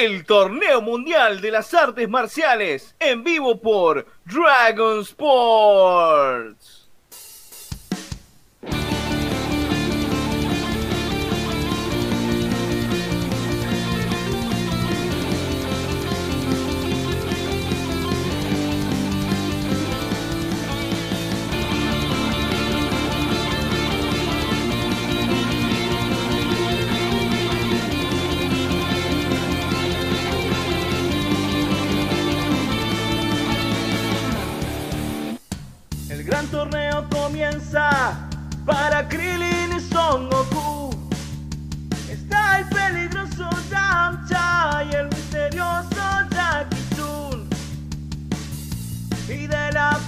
el 0.00 0.24
torneo 0.24 0.80
mundial 0.80 1.42
de 1.42 1.50
las 1.50 1.74
artes 1.74 2.08
marciales, 2.08 2.94
en 2.98 3.22
vivo 3.22 3.60
por 3.60 4.06
Dragon 4.24 5.00
Sports. 5.00 6.79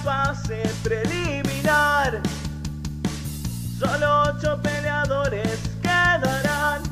Fase 0.03 0.63
preliminar, 0.83 2.21
solo 3.79 4.23
ocho 4.23 4.59
peleadores 4.61 5.59
quedarán. 5.81 6.83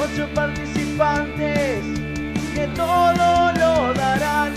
Ocho 0.00 0.28
participantes 0.32 1.84
que 2.54 2.68
todo 2.76 3.52
lo 3.52 3.94
darán 3.94 4.54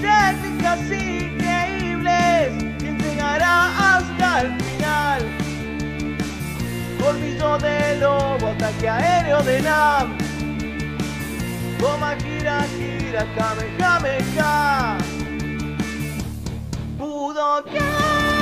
técnicas 0.00 0.80
increíbles 0.80 2.48
que 2.78 2.96
llegará 3.02 3.96
hasta 3.96 4.42
el 4.42 4.60
final. 4.62 5.22
Colmillo 7.00 7.58
de 7.58 7.96
lobo, 7.98 8.46
ataque 8.48 8.88
aéreo 8.88 9.42
de 9.42 9.62
Nam. 9.62 10.27
Goma 11.78 12.14
gira, 12.14 12.64
gira, 12.76 13.22
Kamehameha. 13.36 14.98
Budokai. 16.98 17.88
Nikaichi. 17.88 18.37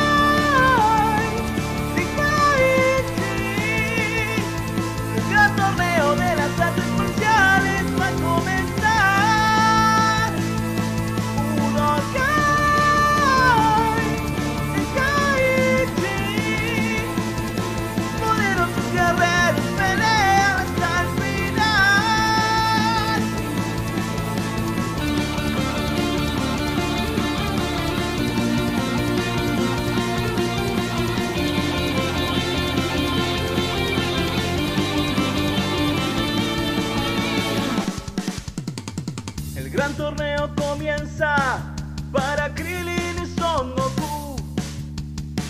Para 41.19 42.55
Krillin 42.55 43.17
y 43.23 43.41
Son 43.41 43.75
Goku. 43.75 44.37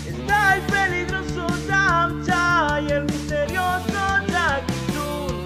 Está 0.07 0.55
el 0.55 0.61
peligroso 0.63 1.47
Yamcha 1.67 2.79
y 2.81 2.91
el 2.91 3.03
misterioso 3.03 3.99
Jackie 4.27 4.93
Chun. 4.93 5.45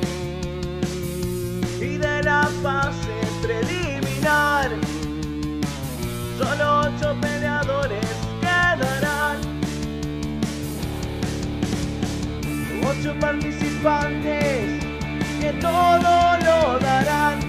Y 1.81 1.97
de 1.97 2.23
la 2.23 2.47
fase 2.61 3.15
preliminar, 3.41 4.69
solo 6.37 6.81
ocho 6.81 7.15
peleadores 7.19 8.05
quedarán. 8.41 9.39
Ocho 12.83 13.15
participantes 13.19 14.83
que 15.39 15.53
todo 15.59 16.37
lo 16.37 16.79
darán 16.79 17.39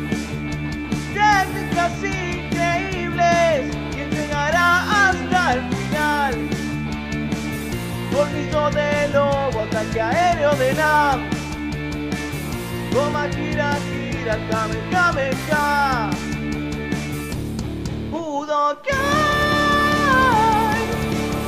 técnicas 1.12 1.92
increíbles 1.98 2.41
el 5.50 5.60
final. 5.70 6.48
De 8.72 9.08
lobo, 9.08 9.60
ataque 9.60 10.00
aéreo 10.00 10.54
de 10.54 10.72
Nam. 10.74 11.20
Goma 12.92 13.28
gira, 13.28 13.76
gira, 13.86 14.38
Kamehameha. 14.48 16.10
Budokai. 18.10 18.92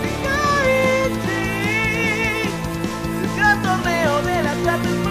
Tenkaichi. 0.03 1.43
El 3.23 3.29
gran 3.37 3.63
torneo 3.63 4.23
de 4.23 4.43
las 4.43 4.67
artes 4.67 5.04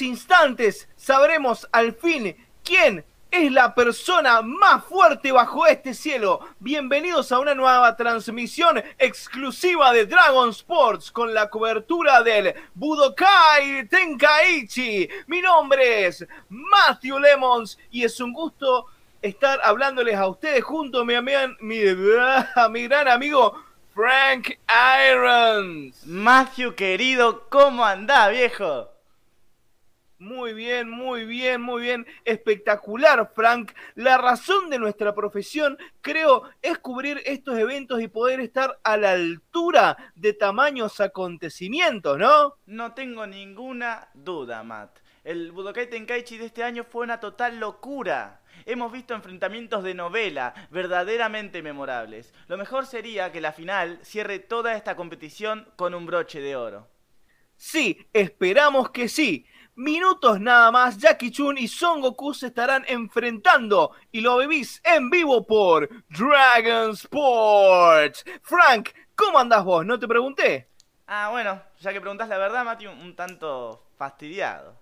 instantes 0.00 0.88
sabremos 0.96 1.68
al 1.72 1.94
fin 1.94 2.36
quién 2.64 3.04
es 3.32 3.50
la 3.50 3.74
persona 3.74 4.42
más 4.42 4.84
fuerte 4.84 5.32
bajo 5.32 5.66
este 5.66 5.94
cielo. 5.94 6.40
Bienvenidos 6.60 7.32
a 7.32 7.38
una 7.38 7.54
nueva 7.54 7.96
transmisión 7.96 8.82
exclusiva 8.98 9.90
de 9.92 10.04
Dragon 10.04 10.50
Sports 10.50 11.10
con 11.10 11.32
la 11.32 11.48
cobertura 11.48 12.22
del 12.22 12.54
Budokai 12.74 13.88
Tenkaichi. 13.88 15.08
Mi 15.26 15.40
nombre 15.40 16.06
es 16.06 16.26
Matthew 16.50 17.18
Lemons 17.18 17.78
y 17.90 18.04
es 18.04 18.20
un 18.20 18.34
gusto 18.34 18.86
estar 19.22 19.58
hablándoles 19.64 20.16
a 20.16 20.28
ustedes 20.28 20.62
junto 20.62 21.00
a 21.00 21.04
mi, 21.06 21.14
mi, 21.60 21.80
a 22.54 22.68
mi 22.70 22.82
gran 22.82 23.08
amigo 23.08 23.54
Frank 23.94 24.58
Irons. 25.10 26.06
Matthew 26.06 26.74
querido, 26.74 27.48
¿cómo 27.48 27.82
anda, 27.82 28.28
viejo? 28.28 28.91
Muy 30.22 30.52
bien, 30.52 30.88
muy 30.88 31.24
bien, 31.24 31.60
muy 31.60 31.82
bien. 31.82 32.06
Espectacular, 32.24 33.32
Frank. 33.34 33.72
La 33.96 34.18
razón 34.18 34.70
de 34.70 34.78
nuestra 34.78 35.16
profesión, 35.16 35.76
creo, 36.00 36.44
es 36.62 36.78
cubrir 36.78 37.20
estos 37.24 37.58
eventos 37.58 38.00
y 38.00 38.06
poder 38.06 38.38
estar 38.38 38.78
a 38.84 38.96
la 38.96 39.10
altura 39.10 40.12
de 40.14 40.32
tamaños 40.32 41.00
acontecimientos, 41.00 42.18
¿no? 42.18 42.54
No 42.66 42.94
tengo 42.94 43.26
ninguna 43.26 44.10
duda, 44.14 44.62
Matt. 44.62 45.00
El 45.24 45.50
Budokai 45.50 45.90
Tenkaichi 45.90 46.38
de 46.38 46.46
este 46.46 46.62
año 46.62 46.84
fue 46.84 47.02
una 47.02 47.18
total 47.18 47.58
locura. 47.58 48.42
Hemos 48.64 48.92
visto 48.92 49.14
enfrentamientos 49.14 49.82
de 49.82 49.94
novela 49.94 50.54
verdaderamente 50.70 51.62
memorables. 51.62 52.32
Lo 52.46 52.56
mejor 52.56 52.86
sería 52.86 53.32
que 53.32 53.40
la 53.40 53.52
final 53.52 53.98
cierre 54.02 54.38
toda 54.38 54.76
esta 54.76 54.94
competición 54.94 55.66
con 55.74 55.94
un 55.94 56.06
broche 56.06 56.40
de 56.40 56.54
oro. 56.54 56.92
Sí, 57.56 58.08
esperamos 58.12 58.90
que 58.90 59.08
sí. 59.08 59.46
Minutos 59.74 60.38
nada 60.38 60.70
más, 60.70 60.98
Jackie 60.98 61.30
Chun 61.30 61.56
y 61.56 61.66
Son 61.66 62.02
Goku 62.02 62.34
se 62.34 62.48
estarán 62.48 62.84
enfrentando 62.88 63.92
y 64.10 64.20
lo 64.20 64.36
vivís 64.36 64.82
en 64.84 65.08
vivo 65.08 65.46
por 65.46 65.88
Dragon 66.10 66.90
Sports. 66.90 68.22
Frank, 68.42 68.90
¿cómo 69.14 69.38
andás 69.38 69.64
vos? 69.64 69.86
¿No 69.86 69.98
te 69.98 70.06
pregunté? 70.06 70.68
Ah, 71.06 71.30
bueno, 71.30 71.62
ya 71.80 71.90
que 71.90 72.02
preguntás 72.02 72.28
la 72.28 72.36
verdad, 72.36 72.66
Mati, 72.66 72.86
un 72.86 73.16
tanto 73.16 73.86
fastidiado. 73.96 74.78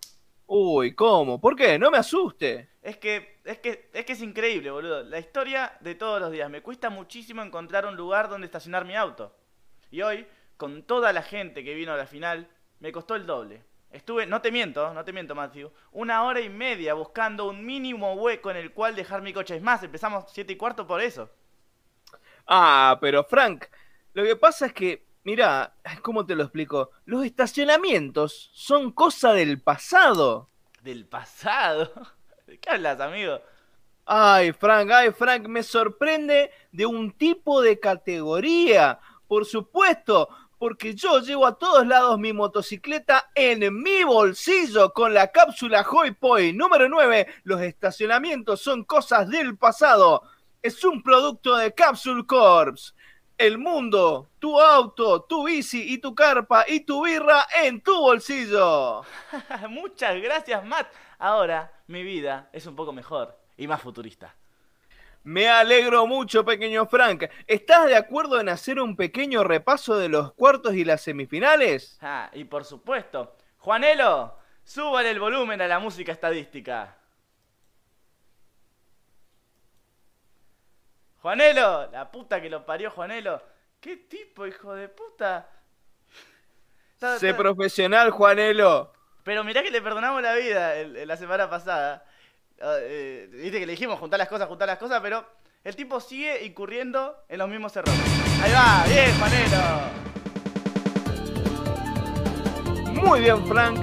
Uy, 0.47 0.97
¿cómo? 0.97 1.41
¿Por 1.41 1.55
qué? 1.55 1.79
No 1.79 1.93
me 1.93 1.99
asuste. 1.99 2.71
Es 2.83 2.97
que, 2.97 3.41
es 3.45 3.59
que, 3.61 3.89
es 3.93 4.05
que 4.05 4.13
es 4.13 4.23
increíble, 4.23 4.73
boludo. 4.73 5.05
La 5.05 5.21
historia 5.21 5.73
de 5.79 5.95
todos 5.95 6.21
los 6.21 6.33
días. 6.33 6.51
Me 6.51 6.63
cuesta 6.63 6.91
muchísimo 6.91 7.43
encontrar 7.43 7.87
un 7.87 7.95
lugar 7.95 8.29
donde 8.29 8.47
estacionar 8.47 8.85
mi 8.85 8.97
auto. 8.97 9.33
Y 9.93 10.03
hoy, 10.03 10.27
con 10.57 10.83
toda 10.83 11.13
la 11.13 11.23
gente 11.23 11.63
que 11.63 11.75
vino 11.75 11.93
a 11.93 11.97
la 11.97 12.07
final, 12.07 12.49
me 12.81 12.91
costó 12.91 13.15
el 13.15 13.27
doble. 13.27 13.70
Estuve, 13.91 14.25
no 14.27 14.41
te 14.41 14.53
miento, 14.53 14.95
no 14.95 15.05
te 15.05 15.13
miento, 15.13 15.35
Matthew, 15.35 15.73
una 15.93 16.23
hora 16.23 16.41
y 16.41 16.49
media 16.49 16.95
buscando 16.95 17.49
un 17.49 17.65
mínimo 17.65 18.15
hueco 18.15 18.51
en 18.51 18.57
el 18.57 18.73
cual 18.73 18.95
dejar 18.95 19.21
mi 19.21 19.33
coche. 19.33 19.57
Es 19.57 19.63
más, 19.63 19.83
empezamos 19.83 20.25
siete 20.33 20.53
y 20.53 20.57
cuarto 20.57 20.87
por 20.87 21.01
eso. 21.01 21.29
Ah, 22.47 22.99
pero 23.01 23.25
Frank, 23.25 23.65
lo 24.13 24.23
que 24.23 24.37
pasa 24.37 24.67
es 24.67 24.73
que, 24.73 25.07
mira, 25.25 25.75
¿cómo 26.03 26.25
te 26.25 26.37
lo 26.37 26.45
explico? 26.45 26.91
Los 27.05 27.25
estacionamientos 27.25 28.51
son 28.53 28.93
cosa 28.93 29.33
del 29.33 29.61
pasado. 29.61 30.49
¿Del 30.83 31.07
pasado? 31.07 31.93
¿De 32.47 32.59
qué 32.59 32.71
hablas, 32.71 33.01
amigo? 33.01 33.41
Ay, 34.07 34.53
Frank, 34.53 34.91
ay, 34.91 35.13
Frank, 35.13 35.47
me 35.47 35.63
sorprende 35.63 36.51
de 36.73 36.87
un 36.87 37.13
tipo 37.13 37.61
de 37.61 37.79
categoría. 37.79 38.99
Por 39.29 39.47
supuesto, 39.47 40.29
porque 40.61 40.95
yo 40.95 41.21
llevo 41.21 41.47
a 41.47 41.57
todos 41.57 41.87
lados 41.87 42.19
mi 42.19 42.35
motocicleta 42.35 43.31
en 43.35 43.83
mi 43.83 44.05
bolsillo 44.05 44.93
con 44.93 45.15
la 45.15 45.29
cápsula 45.29 45.81
Hoi 45.91 46.11
Poi 46.11 46.53
número 46.53 46.87
9. 46.87 47.27
Los 47.45 47.63
estacionamientos 47.63 48.61
son 48.61 48.85
cosas 48.85 49.31
del 49.31 49.57
pasado. 49.57 50.23
Es 50.61 50.85
un 50.85 51.03
producto 51.03 51.57
de 51.57 51.73
Capsule 51.73 52.27
Corps. 52.27 52.95
El 53.39 53.57
mundo, 53.57 54.29
tu 54.39 54.61
auto, 54.61 55.23
tu 55.23 55.47
bici 55.47 55.95
y 55.95 55.97
tu 55.97 56.15
carpa 56.15 56.67
y 56.69 56.81
tu 56.81 57.07
birra 57.07 57.47
en 57.65 57.81
tu 57.81 57.99
bolsillo. 57.99 59.01
Muchas 59.71 60.21
gracias, 60.21 60.63
Matt. 60.63 60.89
Ahora 61.19 61.73
mi 61.87 62.03
vida 62.03 62.51
es 62.53 62.67
un 62.67 62.77
poco 62.77 62.93
mejor 62.93 63.35
y 63.57 63.67
más 63.67 63.81
futurista. 63.81 64.37
Me 65.23 65.49
alegro 65.49 66.07
mucho, 66.07 66.45
pequeño 66.45 66.87
Frank. 66.87 67.25
¿Estás 67.47 67.87
de 67.87 67.97
acuerdo 67.97 68.41
en 68.41 68.49
hacer 68.49 68.81
un 68.81 68.97
pequeño 68.97 69.45
repaso 69.45 69.99
de 69.99 70.09
los 70.09 70.33
cuartos 70.33 70.75
y 70.75 70.85
las 70.85 71.03
semifinales? 71.03 71.99
Ah, 72.01 72.31
y 72.33 72.45
por 72.45 72.65
supuesto. 72.65 73.37
Juanelo, 73.59 74.39
súbale 74.65 75.11
el 75.11 75.21
volumen 75.21 75.61
a 75.61 75.67
la 75.67 75.79
música 75.79 76.13
estadística. 76.13 76.97
Juanelo, 81.21 81.91
la 81.91 82.11
puta 82.11 82.41
que 82.41 82.49
lo 82.49 82.65
parió 82.65 82.91
Juanelo. 82.91 83.43
¿Qué 83.79 83.99
tipo, 83.99 84.47
hijo 84.47 84.75
de 84.75 84.89
puta? 84.89 85.51
sé 87.19 87.35
profesional, 87.35 88.11
Juanelo. 88.11 88.93
Pero 89.23 89.45
mirá 89.45 89.63
que 89.63 89.71
le 89.71 89.83
perdonamos 89.83 90.23
la 90.23 90.35
vida 90.35 90.83
la 90.85 91.17
semana 91.19 91.49
pasada. 91.51 92.07
Ah, 92.63 92.77
eh, 92.83 93.31
que 93.51 93.65
le 93.65 93.73
dijimos 93.73 93.99
juntar 93.99 94.19
las 94.19 94.29
cosas, 94.29 94.47
juntar 94.47 94.69
las 94.69 94.77
cosas, 94.77 95.01
pero 95.01 95.25
el 95.65 95.75
tipo 95.75 95.99
sigue 95.99 96.45
incurriendo 96.45 97.25
en 97.27 97.39
los 97.39 97.49
mismos 97.49 97.75
errores. 97.75 97.99
Ahí 98.43 98.53
va, 98.53 98.85
bien, 98.87 99.19
Manero. 99.19 100.11
Muy 103.03 103.21
bien, 103.21 103.47
Frank. 103.47 103.81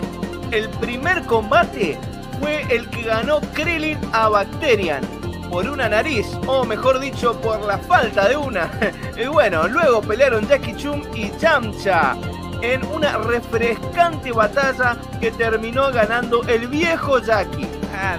El 0.51 0.69
primer 0.79 1.23
combate 1.23 1.97
fue 2.39 2.61
el 2.69 2.87
que 2.91 3.01
ganó 3.01 3.41
Krillin 3.55 3.97
a 4.13 4.29
Bacterian 4.29 5.01
por 5.49 5.67
una 5.67 5.89
nariz, 5.89 6.27
o 6.45 6.63
mejor 6.63 6.99
dicho, 6.99 7.39
por 7.41 7.59
la 7.61 7.79
falta 7.79 8.29
de 8.29 8.37
una. 8.37 8.69
y 9.17 9.25
bueno, 9.25 9.67
luego 9.67 10.01
pelearon 10.01 10.47
Jackie 10.47 10.75
Chun 10.75 11.03
y 11.15 11.31
Yamcha 11.39 12.15
en 12.61 12.85
una 12.85 13.17
refrescante 13.17 14.31
batalla 14.31 14.97
que 15.19 15.31
terminó 15.31 15.91
ganando 15.91 16.43
el 16.43 16.67
viejo 16.67 17.17
Jackie. 17.19 17.76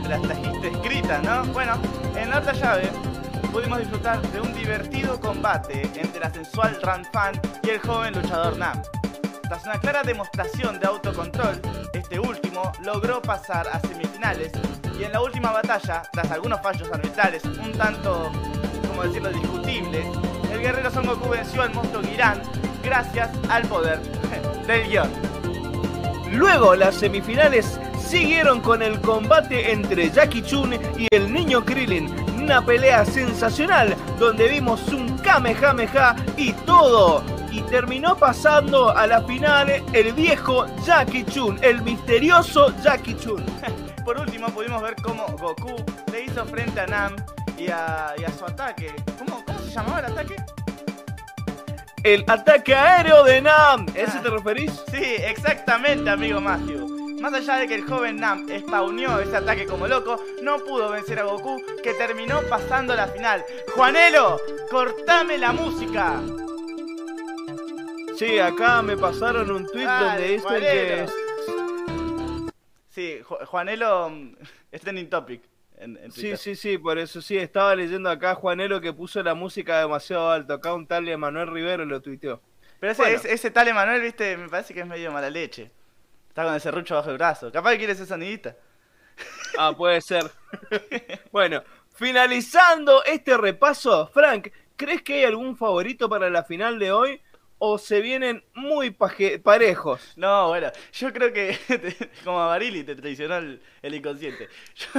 Las 0.09 0.23
trajiste 0.23 0.69
escritas, 0.69 1.23
¿no? 1.23 1.45
Bueno, 1.53 1.75
en 2.17 2.31
la 2.31 2.39
otra 2.39 2.53
llave 2.53 2.91
pudimos 3.53 3.79
disfrutar 3.79 4.21
de 4.23 4.41
un 4.41 4.53
divertido 4.55 5.21
combate 5.21 5.83
entre 5.95 6.21
la 6.21 6.31
sensual 6.31 6.79
Ran 6.83 7.05
Fan 7.13 7.41
y 7.63 7.71
el 7.71 7.79
joven 7.81 8.15
luchador 8.15 8.57
Nam. 8.57 8.81
Tras 9.43 9.65
una 9.65 9.79
clara 9.79 10.03
demostración 10.03 10.79
de 10.81 10.87
autocontrol, 10.87 11.61
este 11.93 12.19
último 12.19 12.73
logró 12.83 13.21
pasar 13.23 13.67
a 13.69 13.81
semifinales 13.81 14.53
y 14.99 15.05
en 15.05 15.13
la 15.13 15.21
última 15.21 15.53
batalla, 15.53 16.03
tras 16.13 16.31
algunos 16.31 16.61
fallos 16.61 16.91
arbitrales 16.93 17.45
un 17.45 17.73
tanto, 17.73 18.33
como 18.89 19.05
decirlo, 19.05 19.31
discutibles, 19.31 20.07
el 20.53 20.61
guerrero 20.61 20.91
Son 20.91 21.07
Goku 21.07 21.29
venció 21.29 21.63
al 21.63 21.73
monstruo 21.73 22.03
Giran 22.03 22.43
gracias 22.83 23.31
al 23.49 23.63
poder 23.69 24.01
del 24.67 24.89
guion. 24.89 25.11
Luego 26.33 26.75
las 26.75 26.97
semifinales 26.97 27.79
siguieron 28.09 28.61
con 28.63 28.81
el 28.81 28.99
combate 29.03 29.71
entre 29.71 30.11
Jackie 30.11 30.41
Chun 30.41 30.73
y 30.97 31.07
el 31.11 31.31
niño 31.31 31.63
Krillin. 31.63 32.09
Una 32.43 32.65
pelea 32.65 33.05
sensacional 33.05 33.95
donde 34.19 34.49
vimos 34.49 34.89
un 34.89 35.19
Kamehameha 35.19 36.17
y 36.39 36.53
todo. 36.65 37.23
Y 37.53 37.61
terminó 37.63 38.17
pasando 38.17 38.97
a 38.97 39.07
la 39.07 39.21
final 39.23 39.83
el 39.93 40.13
viejo 40.15 40.67
Jackie 40.87 41.25
Chun, 41.27 41.59
el 41.61 41.83
misterioso 41.83 42.73
Jackie 42.83 43.15
Chun. 43.19 43.45
Por 44.07 44.19
último 44.19 44.49
pudimos 44.49 44.81
ver 44.81 44.97
cómo 45.03 45.27
Goku 45.39 45.77
le 46.11 46.25
hizo 46.25 46.47
frente 46.47 46.81
a 46.81 46.87
Nam 46.87 47.15
y 47.59 47.69
a, 47.69 48.15
su 48.39 48.47
ataque. 48.47 48.95
¿Cómo, 49.19 49.45
¿Cómo 49.45 49.59
se 49.59 49.71
llamaba 49.71 49.99
el 50.01 50.07
ataque? 50.07 50.37
El 52.05 52.25
ataque 52.27 52.75
aéreo 52.75 53.23
de 53.25 53.43
Nam. 53.43 53.85
¿Ese 53.95 54.17
ah. 54.17 54.23
te 54.23 54.31
referís? 54.31 54.73
Sí, 54.91 55.03
exactamente, 55.03 56.09
amigo 56.09 56.41
Matthew. 56.41 56.98
Más 57.21 57.35
allá 57.35 57.57
de 57.57 57.67
que 57.67 57.75
el 57.75 57.85
joven 57.85 58.21
Nam 58.21 58.47
spawneó 58.49 59.19
ese 59.19 59.37
ataque 59.37 59.67
como 59.67 59.89
loco, 59.89 60.23
no 60.41 60.59
pudo 60.59 60.91
vencer 60.91 61.19
a 61.19 61.25
Goku, 61.25 61.61
que 61.83 61.95
terminó 61.95 62.43
pasando 62.49 62.95
la 62.95 63.09
final. 63.09 63.45
Juanelo, 63.75 64.41
cortame 64.71 65.37
la 65.37 65.53
música. 65.53 66.21
Sí, 68.17 68.39
acá 68.39 68.83
me 68.83 68.97
pasaron 68.97 69.51
un 69.51 69.67
tweet 69.67 69.85
donde 69.85 70.29
dice 70.29 70.61
que... 70.61 71.07
Sí, 72.89 73.21
Juanelo 73.23 74.11
mm, 74.11 74.37
es 74.71 74.81
trending 74.81 75.11
topic. 75.11 75.43
sí, 76.11 76.37
sí, 76.37 76.55
sí, 76.55 76.79
por 76.79 76.99
eso 76.99 77.21
sí, 77.21 77.37
estaba 77.37 77.75
leyendo 77.75 78.11
acá 78.11 78.37
Juanelo 78.37 78.81
que 78.81 78.93
puso 78.93 79.23
la 79.23 79.35
música 79.35 79.81
demasiado 79.81 80.31
alto. 80.31 80.55
Acá 80.55 80.73
un 80.73 80.87
tal 80.87 81.09
Emanuel 81.09 81.49
Rivero 81.49 81.85
lo 81.85 82.01
tuiteó. 82.01 82.41
Pero 82.79 82.93
ese, 82.93 83.33
ese 83.33 83.51
tal 83.51 83.67
Emanuel, 83.67 84.03
viste, 84.03 84.37
me 84.37 84.49
parece 84.49 84.73
que 84.73 84.81
es 84.81 84.87
medio 84.87 85.11
mala 85.11 85.31
leche. 85.31 85.73
Está 86.29 86.45
con 86.45 86.55
ese 86.55 86.71
rucho 86.71 86.95
bajo 86.95 87.11
el 87.11 87.19
brazo. 87.19 87.51
Capaz 87.51 87.73
que 87.73 87.79
quiere 87.79 87.95
ser 87.95 88.07
sonidita. 88.07 88.57
Ah, 89.59 89.75
puede 89.77 90.01
ser. 90.01 90.31
bueno, 91.33 91.63
finalizando 91.95 93.03
este 93.05 93.37
repaso, 93.37 94.09
Frank, 94.09 94.49
¿crees 94.77 95.03
que 95.03 95.15
hay 95.15 95.25
algún 95.25 95.57
favorito 95.57 96.09
para 96.09 96.31
la 96.31 96.45
final 96.45 96.79
de 96.79 96.93
hoy? 96.93 97.21
o 97.59 97.79
se 97.79 98.01
vienen 98.01 98.45
muy 98.55 98.91
parejos? 98.91 100.13
No, 100.17 100.49
bueno, 100.49 100.71
yo 100.93 101.13
creo 101.13 101.33
que 101.33 101.59
como 102.25 102.41
a 102.41 102.47
Barili 102.47 102.85
te 102.85 102.95
traicionó 102.95 103.37
el, 103.37 103.61
inconsciente. 103.95 104.49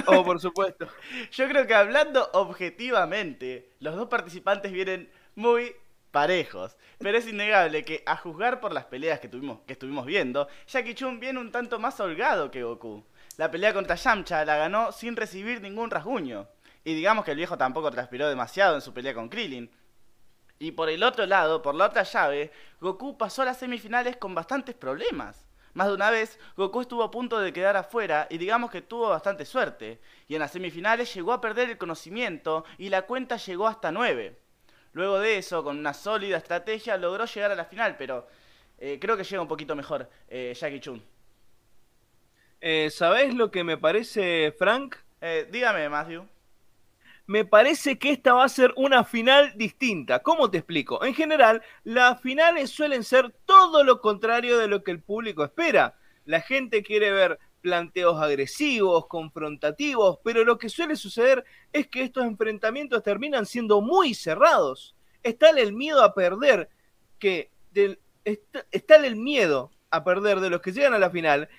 oh, 0.08 0.24
por 0.24 0.40
supuesto. 0.40 0.88
Yo 1.32 1.48
creo 1.48 1.66
que 1.66 1.74
hablando 1.74 2.30
objetivamente, 2.34 3.72
los 3.80 3.96
dos 3.96 4.10
participantes 4.10 4.72
vienen 4.72 5.10
muy 5.36 5.74
parejos. 6.12 6.78
Pero 6.98 7.18
es 7.18 7.28
innegable 7.28 7.84
que, 7.84 8.04
a 8.06 8.18
juzgar 8.18 8.60
por 8.60 8.74
las 8.74 8.86
peleas 8.86 9.20
que, 9.20 9.28
tuvimos, 9.28 9.60
que 9.66 9.74
estuvimos 9.74 10.06
viendo, 10.06 10.48
Jackie 10.68 10.96
Chun 10.96 11.20
viene 11.20 11.40
un 11.40 11.52
tanto 11.52 11.80
más 11.80 12.00
holgado 12.00 12.52
que 12.52 12.64
Goku. 12.64 13.04
La 13.38 13.50
pelea 13.52 13.74
contra 13.74 13.96
Yamcha 13.96 14.44
la 14.46 14.58
ganó 14.58 14.92
sin 14.92 15.16
recibir 15.16 15.62
ningún 15.62 15.90
rasguño. 15.90 16.48
Y 16.84 16.94
digamos 16.94 17.26
que 17.26 17.32
el 17.32 17.38
viejo 17.38 17.58
tampoco 17.58 17.92
transpiró 17.92 18.28
demasiado 18.28 18.76
en 18.76 18.82
su 18.82 18.94
pelea 18.94 19.14
con 19.14 19.30
Krillin. 19.30 19.70
Y 20.60 20.72
por 20.72 20.90
el 20.90 21.04
otro 21.04 21.26
lado, 21.26 21.62
por 21.62 21.74
la 21.76 21.86
otra 21.86 22.04
llave, 22.04 22.52
Goku 22.82 23.18
pasó 23.18 23.44
a 23.44 23.46
las 23.46 23.60
semifinales 23.60 24.18
con 24.18 24.36
bastantes 24.36 24.76
problemas. 24.76 25.46
Más 25.74 25.88
de 25.88 25.94
una 25.94 26.10
vez, 26.10 26.38
Goku 26.58 26.82
estuvo 26.82 27.04
a 27.04 27.12
punto 27.12 27.40
de 27.40 27.54
quedar 27.54 27.78
afuera 27.78 28.28
y 28.30 28.38
digamos 28.38 28.72
que 28.72 28.82
tuvo 28.82 29.10
bastante 29.10 29.46
suerte. 29.46 30.02
Y 30.28 30.36
en 30.36 30.42
las 30.42 30.52
semifinales 30.52 31.14
llegó 31.14 31.32
a 31.32 31.40
perder 31.40 31.70
el 31.70 31.78
conocimiento 31.78 32.66
y 32.78 32.90
la 32.90 33.04
cuenta 33.04 33.38
llegó 33.38 33.68
hasta 33.68 33.92
9. 33.92 34.38
Luego 35.00 35.20
de 35.20 35.38
eso, 35.38 35.64
con 35.64 35.78
una 35.78 35.94
sólida 35.94 36.36
estrategia, 36.36 36.98
logró 36.98 37.24
llegar 37.24 37.52
a 37.52 37.56
la 37.56 37.64
final, 37.64 37.96
pero 37.98 38.28
eh, 38.78 38.98
creo 39.00 39.16
que 39.16 39.24
llega 39.24 39.42
un 39.42 39.48
poquito 39.48 39.74
mejor 39.74 40.10
eh, 40.28 40.54
Jackie 40.60 40.82
Chun. 40.82 41.02
Eh, 42.60 42.90
¿Sabés 42.92 43.34
lo 43.34 43.50
que 43.50 43.64
me 43.64 43.78
parece, 43.78 44.54
Frank? 44.60 44.98
Eh, 45.22 45.48
dígame, 45.50 45.88
Matthew 45.88 46.28
me 47.28 47.46
parece 47.46 47.98
que 47.98 48.12
esta 48.12 48.34
va 48.34 48.44
a 48.44 48.50
ser 48.50 48.74
una 48.76 49.06
final 49.06 49.54
distinta. 49.56 50.20
¿Cómo 50.20 50.50
te 50.50 50.58
explico? 50.58 51.06
En 51.06 51.14
general, 51.14 51.62
las 51.84 52.20
finales 52.22 52.72
suelen 52.72 53.04
ser 53.04 53.32
todo 53.46 53.84
lo 53.84 54.02
contrario 54.02 54.58
de 54.58 54.68
lo 54.68 54.84
que 54.84 54.92
el 54.92 55.00
público 55.00 55.46
espera. 55.46 55.96
La 56.26 56.42
gente 56.42 56.82
quiere 56.82 57.12
ver 57.12 57.40
planteos 57.62 58.22
agresivos, 58.22 59.08
confrontativos, 59.08 60.20
pero 60.24 60.44
lo 60.44 60.58
que 60.58 60.70
suele 60.70 60.96
suceder 60.96 61.44
es 61.74 61.88
que 61.88 62.04
estos 62.04 62.26
enfrentamientos 62.26 63.04
terminan 63.04 63.46
siendo 63.46 63.82
muy 63.82 64.14
cerrados. 64.14 64.96
Está 65.24 65.50
el 65.50 65.74
miedo 65.74 66.04
a 66.04 66.14
perder, 66.14 66.70
que 67.20 67.50
está, 68.24 68.96
el 68.96 69.16
miedo 69.16 69.72
a 69.90 70.04
perder 70.04 70.40
de 70.40 70.50
los 70.50 70.62
que 70.62 70.72
llegan 70.72 70.94
a 70.94 71.00
la 71.00 71.10
final, 71.10 71.50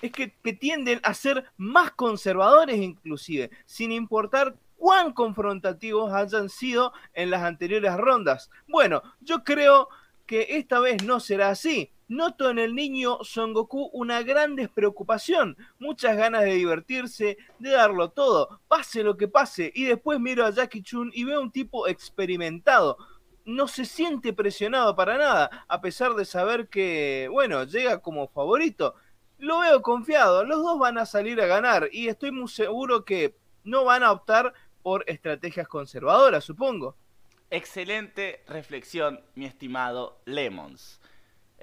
es 0.00 0.12
que, 0.12 0.34
que 0.42 0.52
tienden 0.52 1.00
a 1.02 1.14
ser 1.14 1.44
más 1.56 1.92
conservadores 1.92 2.76
inclusive, 2.76 3.50
sin 3.66 3.92
importar 3.92 4.56
cuán 4.76 5.12
confrontativos 5.12 6.12
hayan 6.12 6.48
sido 6.48 6.92
en 7.14 7.30
las 7.30 7.42
anteriores 7.42 7.96
rondas. 7.96 8.50
Bueno, 8.66 9.02
yo 9.20 9.44
creo 9.44 9.88
que 10.26 10.46
esta 10.56 10.80
vez 10.80 11.04
no 11.04 11.20
será 11.20 11.50
así. 11.50 11.92
Noto 12.12 12.50
en 12.50 12.58
el 12.58 12.74
niño 12.74 13.20
Son 13.22 13.54
Goku 13.54 13.88
una 13.94 14.22
gran 14.22 14.54
despreocupación, 14.54 15.56
muchas 15.78 16.14
ganas 16.14 16.42
de 16.42 16.52
divertirse, 16.52 17.38
de 17.58 17.70
darlo 17.70 18.10
todo, 18.10 18.60
pase 18.68 19.02
lo 19.02 19.16
que 19.16 19.28
pase, 19.28 19.72
y 19.74 19.84
después 19.84 20.20
miro 20.20 20.44
a 20.44 20.50
Jackie 20.50 20.82
Chun 20.82 21.10
y 21.14 21.24
veo 21.24 21.40
un 21.40 21.50
tipo 21.50 21.88
experimentado. 21.88 22.98
No 23.46 23.66
se 23.66 23.86
siente 23.86 24.34
presionado 24.34 24.94
para 24.94 25.16
nada, 25.16 25.64
a 25.66 25.80
pesar 25.80 26.12
de 26.12 26.26
saber 26.26 26.68
que, 26.68 27.28
bueno, 27.32 27.64
llega 27.64 28.02
como 28.02 28.28
favorito. 28.28 28.94
Lo 29.38 29.60
veo 29.60 29.80
confiado, 29.80 30.44
los 30.44 30.62
dos 30.62 30.78
van 30.78 30.98
a 30.98 31.06
salir 31.06 31.40
a 31.40 31.46
ganar 31.46 31.88
y 31.92 32.08
estoy 32.08 32.30
muy 32.30 32.48
seguro 32.48 33.06
que 33.06 33.34
no 33.64 33.84
van 33.86 34.02
a 34.02 34.12
optar 34.12 34.52
por 34.82 35.02
estrategias 35.06 35.66
conservadoras, 35.66 36.44
supongo. 36.44 36.94
Excelente 37.48 38.44
reflexión, 38.46 39.22
mi 39.34 39.46
estimado 39.46 40.20
Lemons. 40.26 41.01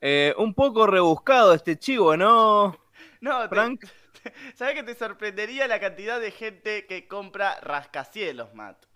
Eh, 0.00 0.32
un 0.38 0.54
poco 0.54 0.86
rebuscado 0.86 1.52
este 1.52 1.78
chivo, 1.78 2.16
¿no? 2.16 2.74
No, 3.20 3.46
Frank. 3.50 3.84
¿Sabes 4.54 4.76
que 4.76 4.82
te 4.82 4.94
sorprendería 4.94 5.68
la 5.68 5.78
cantidad 5.78 6.18
de 6.18 6.30
gente 6.30 6.86
que 6.86 7.06
compra 7.06 7.60
rascacielos, 7.60 8.54
Matt? 8.54 8.86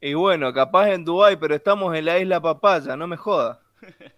Y 0.00 0.14
bueno, 0.14 0.52
capaz 0.52 0.90
en 0.90 1.04
Dubai, 1.04 1.36
pero 1.36 1.56
estamos 1.56 1.96
en 1.96 2.04
la 2.04 2.20
isla 2.20 2.40
Papaya, 2.40 2.96
no 2.96 3.08
me 3.08 3.16
jodas. 3.16 3.58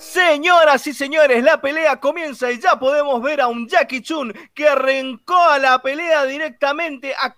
Señoras 0.00 0.86
y 0.86 0.94
señores, 0.94 1.44
la 1.44 1.60
pelea 1.60 2.00
comienza 2.00 2.50
y 2.50 2.58
ya 2.58 2.78
podemos 2.78 3.20
ver 3.20 3.42
a 3.42 3.48
un 3.48 3.68
Jackie 3.68 4.00
Chun 4.00 4.32
que 4.54 4.66
arrancó 4.66 5.36
a 5.36 5.58
la 5.58 5.82
pelea 5.82 6.24
directamente, 6.24 7.14
a, 7.14 7.34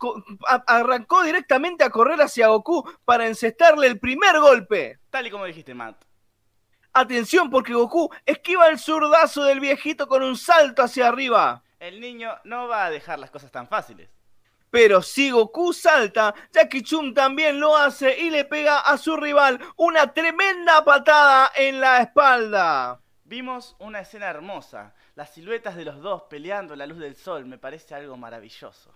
arrancó 0.69 1.25
directamente 1.25 1.83
a 1.83 1.91
correr 1.91 2.23
hacia 2.23 2.47
Goku 2.47 2.89
para 3.05 3.27
encestarle 3.27 3.89
el 3.89 3.99
primer 3.99 4.39
golpe. 4.39 5.01
Tal 5.11 5.27
y 5.27 5.31
como 5.33 5.45
dijiste, 5.45 5.75
Matt. 5.75 6.05
Atención 6.93 7.51
porque 7.51 7.75
Goku 7.75 8.15
esquiva 8.25 8.69
el 8.69 8.79
zurdazo 8.79 9.43
del 9.43 9.59
viejito 9.59 10.07
con 10.07 10.23
un 10.23 10.37
salto 10.37 10.85
hacia 10.85 11.09
arriba. 11.09 11.65
El 11.81 12.01
niño 12.01 12.31
no 12.45 12.69
va 12.69 12.85
a 12.87 12.91
dejar 12.91 13.19
las 13.19 13.33
cosas 13.33 13.51
tan 13.51 13.67
fáciles. 13.67 14.09
Pero 14.73 15.03
si 15.03 15.31
Goku 15.31 15.75
salta, 15.75 16.35
Jackie 16.51 16.83
Chun 16.83 17.13
también 17.13 17.61
lo 17.61 17.77
hace 17.77 18.19
y 18.19 18.31
le 18.31 18.47
pega 18.47 18.81
a 18.81 18.97
su 18.97 19.19
rival 19.19 19.61
una 19.77 20.15
tremenda 20.15 20.83
patada 20.83 21.53
en 21.55 21.79
la 21.79 22.01
espalda. 22.01 22.99
Vimos 23.25 23.77
una 23.81 24.01
escena 24.01 24.31
hermosa, 24.31 24.95
las 25.15 25.35
siluetas 25.35 25.77
de 25.77 25.85
los 25.85 26.01
dos 26.01 26.23
peleando 26.23 26.73
a 26.73 26.79
la 26.79 26.87
luz 26.87 27.01
del 27.01 27.17
sol, 27.17 27.45
me 27.45 27.59
parece 27.59 27.95
algo 27.95 28.17
maravilloso. 28.17 28.95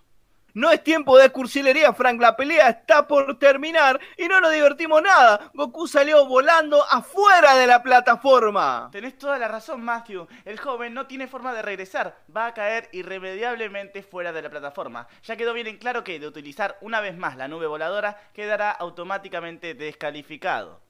No 0.56 0.70
es 0.70 0.82
tiempo 0.82 1.18
de 1.18 1.28
cursilería, 1.28 1.92
Frank. 1.92 2.18
La 2.18 2.34
pelea 2.34 2.70
está 2.70 3.06
por 3.06 3.38
terminar 3.38 4.00
y 4.16 4.26
no 4.26 4.40
nos 4.40 4.50
divertimos 4.50 5.02
nada. 5.02 5.50
Goku 5.52 5.86
salió 5.86 6.24
volando 6.24 6.82
afuera 6.82 7.56
de 7.56 7.66
la 7.66 7.82
plataforma. 7.82 8.88
Tenés 8.90 9.18
toda 9.18 9.36
la 9.36 9.48
razón, 9.48 9.84
Matthew. 9.84 10.26
El 10.46 10.58
joven 10.58 10.94
no 10.94 11.06
tiene 11.06 11.28
forma 11.28 11.52
de 11.52 11.60
regresar. 11.60 12.16
Va 12.34 12.46
a 12.46 12.54
caer 12.54 12.88
irremediablemente 12.92 14.02
fuera 14.02 14.32
de 14.32 14.40
la 14.40 14.48
plataforma. 14.48 15.06
Ya 15.24 15.36
quedó 15.36 15.52
bien 15.52 15.66
en 15.66 15.76
claro 15.76 16.02
que 16.02 16.18
de 16.18 16.26
utilizar 16.26 16.78
una 16.80 17.02
vez 17.02 17.18
más 17.18 17.36
la 17.36 17.48
nube 17.48 17.66
voladora 17.66 18.18
quedará 18.32 18.70
automáticamente 18.70 19.74
descalificado. 19.74 20.80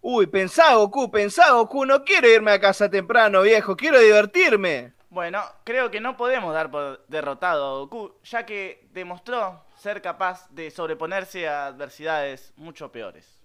Uy, 0.00 0.26
pensá, 0.26 0.74
Goku, 0.74 1.08
pensá, 1.08 1.52
Goku. 1.52 1.86
No 1.86 2.02
quiero 2.02 2.28
irme 2.28 2.50
a 2.50 2.60
casa 2.60 2.90
temprano, 2.90 3.42
viejo. 3.42 3.76
Quiero 3.76 4.00
divertirme. 4.00 4.97
Bueno, 5.10 5.42
creo 5.64 5.90
que 5.90 6.00
no 6.00 6.16
podemos 6.18 6.52
dar 6.52 6.70
por 6.70 7.04
derrotado 7.08 7.64
a 7.66 7.78
Goku, 7.78 8.14
ya 8.24 8.44
que 8.44 8.86
demostró 8.92 9.64
ser 9.74 10.02
capaz 10.02 10.48
de 10.50 10.70
sobreponerse 10.70 11.48
a 11.48 11.66
adversidades 11.66 12.52
mucho 12.56 12.92
peores. 12.92 13.40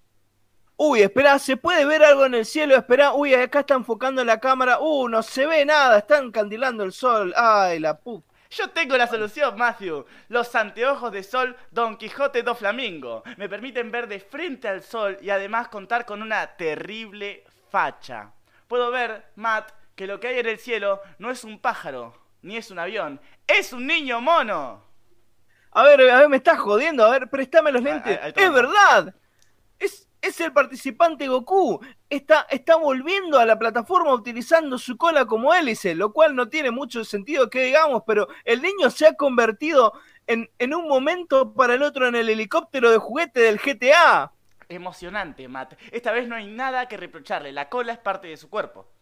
Uy, 0.75 1.01
espera, 1.01 1.39
¿se 1.39 1.55
puede 1.55 1.86
ver 1.86 2.03
algo 2.03 2.25
en 2.25 2.34
el 2.34 2.46
cielo? 2.46 2.75
Espera, 2.75 3.13
uy, 3.13 3.34
acá 3.34 3.62
está 3.62 3.75
enfocando 3.75 4.25
la 4.25 4.39
cámara. 4.39 4.79
Uh, 4.79 5.08
no 5.08 5.24
se 5.24 5.46
ve 5.46 5.63
nada, 5.65 6.00
está 6.00 6.17
encandilando 6.17 6.84
el 6.84 6.91
sol. 6.91 7.34
Ay, 7.38 7.79
la 7.79 7.98
puta. 7.98 8.27
Yo 8.50 8.70
tengo 8.72 8.98
la 8.98 9.08
solución, 9.08 9.58
Matthew. 9.58 10.05
Los 10.27 10.53
anteojos 10.55 11.12
de 11.12 11.24
sol 11.24 11.55
Don 11.72 11.96
Quijote 11.96 12.43
do 12.43 12.53
Flamingo 12.53 13.24
me 13.38 13.48
permiten 13.48 13.89
ver 13.89 14.08
de 14.08 14.20
frente 14.20 14.67
al 14.67 14.84
sol 14.84 15.17
y 15.22 15.29
además 15.29 15.70
contar 15.70 16.05
con 16.05 16.22
una 16.22 16.46
terrible 16.58 17.46
facha. 17.70 18.32
Puedo 18.67 18.91
ver, 18.91 19.32
Matt, 19.36 19.72
que 19.96 20.08
lo 20.08 20.20
que 20.20 20.28
hay 20.28 20.40
en 20.40 20.48
el 20.48 20.60
cielo 20.60 21.02
no 21.20 21.32
es 21.32 21.44
un 21.44 21.60
pájaro, 21.60 22.14
ni 22.42 22.58
es 22.58 22.72
un 22.72 22.80
avión, 22.80 23.22
es 23.48 23.74
un 23.74 23.88
niño 23.88 24.22
mono. 24.22 24.84
A 25.72 25.84
ver, 25.84 26.10
a 26.10 26.20
ver, 26.20 26.30
me 26.30 26.38
estás 26.38 26.60
jodiendo, 26.60 27.04
a 27.06 27.12
ver, 27.12 27.30
préstame 27.30 27.72
los 27.72 27.82
lentes. 27.82 28.20
es 28.36 28.54
verdad. 28.54 29.16
Es, 29.80 30.08
es 30.22 30.40
el 30.40 30.54
participante 30.54 31.28
Goku. 31.28 31.84
Está, 32.10 32.46
está 32.50 32.76
volviendo 32.76 33.40
a 33.40 33.46
la 33.46 33.58
plataforma 33.58 34.14
utilizando 34.14 34.78
su 34.78 34.98
cola 34.98 35.26
como 35.26 35.54
hélice, 35.54 35.96
lo 35.96 36.14
cual 36.14 36.36
no 36.36 36.48
tiene 36.48 36.70
mucho 36.70 37.04
sentido 37.04 37.50
que 37.50 37.64
digamos, 37.64 38.04
pero 38.06 38.28
el 38.46 38.62
niño 38.62 38.92
se 38.92 39.08
ha 39.08 39.14
convertido 39.16 39.94
en, 40.28 40.50
en 40.60 40.76
un 40.76 40.88
momento 40.88 41.54
para 41.54 41.74
el 41.74 41.82
otro 41.82 42.08
en 42.08 42.16
el 42.16 42.30
helicóptero 42.30 42.92
de 42.92 43.00
juguete 43.00 43.42
del 43.42 43.58
GTA. 43.58 44.32
Emocionante, 44.70 45.48
Matt. 45.48 45.74
Esta 45.92 46.12
vez 46.12 46.28
no 46.28 46.36
hay 46.36 46.48
nada 46.48 46.88
que 46.88 46.98
reprocharle. 46.98 47.52
La 47.52 47.70
cola 47.70 47.94
es 47.94 48.00
parte 48.00 48.28
de 48.28 48.38
su 48.38 48.50
cuerpo. 48.50 48.93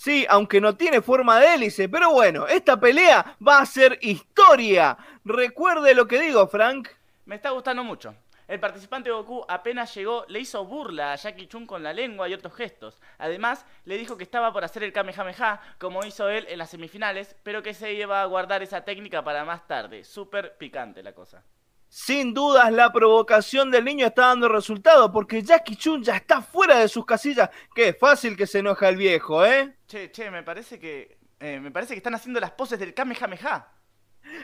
Sí, 0.00 0.24
aunque 0.30 0.62
no 0.62 0.76
tiene 0.76 1.02
forma 1.02 1.38
de 1.38 1.52
hélice, 1.52 1.86
pero 1.86 2.10
bueno, 2.10 2.46
esta 2.46 2.80
pelea 2.80 3.36
va 3.46 3.58
a 3.58 3.66
ser 3.66 3.98
historia. 4.00 4.96
Recuerde 5.26 5.94
lo 5.94 6.08
que 6.08 6.18
digo, 6.18 6.46
Frank. 6.46 6.88
Me 7.26 7.34
está 7.34 7.50
gustando 7.50 7.84
mucho. 7.84 8.14
El 8.48 8.58
participante 8.60 9.10
Goku 9.10 9.44
apenas 9.46 9.94
llegó 9.94 10.24
le 10.28 10.40
hizo 10.40 10.64
burla 10.64 11.12
a 11.12 11.16
Jackie 11.16 11.48
Chun 11.48 11.66
con 11.66 11.82
la 11.82 11.92
lengua 11.92 12.30
y 12.30 12.32
otros 12.32 12.54
gestos. 12.54 12.98
Además, 13.18 13.66
le 13.84 13.98
dijo 13.98 14.16
que 14.16 14.24
estaba 14.24 14.54
por 14.54 14.64
hacer 14.64 14.84
el 14.84 14.94
Kamehameha, 14.94 15.60
como 15.78 16.02
hizo 16.06 16.30
él 16.30 16.46
en 16.48 16.56
las 16.56 16.70
semifinales, 16.70 17.36
pero 17.42 17.62
que 17.62 17.74
se 17.74 17.92
iba 17.92 18.22
a 18.22 18.24
guardar 18.24 18.62
esa 18.62 18.82
técnica 18.86 19.22
para 19.22 19.44
más 19.44 19.66
tarde. 19.66 20.04
Súper 20.04 20.56
picante 20.56 21.02
la 21.02 21.12
cosa. 21.12 21.44
Sin 21.92 22.32
dudas, 22.34 22.70
la 22.72 22.92
provocación 22.92 23.68
del 23.72 23.84
niño 23.84 24.06
está 24.06 24.28
dando 24.28 24.48
resultado, 24.48 25.10
porque 25.10 25.42
Jackie 25.42 25.74
Chun 25.74 26.04
ya 26.04 26.14
está 26.14 26.40
fuera 26.40 26.78
de 26.78 26.86
sus 26.88 27.04
casillas. 27.04 27.50
Qué 27.74 27.92
fácil 27.94 28.36
que 28.36 28.46
se 28.46 28.60
enoja 28.60 28.88
el 28.88 28.96
viejo, 28.96 29.44
¿eh? 29.44 29.76
Che, 29.88 30.12
che, 30.12 30.30
me 30.30 30.44
parece 30.44 30.78
que. 30.78 31.18
eh, 31.40 31.58
me 31.58 31.72
parece 31.72 31.94
que 31.94 31.98
están 31.98 32.14
haciendo 32.14 32.38
las 32.38 32.52
poses 32.52 32.78
del 32.78 32.94
Kamehameha. 32.94 33.66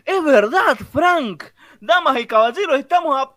Es 0.05 0.25
verdad, 0.25 0.77
Frank. 0.93 1.45
Damas 1.81 2.19
y 2.19 2.27
caballeros, 2.27 2.79
estamos 2.81 3.17
a, 3.17 3.31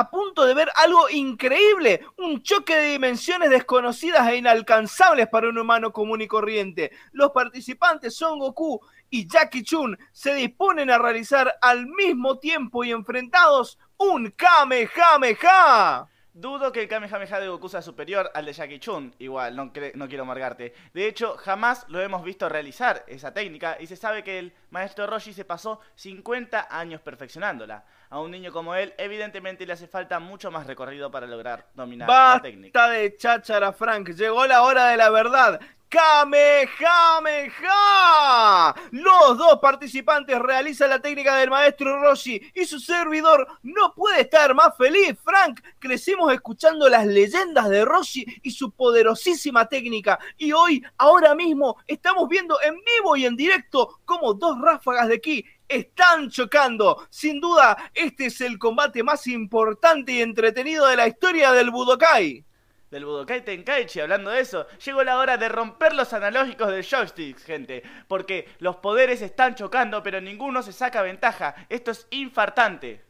a 0.00 0.10
punto 0.10 0.44
de 0.46 0.54
ver 0.54 0.68
algo 0.74 1.08
increíble. 1.10 2.00
Un 2.18 2.42
choque 2.42 2.74
de 2.74 2.90
dimensiones 2.90 3.50
desconocidas 3.50 4.26
e 4.30 4.36
inalcanzables 4.36 5.28
para 5.28 5.48
un 5.48 5.58
humano 5.58 5.92
común 5.92 6.22
y 6.22 6.26
corriente. 6.26 6.90
Los 7.12 7.30
participantes 7.30 8.16
Son 8.16 8.40
Goku 8.40 8.80
y 9.14 9.28
Jackie 9.28 9.62
Chun 9.62 9.96
se 10.10 10.34
disponen 10.34 10.90
a 10.90 10.98
realizar 10.98 11.56
al 11.62 11.86
mismo 11.86 12.40
tiempo 12.40 12.82
y 12.82 12.90
enfrentados 12.90 13.78
un 13.96 14.32
Kamehameha. 14.32 16.08
Dudo 16.32 16.72
que 16.72 16.82
el 16.82 16.88
Kamehameha 16.88 17.38
de 17.38 17.46
Goku 17.46 17.68
sea 17.68 17.80
superior 17.80 18.28
al 18.34 18.44
de 18.44 18.52
Jackie 18.52 18.80
Chun. 18.80 19.14
Igual, 19.20 19.54
no, 19.54 19.72
quiero 19.72 20.24
amargarte. 20.24 20.74
De 20.92 21.06
hecho, 21.06 21.36
jamás 21.36 21.86
lo 21.86 22.02
hemos 22.02 22.24
visto 22.24 22.48
realizar 22.48 23.04
esa 23.06 23.32
técnica 23.32 23.76
y 23.78 23.86
se 23.86 23.94
sabe 23.94 24.24
que 24.24 24.40
el 24.40 24.52
maestro 24.70 25.06
Roshi 25.06 25.32
se 25.32 25.44
pasó 25.44 25.78
50 25.94 26.66
años 26.76 27.00
perfeccionándola. 27.00 27.84
A 28.10 28.18
un 28.18 28.32
niño 28.32 28.50
como 28.50 28.74
él, 28.74 28.94
evidentemente 28.98 29.64
le 29.64 29.74
hace 29.74 29.86
falta 29.86 30.18
mucho 30.18 30.50
más 30.50 30.66
recorrido 30.66 31.08
para 31.12 31.28
lograr 31.28 31.68
dominar 31.74 32.08
la 32.08 32.42
técnica. 32.42 32.80
Basta 32.80 32.92
de 32.94 33.16
cháchara, 33.16 33.72
Frank. 33.72 34.08
Llegó 34.08 34.44
la 34.48 34.64
hora 34.64 34.88
de 34.88 34.96
la 34.96 35.10
verdad. 35.10 35.60
¡Kamehameha! 35.94 37.54
Los 38.90 39.38
dos 39.38 39.60
participantes 39.62 40.36
realizan 40.40 40.90
la 40.90 40.98
técnica 40.98 41.36
del 41.36 41.50
maestro 41.50 42.00
Roshi 42.00 42.40
y 42.52 42.64
su 42.64 42.80
servidor 42.80 43.46
no 43.62 43.94
puede 43.94 44.22
estar 44.22 44.52
más 44.56 44.76
feliz. 44.76 45.16
Frank, 45.22 45.60
crecimos 45.78 46.32
escuchando 46.32 46.88
las 46.88 47.06
leyendas 47.06 47.68
de 47.68 47.84
Roshi 47.84 48.26
y 48.42 48.50
su 48.50 48.72
poderosísima 48.72 49.68
técnica. 49.68 50.18
Y 50.36 50.50
hoy, 50.50 50.82
ahora 50.98 51.36
mismo, 51.36 51.76
estamos 51.86 52.28
viendo 52.28 52.60
en 52.62 52.74
vivo 52.74 53.14
y 53.16 53.26
en 53.26 53.36
directo 53.36 54.00
cómo 54.04 54.34
dos 54.34 54.60
ráfagas 54.60 55.06
de 55.06 55.20
ki 55.20 55.46
están 55.68 56.28
chocando. 56.28 57.06
Sin 57.08 57.40
duda, 57.40 57.92
este 57.94 58.26
es 58.26 58.40
el 58.40 58.58
combate 58.58 59.04
más 59.04 59.28
importante 59.28 60.10
y 60.10 60.22
entretenido 60.22 60.88
de 60.88 60.96
la 60.96 61.06
historia 61.06 61.52
del 61.52 61.70
Budokai. 61.70 62.44
Del 62.94 63.06
Budokai 63.06 63.44
Tenkaichi, 63.44 63.98
hablando 63.98 64.30
de 64.30 64.38
eso, 64.38 64.68
llegó 64.84 65.02
la 65.02 65.18
hora 65.18 65.36
de 65.36 65.48
romper 65.48 65.94
los 65.94 66.12
analógicos 66.12 66.68
del 66.70 66.84
joystick, 66.84 67.40
gente. 67.40 67.82
Porque 68.06 68.48
los 68.60 68.76
poderes 68.76 69.20
están 69.20 69.56
chocando, 69.56 70.00
pero 70.00 70.20
ninguno 70.20 70.62
se 70.62 70.72
saca 70.72 71.02
ventaja. 71.02 71.56
Esto 71.68 71.90
es 71.90 72.06
infartante. 72.10 73.02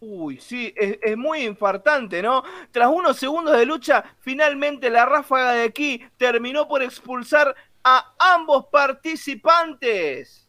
Uy, 0.00 0.38
sí, 0.38 0.74
es, 0.76 0.98
es 1.00 1.16
muy 1.16 1.40
infartante, 1.40 2.20
¿no? 2.20 2.42
Tras 2.70 2.88
unos 2.90 3.16
segundos 3.16 3.56
de 3.56 3.64
lucha, 3.64 4.04
finalmente 4.20 4.90
la 4.90 5.06
ráfaga 5.06 5.52
de 5.52 5.72
ki 5.72 6.06
terminó 6.18 6.68
por 6.68 6.82
expulsar 6.82 7.56
a 7.82 8.14
ambos 8.18 8.66
participantes. 8.66 10.46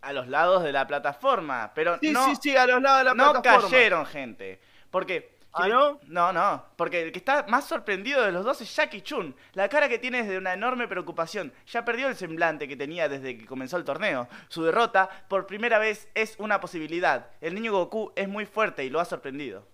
A 0.00 0.12
los 0.12 0.26
lados 0.26 0.64
de 0.64 0.72
la 0.72 0.84
plataforma. 0.88 1.70
Pero 1.72 1.98
Sí, 2.00 2.10
no, 2.10 2.24
sí, 2.30 2.36
sí, 2.42 2.56
a 2.56 2.66
los 2.66 2.82
lados 2.82 2.98
de 2.98 3.04
la 3.04 3.14
no 3.14 3.30
plataforma. 3.30 3.70
cayeron, 3.70 4.06
gente. 4.06 4.60
Porque. 4.90 5.35
¿Ah, 5.58 5.68
no? 5.68 5.98
No, 6.06 6.32
no. 6.34 6.66
Porque 6.76 7.00
el 7.02 7.12
que 7.12 7.18
está 7.18 7.46
más 7.48 7.66
sorprendido 7.66 8.22
de 8.22 8.30
los 8.30 8.44
dos 8.44 8.60
es 8.60 8.76
Jackie 8.76 9.00
Chun. 9.00 9.34
La 9.54 9.68
cara 9.70 9.88
que 9.88 9.98
tiene 9.98 10.20
es 10.20 10.28
de 10.28 10.36
una 10.36 10.52
enorme 10.52 10.86
preocupación. 10.86 11.52
Ya 11.66 11.82
perdió 11.84 12.08
el 12.08 12.16
semblante 12.16 12.68
que 12.68 12.76
tenía 12.76 13.08
desde 13.08 13.38
que 13.38 13.46
comenzó 13.46 13.78
el 13.78 13.84
torneo. 13.84 14.28
Su 14.48 14.64
derrota, 14.64 15.08
por 15.28 15.46
primera 15.46 15.78
vez, 15.78 16.10
es 16.14 16.34
una 16.38 16.60
posibilidad. 16.60 17.30
El 17.40 17.54
niño 17.54 17.72
Goku 17.72 18.12
es 18.16 18.28
muy 18.28 18.44
fuerte 18.44 18.84
y 18.84 18.90
lo 18.90 19.00
ha 19.00 19.06
sorprendido. 19.06 19.66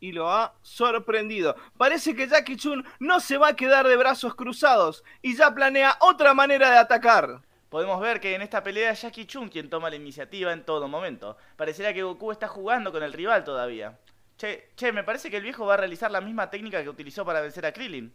y 0.00 0.12
lo 0.12 0.30
ha 0.30 0.54
sorprendido. 0.62 1.54
Parece 1.76 2.14
que 2.16 2.26
Jackie 2.28 2.56
Chun 2.56 2.84
no 2.98 3.20
se 3.20 3.38
va 3.38 3.48
a 3.48 3.56
quedar 3.56 3.86
de 3.86 3.96
brazos 3.96 4.34
cruzados 4.34 5.04
y 5.22 5.36
ya 5.36 5.54
planea 5.54 5.96
otra 6.00 6.34
manera 6.34 6.70
de 6.70 6.78
atacar. 6.78 7.42
Podemos 7.68 8.00
ver 8.00 8.20
que 8.20 8.34
en 8.34 8.42
esta 8.42 8.62
pelea 8.62 8.90
es 8.90 9.02
Jackie 9.02 9.26
Chun 9.26 9.48
quien 9.48 9.70
toma 9.70 9.90
la 9.90 9.96
iniciativa 9.96 10.52
en 10.52 10.64
todo 10.64 10.88
momento. 10.88 11.36
Pareciera 11.56 11.94
que 11.94 12.02
Goku 12.02 12.32
está 12.32 12.48
jugando 12.48 12.90
con 12.92 13.02
el 13.02 13.12
rival 13.12 13.44
todavía. 13.44 13.98
Che, 14.36 14.70
che, 14.74 14.92
me 14.92 15.04
parece 15.04 15.30
que 15.30 15.36
el 15.36 15.42
viejo 15.42 15.66
va 15.66 15.74
a 15.74 15.76
realizar 15.76 16.10
la 16.10 16.20
misma 16.20 16.50
técnica 16.50 16.82
que 16.82 16.88
utilizó 16.88 17.24
para 17.24 17.40
vencer 17.40 17.64
a 17.66 17.72
Krillin. 17.72 18.12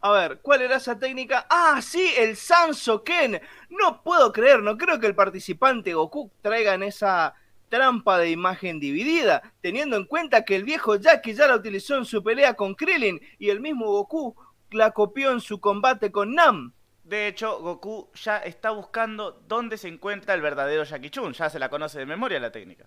A 0.00 0.10
ver, 0.12 0.38
¿cuál 0.40 0.62
era 0.62 0.76
esa 0.76 0.98
técnica? 0.98 1.46
Ah, 1.50 1.80
sí, 1.82 2.12
el 2.16 2.36
Sansoken. 2.36 3.40
No 3.70 4.02
puedo 4.02 4.32
creer, 4.32 4.62
no 4.62 4.76
creo 4.78 5.00
que 5.00 5.06
el 5.06 5.14
participante 5.14 5.94
Goku 5.94 6.30
traiga 6.42 6.74
en 6.74 6.82
esa 6.84 7.34
trampa 7.68 8.18
de 8.18 8.30
imagen 8.30 8.78
dividida, 8.78 9.42
teniendo 9.60 9.96
en 9.96 10.04
cuenta 10.04 10.44
que 10.44 10.54
el 10.54 10.64
viejo 10.64 10.96
Jackie 10.96 11.34
ya 11.34 11.48
la 11.48 11.56
utilizó 11.56 11.96
en 11.96 12.04
su 12.04 12.22
pelea 12.22 12.54
con 12.54 12.74
Krillin 12.74 13.20
y 13.38 13.50
el 13.50 13.60
mismo 13.60 13.86
Goku 13.86 14.36
la 14.70 14.92
copió 14.92 15.32
en 15.32 15.40
su 15.40 15.60
combate 15.60 16.12
con 16.12 16.34
Nam. 16.34 16.72
De 17.02 17.26
hecho, 17.28 17.60
Goku 17.60 18.10
ya 18.14 18.38
está 18.38 18.70
buscando 18.70 19.42
dónde 19.48 19.76
se 19.78 19.88
encuentra 19.88 20.34
el 20.34 20.40
verdadero 20.42 20.84
Jackie 20.84 21.10
Chun. 21.10 21.32
Ya 21.32 21.48
se 21.50 21.58
la 21.58 21.68
conoce 21.68 21.98
de 22.00 22.06
memoria 22.06 22.38
la 22.40 22.50
técnica. 22.52 22.86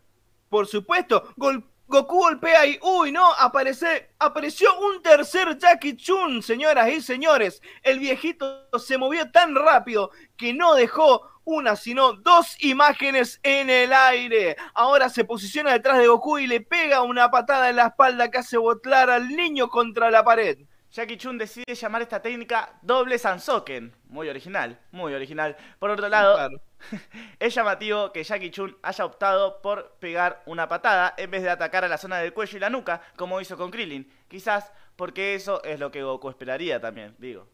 Por 0.49 0.67
supuesto, 0.67 1.34
gol- 1.38 1.63
Goku 1.89 2.19
golpea 2.19 2.67
y 2.67 2.78
uy, 2.84 3.12
no, 3.12 3.34
aparece, 3.34 4.12
apareció 4.19 4.80
un 4.80 5.02
tercer 5.02 5.58
Jackie 5.58 5.95
Chun, 5.95 6.43
señoras 6.43 6.88
y 6.89 7.02
señores. 7.02 7.63
El 7.82 7.97
viejito 7.97 8.69
se 8.78 8.99
movió 8.99 9.32
tan 9.32 9.56
rápido 9.56 10.12
que 10.38 10.54
no 10.54 10.75
dejó 10.75 11.23
una, 11.45 11.75
sino 11.75 12.13
dos 12.13 12.63
imágenes 12.63 13.39
en 13.41 13.71
el 13.71 13.91
aire. 13.91 14.56
Ahora 14.75 15.10
se 15.10 15.25
posiciona 15.25 15.73
detrás 15.73 15.97
de 15.97 16.06
Goku 16.06 16.38
y 16.38 16.45
le 16.45 16.62
pega 16.62 17.02
una 17.02 17.32
patada 17.32 17.71
en 17.71 17.78
la 17.78 17.88
espalda 17.88 18.30
que 18.30 18.38
hace 18.38 18.58
botlar 18.58 19.10
al 19.10 19.28
niño 19.30 19.67
contra 19.67 20.12
la 20.12 20.23
pared. 20.23 20.60
Jackie 20.91 21.17
Chun 21.17 21.39
decide 21.39 21.73
llamar 21.73 22.04
esta 22.04 22.21
técnica 22.21 22.78
doble 22.84 23.17
Sansoken. 23.17 23.95
Muy 24.10 24.30
original, 24.30 24.80
muy 24.91 25.15
original. 25.15 25.58
Por 25.80 25.89
otro 25.89 26.08
lado, 26.08 26.36
Claro. 26.36 26.62
es 27.39 27.54
llamativo 27.54 28.12
que 28.12 28.24
Jackie 28.24 28.52
Chun 28.52 28.78
haya 28.82 29.06
optado 29.06 29.62
por 29.62 29.96
pegar 30.00 30.44
una 30.46 30.68
patada 30.68 31.13
en 31.18 31.32
vez 31.32 31.44
de 31.44 31.50
atacar 31.50 31.84
a 31.84 31.88
la 31.88 31.98
zona 31.98 32.18
del 32.18 32.34
cuello 32.34 32.58
y 32.58 32.62
la 32.62 32.70
nuca, 32.70 33.02
como 33.15 33.42
hizo 33.42 33.58
con 33.58 33.72
Krillin. 33.72 34.12
Quizás 34.28 34.72
porque 34.96 35.36
eso 35.36 35.63
es 35.63 35.80
lo 35.80 35.92
que 35.92 36.04
Goku 36.04 36.30
esperaría 36.30 36.80
también, 36.80 37.15
digo. 37.20 37.48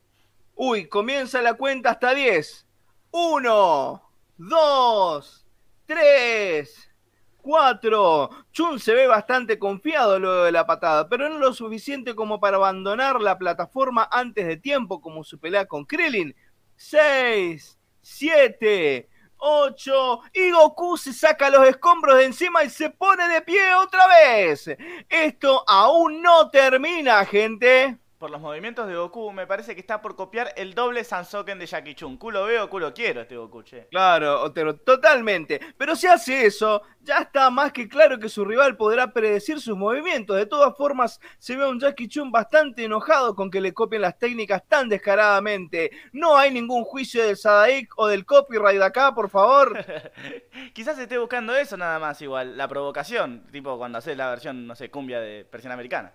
Uy, 0.55 0.87
comienza 0.87 1.41
la 1.41 1.55
cuenta 1.55 1.91
hasta 1.91 2.13
10. 2.13 2.65
1, 3.11 4.11
2, 4.37 5.45
3, 5.85 6.91
4. 7.41 8.29
Chun 8.51 8.79
se 8.79 8.93
ve 8.93 9.07
bastante 9.07 9.59
confiado 9.59 10.17
luego 10.17 10.43
de 10.43 10.51
la 10.51 10.65
patada, 10.65 11.07
pero 11.07 11.29
no 11.29 11.37
lo 11.37 11.53
suficiente 11.53 12.15
como 12.15 12.39
para 12.39 12.57
abandonar 12.57 13.21
la 13.21 13.37
plataforma 13.37 14.07
antes 14.11 14.47
de 14.47 14.57
tiempo, 14.57 15.01
como 15.01 15.23
su 15.23 15.39
pelea 15.39 15.65
con 15.65 15.85
Krillin. 15.85 16.35
6, 16.77 17.77
7, 18.01 19.09
8. 19.45 20.21
Y 20.33 20.51
Goku 20.51 20.97
se 20.97 21.13
saca 21.13 21.49
los 21.49 21.67
escombros 21.67 22.17
de 22.17 22.25
encima 22.25 22.63
y 22.63 22.69
se 22.69 22.89
pone 22.89 23.27
de 23.27 23.41
pie 23.41 23.73
otra 23.75 24.07
vez. 24.07 24.69
Esto 25.07 25.63
aún 25.67 26.21
no 26.21 26.49
termina, 26.49 27.23
gente. 27.25 27.99
Por 28.25 28.31
los 28.31 28.41
movimientos 28.41 28.87
de 28.87 28.95
Goku, 28.95 29.31
me 29.31 29.45
parece 29.45 29.75
que 29.75 29.81
está 29.81 30.01
por 30.01 30.15
copiar 30.15 30.51
el 30.57 30.73
doble 30.73 31.03
Sansoken 31.03 31.59
de 31.59 31.67
Jackie 31.67 31.93
Chun. 31.93 32.17
Culo 32.17 32.45
veo, 32.45 32.67
culo 32.71 32.91
quiero 32.91 33.21
este 33.21 33.37
Goku, 33.37 33.61
che. 33.61 33.85
Claro, 33.91 34.41
Otero, 34.41 34.77
totalmente. 34.77 35.59
Pero 35.77 35.95
si 35.95 36.07
hace 36.07 36.47
eso, 36.47 36.81
ya 37.01 37.19
está 37.19 37.51
más 37.51 37.71
que 37.71 37.87
claro 37.87 38.17
que 38.17 38.27
su 38.27 38.43
rival 38.43 38.77
podrá 38.77 39.13
predecir 39.13 39.61
sus 39.61 39.77
movimientos. 39.77 40.37
De 40.37 40.47
todas 40.47 40.75
formas, 40.75 41.19
se 41.37 41.55
ve 41.55 41.65
a 41.65 41.67
un 41.67 41.79
Jackie 41.79 42.07
Chun 42.07 42.31
bastante 42.31 42.85
enojado 42.85 43.35
con 43.35 43.51
que 43.51 43.61
le 43.61 43.75
copien 43.75 44.01
las 44.01 44.17
técnicas 44.17 44.67
tan 44.67 44.89
descaradamente. 44.89 45.91
No 46.11 46.35
hay 46.35 46.51
ningún 46.51 46.83
juicio 46.83 47.23
del 47.23 47.37
Sadaik 47.37 47.93
o 47.97 48.07
del 48.07 48.25
copyright 48.25 48.81
acá, 48.81 49.13
por 49.13 49.29
favor. 49.29 49.85
Quizás 50.73 50.97
esté 50.97 51.19
buscando 51.19 51.55
eso 51.55 51.77
nada 51.77 51.99
más 51.99 52.19
igual, 52.23 52.57
la 52.57 52.67
provocación, 52.67 53.45
tipo 53.51 53.77
cuando 53.77 53.99
haces 53.99 54.17
la 54.17 54.31
versión, 54.31 54.65
no 54.65 54.75
sé, 54.75 54.89
cumbia 54.89 55.19
de 55.19 55.45
persiana 55.45 55.75
americana. 55.75 56.11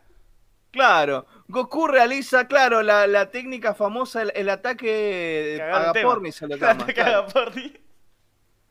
Claro, 0.70 1.26
Goku 1.48 1.88
realiza, 1.88 2.46
claro, 2.46 2.82
la, 2.82 3.06
la 3.06 3.30
técnica 3.30 3.74
famosa, 3.74 4.22
el, 4.22 4.32
el 4.36 4.48
ataque 4.48 5.56
tema. 5.58 5.90
Agaporni 5.90 6.32
se 6.32 6.46
lo 6.46 6.56
llama. 6.56 6.86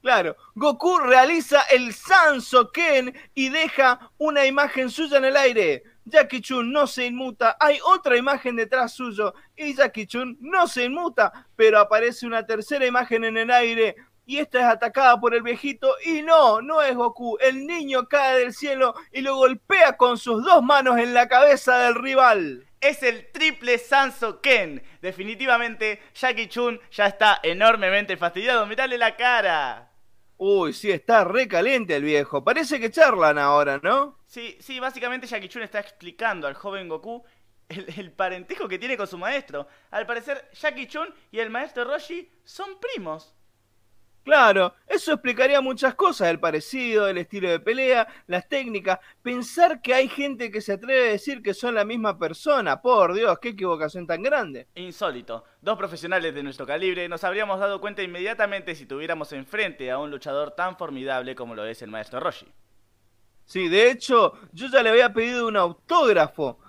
Claro, 0.02 0.38
Goku 0.56 0.98
realiza 0.98 1.62
el 1.72 1.94
Sansoken 1.94 3.14
y 3.34 3.50
deja 3.50 4.12
una 4.18 4.46
imagen 4.46 4.90
suya 4.90 5.18
en 5.18 5.26
el 5.26 5.36
aire. 5.36 5.84
Jackie 6.06 6.42
Chun 6.42 6.72
no 6.72 6.88
se 6.88 7.06
inmuta, 7.06 7.58
hay 7.60 7.80
otra 7.86 8.18
imagen 8.18 8.56
detrás 8.56 8.94
suyo 8.94 9.34
y 9.56 9.76
Jackie 9.76 10.08
Chun 10.08 10.38
no 10.40 10.68
se 10.68 10.86
inmuta, 10.86 11.48
pero 11.56 11.80
aparece 11.80 12.26
una 12.26 12.46
tercera 12.46 12.86
imagen 12.86 13.26
en 13.26 13.38
el 13.38 13.52
aire 13.52 13.96
y 14.30 14.38
esta 14.38 14.60
es 14.60 14.66
atacada 14.66 15.20
por 15.20 15.34
el 15.34 15.42
viejito 15.42 15.92
y 16.06 16.22
no, 16.22 16.62
no 16.62 16.84
es 16.84 16.96
Goku. 16.96 17.40
El 17.42 17.66
niño 17.66 18.08
cae 18.08 18.38
del 18.38 18.54
cielo 18.54 18.94
y 19.12 19.22
lo 19.22 19.38
golpea 19.38 19.98
con 19.98 20.20
sus 20.20 20.46
dos 20.46 20.62
manos 20.62 21.00
en 21.00 21.16
la 21.16 21.28
cabeza 21.28 21.80
del 21.80 21.96
rival. 21.96 22.68
Es 22.80 23.02
el 23.02 23.32
triple 23.32 23.80
Sanso 23.80 24.40
Ken. 24.40 24.84
Definitivamente 25.02 26.00
Jackie 26.14 26.48
Chun 26.48 26.80
ya 26.92 27.08
está 27.08 27.40
enormemente 27.42 28.18
fastidiado. 28.18 28.68
Mirale 28.68 29.00
la 29.00 29.16
cara. 29.16 29.94
Uy, 30.38 30.74
sí, 30.74 30.92
está 30.92 31.24
re 31.24 31.48
caliente 31.48 31.96
el 31.96 32.04
viejo. 32.04 32.44
Parece 32.44 32.80
que 32.80 32.92
charlan 32.92 33.40
ahora, 33.40 33.80
¿no? 33.82 34.20
Sí, 34.28 34.58
sí, 34.60 34.80
básicamente 34.80 35.26
Jackie 35.26 35.50
Chun 35.50 35.64
está 35.64 35.80
explicando 35.80 36.46
al 36.46 36.54
joven 36.54 36.88
Goku 36.88 37.26
el, 37.68 38.12
parentesco 38.12 38.68
que 38.68 38.78
tiene 38.78 38.96
con 38.96 39.08
su 39.08 39.18
maestro. 39.18 39.68
Al 39.90 40.06
parecer, 40.06 40.52
Jackie 40.54 40.86
Chun 40.86 41.12
y 41.32 41.40
el 41.40 41.50
maestro 41.50 41.84
Roshi 41.84 42.32
son 42.44 42.80
primos. 42.80 43.34
Claro, 44.30 44.76
eso 44.86 45.14
explicaría 45.14 45.60
muchas 45.60 45.96
cosas, 45.96 46.28
el 46.28 46.40
parecido, 46.40 47.08
el 47.08 47.18
estilo 47.18 47.50
de 47.50 47.60
pelea, 47.60 48.08
las 48.28 48.48
técnicas. 48.48 49.00
Pensar 49.24 49.82
que 49.82 49.96
hay 49.96 50.08
gente 50.08 50.52
que 50.52 50.62
se 50.62 50.74
atreve 50.74 51.08
a 51.08 51.12
decir 51.14 51.42
que 51.42 51.56
son 51.56 51.74
la 51.74 51.84
misma 51.84 52.20
persona, 52.20 52.80
por 52.80 53.16
Dios, 53.16 53.40
qué 53.40 53.50
equivocación 53.50 54.06
tan 54.06 54.22
grande. 54.22 54.68
Insólito. 54.76 55.46
Dos 55.64 55.80
profesionales 55.80 56.36
de 56.36 56.44
nuestro 56.44 56.68
calibre 56.68 57.10
nos 57.10 57.24
habríamos 57.24 57.60
dado 57.60 57.82
cuenta 57.82 58.04
inmediatamente 58.04 58.76
si 58.76 58.86
tuviéramos 58.86 59.34
enfrente 59.34 59.90
a 59.90 59.98
un 59.98 60.12
luchador 60.12 60.52
tan 60.52 60.78
formidable 60.78 61.34
como 61.34 61.56
lo 61.56 61.66
es 61.66 61.82
el 61.82 61.90
maestro 61.90 62.20
Roshi. 62.20 62.46
Sí, 63.46 63.68
de 63.68 63.90
hecho, 63.90 64.34
yo 64.52 64.68
ya 64.68 64.84
le 64.84 64.92
había 64.92 65.12
pedido 65.12 65.48
un 65.48 65.58
autógrafo 65.58 66.60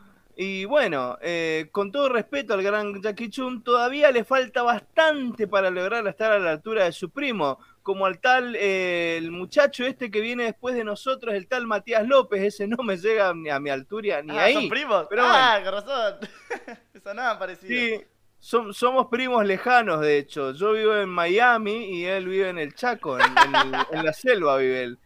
y 0.42 0.64
bueno, 0.64 1.18
eh, 1.20 1.68
con 1.70 1.92
todo 1.92 2.08
respeto 2.08 2.54
al 2.54 2.62
gran 2.62 3.02
Jackie 3.02 3.28
Chun, 3.28 3.62
todavía 3.62 4.10
le 4.10 4.24
falta 4.24 4.62
bastante 4.62 5.46
para 5.46 5.68
lograr 5.68 6.06
estar 6.08 6.32
a 6.32 6.38
la 6.38 6.52
altura 6.52 6.84
de 6.84 6.92
su 6.92 7.10
primo, 7.10 7.58
como 7.82 8.06
al 8.06 8.20
tal, 8.20 8.56
eh, 8.56 9.18
el 9.18 9.32
muchacho 9.32 9.84
este 9.84 10.10
que 10.10 10.22
viene 10.22 10.44
después 10.44 10.74
de 10.74 10.82
nosotros, 10.82 11.34
el 11.34 11.46
tal 11.46 11.66
Matías 11.66 12.08
López, 12.08 12.40
ese 12.42 12.66
no 12.66 12.82
me 12.82 12.96
llega 12.96 13.34
ni 13.34 13.50
a 13.50 13.60
mi 13.60 13.68
altura 13.68 14.22
ni 14.22 14.34
ah, 14.34 14.44
ahí. 14.44 14.54
¿Son 14.54 14.70
primos? 14.70 15.06
Pero 15.10 15.24
ah, 15.26 15.60
con 15.62 15.74
razón. 15.74 16.14
Eso 16.94 17.12
nada 17.12 17.38
parecido. 17.38 17.68
Sí, 17.68 18.06
somos 18.38 19.08
primos 19.08 19.44
lejanos, 19.44 20.00
de 20.00 20.16
hecho. 20.16 20.52
Yo 20.54 20.72
vivo 20.72 20.96
en 20.96 21.10
Miami 21.10 21.98
y 21.98 22.06
él 22.06 22.26
vive 22.26 22.48
en 22.48 22.58
el 22.58 22.74
Chaco, 22.74 23.18
en 23.18 23.34
la 24.04 24.12
selva 24.14 24.56
vive 24.56 24.84
él. 24.84 24.98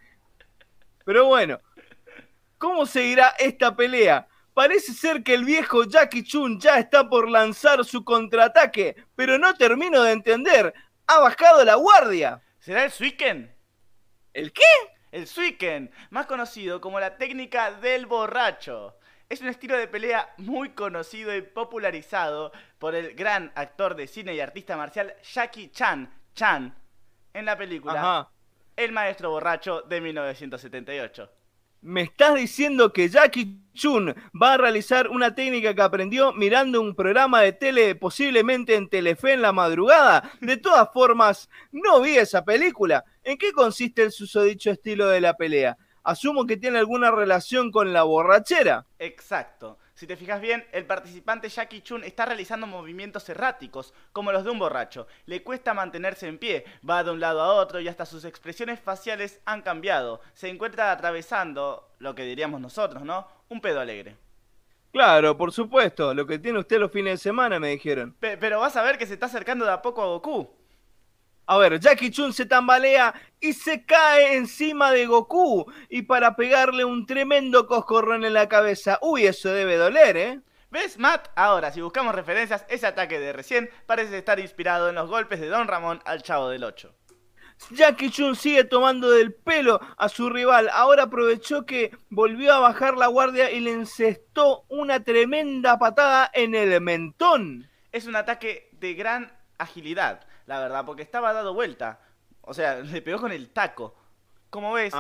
Pero 1.05 1.25
bueno, 1.25 1.59
¿cómo 2.57 2.87
seguirá 2.87 3.35
esta 3.37 3.75
pelea? 3.75 4.29
Parece 4.55 4.93
ser 4.93 5.25
que 5.25 5.35
el 5.35 5.45
viejo 5.45 5.83
Jackie 5.83 6.23
Chun 6.23 6.61
ya 6.61 6.79
está 6.79 7.09
por 7.09 7.29
lanzar 7.29 7.85
su 7.85 8.05
contraataque, 8.05 8.95
pero 9.17 9.37
no 9.37 9.53
termino 9.55 10.01
de 10.05 10.13
entender. 10.13 10.73
Ha 11.09 11.19
bajado 11.19 11.65
la 11.65 11.75
guardia. 11.75 12.41
¿Será 12.61 12.85
el 12.85 12.93
Suiken? 12.93 13.53
¿El 14.33 14.53
qué? 14.53 14.63
El 15.11 15.27
Suiken, 15.27 15.91
más 16.11 16.27
conocido 16.27 16.81
como 16.81 17.01
la 17.01 17.17
técnica 17.19 17.73
del 17.73 18.07
borracho. 18.07 18.97
Es 19.29 19.41
un 19.41 19.49
estilo 19.49 19.77
de 19.77 19.89
pelea 19.89 20.33
muy 20.37 20.71
conocido 20.71 21.35
y 21.35 21.43
popularizado 21.43 22.53
por 22.79 22.95
el 22.95 23.15
gran 23.15 23.51
actor 23.57 23.97
de 23.97 24.07
cine 24.07 24.35
y 24.37 24.41
artista 24.41 24.77
marcial 24.77 25.17
Jackie 25.23 25.73
Chan, 25.73 26.13
Chan, 26.33 26.73
en 27.33 27.45
la 27.45 27.57
película 27.59 28.31
El 28.77 28.93
Maestro 28.93 29.31
Borracho 29.31 29.83
de 29.83 30.01
1978. 30.01 31.31
¿Me 31.85 32.01
estás 32.01 32.35
diciendo 32.35 32.95
que 32.95 33.11
Jackie 33.11 33.61
Chun 33.75 34.15
va 34.43 34.55
a 34.55 34.57
realizar 34.57 35.11
una 35.11 35.35
técnica 35.35 35.75
que 35.75 35.83
aprendió 35.83 36.33
mirando 36.33 36.81
un 36.81 36.95
programa 36.95 37.43
de 37.43 37.53
tele, 37.53 37.95
posiblemente 37.95 38.75
en 38.75 38.89
Telefe 38.89 39.35
en 39.35 39.43
la 39.43 39.53
madrugada? 39.53 40.33
De 40.41 40.57
todas 40.57 40.89
formas, 40.95 41.51
no 41.73 42.01
vi 42.01 42.17
esa 42.17 42.43
película. 42.43 43.05
¿En 43.23 43.37
qué 43.37 43.53
consiste 43.53 44.03
el 44.03 44.13
susodicho 44.13 44.71
estilo 44.71 45.09
de 45.09 45.21
la 45.21 45.37
pelea? 45.37 45.77
Asumo 46.03 46.47
que 46.47 46.57
tiene 46.57 46.79
alguna 46.79 47.11
relación 47.11 47.71
con 47.71 47.93
la 47.93 48.05
borrachera. 48.05 48.87
Exacto. 48.99 49.77
Si 49.95 50.09
te 50.09 50.17
fijas 50.17 50.41
bien, 50.41 50.67
el 50.73 50.87
participante 50.87 51.49
Jackie 51.49 51.81
Chun 51.81 52.03
está 52.03 52.27
realizando 52.27 52.67
movimientos 52.67 53.29
erráticos, 53.29 53.95
como 54.13 54.33
los 54.33 54.43
de 54.43 54.51
un 54.51 54.59
borracho. 54.59 55.07
Le 55.27 55.45
cuesta 55.45 55.73
mantenerse 55.73 56.27
en 56.27 56.39
pie, 56.39 56.65
va 56.89 57.05
de 57.05 57.13
un 57.13 57.21
lado 57.21 57.41
a 57.41 57.55
otro 57.55 57.79
y 57.79 57.87
hasta 57.87 58.05
sus 58.05 58.25
expresiones 58.25 58.81
faciales 58.81 59.41
han 59.45 59.63
cambiado. 59.63 60.21
Se 60.35 60.49
encuentra 60.49 60.91
atravesando, 60.91 61.91
lo 62.01 62.17
que 62.17 62.25
diríamos 62.25 62.61
nosotros, 62.61 63.05
¿no? 63.05 63.29
Un 63.49 63.61
pedo 63.61 63.79
alegre. 63.79 64.17
Claro, 64.93 65.37
por 65.37 65.53
supuesto, 65.53 66.13
lo 66.13 66.27
que 66.27 66.41
tiene 66.41 66.59
usted 66.59 66.81
los 66.81 66.91
fines 66.91 67.15
de 67.15 67.19
semana, 67.19 67.61
me 67.61 67.69
dijeron. 67.69 68.17
pero 68.19 68.59
vas 68.59 68.75
a 68.77 68.83
ver 68.83 68.99
que 68.99 69.07
se 69.07 69.15
está 69.15 69.27
acercando 69.27 69.65
de 69.65 69.71
a 69.73 69.83
poco 69.83 70.03
a 70.03 70.07
Goku. 70.07 70.51
A 71.47 71.59
ver, 71.59 71.79
Jackie 71.79 72.11
Chun 72.11 72.33
se 72.33 72.47
tambalea 72.47 73.15
y 73.39 73.53
se 73.53 73.85
cae 73.85 74.37
encima 74.37 74.91
de 74.93 75.07
Goku. 75.07 75.71
Y 75.91 76.03
para 76.03 76.37
pegarle 76.37 76.85
un 76.85 77.07
tremendo 77.07 77.67
coscorrón 77.67 78.25
en 78.25 78.33
la 78.33 78.49
cabeza. 78.49 78.99
Uy, 79.03 79.27
eso 79.27 79.51
debe 79.51 79.77
doler, 79.77 80.17
¿eh? 80.17 80.41
¿Ves, 80.71 80.99
Matt? 80.99 81.29
Ahora, 81.37 81.71
si 81.71 81.83
buscamos 81.83 82.15
referencias, 82.15 82.65
ese 82.69 82.87
ataque 82.87 83.21
de 83.21 83.33
recién 83.33 83.71
parece 83.87 84.17
estar 84.17 84.41
inspirado 84.41 84.89
en 84.89 84.95
los 84.95 85.09
golpes 85.09 85.39
de 85.39 85.49
Don 85.49 85.69
Ramón 85.69 86.01
al 86.05 86.23
Chavo 86.23 86.49
del 86.49 86.65
8. 86.65 86.95
Jackie 87.71 88.11
Chun 88.11 88.35
sigue 88.35 88.65
tomando 88.65 89.11
del 89.11 89.35
pelo 89.35 89.81
a 89.97 90.09
su 90.09 90.31
rival. 90.31 90.71
Ahora 90.73 91.05
aprovechó 91.05 91.67
que 91.67 91.97
volvió 92.09 92.55
a 92.55 92.59
bajar 92.59 92.97
la 92.97 93.07
guardia 93.07 93.51
y 93.51 93.61
le 93.61 93.73
encestó 93.73 94.65
una 94.69 95.05
tremenda 95.05 95.79
patada 95.79 96.31
en 96.33 96.55
el 96.55 96.81
mentón. 96.81 97.69
Es 97.93 98.07
un 98.07 98.17
ataque 98.17 98.71
de 98.73 98.95
gran 98.95 99.33
agilidad 99.59 100.27
la 100.47 100.61
verdad, 100.61 100.85
porque 100.85 101.03
estaba 101.03 101.33
dado 101.33 101.55
vuelta. 101.55 102.01
O 102.43 102.55
sea, 102.55 102.77
le 102.81 103.03
pegó 103.03 103.21
con 103.21 103.33
el 103.33 103.51
taco. 103.51 103.95
Como 104.51 104.73
ves, 104.73 104.95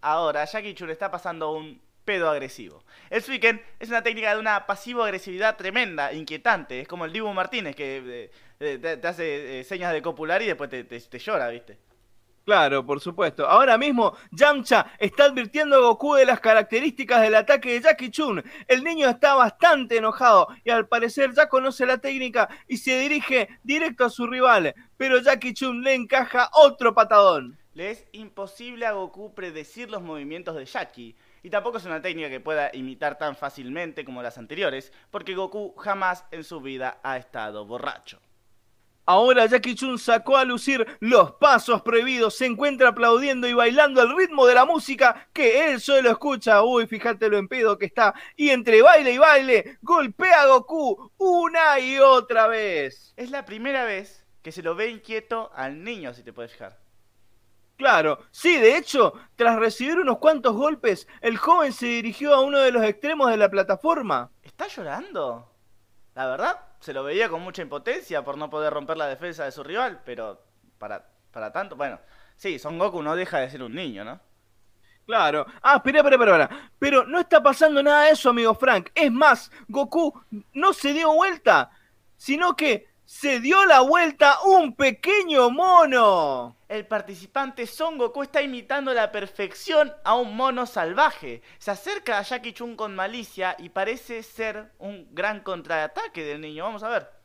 ahora 0.00 0.44
Jackie 0.44 0.74
Chun 0.74 0.90
está 0.90 1.10
pasando 1.10 1.52
un 1.52 1.80
pedo 2.04 2.30
agresivo. 2.30 2.84
El 3.10 3.22
Suiken 3.22 3.60
es 3.80 3.88
una 3.88 4.02
técnica 4.02 4.34
de 4.34 4.40
una 4.40 4.64
pasivo-agresividad 4.66 5.56
tremenda, 5.56 6.12
inquietante. 6.12 6.80
Es 6.80 6.88
como 6.88 7.04
el 7.04 7.12
Dibu 7.12 7.32
Martínez 7.32 7.74
que 7.74 7.96
eh, 8.04 8.30
eh, 8.60 8.78
te, 8.78 9.06
hace 9.08 9.60
eh, 9.60 9.64
señas 9.64 9.92
de 9.92 10.02
copular 10.02 10.40
y 10.42 10.46
después 10.46 10.70
te 10.70 11.18
llora, 11.18 11.48
¿viste? 11.48 11.78
Claro, 12.44 12.84
por 12.84 13.00
supuesto. 13.00 13.46
Ahora 13.46 13.78
mismo, 13.78 14.16
Yamcha 14.32 14.92
está 14.98 15.26
advirtiendo 15.26 15.76
a 15.76 15.80
Goku 15.80 16.14
de 16.14 16.26
las 16.26 16.40
características 16.40 17.22
del 17.22 17.36
ataque 17.36 17.72
de 17.72 17.80
Jackie 17.80 18.10
Chun. 18.10 18.42
El 18.66 18.82
niño 18.82 19.08
está 19.08 19.34
bastante 19.34 19.98
enojado 19.98 20.48
y 20.64 20.70
al 20.70 20.88
parecer 20.88 21.32
ya 21.34 21.48
conoce 21.48 21.86
la 21.86 21.98
técnica 21.98 22.48
y 22.66 22.78
se 22.78 22.98
dirige 22.98 23.48
directo 23.62 24.04
a 24.04 24.10
su 24.10 24.26
rival. 24.26 24.74
Pero 24.96 25.20
Jackie 25.20 25.54
Chun 25.54 25.82
le 25.82 25.94
encaja 25.94 26.50
otro 26.54 26.94
patadón. 26.94 27.58
Le 27.74 27.92
es 27.92 28.06
imposible 28.12 28.86
a 28.86 28.92
Goku 28.92 29.34
predecir 29.34 29.88
los 29.88 30.02
movimientos 30.02 30.56
de 30.56 30.64
Jackie. 30.64 31.14
Y 31.44 31.50
tampoco 31.50 31.78
es 31.78 31.84
una 31.84 32.02
técnica 32.02 32.28
que 32.28 32.40
pueda 32.40 32.70
imitar 32.72 33.18
tan 33.18 33.36
fácilmente 33.36 34.04
como 34.04 34.22
las 34.22 34.38
anteriores, 34.38 34.92
porque 35.10 35.34
Goku 35.34 35.74
jamás 35.76 36.24
en 36.32 36.44
su 36.44 36.60
vida 36.60 36.98
ha 37.02 37.16
estado 37.16 37.64
borracho. 37.64 38.20
Ahora 39.04 39.46
Jackie 39.46 39.74
Chun 39.74 39.98
sacó 39.98 40.36
a 40.36 40.44
lucir 40.44 40.86
los 41.00 41.32
pasos 41.32 41.82
prohibidos, 41.82 42.36
se 42.36 42.46
encuentra 42.46 42.90
aplaudiendo 42.90 43.48
y 43.48 43.52
bailando 43.52 44.00
al 44.00 44.16
ritmo 44.16 44.46
de 44.46 44.54
la 44.54 44.64
música 44.64 45.28
que 45.32 45.68
él 45.68 45.80
solo 45.80 46.10
escucha. 46.10 46.62
Uy, 46.62 46.86
fíjate 46.86 47.28
lo 47.28 47.36
empedo 47.36 47.78
que 47.78 47.86
está. 47.86 48.14
Y 48.36 48.50
entre 48.50 48.80
baile 48.80 49.12
y 49.12 49.18
baile, 49.18 49.78
golpea 49.82 50.42
a 50.42 50.46
Goku 50.46 51.10
una 51.18 51.80
y 51.80 51.98
otra 51.98 52.46
vez. 52.46 53.12
Es 53.16 53.30
la 53.30 53.44
primera 53.44 53.84
vez 53.84 54.24
que 54.42 54.52
se 54.52 54.62
lo 54.62 54.74
ve 54.74 54.88
inquieto 54.88 55.50
al 55.54 55.82
niño, 55.82 56.14
si 56.14 56.22
te 56.22 56.32
puedes 56.32 56.52
fijar. 56.52 56.78
Claro, 57.76 58.20
sí, 58.30 58.58
de 58.58 58.76
hecho, 58.76 59.14
tras 59.34 59.58
recibir 59.58 59.98
unos 59.98 60.18
cuantos 60.18 60.54
golpes, 60.54 61.08
el 61.20 61.36
joven 61.36 61.72
se 61.72 61.86
dirigió 61.86 62.34
a 62.34 62.40
uno 62.40 62.58
de 62.58 62.70
los 62.70 62.84
extremos 62.84 63.30
de 63.30 63.36
la 63.36 63.50
plataforma. 63.50 64.30
¿Está 64.42 64.68
llorando? 64.68 65.50
La 66.14 66.28
verdad, 66.28 66.60
se 66.82 66.92
lo 66.92 67.04
veía 67.04 67.28
con 67.28 67.40
mucha 67.42 67.62
impotencia 67.62 68.24
por 68.24 68.36
no 68.36 68.50
poder 68.50 68.72
romper 68.72 68.96
la 68.96 69.06
defensa 69.06 69.44
de 69.44 69.52
su 69.52 69.62
rival, 69.62 70.02
pero 70.04 70.44
para, 70.78 71.06
para 71.30 71.52
tanto, 71.52 71.76
bueno, 71.76 72.00
sí, 72.36 72.58
Son 72.58 72.76
Goku 72.76 73.00
no 73.02 73.14
deja 73.14 73.38
de 73.38 73.48
ser 73.48 73.62
un 73.62 73.72
niño, 73.72 74.04
¿no? 74.04 74.20
Claro. 75.06 75.46
Ah, 75.62 75.76
espera, 75.76 76.00
espera, 76.00 76.16
espera. 76.16 76.70
Pero 76.80 77.04
no 77.04 77.20
está 77.20 77.40
pasando 77.40 77.82
nada 77.84 78.04
de 78.04 78.10
eso, 78.10 78.30
amigo 78.30 78.54
Frank. 78.54 78.90
Es 78.94 79.12
más, 79.12 79.52
Goku 79.68 80.12
no 80.54 80.72
se 80.72 80.92
dio 80.92 81.12
vuelta, 81.12 81.70
sino 82.16 82.56
que 82.56 82.88
se 83.12 83.40
dio 83.40 83.66
la 83.66 83.82
vuelta 83.82 84.38
un 84.42 84.74
pequeño 84.74 85.50
mono. 85.50 86.56
El 86.66 86.86
participante 86.86 87.66
Son 87.66 87.98
Goku 87.98 88.22
está 88.22 88.40
imitando 88.40 88.90
a 88.90 88.94
la 88.94 89.12
perfección 89.12 89.92
a 90.02 90.14
un 90.14 90.34
mono 90.34 90.64
salvaje. 90.64 91.42
Se 91.58 91.70
acerca 91.70 92.18
a 92.18 92.22
Jackie 92.22 92.54
Chun 92.54 92.74
con 92.74 92.96
malicia 92.96 93.54
y 93.58 93.68
parece 93.68 94.22
ser 94.22 94.72
un 94.78 95.06
gran 95.10 95.40
contraataque 95.40 96.24
del 96.24 96.40
niño. 96.40 96.64
Vamos 96.64 96.82
a 96.82 96.88
ver. 96.88 97.21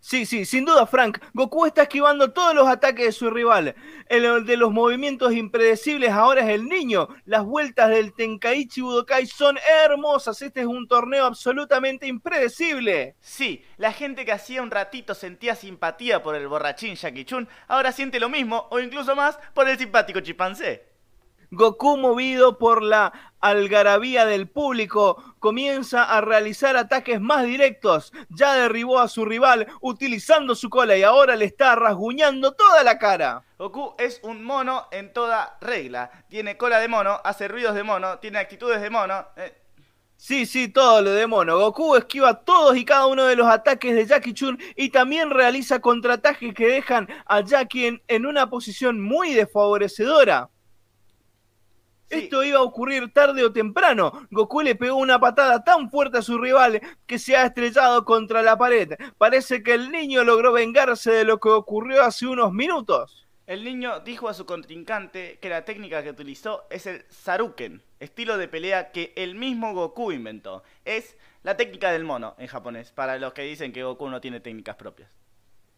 Sí, 0.00 0.24
sí, 0.24 0.46
sin 0.46 0.64
duda, 0.64 0.86
Frank. 0.86 1.18
Goku 1.34 1.66
está 1.66 1.82
esquivando 1.82 2.32
todos 2.32 2.54
los 2.54 2.66
ataques 2.66 3.04
de 3.04 3.12
su 3.12 3.30
rival. 3.30 3.74
El 4.08 4.46
de 4.46 4.56
los 4.56 4.72
movimientos 4.72 5.34
impredecibles 5.34 6.10
ahora 6.10 6.40
es 6.40 6.48
el 6.48 6.64
niño. 6.64 7.08
Las 7.26 7.44
vueltas 7.44 7.90
del 7.90 8.14
Tenkaichi 8.14 8.80
Budokai 8.80 9.26
son 9.26 9.58
hermosas. 9.84 10.40
Este 10.40 10.60
es 10.60 10.66
un 10.66 10.88
torneo 10.88 11.26
absolutamente 11.26 12.06
impredecible. 12.06 13.14
Sí, 13.20 13.62
la 13.76 13.92
gente 13.92 14.24
que 14.24 14.32
hacía 14.32 14.62
un 14.62 14.70
ratito 14.70 15.14
sentía 15.14 15.54
simpatía 15.54 16.22
por 16.22 16.34
el 16.34 16.48
borrachín 16.48 16.94
Jackie 16.94 17.26
Chun, 17.26 17.48
ahora 17.68 17.92
siente 17.92 18.18
lo 18.18 18.30
mismo 18.30 18.68
o 18.70 18.80
incluso 18.80 19.14
más 19.14 19.38
por 19.52 19.68
el 19.68 19.78
simpático 19.78 20.20
chimpancé. 20.20 20.89
Goku, 21.52 21.96
movido 21.96 22.58
por 22.58 22.80
la 22.80 23.12
algarabía 23.40 24.24
del 24.24 24.48
público, 24.48 25.34
comienza 25.40 26.04
a 26.04 26.20
realizar 26.20 26.76
ataques 26.76 27.20
más 27.20 27.44
directos. 27.44 28.12
Ya 28.28 28.54
derribó 28.54 29.00
a 29.00 29.08
su 29.08 29.24
rival 29.24 29.66
utilizando 29.80 30.54
su 30.54 30.70
cola 30.70 30.96
y 30.96 31.02
ahora 31.02 31.34
le 31.34 31.46
está 31.46 31.74
rasguñando 31.74 32.52
toda 32.52 32.84
la 32.84 32.98
cara. 32.98 33.42
Goku 33.58 33.94
es 33.98 34.20
un 34.22 34.44
mono 34.44 34.86
en 34.92 35.12
toda 35.12 35.58
regla. 35.60 36.24
Tiene 36.28 36.56
cola 36.56 36.78
de 36.78 36.86
mono, 36.86 37.20
hace 37.24 37.48
ruidos 37.48 37.74
de 37.74 37.82
mono, 37.82 38.20
tiene 38.20 38.38
actitudes 38.38 38.80
de 38.80 38.90
mono. 38.90 39.26
Eh. 39.36 39.56
Sí, 40.16 40.46
sí, 40.46 40.68
todo 40.68 41.02
lo 41.02 41.10
de 41.10 41.26
mono. 41.26 41.58
Goku 41.58 41.96
esquiva 41.96 42.44
todos 42.44 42.76
y 42.76 42.84
cada 42.84 43.06
uno 43.06 43.24
de 43.24 43.34
los 43.34 43.48
ataques 43.48 43.96
de 43.96 44.06
Jackie 44.06 44.34
Chun 44.34 44.56
y 44.76 44.90
también 44.90 45.30
realiza 45.30 45.80
contraataques 45.80 46.54
que 46.54 46.68
dejan 46.68 47.08
a 47.26 47.40
Jackie 47.40 48.00
en 48.06 48.26
una 48.26 48.48
posición 48.48 49.00
muy 49.00 49.34
desfavorecedora. 49.34 50.48
Esto 52.10 52.42
iba 52.42 52.58
a 52.58 52.62
ocurrir 52.62 53.12
tarde 53.12 53.44
o 53.44 53.52
temprano. 53.52 54.26
Goku 54.30 54.62
le 54.62 54.74
pegó 54.74 54.96
una 54.96 55.20
patada 55.20 55.62
tan 55.62 55.90
fuerte 55.90 56.18
a 56.18 56.22
su 56.22 56.38
rival 56.38 56.80
que 57.06 57.18
se 57.20 57.36
ha 57.36 57.46
estrellado 57.46 58.04
contra 58.04 58.42
la 58.42 58.58
pared. 58.58 58.94
Parece 59.16 59.62
que 59.62 59.74
el 59.74 59.92
niño 59.92 60.24
logró 60.24 60.52
vengarse 60.52 61.12
de 61.12 61.24
lo 61.24 61.38
que 61.38 61.48
ocurrió 61.48 62.02
hace 62.02 62.26
unos 62.26 62.52
minutos. 62.52 63.28
El 63.46 63.64
niño 63.64 64.00
dijo 64.00 64.28
a 64.28 64.34
su 64.34 64.46
contrincante 64.46 65.38
que 65.40 65.48
la 65.48 65.64
técnica 65.64 66.02
que 66.02 66.10
utilizó 66.10 66.66
es 66.70 66.86
el 66.86 67.04
Saruken, 67.08 67.82
estilo 67.98 68.38
de 68.38 68.48
pelea 68.48 68.92
que 68.92 69.12
el 69.16 69.34
mismo 69.34 69.72
Goku 69.74 70.12
inventó. 70.12 70.62
Es 70.84 71.16
la 71.42 71.56
técnica 71.56 71.90
del 71.90 72.04
mono 72.04 72.34
en 72.38 72.46
japonés, 72.46 72.92
para 72.92 73.18
los 73.18 73.32
que 73.32 73.42
dicen 73.42 73.72
que 73.72 73.82
Goku 73.82 74.08
no 74.08 74.20
tiene 74.20 74.40
técnicas 74.40 74.76
propias. 74.76 75.10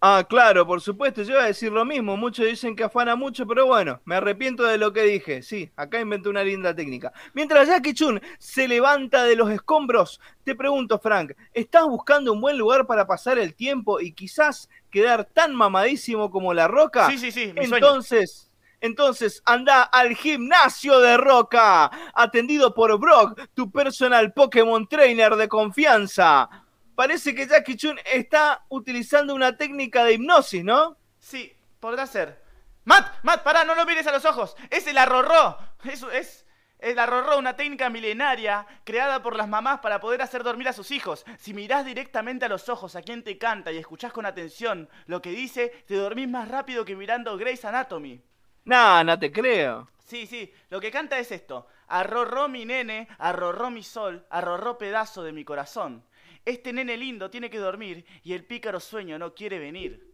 Ah, 0.05 0.27
claro, 0.29 0.67
por 0.67 0.81
supuesto, 0.81 1.23
yo 1.23 1.35
iba 1.35 1.45
a 1.45 1.47
decir 1.47 1.71
lo 1.71 1.85
mismo. 1.85 2.17
Muchos 2.17 2.45
dicen 2.45 2.75
que 2.75 2.83
afana 2.83 3.15
mucho, 3.15 3.47
pero 3.47 3.67
bueno, 3.67 4.01
me 4.05 4.17
arrepiento 4.17 4.65
de 4.65 4.77
lo 4.77 4.93
que 4.93 5.05
dije. 5.05 5.43
Sí, 5.43 5.71
acá 5.77 6.01
inventé 6.01 6.29
una 6.29 6.43
linda 6.43 6.75
técnica. 6.75 7.13
Mientras 7.35 7.69
Jackie 7.69 7.95
Chun 7.95 8.21
se 8.37 8.67
levanta 8.67 9.23
de 9.23 9.37
los 9.37 9.49
escombros, 9.49 10.21
te 10.43 10.57
pregunto, 10.57 10.99
Frank, 10.99 11.35
¿estás 11.55 11.85
buscando 11.85 12.33
un 12.33 12.41
buen 12.41 12.59
lugar 12.59 12.85
para 12.85 13.07
pasar 13.07 13.39
el 13.39 13.55
tiempo 13.55 14.01
y 14.01 14.11
quizás 14.11 14.69
quedar 14.91 15.25
tan 15.25 15.55
mamadísimo 15.55 16.33
como 16.33 16.53
la 16.53 16.67
roca? 16.67 17.09
Sí, 17.09 17.17
sí, 17.17 17.31
sí. 17.31 17.53
Mi 17.53 17.67
entonces. 17.67 18.51
Entonces 18.81 19.41
anda 19.45 19.85
al 19.85 20.17
gimnasio 20.17 20.99
de 20.99 21.17
Roca, 21.17 21.89
atendido 22.13 22.75
por 22.75 22.99
Brock, 22.99 23.41
tu 23.55 23.71
personal 23.71 24.33
Pokémon 24.33 24.89
Trainer 24.89 25.37
de 25.37 25.47
confianza 25.47 26.62
parece 26.95 27.35
que 27.35 27.47
Jackie 27.47 27.77
Chun 27.77 27.99
está 28.05 28.65
utilizando 28.69 29.35
una 29.35 29.57
técnica 29.57 30.05
de 30.05 30.15
hipnosis, 30.15 30.65
¿no? 30.65 30.97
Sí, 31.19 31.53
podrá 31.81 32.07
ser. 32.07 32.43
Matt, 32.85 33.23
Matt, 33.23 33.43
pará, 33.43 33.65
no 33.65 33.75
lo 33.75 33.87
mires 33.87 34.07
a 34.07 34.13
los 34.13 34.25
ojos. 34.25 34.57
Es 34.71 34.87
el 34.87 34.99
arrorró. 34.99 35.59
Eso 35.85 36.11
es 36.11 36.47
el 36.83 36.99
arrorró, 36.99 37.39
una 37.39 37.55
técnica 37.55 37.89
milenaria 37.91 38.67
creada 38.85 39.23
por 39.23 39.37
las 39.37 39.49
mamás 39.49 39.79
para 39.81 40.01
poder 40.01 40.21
hacer 40.21 40.43
dormir 40.43 40.69
a 40.69 40.73
sus 40.73 40.91
hijos. 40.91 41.25
Si 41.39 41.55
mirás 41.55 41.87
directamente 41.87 42.45
a 42.45 42.49
los 42.49 42.69
ojos 42.69 42.97
a 42.97 43.03
quien 43.03 43.23
te 43.23 43.39
canta 43.39 43.71
y 43.71 43.79
escuchás 43.79 44.13
con 44.13 44.27
atención 44.27 44.89
lo 45.07 45.23
que 45.23 45.31
dice, 45.31 45.85
te 45.87 45.95
dormís 45.95 46.29
más 46.29 46.49
rápido 46.49 46.85
que 46.85 46.97
mirando 46.97 47.39
Grey's 47.39 47.65
Anatomy. 47.65 48.21
No, 48.65 49.05
no 49.05 49.19
te 49.19 49.31
creo. 49.31 49.89
Sí, 50.05 50.27
sí, 50.27 50.53
lo 50.71 50.81
que 50.81 50.91
canta 50.91 51.19
es 51.19 51.31
esto. 51.31 51.67
Arrorró 51.87 52.49
mi 52.49 52.65
nene, 52.65 53.09
arrorró 53.19 53.71
mi 53.71 53.83
sol, 53.83 54.27
arrorró 54.29 54.77
pedazo 54.77 55.23
de 55.23 55.33
mi 55.33 55.45
corazón. 55.45 56.05
Este 56.45 56.73
nene 56.73 56.97
lindo 56.97 57.31
tiene 57.31 57.49
que 57.51 57.59
dormir 57.59 58.05
y 58.25 58.33
el 58.33 58.45
pícaro 58.45 58.81
sueño 58.81 59.19
no 59.19 59.33
quiere 59.33 59.59
venir. 59.59 60.13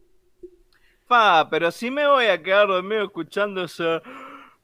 Pa, 1.07 1.47
pero 1.49 1.71
si 1.71 1.89
me 1.89 2.05
voy 2.07 2.27
a 2.27 2.41
quedar 2.41 2.67
dormido 2.67 3.03
escuchando 3.05 3.63
eso. 3.63 3.99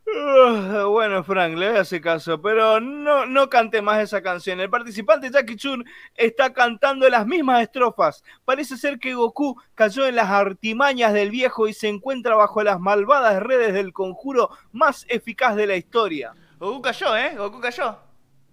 Uh, 0.08 0.88
bueno, 0.88 1.24
Frank, 1.24 1.58
le 1.58 1.70
voy 1.70 1.78
a 1.78 1.82
hacer 1.82 2.00
caso, 2.00 2.40
pero 2.40 2.80
no, 2.80 3.26
no 3.26 3.50
cante 3.50 3.82
más 3.82 4.00
esa 4.00 4.22
canción. 4.22 4.60
El 4.60 4.70
participante 4.70 5.32
Jackie 5.32 5.56
Chun 5.56 5.84
está 6.14 6.54
cantando 6.54 7.10
las 7.10 7.26
mismas 7.26 7.64
estrofas. 7.64 8.24
Parece 8.46 8.78
ser 8.78 9.00
que 9.00 9.16
Goku 9.16 9.60
cayó 9.74 10.06
en 10.06 10.18
las 10.18 10.30
artimañas 10.30 11.14
del 11.14 11.32
viejo 11.32 11.68
y 11.68 11.74
se 11.74 11.88
encuentra 11.88 12.36
bajo 12.36 12.62
las 12.62 12.80
malvadas 12.80 13.42
redes 13.42 13.74
del 13.74 13.94
conjuro 13.94 14.52
más 14.72 15.08
eficaz 15.10 15.56
de 15.56 15.66
la 15.66 15.76
historia. 15.76 16.36
Goku 16.60 16.84
cayó, 16.84 17.18
¿eh? 17.18 17.34
Goku 17.36 17.60
cayó. 17.60 18.05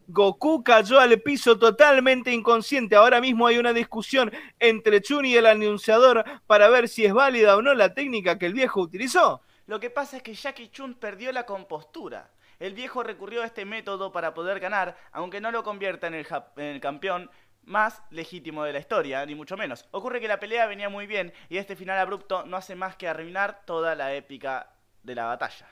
Goku 0.09 0.63
cayó 0.63 1.01
al 1.01 1.21
piso 1.21 1.59
totalmente 1.59 2.33
inconsciente. 2.33 2.97
Ahora 2.97 3.21
mismo 3.21 3.47
hay 3.47 3.59
una 3.59 3.73
discusión 3.73 4.33
entre 4.59 5.01
Chun 5.01 5.25
y 5.25 5.37
el 5.37 5.47
anunciador 5.47 6.25
para 6.47 6.69
ver 6.69 6.89
si 6.89 7.05
es 7.05 7.13
válida 7.13 7.57
o 7.57 7.63
no 7.63 7.75
la 7.75 7.95
técnica 7.95 8.39
que 8.39 8.47
el 8.47 8.55
viejo 8.55 8.81
utilizó. 8.81 9.43
Lo 9.67 9.81
que 9.81 9.91
pasa 9.91 10.17
es 10.17 10.23
que 10.23 10.35
Jackie 10.35 10.69
Chun 10.69 10.95
perdió 10.95 11.33
la 11.33 11.47
compostura. 11.47 12.31
El 12.59 12.75
viejo 12.75 13.03
recurrió 13.03 13.43
a 13.43 13.47
este 13.47 13.65
método 13.65 14.13
para 14.13 14.35
poder 14.35 14.61
ganar, 14.61 14.97
aunque 15.13 15.41
no 15.41 15.51
lo 15.51 15.63
convierta 15.63 16.07
en 16.07 16.15
el, 16.15 16.27
en 16.57 16.67
el 16.67 16.81
campeón 16.81 17.31
más 17.65 18.03
legítimo 18.11 18.65
de 18.65 18.73
la 18.73 18.79
historia, 18.79 19.25
ni 19.27 19.35
mucho 19.35 19.57
menos. 19.57 19.89
Ocurre 19.91 20.21
que 20.21 20.29
la 20.29 20.41
pelea 20.41 20.67
venía 20.67 20.89
muy 20.89 21.07
bien 21.07 21.33
y 21.49 21.59
este 21.59 21.77
final 21.77 21.99
abrupto 21.99 22.45
no 22.45 22.57
hace 22.57 22.75
más 22.75 22.97
que 22.97 23.09
arruinar 23.09 23.65
toda 23.65 23.95
la 23.95 24.15
épica 24.15 24.71
de 25.03 25.15
la 25.15 25.27
batalla. 25.27 25.69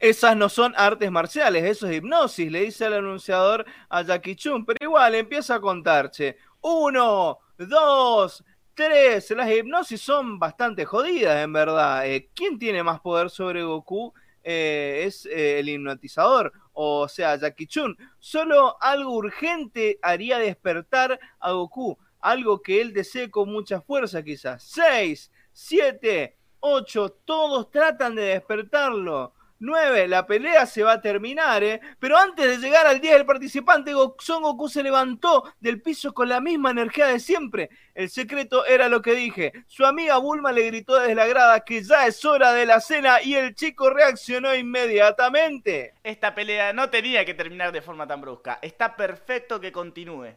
Esas 0.00 0.34
no 0.34 0.48
son 0.48 0.72
artes 0.78 1.10
marciales, 1.10 1.62
eso 1.62 1.86
es 1.86 1.98
hipnosis, 1.98 2.50
le 2.50 2.62
dice 2.62 2.86
el 2.86 2.94
anunciador 2.94 3.66
a 3.90 4.00
Jackie 4.00 4.34
Chun. 4.34 4.64
Pero 4.64 4.78
igual 4.80 5.14
empieza 5.14 5.56
a 5.56 5.60
contarse. 5.60 6.38
Uno, 6.62 7.38
dos, 7.58 8.42
tres. 8.72 9.30
Las 9.32 9.50
hipnosis 9.50 10.00
son 10.00 10.38
bastante 10.38 10.86
jodidas, 10.86 11.44
en 11.44 11.52
verdad. 11.52 12.06
Eh, 12.06 12.30
¿Quién 12.34 12.58
tiene 12.58 12.82
más 12.82 13.00
poder 13.00 13.28
sobre 13.28 13.62
Goku? 13.62 14.14
Eh, 14.42 15.02
es 15.04 15.26
eh, 15.26 15.58
el 15.58 15.68
hipnotizador, 15.68 16.50
o 16.72 17.06
sea, 17.06 17.36
Jackie 17.36 17.66
Chun. 17.66 17.94
Solo 18.18 18.82
algo 18.82 19.12
urgente 19.12 19.98
haría 20.00 20.38
despertar 20.38 21.20
a 21.38 21.52
Goku. 21.52 21.98
Algo 22.20 22.62
que 22.62 22.80
él 22.80 22.94
desee 22.94 23.30
con 23.30 23.52
mucha 23.52 23.82
fuerza, 23.82 24.22
quizás. 24.22 24.62
Seis, 24.62 25.30
siete, 25.52 26.38
ocho. 26.60 27.10
Todos 27.26 27.70
tratan 27.70 28.14
de 28.14 28.22
despertarlo. 28.22 29.34
9, 29.60 30.08
la 30.08 30.26
pelea 30.26 30.64
se 30.64 30.82
va 30.82 30.92
a 30.92 31.00
terminar, 31.02 31.62
¿eh? 31.62 31.80
Pero 31.98 32.16
antes 32.16 32.46
de 32.46 32.56
llegar 32.56 32.86
al 32.86 33.00
día 33.00 33.12
del 33.12 33.26
participante, 33.26 33.92
Son 34.18 34.42
Goku 34.42 34.68
se 34.68 34.82
levantó 34.82 35.52
del 35.60 35.82
piso 35.82 36.14
con 36.14 36.30
la 36.30 36.40
misma 36.40 36.70
energía 36.70 37.06
de 37.08 37.20
siempre. 37.20 37.68
El 37.94 38.08
secreto 38.08 38.64
era 38.64 38.88
lo 38.88 39.02
que 39.02 39.14
dije. 39.14 39.52
Su 39.66 39.84
amiga 39.84 40.16
Bulma 40.16 40.50
le 40.50 40.66
gritó 40.66 40.98
desde 40.98 41.14
la 41.14 41.26
grada 41.26 41.60
que 41.60 41.82
ya 41.82 42.06
es 42.06 42.24
hora 42.24 42.54
de 42.54 42.64
la 42.64 42.80
cena 42.80 43.22
y 43.22 43.34
el 43.34 43.54
chico 43.54 43.90
reaccionó 43.90 44.54
inmediatamente. 44.54 45.92
Esta 46.02 46.34
pelea 46.34 46.72
no 46.72 46.88
tenía 46.88 47.26
que 47.26 47.34
terminar 47.34 47.70
de 47.70 47.82
forma 47.82 48.06
tan 48.06 48.22
brusca. 48.22 48.58
Está 48.62 48.96
perfecto 48.96 49.60
que 49.60 49.72
continúe. 49.72 50.34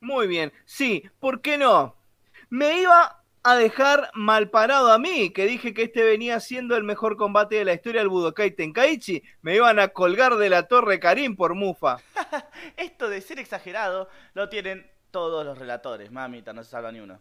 Muy 0.00 0.26
bien, 0.26 0.50
sí, 0.64 1.04
¿por 1.18 1.42
qué 1.42 1.58
no? 1.58 1.94
Me 2.48 2.80
iba 2.80 3.19
a 3.42 3.56
dejar 3.56 4.10
mal 4.12 4.50
parado 4.50 4.92
a 4.92 4.98
mí, 4.98 5.30
que 5.30 5.46
dije 5.46 5.72
que 5.72 5.84
este 5.84 6.04
venía 6.04 6.40
siendo 6.40 6.76
el 6.76 6.84
mejor 6.84 7.16
combate 7.16 7.56
de 7.56 7.64
la 7.64 7.72
historia 7.72 8.02
del 8.02 8.10
Budokai 8.10 8.50
Tenkaichi. 8.50 9.22
Me 9.40 9.56
iban 9.56 9.78
a 9.78 9.88
colgar 9.88 10.36
de 10.36 10.50
la 10.50 10.64
torre 10.68 11.00
Karim 11.00 11.36
por 11.36 11.54
mufa. 11.54 11.98
Esto 12.76 13.08
de 13.08 13.20
ser 13.20 13.38
exagerado 13.38 14.08
lo 14.34 14.48
tienen 14.48 14.90
todos 15.10 15.44
los 15.44 15.58
relatores, 15.58 16.10
mamita, 16.10 16.52
no 16.52 16.62
se 16.62 16.70
salva 16.70 16.92
ni 16.92 17.00
uno. 17.00 17.20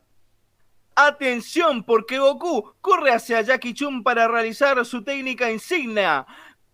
Atención, 0.96 1.84
porque 1.84 2.20
Goku 2.20 2.74
corre 2.82 3.12
hacia 3.14 3.42
Jackie 3.42 3.74
Chun 3.74 4.04
para 4.04 4.28
realizar 4.28 4.84
su 4.86 5.04
técnica 5.04 5.50
insignia. 5.50 6.28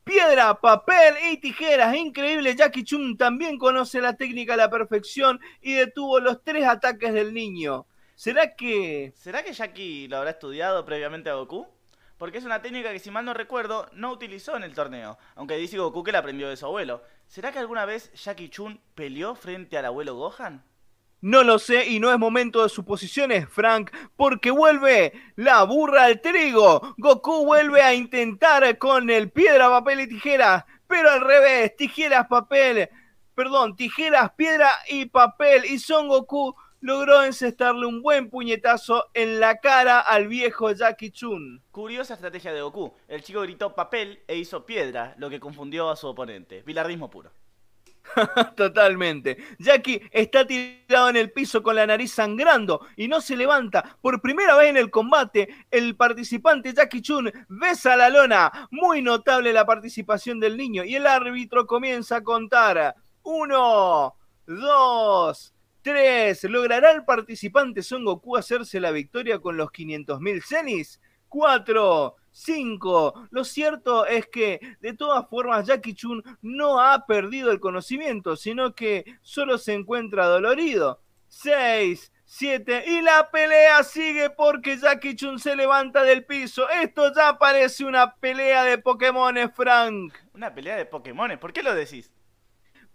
Piedra, 0.04 0.60
papel 0.60 1.16
y 1.32 1.38
tijeras. 1.38 1.96
Increíble, 1.96 2.56
Jackie 2.56 2.84
Chun 2.84 3.18
también 3.18 3.60
conoce 3.60 4.02
la 4.02 4.16
técnica 4.16 4.56
a 4.56 4.58
la 4.58 4.70
perfección 4.70 5.40
y 5.62 5.74
detuvo 5.74 6.20
los 6.20 6.44
tres 6.44 6.66
ataques 6.66 7.14
del 7.14 7.34
niño. 7.34 7.86
¿Será 8.16 8.56
que... 8.56 9.14
¿Será 9.18 9.44
que 9.44 9.52
Jackie 9.52 10.08
lo 10.08 10.18
habrá 10.18 10.32
estudiado 10.32 10.86
previamente 10.86 11.30
a 11.30 11.34
Goku? 11.34 11.68
Porque 12.18 12.38
es 12.38 12.46
una 12.46 12.62
técnica 12.62 12.94
que, 12.94 13.00
si 13.00 13.12
mal 13.12 13.26
no 13.26 13.34
recuerdo, 13.34 13.90
no 13.92 14.12
utilizó 14.12 14.56
en 14.56 14.64
el 14.64 14.74
torneo, 14.74 15.18
aunque 15.36 15.58
dice 15.58 15.78
Goku 15.78 16.02
que 16.02 16.14
la 16.14 16.20
aprendió 16.20 16.48
de 16.48 16.56
su 16.56 16.66
abuelo. 16.66 17.04
¿Será 17.28 17.52
que 17.52 17.60
alguna 17.60 17.84
vez 17.84 18.14
Jackie 18.14 18.50
Chun 18.50 18.80
peleó 18.96 19.36
frente 19.36 19.78
al 19.78 19.86
abuelo 19.86 20.16
Gohan? 20.16 20.64
No 21.20 21.44
lo 21.44 21.60
sé 21.60 21.88
y 21.88 22.00
no 22.00 22.10
es 22.10 22.18
momento 22.18 22.64
de 22.64 22.70
suposiciones, 22.70 23.50
Frank, 23.50 23.92
porque 24.16 24.50
vuelve 24.50 25.12
la 25.36 25.64
burra 25.64 26.06
al 26.06 26.22
trigo. 26.22 26.96
Goku 26.98 27.46
vuelve 27.46 27.82
a 27.82 27.94
intentar 27.94 28.78
con 28.78 29.10
el 29.10 29.30
piedra, 29.30 29.68
papel 29.68 30.02
y 30.02 30.08
tijera, 30.08 30.66
pero 30.88 31.12
al 31.12 31.20
revés, 31.20 31.76
tijeras, 31.76 32.28
papel, 32.28 32.90
perdón, 33.34 33.76
tijeras, 33.76 34.32
piedra 34.38 34.72
y 34.88 35.08
papel. 35.08 35.66
Y 35.66 35.80
Son 35.80 36.08
Goku 36.08 36.56
logró 36.86 37.24
encestarle 37.24 37.88
un 37.88 38.04
buen 38.04 38.30
puñetazo 38.30 39.06
en 39.16 39.40
la 39.40 39.58
cara 39.58 40.02
al 40.02 40.28
viejo 40.28 40.72
Jackie 40.72 41.10
Chun. 41.10 41.64
Curiosa 41.72 42.14
estrategia 42.14 42.54
de 42.54 42.62
Goku. 42.62 42.94
El 43.08 43.24
chico 43.24 43.42
gritó 43.42 43.74
papel 43.74 44.20
e 44.28 44.38
hizo 44.38 44.68
piedra, 44.68 45.16
lo 45.18 45.32
que 45.32 45.40
confundió 45.40 45.90
a 45.90 45.96
su 45.96 46.06
oponente. 46.06 46.62
Bilardismo 46.62 47.10
puro. 47.10 47.32
Totalmente. 48.56 49.36
Jackie 49.58 50.00
está 50.12 50.46
tirado 50.46 51.10
en 51.10 51.16
el 51.16 51.32
piso 51.32 51.64
con 51.64 51.76
la 51.76 51.88
nariz 51.88 52.12
sangrando 52.12 52.82
y 52.96 53.08
no 53.08 53.20
se 53.20 53.36
levanta. 53.36 53.98
Por 54.00 54.22
primera 54.22 54.56
vez 54.56 54.70
en 54.70 54.78
el 54.78 54.92
combate, 54.92 55.50
el 55.72 55.96
participante 55.96 56.72
Jackie 56.72 57.02
Chun 57.02 57.32
besa 57.50 57.96
la 57.96 58.12
lona. 58.12 58.68
Muy 58.70 59.02
notable 59.02 59.52
la 59.54 59.66
participación 59.66 60.40
del 60.40 60.56
niño. 60.56 60.84
Y 60.84 60.94
el 60.94 61.08
árbitro 61.08 61.66
comienza 61.66 62.18
a 62.18 62.24
contar. 62.24 62.94
Uno, 63.24 64.14
dos, 64.46 65.55
tres. 65.86 66.44
¿Logrará 66.46 66.92
el 66.92 67.06
participante 67.06 67.84
Son 67.84 68.04
Goku 68.04 68.36
hacerse 68.36 68.80
la 68.80 68.90
victoria 68.90 69.38
con 69.38 69.56
los 69.56 69.70
500.000 69.70 70.42
cenis? 70.44 71.00
Cuatro, 71.30 72.16
5. 72.32 73.28
Lo 73.30 73.44
cierto 73.44 74.08
es 74.08 74.26
que, 74.26 74.60
de 74.82 74.94
todas 74.94 75.30
formas, 75.30 75.68
Jackie 75.68 75.94
Chun 75.94 76.24
no 76.42 76.82
ha 76.82 77.06
perdido 77.06 77.52
el 77.52 77.60
conocimiento, 77.60 78.36
sino 78.36 78.74
que 78.74 79.06
solo 79.22 79.60
se 79.60 79.74
encuentra 79.74 80.26
dolorido. 80.26 81.02
6. 81.28 82.12
7. 82.26 82.86
Y 82.88 83.02
la 83.02 83.30
pelea 83.30 83.84
sigue 83.84 84.32
porque 84.32 84.80
Jackie 84.80 85.16
Chun 85.16 85.38
se 85.38 85.56
levanta 85.56 86.02
del 86.02 86.26
piso. 86.26 86.68
Esto 86.68 87.14
ya 87.14 87.38
parece 87.38 87.86
una 87.86 88.16
pelea 88.16 88.64
de 88.64 88.80
Pokémon, 88.80 89.36
Frank. 89.54 90.16
Una 90.34 90.56
pelea 90.56 90.78
de 90.78 90.86
Pokémon, 90.86 91.38
¿por 91.38 91.54
qué 91.54 91.62
lo 91.62 91.76
decís? 91.76 92.12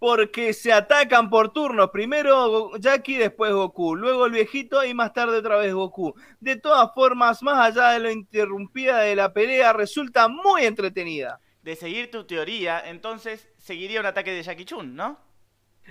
Porque 0.00 0.54
se 0.54 0.72
atacan 0.72 1.28
por 1.28 1.52
turnos. 1.52 1.90
Primero 1.90 2.74
Jackie, 2.78 3.18
después 3.18 3.52
Goku, 3.52 3.94
luego 3.94 4.26
el 4.26 4.32
viejito 4.32 4.82
y 4.82 4.94
más 4.94 5.12
tarde 5.12 5.36
otra 5.36 5.58
vez 5.58 5.74
Goku. 5.74 6.14
De 6.40 6.56
todas 6.56 6.90
formas, 6.94 7.42
más 7.42 7.58
allá 7.58 7.90
de 7.90 8.00
lo 8.00 8.10
interrumpida 8.10 9.00
de 9.00 9.14
la 9.14 9.34
pelea, 9.34 9.74
resulta 9.74 10.26
muy 10.26 10.64
entretenida. 10.64 11.38
De 11.62 11.76
seguir 11.76 12.10
tu 12.10 12.24
teoría, 12.24 12.82
entonces 12.88 13.46
seguiría 13.58 14.00
un 14.00 14.06
ataque 14.06 14.32
de 14.32 14.42
Jackie 14.42 14.64
Chun, 14.64 14.96
¿no? 14.96 15.18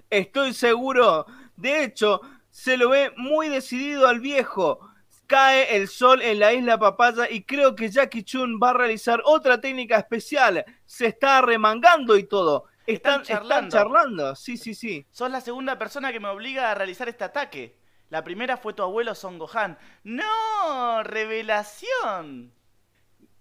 Estoy 0.09 0.53
seguro. 0.53 1.27
De 1.55 1.83
hecho, 1.83 2.19
se 2.49 2.77
lo 2.77 2.89
ve 2.89 3.13
muy 3.15 3.47
decidido 3.47 4.07
al 4.07 4.19
viejo. 4.21 4.79
Cae 5.27 5.75
el 5.75 5.87
sol 5.87 6.23
en 6.23 6.39
la 6.39 6.51
isla 6.51 6.79
Papaya 6.79 7.29
y 7.29 7.43
creo 7.43 7.75
que 7.75 7.89
Jackie 7.89 8.23
Chun 8.23 8.59
va 8.59 8.71
a 8.71 8.73
realizar 8.73 9.21
otra 9.23 9.61
técnica 9.61 9.97
especial. 9.97 10.65
Se 10.87 11.05
está 11.05 11.41
remangando 11.41 12.17
y 12.17 12.23
todo. 12.23 12.65
Están, 12.93 13.23
charlando. 13.23 13.75
charlando. 13.75 14.35
Sí, 14.35 14.57
sí, 14.57 14.73
sí. 14.73 15.05
Sos 15.11 15.29
la 15.29 15.41
segunda 15.41 15.77
persona 15.77 16.11
que 16.11 16.19
me 16.19 16.29
obliga 16.29 16.71
a 16.71 16.75
realizar 16.75 17.07
este 17.09 17.23
ataque. 17.23 17.77
La 18.09 18.23
primera 18.23 18.57
fue 18.57 18.73
tu 18.73 18.81
abuelo 18.81 19.13
Son 19.13 19.37
Gohan. 19.37 19.77
¡No! 20.03 21.03
¡Revelación! 21.03 22.51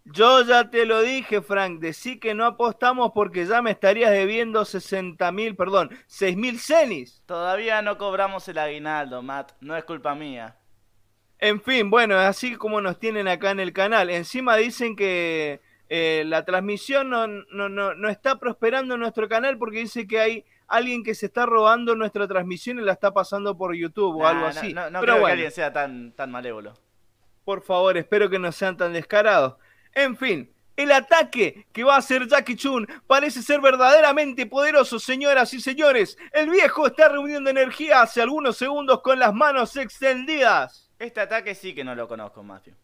Yo 0.05 0.43
ya 0.43 0.71
te 0.71 0.87
lo 0.87 1.03
dije, 1.03 1.43
Frank. 1.43 1.81
Decí 1.81 2.19
que 2.19 2.35
no 2.35 2.47
apostamos 2.47 3.13
porque 3.15 3.47
ya 3.47 3.61
me 3.61 3.71
estarías 3.71 4.11
debiendo 4.11 4.65
60 4.65 5.31
mil, 5.33 5.55
perdón, 5.57 5.91
6 6.07 6.37
mil 6.37 6.59
cenis. 6.59 7.23
Todavía 7.27 7.83
no 7.83 7.99
cobramos 7.99 8.49
el 8.49 8.59
aguinaldo, 8.59 9.23
Matt. 9.23 9.53
No 9.61 9.77
es 9.77 9.85
culpa 9.85 10.15
mía. 10.15 10.57
En 11.39 11.61
fin, 11.63 11.89
bueno, 11.91 12.17
así 12.19 12.57
como 12.57 12.81
nos 12.81 12.99
tienen 12.99 13.29
acá 13.29 13.51
en 13.51 13.61
el 13.61 13.73
canal. 13.73 14.11
Encima 14.11 14.57
dicen 14.57 14.97
que 14.97 15.61
eh, 15.89 16.25
la 16.27 16.45
transmisión 16.45 17.09
no, 17.11 17.27
no, 17.27 17.69
no, 17.69 17.95
no, 17.95 18.09
está 18.09 18.39
prosperando 18.39 18.95
en 18.95 19.01
nuestro 19.01 19.29
canal 19.29 19.57
porque 19.59 19.79
dice 19.79 20.07
que 20.07 20.21
hay 20.21 20.45
alguien 20.67 21.03
que 21.03 21.15
se 21.15 21.27
está 21.27 21.47
robando 21.47 21.97
nuestra 21.97 22.29
transmisión 22.29 22.79
y 22.79 22.83
la 22.83 22.93
está 22.93 23.13
pasando 23.13 23.57
por 23.57 23.75
YouTube 23.75 24.17
o 24.17 24.27
algo 24.27 24.47
así. 24.47 24.75
No, 24.75 25.01
creo 25.01 25.25
que 25.25 25.33
alguien 25.33 25.51
sea 25.51 25.73
tan, 25.73 26.13
tan 26.13 26.31
malévolo. 26.31 26.75
Por 27.45 27.63
favor, 27.63 27.97
espero 27.97 28.29
que 28.29 28.39
no 28.39 28.53
sean 28.53 28.77
tan 28.77 28.93
descarados. 28.93 29.57
En 29.95 30.17
fin, 30.17 30.53
el 30.77 30.93
ataque 30.93 31.67
que 31.73 31.83
va 31.83 31.97
a 31.97 31.99
hacer 31.99 32.29
Jackie 32.29 32.55
Chun 32.55 32.87
parece 33.07 33.43
ser 33.43 33.61
verdaderamente 33.61 34.47
poderoso, 34.47 34.99
señoras 34.99 35.53
y 35.55 35.61
señores. 35.61 36.19
El 36.33 36.51
viejo 36.51 36.87
está 36.87 37.09
reuniendo 37.09 37.51
energía 37.51 38.03
hace 38.03 38.21
algunos 38.21 38.59
segundos 38.59 39.01
con 39.01 39.19
las 39.19 39.33
manos 39.33 39.75
extendidas. 39.77 40.89
Este 40.99 41.21
ataque 41.21 41.55
sí 41.55 41.75
que 41.75 41.83
no 41.83 41.95
lo 41.95 42.07
conozco, 42.07 42.43
Matthew. 42.43 42.75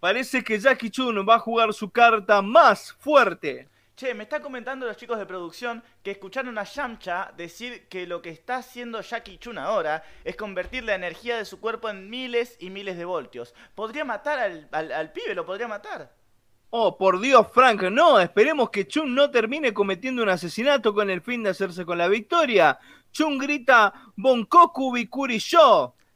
Parece 0.00 0.44
que 0.44 0.58
Jackie 0.58 0.90
Chun 0.90 1.26
va 1.26 1.36
a 1.36 1.40
jugar 1.40 1.72
su 1.72 1.90
carta 1.90 2.42
más 2.42 2.92
fuerte. 2.98 3.68
Che, 3.96 4.12
me 4.12 4.24
está 4.24 4.42
comentando 4.42 4.84
los 4.84 4.98
chicos 4.98 5.18
de 5.18 5.24
producción 5.24 5.82
que 6.02 6.10
escucharon 6.10 6.58
a 6.58 6.64
Yamcha 6.64 7.32
decir 7.34 7.88
que 7.88 8.06
lo 8.06 8.20
que 8.20 8.28
está 8.28 8.56
haciendo 8.56 9.00
Jackie 9.00 9.38
Chun 9.38 9.56
ahora 9.56 10.04
es 10.22 10.36
convertir 10.36 10.84
la 10.84 10.94
energía 10.94 11.38
de 11.38 11.46
su 11.46 11.60
cuerpo 11.60 11.88
en 11.88 12.10
miles 12.10 12.58
y 12.60 12.68
miles 12.68 12.98
de 12.98 13.06
voltios. 13.06 13.54
Podría 13.74 14.04
matar 14.04 14.38
al, 14.38 14.68
al, 14.70 15.12
pibe, 15.12 15.34
lo 15.34 15.46
podría 15.46 15.66
matar. 15.66 16.14
Oh, 16.68 16.98
por 16.98 17.18
Dios, 17.20 17.46
Frank, 17.54 17.84
no, 17.84 18.20
esperemos 18.20 18.68
que 18.68 18.86
Chun 18.86 19.14
no 19.14 19.30
termine 19.30 19.72
cometiendo 19.72 20.22
un 20.22 20.28
asesinato 20.28 20.92
con 20.92 21.08
el 21.08 21.22
fin 21.22 21.42
de 21.42 21.50
hacerse 21.50 21.86
con 21.86 21.96
la 21.96 22.08
victoria. 22.08 22.78
Chun 23.12 23.38
grita 23.38 23.94
Bonkoku 24.14 24.92
Bikuri. 24.92 25.40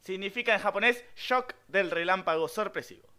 Significa 0.01 0.53
en 0.53 0.61
japonés 0.61 1.03
shock 1.17 1.55
del 1.67 1.91
relámpago 1.91 2.47
sorpresivo. 2.47 3.10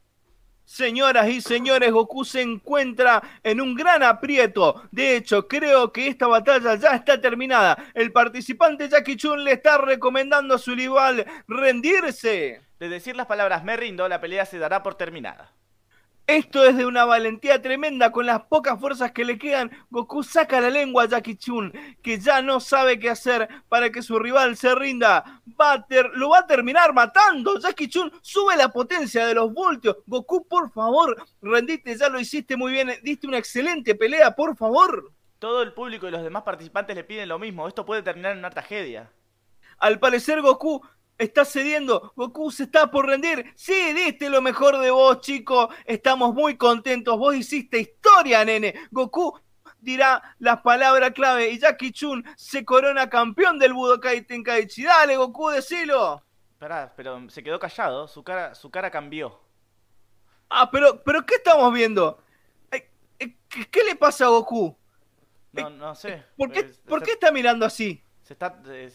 Señoras 0.71 1.27
y 1.27 1.41
señores, 1.41 1.91
Goku 1.91 2.23
se 2.23 2.41
encuentra 2.41 3.21
en 3.43 3.59
un 3.59 3.75
gran 3.75 4.03
aprieto. 4.03 4.83
De 4.89 5.17
hecho, 5.17 5.45
creo 5.45 5.91
que 5.91 6.07
esta 6.07 6.27
batalla 6.27 6.75
ya 6.75 6.91
está 6.91 7.19
terminada. 7.19 7.91
El 7.93 8.13
participante 8.13 8.87
Jackie 8.87 9.17
Chun 9.17 9.43
le 9.43 9.51
está 9.51 9.77
recomendando 9.77 10.55
a 10.55 10.57
su 10.57 10.73
rival 10.73 11.25
rendirse. 11.45 12.61
De 12.79 12.87
decir 12.87 13.17
las 13.17 13.27
palabras 13.27 13.65
me 13.65 13.75
rindo, 13.75 14.07
la 14.07 14.21
pelea 14.21 14.45
se 14.45 14.59
dará 14.59 14.81
por 14.81 14.95
terminada. 14.95 15.51
Esto 16.27 16.63
es 16.63 16.77
de 16.77 16.85
una 16.85 17.03
valentía 17.03 17.61
tremenda. 17.61 18.11
Con 18.11 18.25
las 18.25 18.43
pocas 18.43 18.79
fuerzas 18.79 19.11
que 19.11 19.25
le 19.25 19.37
quedan, 19.37 19.71
Goku 19.89 20.23
saca 20.23 20.61
la 20.61 20.69
lengua 20.69 21.03
a 21.03 21.07
Jackie 21.07 21.35
Chun, 21.35 21.73
que 22.01 22.19
ya 22.19 22.41
no 22.41 22.59
sabe 22.59 22.99
qué 22.99 23.09
hacer 23.09 23.49
para 23.67 23.91
que 23.91 24.01
su 24.01 24.17
rival 24.17 24.55
se 24.55 24.73
rinda. 24.75 25.41
Butter 25.45 26.11
lo 26.13 26.29
va 26.29 26.39
a 26.39 26.47
terminar 26.47 26.93
matando. 26.93 27.59
Jackie 27.59 27.89
Chun 27.89 28.11
sube 28.21 28.55
la 28.55 28.69
potencia 28.69 29.25
de 29.25 29.35
los 29.35 29.53
voltios. 29.53 29.97
Goku, 30.05 30.47
por 30.47 30.71
favor, 30.71 31.21
rendite, 31.41 31.97
ya 31.97 32.07
lo 32.07 32.19
hiciste 32.19 32.55
muy 32.55 32.71
bien. 32.71 32.91
Diste 33.03 33.27
una 33.27 33.37
excelente 33.37 33.95
pelea, 33.95 34.35
por 34.35 34.55
favor. 34.55 35.11
Todo 35.39 35.63
el 35.63 35.73
público 35.73 36.07
y 36.07 36.11
los 36.11 36.23
demás 36.23 36.43
participantes 36.43 36.95
le 36.95 37.03
piden 37.03 37.27
lo 37.27 37.39
mismo. 37.39 37.67
Esto 37.67 37.85
puede 37.85 38.03
terminar 38.03 38.33
en 38.33 38.39
una 38.39 38.51
tragedia. 38.51 39.11
Al 39.79 39.99
parecer, 39.99 40.41
Goku 40.41 40.81
está 41.23 41.45
cediendo, 41.45 42.13
Goku 42.15 42.51
se 42.51 42.63
está 42.63 42.89
por 42.89 43.05
rendir. 43.05 43.53
Sí, 43.55 43.93
diste 43.93 44.29
lo 44.29 44.41
mejor 44.41 44.79
de 44.79 44.91
vos, 44.91 45.21
chico. 45.21 45.69
Estamos 45.85 46.33
muy 46.33 46.57
contentos. 46.57 47.17
Vos 47.17 47.35
hiciste 47.35 47.79
historia, 47.79 48.43
nene. 48.43 48.73
Goku 48.91 49.39
dirá 49.79 50.35
las 50.39 50.61
palabras 50.61 51.11
clave 51.11 51.49
y 51.49 51.59
Jackie 51.59 51.91
Chun 51.91 52.23
se 52.35 52.65
corona 52.65 53.09
campeón 53.09 53.59
del 53.59 53.73
Budokai 53.73 54.23
Tenkaichi. 54.23 54.83
Dale, 54.83 55.17
Goku, 55.17 55.49
decilo. 55.49 56.23
Esperá, 56.53 56.91
pero 56.95 57.29
se 57.29 57.43
quedó 57.43 57.59
callado. 57.59 58.07
Su 58.07 58.23
cara, 58.23 58.55
su 58.55 58.69
cara 58.71 58.89
cambió. 58.89 59.39
Ah, 60.49 60.69
pero, 60.71 61.03
pero 61.03 61.25
¿qué 61.25 61.35
estamos 61.35 61.71
viendo? 61.73 62.21
Eh, 62.71 62.89
eh, 63.19 63.37
¿Qué, 63.47 63.83
le 63.83 63.95
pasa 63.95 64.25
a 64.25 64.29
Goku? 64.29 64.75
No, 65.53 65.69
no 65.69 65.95
sé. 65.95 66.23
¿Por 66.35 66.51
qué, 66.51 66.63
¿por 66.87 67.03
qué 67.03 67.11
está 67.11 67.31
mirando 67.31 67.65
así? 67.65 68.03
Se 68.31 68.33
está. 68.33 68.61
Eh, 68.67 68.89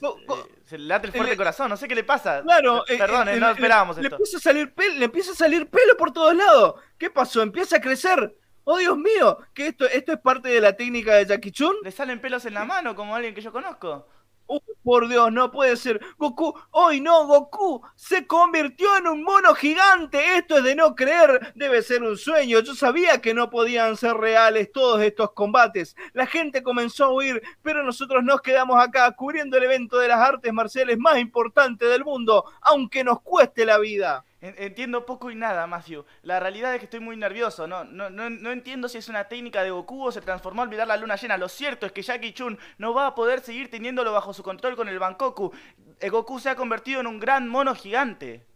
se 0.65 0.79
le 0.79 0.87
late 0.87 1.09
el 1.09 1.13
fuerte 1.13 1.37
corazón, 1.37 1.69
no 1.69 1.77
sé 1.77 1.87
qué 1.87 1.95
le 1.95 2.05
pasa. 2.05 2.41
Claro, 2.41 2.83
perdón, 2.87 3.39
no 3.39 3.51
esperábamos 3.51 3.99
esto. 3.99 4.09
Le 4.09 4.15
empieza, 4.15 4.39
a 4.39 4.41
salir 4.41 4.73
pelo, 4.73 4.95
le 4.95 5.05
empieza 5.05 5.33
a 5.33 5.35
salir 5.35 5.69
pelo 5.69 5.95
por 5.99 6.11
todos 6.11 6.35
lados. 6.35 6.77
¿Qué 6.97 7.11
pasó? 7.11 7.43
Empieza 7.43 7.77
a 7.77 7.81
crecer. 7.83 8.35
¡Oh, 8.65 8.79
Dios 8.79 8.97
mío! 8.97 9.37
¿Que 9.53 9.67
esto, 9.67 9.85
esto 9.85 10.15
es 10.15 10.21
parte 10.21 10.49
de 10.49 10.59
la 10.63 10.73
técnica 10.73 11.17
de 11.17 11.27
Jackie 11.27 11.53
Chun? 11.53 11.77
Le 11.83 11.91
salen 11.91 12.19
pelos 12.19 12.47
en 12.47 12.55
la 12.55 12.65
mano 12.65 12.95
como 12.97 13.15
alguien 13.15 13.35
que 13.35 13.43
yo 13.43 13.53
conozco. 13.53 14.09
¡Oh, 14.47 14.61
por 14.83 15.09
Dios, 15.09 15.33
no 15.33 15.51
puede 15.51 15.77
ser. 15.77 16.01
Goku, 16.19 16.55
hoy 16.71 17.01
no, 17.01 17.27
Goku 17.27 17.83
se 17.97 18.27
convirtió 18.27 18.97
en 18.97 19.09
un 19.09 19.23
mono 19.23 19.55
gigante. 19.55 20.37
Esto 20.37 20.59
es 20.59 20.65
de 20.65 20.77
no 20.77 20.95
creer, 20.95 21.53
debe 21.57 21.83
ser 21.83 22.03
un 22.05 22.17
sueño. 22.17 22.61
Yo 22.61 22.75
sabía 22.75 23.21
que 23.21 23.35
no 23.35 23.51
podían 23.51 23.97
ser 23.97 24.15
reales 24.15 24.71
todos 24.71 25.03
estos 25.03 25.33
combates. 25.33 25.97
La 26.13 26.27
gente 26.27 26.63
comenzó 26.63 27.07
a 27.07 27.13
huir, 27.13 27.43
pero 27.63 27.83
nosotros 27.83 28.23
nos 28.23 28.41
quedamos 28.43 28.81
acá 28.81 29.11
cubriendo 29.13 29.57
el 29.57 29.65
evento 29.65 29.99
de 29.99 30.09
las 30.09 30.21
artes 30.21 30.53
marciales 30.53 30.99
más 30.99 31.19
importante 31.19 31.87
del 31.87 32.05
mundo, 32.05 32.45
aunque 32.61 33.03
nos 33.03 33.21
cueste 33.23 33.65
la 33.65 33.79
vida. 33.79 34.26
Entiendo 34.41 35.07
poco 35.07 35.31
y 35.31 35.35
nada, 35.35 35.67
Matthew. 35.67 36.05
La 36.23 36.39
realidad 36.39 36.75
es 36.75 36.81
que 36.81 36.85
estoy 36.85 37.01
muy 37.01 37.17
nervioso. 37.17 37.67
No, 37.67 37.85
no, 37.85 38.11
no, 38.11 38.51
entiendo 38.51 38.89
si 38.89 38.99
es 38.99 39.09
una 39.09 39.25
técnica 39.25 39.63
de 39.63 39.71
Goku 39.71 40.05
o 40.05 40.13
se 40.13 40.21
transformó 40.21 40.63
al 40.63 40.69
mirar 40.69 40.87
la 40.87 40.97
luna 40.99 41.17
llena. 41.17 41.39
Lo 41.39 41.49
cierto 41.49 41.87
es 41.87 41.93
que 41.93 42.03
Jackie 42.03 42.35
Chun 42.35 42.59
no 42.77 42.93
va 42.93 43.07
a 43.07 43.15
poder 43.15 43.41
seguir 43.41 43.71
teniéndolo 43.71 44.13
bajo 44.13 44.35
su 44.35 44.43
control 44.43 44.77
con 44.77 44.89
el 44.89 44.99
Bankoku. 44.99 45.53
El 46.01 46.11
Goku 46.11 46.39
se 46.39 46.51
ha 46.51 46.57
convertido 46.57 47.01
en 47.01 47.07
un 47.07 47.19
gran 47.19 47.49
mono 47.49 47.75
gigante. 47.75 48.47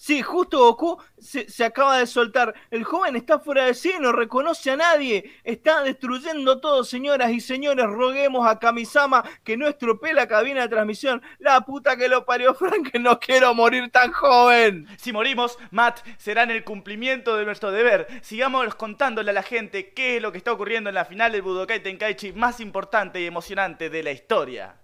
Sí, 0.00 0.22
justo 0.22 0.60
Goku 0.60 1.02
se, 1.18 1.50
se, 1.50 1.64
acaba 1.64 1.98
de 1.98 2.06
soltar. 2.06 2.54
El 2.70 2.84
joven 2.84 3.16
está 3.16 3.40
fuera 3.40 3.64
de 3.64 3.74
sí, 3.74 3.92
no 3.98 4.12
reconoce 4.12 4.70
a 4.70 4.76
nadie. 4.76 5.32
Está 5.42 5.82
destruyendo 5.82 6.60
todo, 6.60 6.84
señoras 6.84 7.32
y 7.32 7.40
señores. 7.40 7.84
Roguemos 7.84 8.46
a 8.46 8.60
Kamisama 8.60 9.24
que 9.42 9.56
no 9.56 9.66
estropee 9.66 10.12
la 10.14 10.28
cabina 10.28 10.62
de 10.62 10.68
transmisión. 10.68 11.20
La 11.40 11.62
puta 11.62 11.96
que 11.96 12.08
lo 12.08 12.24
parió, 12.24 12.54
Frank, 12.58 12.92
que 12.92 13.00
no 13.00 13.18
quiero 13.18 13.52
morir 13.54 13.90
tan 13.90 14.12
joven. 14.12 14.86
Si 14.98 15.12
morimos, 15.12 15.58
Matt, 15.72 16.06
será 16.16 16.44
en 16.44 16.52
el 16.52 16.62
cumplimiento 16.62 17.36
de 17.36 17.44
nuestro 17.44 17.72
deber. 17.72 18.06
Sigamos 18.22 18.72
contándole 18.76 19.32
a 19.32 19.34
la 19.34 19.42
gente 19.42 19.92
qué 19.94 20.18
es 20.18 20.22
lo 20.22 20.30
que 20.30 20.38
está 20.38 20.52
ocurriendo 20.52 20.90
en 20.90 20.94
la 20.94 21.06
final 21.06 21.32
del 21.32 21.42
Budokai 21.42 21.82
Tenkaichi 21.82 22.32
más 22.34 22.60
importante 22.60 23.20
y 23.20 23.26
emocionante 23.26 23.90
de 23.90 24.04
la 24.04 24.12
historia. 24.12 24.76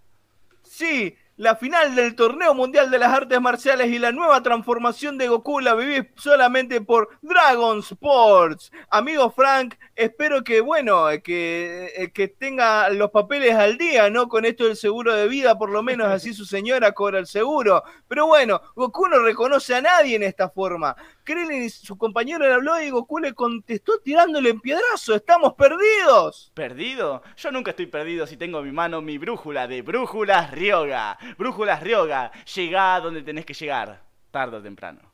Sí, 0.65 1.17
la 1.37 1.57
final 1.57 1.95
del 1.95 2.14
torneo 2.14 2.55
mundial 2.55 2.91
de 2.91 2.99
las 2.99 3.12
artes 3.12 3.41
marciales 3.41 3.89
y 3.89 3.99
la 3.99 4.12
nueva 4.12 4.43
transformación 4.43 5.18
de 5.18 5.28
Goku 5.28 5.61
la 5.61 5.74
vivís 5.74 6.07
solamente 6.16 6.80
por 6.80 7.09
Dragon 7.22 7.80
Sports. 7.80 8.70
Amigo 8.91 9.30
Frank, 9.30 9.74
espero 9.97 10.45
que, 10.45 10.61
bueno, 10.61 11.07
que, 11.23 11.93
eh, 11.97 12.11
que 12.13 12.29
tenga 12.29 12.89
los 12.91 13.11
papeles 13.11 13.55
al 13.55 13.79
día, 13.79 14.11
¿no? 14.11 14.29
Con 14.29 14.45
esto 14.45 14.65
del 14.65 14.77
seguro 14.77 15.15
de 15.15 15.29
vida, 15.29 15.57
por 15.59 15.71
lo 15.71 15.83
menos 15.83 16.09
así 16.09 16.35
su 16.35 16.45
señora 16.45 16.93
cobra 16.93 17.19
el 17.19 17.27
seguro. 17.27 17.83
Pero 18.09 18.27
bueno, 18.27 18.61
Goku 18.75 19.09
no 19.09 19.21
reconoce 19.21 19.75
a 19.75 19.81
nadie 19.81 20.17
en 20.17 20.23
esta 20.23 20.49
forma. 20.49 20.97
Krillin 21.25 21.65
y 21.65 21.71
su 21.71 21.97
compañero 21.97 22.47
le 22.47 22.53
habló 22.53 22.81
y 22.81 22.91
Goku 22.91 23.19
le 23.19 23.35
contestó 23.35 23.99
tirándole 23.99 24.51
en 24.51 24.61
piedrazo. 24.61 25.15
¡Estamos 25.15 25.55
perdidos! 25.55 26.53
¿Perdido? 26.55 27.23
Yo 27.37 27.51
nunca 27.51 27.71
estoy 27.71 27.87
perdido 27.87 28.27
si 28.27 28.37
tengo 28.37 28.59
en 28.59 28.67
mi 28.67 28.73
mano 28.73 29.01
mi 29.01 29.19
brújula 29.19 29.67
de 29.67 29.83
Brújulas 29.83 30.51
Ryoga. 30.51 31.19
Brújulas 31.39 31.83
Ryoga, 31.83 32.33
llegá 32.55 33.01
donde 33.01 33.23
tenés 33.23 33.47
que 33.47 33.55
llegar, 33.55 34.03
tarde 34.31 34.59
o 34.59 34.63
temprano. 34.63 35.14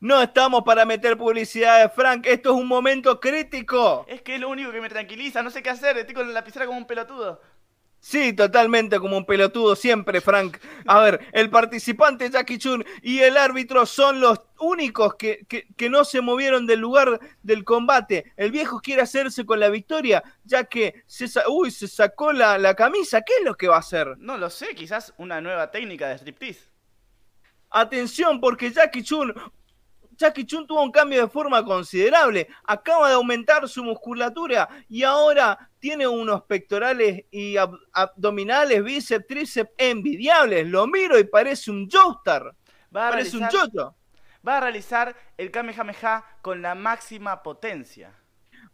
No 0.00 0.20
estamos 0.20 0.62
para 0.62 0.84
meter 0.84 1.16
publicidad, 1.16 1.92
Frank. 1.94 2.26
Esto 2.26 2.50
es 2.50 2.56
un 2.56 2.68
momento 2.68 3.18
crítico. 3.18 4.04
Es 4.08 4.20
que 4.20 4.34
es 4.34 4.40
lo 4.40 4.50
único 4.50 4.70
que 4.70 4.80
me 4.80 4.90
tranquiliza. 4.90 5.42
No 5.42 5.50
sé 5.50 5.62
qué 5.62 5.70
hacer. 5.70 5.96
Estoy 5.96 6.14
con 6.14 6.26
la 6.26 6.34
lapicera 6.34 6.66
como 6.66 6.78
un 6.78 6.86
pelotudo. 6.86 7.40
Sí, 7.98 8.34
totalmente 8.34 9.00
como 9.00 9.16
un 9.16 9.24
pelotudo 9.24 9.74
siempre, 9.74 10.20
Frank. 10.20 10.58
A 10.86 11.00
ver, 11.00 11.26
el 11.32 11.50
participante 11.50 12.30
Jackie 12.30 12.58
Chun 12.58 12.84
y 13.02 13.18
el 13.18 13.36
árbitro 13.36 13.84
son 13.84 14.20
los 14.20 14.38
únicos 14.60 15.14
que, 15.16 15.44
que, 15.48 15.90
no 15.90 16.04
se 16.04 16.20
movieron 16.20 16.66
del 16.66 16.78
lugar 16.78 17.18
del 17.42 17.64
combate. 17.64 18.32
El 18.36 18.52
viejo 18.52 18.80
quiere 18.80 19.02
hacerse 19.02 19.44
con 19.44 19.58
la 19.58 19.70
victoria, 19.70 20.22
ya 20.44 20.64
que 20.64 21.02
se, 21.06 21.26
uy, 21.48 21.70
se 21.70 21.88
sacó 21.88 22.32
la, 22.32 22.58
la 22.58 22.74
camisa. 22.74 23.22
¿Qué 23.22 23.32
es 23.40 23.44
lo 23.44 23.56
que 23.56 23.66
va 23.66 23.76
a 23.76 23.80
hacer? 23.80 24.16
No 24.18 24.36
lo 24.36 24.50
sé, 24.50 24.74
quizás 24.74 25.12
una 25.16 25.40
nueva 25.40 25.70
técnica 25.70 26.06
de 26.08 26.18
striptease. 26.18 26.70
Atención, 27.70 28.40
porque 28.40 28.70
Jackie 28.70 29.02
Chun 29.02 29.34
Jackie 30.16 30.44
Chun 30.44 30.66
tuvo 30.66 30.82
un 30.82 30.90
cambio 30.90 31.22
de 31.22 31.28
forma 31.28 31.64
considerable. 31.64 32.48
Acaba 32.64 33.08
de 33.08 33.14
aumentar 33.14 33.68
su 33.68 33.84
musculatura 33.84 34.68
y 34.88 35.02
ahora 35.02 35.70
tiene 35.78 36.06
unos 36.06 36.42
pectorales 36.42 37.24
y 37.30 37.56
abdominales, 37.92 38.82
bíceps, 38.82 39.26
tríceps 39.26 39.72
envidiables. 39.78 40.66
Lo 40.66 40.86
miro 40.86 41.18
y 41.18 41.24
parece 41.24 41.70
un 41.70 41.88
Joestar. 41.88 42.54
Parece 42.90 43.36
un. 43.36 43.48
Va 44.46 44.58
a 44.58 44.60
realizar 44.60 45.16
el 45.36 45.50
Kamehameha 45.50 46.24
con 46.40 46.62
la 46.62 46.74
máxima 46.74 47.42
potencia 47.42 48.12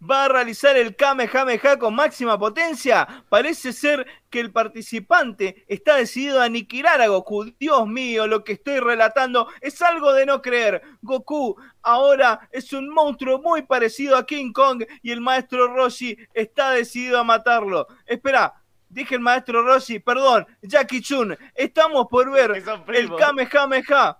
va 0.03 0.25
a 0.25 0.29
realizar 0.29 0.77
el 0.77 0.97
Kamehameha 0.97 1.79
con 1.79 1.95
máxima 1.95 2.39
potencia. 2.39 3.25
Parece 3.29 3.73
ser 3.73 4.07
que 4.31 4.41
el 4.41 4.51
participante 4.51 5.65
está 5.69 5.97
decidido 5.97 6.41
a 6.41 6.45
aniquilar 6.45 7.01
a 7.01 7.07
Goku. 7.07 7.53
Dios 7.59 7.87
mío, 7.87 8.27
lo 8.27 8.43
que 8.43 8.53
estoy 8.53 8.81
relatando 8.81 9.49
es 9.61 9.81
algo 9.81 10.13
de 10.13 10.27
no 10.27 10.43
creer. 10.43 10.83
Goku 11.03 11.57
ahora 11.83 12.49
es 12.51 12.73
un 12.73 12.89
monstruo 12.89 13.41
muy 13.41 13.63
parecido 13.63 14.17
a 14.17 14.27
King 14.27 14.53
Kong 14.53 14.85
y 15.03 15.13
el 15.13 15.21
maestro 15.21 15.69
Roshi 15.69 16.17
está 16.35 16.73
decidido 16.73 17.19
a 17.19 17.25
matarlo. 17.25 17.87
Espera, 18.07 18.55
dije 18.89 19.15
el 19.15 19.21
maestro 19.21 19.63
Roshi, 19.63 20.01
perdón, 20.01 20.47
Jackie 20.63 21.01
Chun. 21.01 21.37
Estamos 21.55 22.09
por 22.11 22.31
ver 22.31 22.63
el 22.89 23.15
Kamehameha 23.17 24.19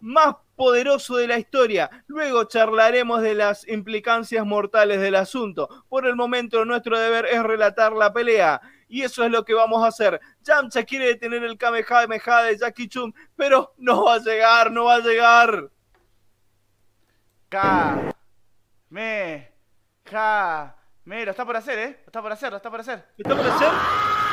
más 0.00 0.36
poderoso 0.56 1.16
de 1.16 1.28
la 1.28 1.38
historia. 1.38 1.90
Luego 2.06 2.44
charlaremos 2.44 3.22
de 3.22 3.34
las 3.34 3.68
implicancias 3.68 4.44
mortales 4.44 5.00
del 5.00 5.14
asunto. 5.14 5.84
Por 5.88 6.06
el 6.06 6.16
momento 6.16 6.64
nuestro 6.64 6.98
deber 6.98 7.26
es 7.26 7.42
relatar 7.42 7.92
la 7.92 8.12
pelea. 8.12 8.60
Y 8.88 9.02
eso 9.02 9.24
es 9.24 9.30
lo 9.30 9.44
que 9.44 9.54
vamos 9.54 9.84
a 9.84 9.88
hacer. 9.88 10.20
Yamcha 10.42 10.84
quiere 10.84 11.06
detener 11.06 11.44
el 11.44 11.58
Kamehameha 11.58 12.42
de 12.44 12.58
Jackie 12.58 12.88
Chun, 12.88 13.14
pero 13.36 13.74
no 13.78 14.04
va 14.04 14.14
a 14.14 14.18
llegar, 14.18 14.70
no 14.70 14.84
va 14.84 14.96
a 14.96 15.00
llegar. 15.00 15.70
K. 17.48 18.14
Me. 18.88 19.52
Ja. 20.04 20.76
Me. 21.04 21.24
Lo 21.24 21.30
está 21.32 21.44
por 21.44 21.56
hacer, 21.56 21.78
¿eh? 21.78 22.00
Lo 22.00 22.06
está 22.06 22.22
por 22.22 22.32
hacer, 22.32 22.50
lo 22.50 22.56
está 22.56 22.70
por 22.70 22.80
hacer. 22.80 23.04
¿Lo 23.16 23.30
está 23.30 23.36
por 23.36 23.52
hacer? 23.52 24.25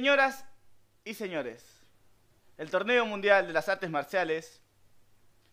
Señoras 0.00 0.46
y 1.04 1.12
señores, 1.12 1.82
el 2.56 2.70
torneo 2.70 3.04
mundial 3.04 3.46
de 3.46 3.52
las 3.52 3.68
artes 3.68 3.90
marciales, 3.90 4.62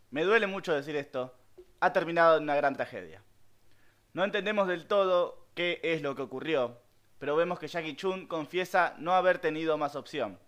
me 0.10 0.24
duele 0.24 0.48
mucho 0.48 0.74
decir 0.74 0.96
esto, 0.96 1.38
ha 1.82 1.92
terminado 1.92 2.38
en 2.38 2.44
una 2.44 2.56
gran 2.56 2.74
tragedia. 2.74 3.22
No 4.14 4.24
entendemos 4.24 4.70
del 4.70 4.88
todo 4.88 5.50
qué 5.54 5.82
es 5.84 6.02
lo 6.02 6.16
que 6.16 6.22
ocurrió, 6.22 6.80
pero 7.20 7.36
vemos 7.36 7.60
que 7.60 7.68
Jackie 7.68 7.98
Chun 7.98 8.26
confiesa 8.26 8.96
no 9.00 9.16
haber 9.16 9.40
tenido 9.40 9.78
más 9.78 9.98
opción. 9.98 10.40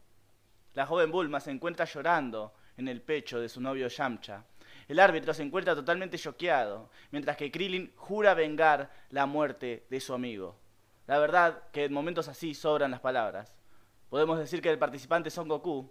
La 0.76 0.86
joven 0.86 1.12
Bulma 1.12 1.42
se 1.42 1.52
encuentra 1.52 1.84
llorando 1.84 2.54
en 2.78 2.88
el 2.88 3.02
pecho 3.02 3.42
de 3.42 3.50
su 3.50 3.60
novio 3.60 3.90
Yamcha. 3.90 4.46
El 4.88 5.02
árbitro 5.02 5.34
se 5.34 5.44
encuentra 5.44 5.76
totalmente 5.76 6.18
choqueado, 6.18 6.90
mientras 7.12 7.36
que 7.36 7.52
Krillin 7.52 7.92
jura 7.98 8.34
vengar 8.34 8.92
la 9.10 9.26
muerte 9.26 9.86
de 9.90 10.00
su 10.00 10.14
amigo. 10.14 10.58
La 11.06 11.20
verdad 11.20 11.64
que 11.74 11.84
en 11.84 11.92
momentos 11.92 12.30
así 12.30 12.54
sobran 12.54 12.92
las 12.92 13.02
palabras. 13.02 13.59
Podemos 14.10 14.40
decir 14.40 14.62
que 14.62 14.72
el 14.72 14.80
participante 14.80 15.30
Son 15.30 15.48
Goku. 15.48 15.90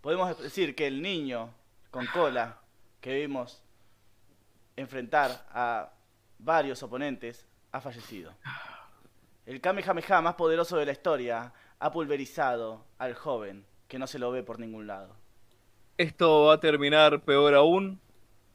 Podemos 0.00 0.38
decir 0.40 0.74
que 0.74 0.86
el 0.86 1.00
niño 1.00 1.54
con 1.90 2.06
cola 2.06 2.60
que 3.00 3.14
vimos 3.14 3.62
enfrentar 4.76 5.46
a 5.50 5.90
varios 6.38 6.82
oponentes 6.82 7.46
ha 7.72 7.80
fallecido. 7.80 8.32
El 9.46 9.60
Kamehameha 9.60 10.20
más 10.20 10.34
poderoso 10.34 10.76
de 10.76 10.86
la 10.86 10.92
historia 10.92 11.52
ha 11.78 11.90
pulverizado 11.90 12.84
al 12.98 13.14
joven 13.14 13.64
que 13.88 13.98
no 13.98 14.06
se 14.06 14.18
lo 14.18 14.30
ve 14.30 14.42
por 14.42 14.58
ningún 14.58 14.86
lado. 14.86 15.16
Esto 15.96 16.44
va 16.44 16.54
a 16.54 16.60
terminar 16.60 17.22
peor 17.22 17.54
aún. 17.54 17.98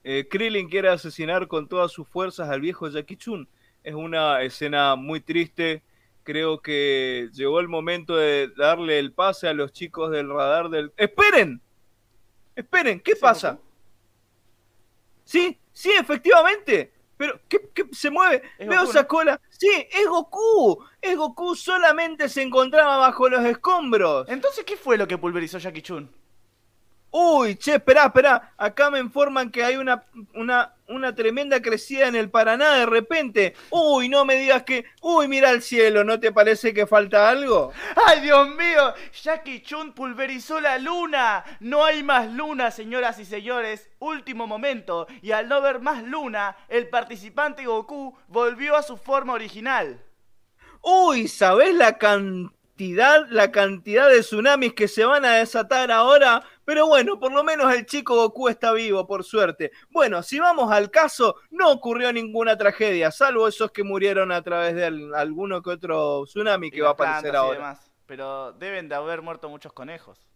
Eh, 0.03 0.27
Krillin 0.29 0.69
quiere 0.69 0.89
asesinar 0.89 1.47
con 1.47 1.67
todas 1.67 1.91
sus 1.91 2.07
fuerzas 2.07 2.49
al 2.49 2.61
viejo 2.61 2.87
Jackie 2.87 3.17
Chun. 3.17 3.49
Es 3.83 3.95
una 3.95 4.41
escena 4.43 4.95
muy 4.95 5.19
triste 5.19 5.81
creo 6.23 6.61
que 6.61 7.29
llegó 7.33 7.59
el 7.59 7.67
momento 7.67 8.15
de 8.15 8.51
darle 8.57 8.99
el 8.99 9.13
pase 9.13 9.47
a 9.47 9.53
los 9.53 9.71
chicos 9.71 10.11
del 10.11 10.29
radar 10.29 10.69
del... 10.69 10.91
¡Esperen! 10.97 11.61
¡Esperen! 12.55 12.99
¿Qué 12.99 13.15
pasa? 13.15 13.59
Sí, 15.23 15.57
sí, 15.71 15.91
efectivamente. 15.99 16.93
Pero, 17.17 17.39
¿qué, 17.47 17.59
se 17.91 18.09
mueve? 18.09 18.41
Veo 18.59 18.83
esa 18.83 19.07
cola. 19.07 19.39
Sí, 19.49 19.69
es 19.91 20.07
Goku. 20.07 20.83
Es 21.01 21.15
Goku, 21.15 21.55
solamente 21.55 22.27
se 22.27 22.41
encontraba 22.41 22.97
bajo 22.97 23.29
los 23.29 23.45
escombros. 23.45 24.27
Entonces, 24.29 24.63
¿qué 24.65 24.75
fue 24.75 24.97
lo 24.97 25.07
que 25.07 25.17
pulverizó 25.17 25.57
Jackie 25.57 25.81
Chun? 25.81 26.09
Uy, 27.11 27.55
che, 27.55 27.75
espera, 27.75 28.05
espera. 28.05 28.53
Acá 28.57 28.89
me 28.89 28.99
informan 28.99 29.51
que 29.51 29.63
hay 29.63 29.77
una, 29.77 30.03
una, 30.33 30.73
una 30.93 31.15
tremenda 31.15 31.61
crecida 31.61 32.07
en 32.07 32.15
el 32.15 32.29
Paraná 32.29 32.75
de 32.75 32.85
repente. 32.85 33.55
Uy, 33.69 34.09
no 34.09 34.25
me 34.25 34.35
digas 34.35 34.63
que. 34.63 34.85
Uy, 35.01 35.27
mira 35.27 35.49
al 35.49 35.61
cielo, 35.61 36.03
¿no 36.03 36.19
te 36.19 36.31
parece 36.31 36.73
que 36.73 36.87
falta 36.87 37.29
algo? 37.29 37.71
¡Ay, 38.07 38.21
Dios 38.21 38.47
mío! 38.49 38.93
Jackie 39.21 39.61
Chun 39.61 39.93
pulverizó 39.93 40.59
la 40.59 40.77
luna. 40.77 41.43
No 41.59 41.83
hay 41.83 42.03
más 42.03 42.31
luna, 42.31 42.71
señoras 42.71 43.19
y 43.19 43.25
señores. 43.25 43.89
Último 43.99 44.47
momento. 44.47 45.07
Y 45.21 45.31
al 45.31 45.47
no 45.47 45.61
ver 45.61 45.79
más 45.79 46.03
luna, 46.03 46.55
el 46.69 46.89
participante 46.89 47.65
Goku 47.65 48.17
volvió 48.27 48.75
a 48.75 48.83
su 48.83 48.97
forma 48.97 49.33
original. 49.33 50.03
Uy, 50.81 51.27
¿sabés 51.27 51.73
la 51.75 51.97
cantidad? 51.97 52.52
Cantidad, 52.73 53.27
la 53.29 53.51
cantidad 53.51 54.09
de 54.09 54.21
tsunamis 54.21 54.73
que 54.73 54.87
se 54.87 55.05
van 55.05 55.25
a 55.25 55.35
desatar 55.35 55.91
ahora. 55.91 56.43
Pero 56.65 56.87
bueno, 56.87 57.19
por 57.19 57.31
lo 57.31 57.43
menos 57.43 57.73
el 57.73 57.85
chico 57.85 58.15
Goku 58.15 58.47
está 58.49 58.71
vivo, 58.71 59.05
por 59.05 59.23
suerte. 59.23 59.71
Bueno, 59.89 60.23
si 60.23 60.39
vamos 60.39 60.71
al 60.71 60.89
caso, 60.89 61.35
no 61.51 61.71
ocurrió 61.71 62.11
ninguna 62.11 62.57
tragedia, 62.57 63.11
salvo 63.11 63.47
esos 63.47 63.71
que 63.71 63.83
murieron 63.83 64.31
a 64.31 64.41
través 64.41 64.75
de 64.75 64.85
alguno 65.15 65.61
que 65.61 65.71
otro 65.71 66.23
tsunami 66.25 66.71
que 66.71 66.81
va 66.81 66.89
a 66.89 66.93
aparecer 66.93 67.35
ahora. 67.35 67.77
Pero 68.05 68.53
deben 68.53 68.89
de 68.89 68.95
haber 68.95 69.21
muerto 69.21 69.49
muchos 69.49 69.73
conejos. 69.73 70.27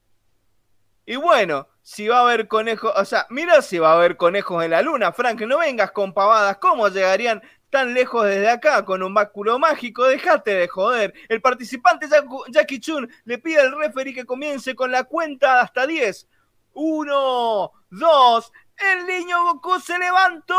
Y 1.05 1.15
bueno, 1.15 1.69
si 1.81 2.09
va 2.09 2.17
a 2.17 2.21
haber 2.23 2.49
conejos, 2.49 2.91
o 2.93 3.05
sea, 3.05 3.25
mira 3.29 3.61
si 3.61 3.79
va 3.79 3.91
a 3.91 3.95
haber 3.95 4.17
conejos 4.17 4.61
en 4.65 4.71
la 4.71 4.81
luna, 4.81 5.13
Frank, 5.13 5.39
no 5.41 5.59
vengas 5.59 5.91
con 5.91 6.13
pavadas, 6.13 6.57
¿cómo 6.57 6.89
llegarían 6.89 7.41
tan 7.69 7.93
lejos 7.93 8.25
desde 8.25 8.49
acá 8.49 8.83
con 8.85 9.03
un 9.03 9.13
báculo 9.13 9.59
mágico? 9.59 10.05
Dejate 10.05 10.55
de 10.55 10.67
joder. 10.67 11.13
El 11.29 11.41
participante 11.41 12.07
Jackie 12.49 12.79
Chun 12.79 13.09
le 13.25 13.37
pide 13.37 13.61
al 13.61 13.77
referee 13.77 14.13
que 14.13 14.25
comience 14.25 14.75
con 14.75 14.91
la 14.91 15.03
cuenta 15.03 15.61
hasta 15.61 15.87
10. 15.87 16.27
Uno, 16.73 17.71
dos, 17.89 18.51
el 18.77 19.07
niño 19.07 19.43
Goku 19.43 19.79
se 19.79 19.97
levantó. 19.97 20.55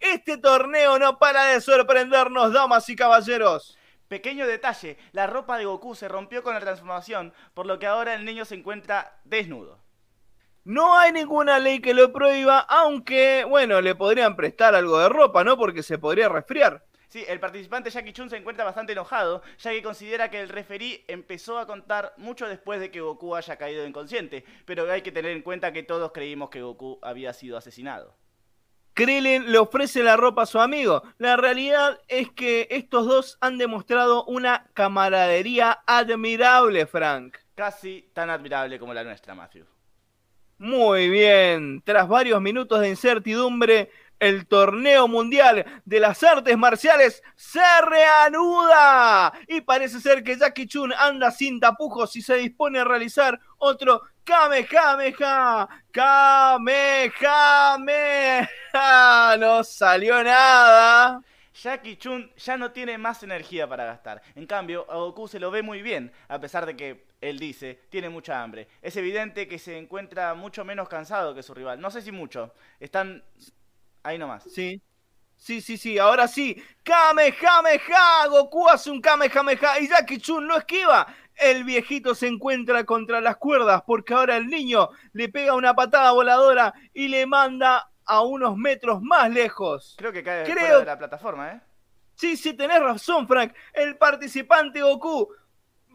Este 0.00 0.38
torneo 0.38 0.98
no 0.98 1.18
para 1.18 1.44
de 1.44 1.60
sorprendernos, 1.60 2.54
damas 2.54 2.88
y 2.88 2.96
caballeros. 2.96 3.76
Pequeño 4.08 4.46
detalle, 4.46 4.96
la 5.12 5.26
ropa 5.26 5.58
de 5.58 5.66
Goku 5.66 5.94
se 5.94 6.08
rompió 6.08 6.42
con 6.42 6.54
la 6.54 6.60
transformación, 6.60 7.34
por 7.52 7.66
lo 7.66 7.78
que 7.78 7.86
ahora 7.86 8.14
el 8.14 8.24
niño 8.24 8.46
se 8.46 8.54
encuentra 8.54 9.18
desnudo. 9.24 9.83
No 10.64 10.96
hay 10.96 11.12
ninguna 11.12 11.58
ley 11.58 11.80
que 11.80 11.92
lo 11.92 12.10
prohíba, 12.10 12.58
aunque, 12.58 13.44
bueno, 13.44 13.82
le 13.82 13.94
podrían 13.94 14.34
prestar 14.34 14.74
algo 14.74 14.98
de 14.98 15.10
ropa, 15.10 15.44
¿no? 15.44 15.58
Porque 15.58 15.82
se 15.82 15.98
podría 15.98 16.30
resfriar. 16.30 16.82
Sí, 17.08 17.22
el 17.28 17.38
participante 17.38 17.90
Jackie 17.90 18.14
Chun 18.14 18.30
se 18.30 18.38
encuentra 18.38 18.64
bastante 18.64 18.92
enojado, 18.92 19.42
ya 19.58 19.72
que 19.72 19.82
considera 19.82 20.30
que 20.30 20.40
el 20.40 20.48
referí 20.48 21.04
empezó 21.06 21.58
a 21.58 21.66
contar 21.66 22.14
mucho 22.16 22.48
después 22.48 22.80
de 22.80 22.90
que 22.90 23.02
Goku 23.02 23.36
haya 23.36 23.56
caído 23.56 23.86
inconsciente, 23.86 24.44
pero 24.64 24.90
hay 24.90 25.02
que 25.02 25.12
tener 25.12 25.32
en 25.32 25.42
cuenta 25.42 25.70
que 25.70 25.82
todos 25.82 26.12
creímos 26.12 26.48
que 26.48 26.62
Goku 26.62 26.98
había 27.02 27.34
sido 27.34 27.58
asesinado. 27.58 28.16
Krillin 28.94 29.52
le 29.52 29.58
ofrece 29.58 30.02
la 30.02 30.16
ropa 30.16 30.42
a 30.42 30.46
su 30.46 30.60
amigo. 30.60 31.02
La 31.18 31.36
realidad 31.36 32.00
es 32.08 32.30
que 32.30 32.68
estos 32.70 33.06
dos 33.06 33.36
han 33.42 33.58
demostrado 33.58 34.24
una 34.24 34.66
camaradería 34.72 35.82
admirable, 35.86 36.86
Frank. 36.86 37.36
Casi 37.54 38.10
tan 38.14 38.30
admirable 38.30 38.78
como 38.78 38.94
la 38.94 39.04
nuestra, 39.04 39.34
Matthew. 39.34 39.73
Muy 40.58 41.08
bien. 41.08 41.82
Tras 41.84 42.08
varios 42.08 42.40
minutos 42.40 42.80
de 42.80 42.88
incertidumbre, 42.88 43.90
el 44.20 44.46
torneo 44.46 45.08
mundial 45.08 45.64
de 45.84 46.00
las 46.00 46.22
artes 46.22 46.56
marciales 46.56 47.22
se 47.34 47.60
reanuda. 47.82 49.32
Y 49.48 49.60
parece 49.60 50.00
ser 50.00 50.22
que 50.22 50.38
Jackie 50.38 50.66
Chun 50.66 50.92
anda 50.96 51.30
sin 51.30 51.60
tapujos 51.60 52.14
y 52.16 52.22
se 52.22 52.36
dispone 52.36 52.78
a 52.78 52.84
realizar 52.84 53.38
otro 53.58 54.02
Kamehameha. 54.24 55.68
Kamehameha. 55.92 56.88
No 59.38 59.62
salió 59.62 60.22
nada. 60.24 61.20
Jackie 61.54 61.96
Chun 61.96 62.30
ya 62.36 62.56
no 62.56 62.72
tiene 62.72 62.98
más 62.98 63.22
energía 63.22 63.68
para 63.68 63.84
gastar. 63.84 64.22
En 64.34 64.46
cambio, 64.46 64.90
a 64.90 64.96
Goku 64.96 65.28
se 65.28 65.38
lo 65.38 65.50
ve 65.52 65.62
muy 65.62 65.82
bien, 65.82 66.12
a 66.28 66.40
pesar 66.40 66.66
de 66.66 66.76
que 66.76 67.06
él 67.28 67.38
dice, 67.38 67.80
tiene 67.88 68.08
mucha 68.08 68.42
hambre. 68.42 68.68
Es 68.82 68.96
evidente 68.96 69.48
que 69.48 69.58
se 69.58 69.78
encuentra 69.78 70.34
mucho 70.34 70.64
menos 70.64 70.88
cansado 70.88 71.34
que 71.34 71.42
su 71.42 71.54
rival. 71.54 71.80
No 71.80 71.90
sé 71.90 72.02
si 72.02 72.12
mucho. 72.12 72.54
Están 72.80 73.22
Ahí 74.04 74.18
nomás. 74.18 74.44
Sí. 74.44 74.80
Sí, 75.36 75.60
sí, 75.60 75.76
sí, 75.78 75.98
ahora 75.98 76.28
sí. 76.28 76.62
Kamehameha. 76.84 78.28
Goku 78.28 78.68
hace 78.68 78.90
un 78.90 79.00
Kamehameha 79.00 79.80
y 79.80 79.88
Jackie 79.88 80.18
Chun 80.18 80.46
no 80.46 80.58
esquiva. 80.58 81.06
El 81.34 81.64
viejito 81.64 82.14
se 82.14 82.28
encuentra 82.28 82.84
contra 82.84 83.20
las 83.20 83.38
cuerdas 83.38 83.82
porque 83.84 84.14
ahora 84.14 84.36
el 84.36 84.46
niño 84.46 84.90
le 85.12 85.28
pega 85.30 85.54
una 85.54 85.74
patada 85.74 86.12
voladora 86.12 86.72
y 86.92 87.08
le 87.08 87.26
manda 87.26 87.90
a 88.04 88.22
unos 88.22 88.56
metros 88.56 89.00
más 89.02 89.30
lejos. 89.30 89.94
Creo 89.98 90.12
que 90.12 90.22
cae 90.22 90.44
Creo... 90.44 90.80
de 90.80 90.84
la 90.86 90.98
plataforma, 90.98 91.52
¿eh? 91.52 91.60
Sí, 92.14 92.36
sí, 92.36 92.52
tenés 92.52 92.78
razón, 92.78 93.26
Frank. 93.26 93.54
El 93.72 93.96
participante 93.96 94.82
Goku 94.82 95.28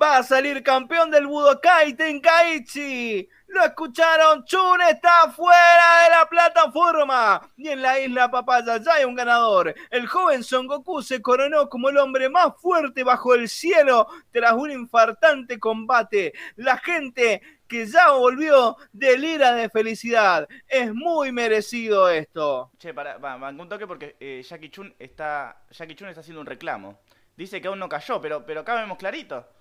va 0.02 0.18
a 0.18 0.24
salir 0.24 0.64
campeón 0.64 1.12
del 1.12 1.28
Budokai 1.28 1.94
Tenkaichi. 1.94 3.28
Lo 3.48 3.64
escucharon, 3.66 4.46
Chun 4.46 4.80
está 4.90 5.32
fuera 5.32 6.04
de 6.04 6.10
la 6.12 6.30
plataforma. 6.30 7.42
Y 7.58 7.70
en 7.70 7.82
la 7.82 8.00
isla 8.00 8.30
Papaya 8.30 8.78
ya 8.78 8.94
hay 8.94 9.06
un 9.06 9.16
ganador. 9.16 9.74
El 9.90 10.08
joven 10.08 10.44
Son 10.44 10.68
Goku 10.68 11.02
se 11.02 11.22
coronó 11.22 11.68
como 11.68 11.90
el 11.90 11.98
hombre 11.98 12.30
más 12.30 12.54
fuerte 12.62 13.04
bajo 13.04 13.34
el 13.34 13.50
cielo 13.50 14.08
tras 14.32 14.54
un 14.54 14.72
infartante 14.72 15.60
combate. 15.60 16.34
La 16.56 16.78
gente 16.78 17.42
que 17.68 17.86
ya 17.86 18.12
volvió 18.12 18.78
delira 18.94 19.54
de 19.54 19.70
felicidad. 19.70 20.48
Es 20.68 20.94
muy 20.94 21.32
merecido 21.32 22.10
esto. 22.10 22.72
Che, 22.78 22.94
para, 22.94 23.18
un 23.18 23.70
toque 23.70 23.88
porque 23.88 24.16
eh, 24.20 24.44
Jackie 24.48 24.70
Chun 24.70 24.94
está. 25.00 25.64
Jackie 25.72 25.96
Chun 25.96 26.10
está 26.10 26.22
haciendo 26.22 26.42
un 26.42 26.48
reclamo. 26.48 27.00
Dice 27.36 27.62
que 27.62 27.68
aún 27.68 27.80
no 27.80 27.90
cayó, 27.90 28.22
pero, 28.22 28.46
pero 28.46 28.62
acá 28.62 28.76
vemos 28.76 28.98
clarito. 28.98 29.59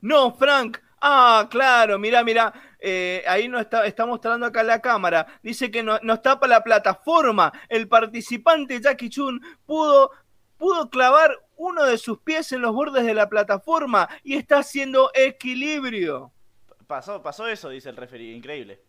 No, 0.00 0.34
Frank. 0.34 0.78
Ah, 1.00 1.46
claro, 1.50 1.98
mira, 1.98 2.24
mira. 2.24 2.52
Eh, 2.80 3.24
ahí 3.26 3.48
no 3.48 3.58
está, 3.58 3.86
está 3.86 4.06
mostrando 4.06 4.46
acá 4.46 4.62
la 4.62 4.80
cámara. 4.80 5.26
Dice 5.42 5.70
que 5.70 5.82
no, 5.82 5.98
nos 6.02 6.22
tapa 6.22 6.46
la 6.46 6.62
plataforma. 6.62 7.52
El 7.68 7.88
participante 7.88 8.80
Jackie 8.80 9.10
Chun 9.10 9.40
pudo, 9.66 10.10
pudo 10.56 10.88
clavar 10.90 11.36
uno 11.56 11.84
de 11.84 11.98
sus 11.98 12.20
pies 12.20 12.52
en 12.52 12.62
los 12.62 12.72
bordes 12.72 13.04
de 13.04 13.14
la 13.14 13.28
plataforma 13.28 14.08
y 14.22 14.36
está 14.36 14.58
haciendo 14.58 15.10
equilibrio. 15.14 16.32
Pasó, 16.86 17.22
pasó 17.22 17.46
eso, 17.46 17.68
dice 17.68 17.90
el 17.90 17.96
referee. 17.96 18.34
Increíble. 18.34 18.80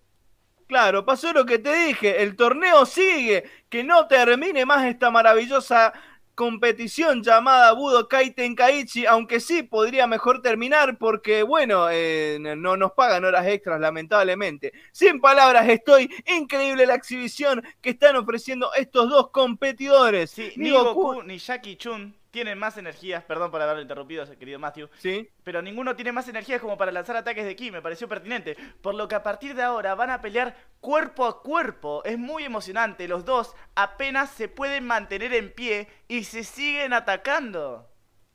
Claro, 0.68 1.03
pasó 1.03 1.34
lo 1.34 1.47
que 1.47 1.57
te 1.57 1.76
dije. 1.88 2.22
El 2.22 2.36
torneo 2.36 2.86
sigue. 2.86 3.43
Que 3.70 3.84
no 3.84 4.07
termine 4.07 4.68
más 4.68 4.86
esta 4.86 5.10
maravillosa 5.10 5.93
competición 6.39 7.21
llamada 7.21 7.73
Budokai 7.73 8.31
Tenkaichi, 8.31 9.05
aunque 9.05 9.41
sí 9.41 9.61
podría 9.61 10.07
mejor 10.07 10.41
terminar 10.41 10.97
porque, 10.97 11.43
bueno, 11.43 11.89
eh, 11.91 12.37
no 12.39 12.77
nos 12.77 12.93
pagan 12.93 13.25
horas 13.25 13.45
extras, 13.45 13.81
lamentablemente. 13.81 14.71
Sin 14.93 15.19
palabras, 15.19 15.67
estoy 15.67 16.09
increíble 16.27 16.85
la 16.85 16.95
exhibición 16.95 17.61
que 17.81 17.89
están 17.89 18.15
ofreciendo 18.15 18.73
estos 18.73 19.09
dos 19.09 19.31
competidores. 19.31 20.31
Sí, 20.31 20.53
ni 20.55 20.69
Goku 20.69 21.23
ni 21.23 21.39
Jackie 21.39 21.75
Chun 21.75 22.15
tienen 22.32 22.57
más 22.57 22.77
energías, 22.77 23.23
perdón 23.23 23.51
por 23.51 23.61
haberlo 23.61 23.82
interrumpido, 23.82 24.25
querido 24.38 24.59
Matthew. 24.59 24.89
Sí. 24.97 25.30
Pero 25.43 25.61
ninguno 25.61 25.95
tiene 25.95 26.11
más 26.11 26.27
energías 26.27 26.61
como 26.61 26.77
para 26.77 26.91
lanzar 26.91 27.17
ataques 27.17 27.45
de 27.45 27.55
ki, 27.55 27.71
me 27.71 27.82
pareció 27.82 28.07
pertinente. 28.07 28.55
Por 28.82 28.95
lo 28.95 29.07
que 29.07 29.15
a 29.15 29.23
partir 29.23 29.55
de 29.55 29.63
ahora 29.63 29.95
van 29.95 30.09
a 30.11 30.21
pelear 30.21 30.55
cuerpo 30.80 31.25
a 31.25 31.41
cuerpo. 31.41 32.03
Es 32.03 32.17
muy 32.17 32.43
emocionante. 32.43 33.07
Los 33.07 33.25
dos 33.25 33.55
apenas 33.75 34.30
se 34.32 34.47
pueden 34.47 34.86
mantener 34.86 35.34
en 35.34 35.51
pie 35.51 35.88
y 36.07 36.23
se 36.23 36.43
siguen 36.43 36.93
atacando. 36.93 37.88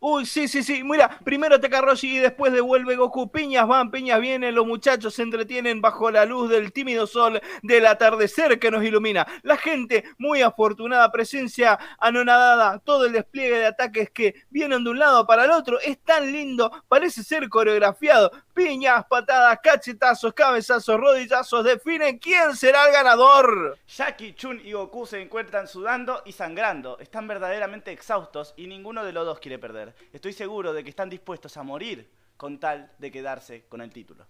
Uy, 0.06 0.26
sí, 0.26 0.48
sí, 0.48 0.62
sí. 0.62 0.84
Mira, 0.84 1.18
primero 1.24 1.58
Tekaroshi 1.58 2.16
y 2.16 2.18
después 2.18 2.52
devuelve 2.52 2.94
Goku. 2.94 3.32
Piñas 3.32 3.66
van, 3.66 3.90
piñas 3.90 4.20
vienen. 4.20 4.54
Los 4.54 4.66
muchachos 4.66 5.14
se 5.14 5.22
entretienen 5.22 5.80
bajo 5.80 6.10
la 6.10 6.26
luz 6.26 6.50
del 6.50 6.74
tímido 6.74 7.06
sol 7.06 7.40
del 7.62 7.86
atardecer 7.86 8.58
que 8.58 8.70
nos 8.70 8.84
ilumina. 8.84 9.26
La 9.42 9.56
gente, 9.56 10.04
muy 10.18 10.42
afortunada, 10.42 11.10
presencia 11.10 11.78
anonadada. 11.98 12.80
Todo 12.80 13.06
el 13.06 13.12
despliegue 13.12 13.56
de 13.56 13.64
ataques 13.64 14.10
que 14.10 14.34
vienen 14.50 14.84
de 14.84 14.90
un 14.90 14.98
lado 14.98 15.26
para 15.26 15.46
el 15.46 15.50
otro 15.52 15.80
es 15.80 15.98
tan 16.02 16.30
lindo. 16.30 16.70
Parece 16.86 17.22
ser 17.22 17.48
coreografiado. 17.48 18.30
Piñas, 18.54 19.04
patadas, 19.06 19.58
cachetazos, 19.60 20.32
cabezazos, 20.32 21.00
rodillazos. 21.00 21.64
Definen 21.64 22.18
quién 22.18 22.54
será 22.54 22.86
el 22.86 22.92
ganador. 22.92 23.76
Jackie, 23.88 24.34
Chun 24.34 24.60
y 24.64 24.72
Goku 24.72 25.06
se 25.06 25.20
encuentran 25.20 25.66
sudando 25.66 26.22
y 26.24 26.32
sangrando. 26.32 26.98
Están 27.00 27.26
verdaderamente 27.26 27.90
exhaustos 27.90 28.54
y 28.56 28.68
ninguno 28.68 29.04
de 29.04 29.12
los 29.12 29.26
dos 29.26 29.40
quiere 29.40 29.58
perder. 29.58 29.94
Estoy 30.12 30.32
seguro 30.32 30.72
de 30.72 30.84
que 30.84 30.90
están 30.90 31.10
dispuestos 31.10 31.56
a 31.56 31.64
morir 31.64 32.08
con 32.36 32.60
tal 32.60 32.92
de 32.98 33.10
quedarse 33.10 33.66
con 33.68 33.80
el 33.80 33.92
título. 33.92 34.24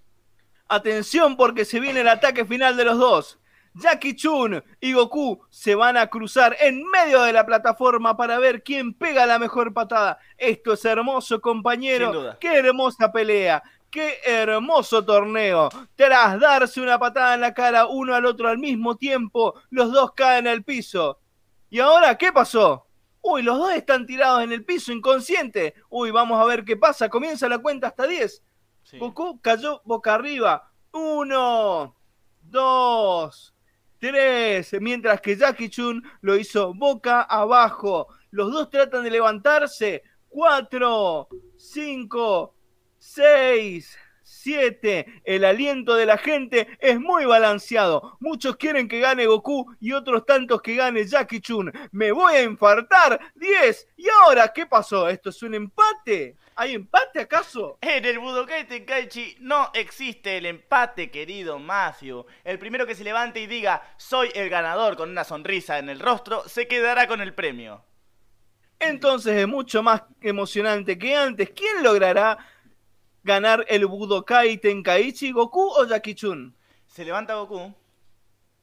Atención 0.69 1.37
porque 1.37 1.67
se 1.67 1.79
viene 1.79 2.01
el 2.01 2.09
ataque 2.09 2.47
final 2.47 2.77
de 2.79 2.85
los 2.85 2.99
dos. 2.99 3.39
Jackie 3.75 4.15
Chun 4.15 4.63
y 4.81 4.93
Goku 4.93 5.45
se 5.51 5.75
van 5.75 5.97
a 5.97 6.07
cruzar 6.07 6.57
en 6.61 6.83
medio 6.91 7.23
de 7.23 7.33
la 7.33 7.45
plataforma 7.45 8.17
para 8.17 8.39
ver 8.39 8.63
quién 8.63 8.95
pega 8.95 9.27
la 9.27 9.39
mejor 9.39 9.75
patada. 9.75 10.19
Esto 10.39 10.75
es 10.75 10.85
hermoso, 10.85 11.41
compañero. 11.41 12.37
Qué 12.39 12.57
hermosa 12.57 13.11
pelea. 13.11 13.63
Qué 13.95 14.19
hermoso 14.25 15.05
torneo. 15.05 15.69
Tras 15.95 16.41
darse 16.41 16.81
una 16.81 16.99
patada 16.99 17.35
en 17.35 17.43
la 17.43 17.55
cara 17.55 17.87
uno 17.87 18.13
al 18.13 18.27
otro 18.27 18.49
al 18.49 18.59
mismo 18.59 18.97
tiempo, 18.97 19.55
los 19.71 19.93
dos 19.93 20.15
caen 20.15 20.49
al 20.49 20.65
piso. 20.65 21.21
¿Y 21.71 21.79
ahora 21.79 22.19
qué 22.19 22.33
pasó? 22.33 22.89
Uy, 23.23 23.45
los 23.45 23.57
dos 23.57 23.73
están 23.73 24.05
tirados 24.05 24.43
en 24.43 24.51
el 24.51 24.65
piso, 24.65 24.91
inconsciente. 24.91 25.75
Uy, 25.91 26.11
vamos 26.11 26.41
a 26.41 26.45
ver 26.45 26.65
qué 26.65 26.77
pasa. 26.77 27.09
Comienza 27.09 27.49
la 27.49 27.59
cuenta 27.59 27.87
hasta 27.87 28.09
10. 28.09 28.43
Goku 28.99 29.41
cayó 29.41 29.81
boca 29.85 30.15
arriba. 30.15 30.73
Uno, 30.91 31.95
dos, 32.43 33.55
tres. 34.01 34.73
Mientras 34.81 35.21
que 35.21 35.37
Jackie 35.37 35.71
Chun 35.71 36.03
lo 36.21 36.35
hizo 36.35 36.75
boca 36.75 37.23
abajo. 37.23 38.09
Los 38.33 38.51
dos 38.51 38.71
tratan 38.71 39.05
de 39.05 39.13
levantarse. 39.13 40.03
Cuatro, 40.29 41.29
5, 41.57 42.55
6, 43.05 43.99
7. 44.23 45.23
El 45.25 45.45
aliento 45.45 45.95
de 45.95 46.07
la 46.07 46.17
gente 46.17 46.67
es 46.81 46.99
muy 46.99 47.27
balanceado. 47.27 48.17
Muchos 48.19 48.57
quieren 48.57 48.89
que 48.89 48.99
gane 48.99 49.27
Goku 49.27 49.77
y 49.79 49.93
otros 49.93 50.25
tantos 50.25 50.63
que 50.63 50.75
gane 50.75 51.05
Jackie 51.05 51.41
Chun. 51.41 51.71
Me 51.93 52.13
voy 52.13 52.35
a 52.35 52.43
infartar. 52.43 53.21
10. 53.35 53.89
¿Y 53.99 54.09
ahora 54.09 54.51
qué 54.55 54.65
pasó? 54.65 55.09
¿Esto 55.11 55.29
es 55.29 55.43
un 55.43 55.55
empate? 55.55 56.39
¿Hay 56.57 56.73
empate 56.73 57.21
acaso? 57.21 57.79
En 57.83 58.05
el 58.07 58.19
Budokai 58.19 58.67
Tenkaichi 58.67 59.37
no 59.41 59.71
existe 59.75 60.39
el 60.39 60.47
empate, 60.47 61.11
querido 61.11 61.59
Matthew. 61.59 62.25
El 62.43 62.59
primero 62.59 62.87
que 62.87 62.95
se 62.95 63.05
levante 63.05 63.39
y 63.39 63.47
diga 63.47 63.83
soy 63.99 64.31
el 64.35 64.49
ganador 64.49 64.97
con 64.97 65.11
una 65.11 65.25
sonrisa 65.25 65.79
en 65.79 65.91
el 65.91 66.01
rostro 66.01 66.49
se 66.49 66.67
quedará 66.67 67.07
con 67.07 67.21
el 67.21 67.35
premio. 67.35 67.85
Entonces 68.79 69.37
es 69.37 69.47
mucho 69.47 69.83
más 69.83 70.03
emocionante 70.21 70.99
que 70.99 71.15
antes. 71.15 71.51
¿Quién 71.51 71.83
logrará 71.83 72.39
ganar 73.25 73.65
el 73.69 73.87
Budokai 73.87 74.59
Tenkaichi, 74.59 75.33
Goku 75.33 75.73
o 75.77 75.87
Jackie 75.87 76.15
Chun? 76.15 76.55
Se 76.87 77.05
levanta 77.05 77.35
Goku. 77.35 77.75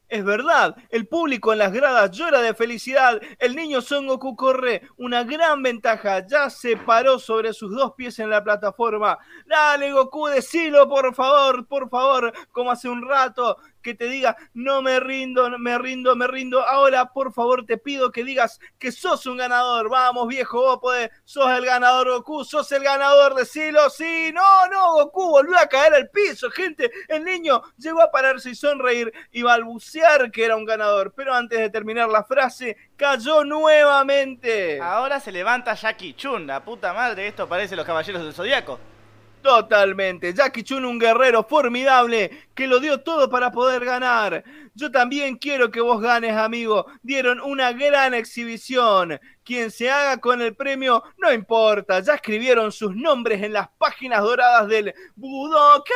Es 0.08 0.26
verdad, 0.26 0.76
el 0.90 1.08
público 1.08 1.54
en 1.54 1.60
las 1.60 1.72
gradas 1.72 2.12
llora 2.12 2.42
de 2.42 2.54
felicidad. 2.54 3.22
El 3.40 3.56
niño 3.56 3.80
Son 3.80 4.08
Goku 4.08 4.36
corre 4.36 4.82
una 4.98 5.24
gran 5.24 5.64
ventaja. 5.64 6.28
Ya 6.28 6.50
se 6.50 6.76
paró 6.76 7.18
sobre 7.18 7.54
sus 7.54 7.74
dos 7.74 7.94
pies 7.94 8.20
en 8.20 8.30
la 8.30 8.44
plataforma. 8.44 9.18
Dale, 9.46 9.94
Goku, 9.94 10.28
decilo, 10.28 10.90
por 10.90 11.16
favor, 11.16 11.66
por 11.66 11.90
favor, 11.90 12.34
como 12.52 12.72
hace 12.72 12.90
un 12.90 13.08
rato 13.08 13.58
que 13.82 13.94
te 13.94 14.06
diga, 14.06 14.36
no 14.54 14.82
me 14.82 15.00
rindo, 15.00 15.50
me 15.58 15.78
rindo, 15.78 16.16
me 16.16 16.28
rindo. 16.28 16.62
Ahora, 16.66 17.12
por 17.12 17.34
favor, 17.34 17.66
te 17.66 17.78
pido 17.78 18.12
que 18.12 18.24
digas 18.24 18.60
que 18.78 18.92
sos 18.92 19.26
un 19.26 19.38
ganador. 19.38 19.90
Vamos, 19.90 20.28
viejo, 20.28 20.62
vos 20.62 20.80
podés, 20.80 21.10
sos 21.24 21.50
el 21.52 21.66
ganador, 21.66 22.10
Goku, 22.10 22.44
sos 22.44 22.72
el 22.72 22.84
ganador, 22.84 23.36
decilo, 23.36 23.90
sí, 23.90 24.32
no, 24.34 24.68
no, 24.68 24.94
Goku, 24.94 25.32
volvió 25.32 25.58
a 25.58 25.68
caer 25.68 25.94
al 25.94 26.10
piso, 26.10 26.50
gente. 26.50 26.92
El 27.08 27.24
niño 27.24 27.62
llegó 27.78 28.02
a 28.02 28.12
pararse 28.12 28.52
y 28.52 28.56
sonreír 28.56 29.12
y 29.32 29.42
balbucear 29.42 30.32
que 30.32 30.46
era 30.46 30.56
un 30.56 30.66
ganador, 30.66 31.14
pero 31.16 31.34
antes 31.34 31.60
de 31.60 31.70
terminar 31.70 32.10
la 32.10 32.24
frase, 32.24 32.78
cayó 32.96 33.44
nuevamente. 33.44 34.80
Ahora 34.82 35.20
se 35.20 35.32
levanta 35.32 35.74
Jackie 35.74 36.14
Chun, 36.14 36.48
la 36.48 36.64
puta 36.64 36.94
madre, 36.94 37.28
esto 37.28 37.48
parece 37.48 37.76
los 37.76 37.86
caballeros 37.86 38.24
del 38.24 38.34
zodiaco. 38.34 38.80
Totalmente. 39.42 40.34
Jackie 40.34 40.64
Chun, 40.64 40.86
un 40.86 41.00
guerrero 41.00 41.44
formidable 41.44 42.48
que 42.54 42.68
lo 42.68 42.80
dio 42.80 43.02
todo 43.02 43.30
para 43.30 43.52
poder 43.52 43.84
ganar. 43.84 44.44
Yo 44.76 44.92
también 44.92 45.38
quiero 45.38 45.72
que 45.72 45.82
vos 45.82 46.00
ganes, 46.00 46.36
amigo. 46.36 46.86
Dieron 47.02 47.42
una 47.42 47.74
gran 47.74 48.14
exhibición. 48.14 49.20
Quien 49.44 49.72
se 49.72 49.90
haga 49.90 50.18
con 50.18 50.42
el 50.42 50.56
premio, 50.56 51.04
no 51.18 51.34
importa. 51.34 52.00
Ya 52.02 52.16
escribieron 52.16 52.72
sus 52.72 52.96
nombres 52.96 53.42
en 53.42 53.54
las 53.54 53.70
páginas 53.78 54.22
doradas 54.22 54.68
del 54.68 54.94
Budokai 55.16 55.92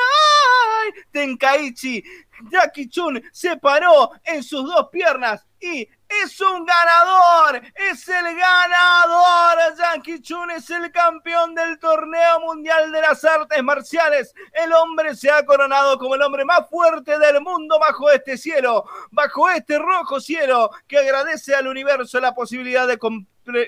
Tenkaichi. 1.11 2.03
Jackie 2.51 2.89
Chun 2.89 3.21
se 3.31 3.57
paró 3.57 4.11
en 4.23 4.43
sus 4.43 4.65
dos 4.65 4.89
piernas 4.91 5.45
y 5.59 5.87
es 6.07 6.39
un 6.41 6.65
ganador, 6.65 7.61
es 7.75 8.07
el 8.07 8.35
ganador. 8.35 9.75
Jackie 9.77 10.21
Chun 10.21 10.51
es 10.51 10.69
el 10.69 10.91
campeón 10.91 11.55
del 11.55 11.79
torneo 11.79 12.39
mundial 12.41 12.91
de 12.91 13.01
las 13.01 13.23
artes 13.23 13.63
marciales. 13.63 14.33
El 14.53 14.73
hombre 14.73 15.15
se 15.15 15.31
ha 15.31 15.45
coronado 15.45 15.97
como 15.97 16.15
el 16.15 16.21
hombre 16.21 16.45
más 16.45 16.69
fuerte 16.69 17.17
del 17.17 17.41
mundo 17.41 17.79
bajo 17.79 18.09
este 18.11 18.37
cielo, 18.37 18.85
bajo 19.11 19.49
este 19.49 19.77
rojo 19.77 20.19
cielo 20.19 20.69
que 20.87 20.97
agradece 20.99 21.55
al 21.55 21.67
universo 21.67 22.19
la 22.19 22.33
posibilidad 22.33 22.87
de, 22.87 22.99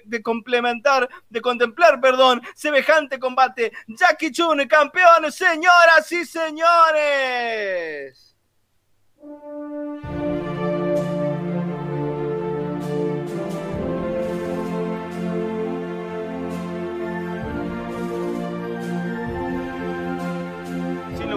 de 0.05 0.21
complementar, 0.21 1.09
de 1.29 1.41
contemplar, 1.41 1.99
perdón, 1.99 2.41
semejante 2.55 3.19
combate. 3.19 3.71
Jackie 3.87 4.31
Chun, 4.31 4.67
campeón, 4.67 5.31
señoras 5.31 6.11
y 6.11 6.25
señores. 6.25 6.67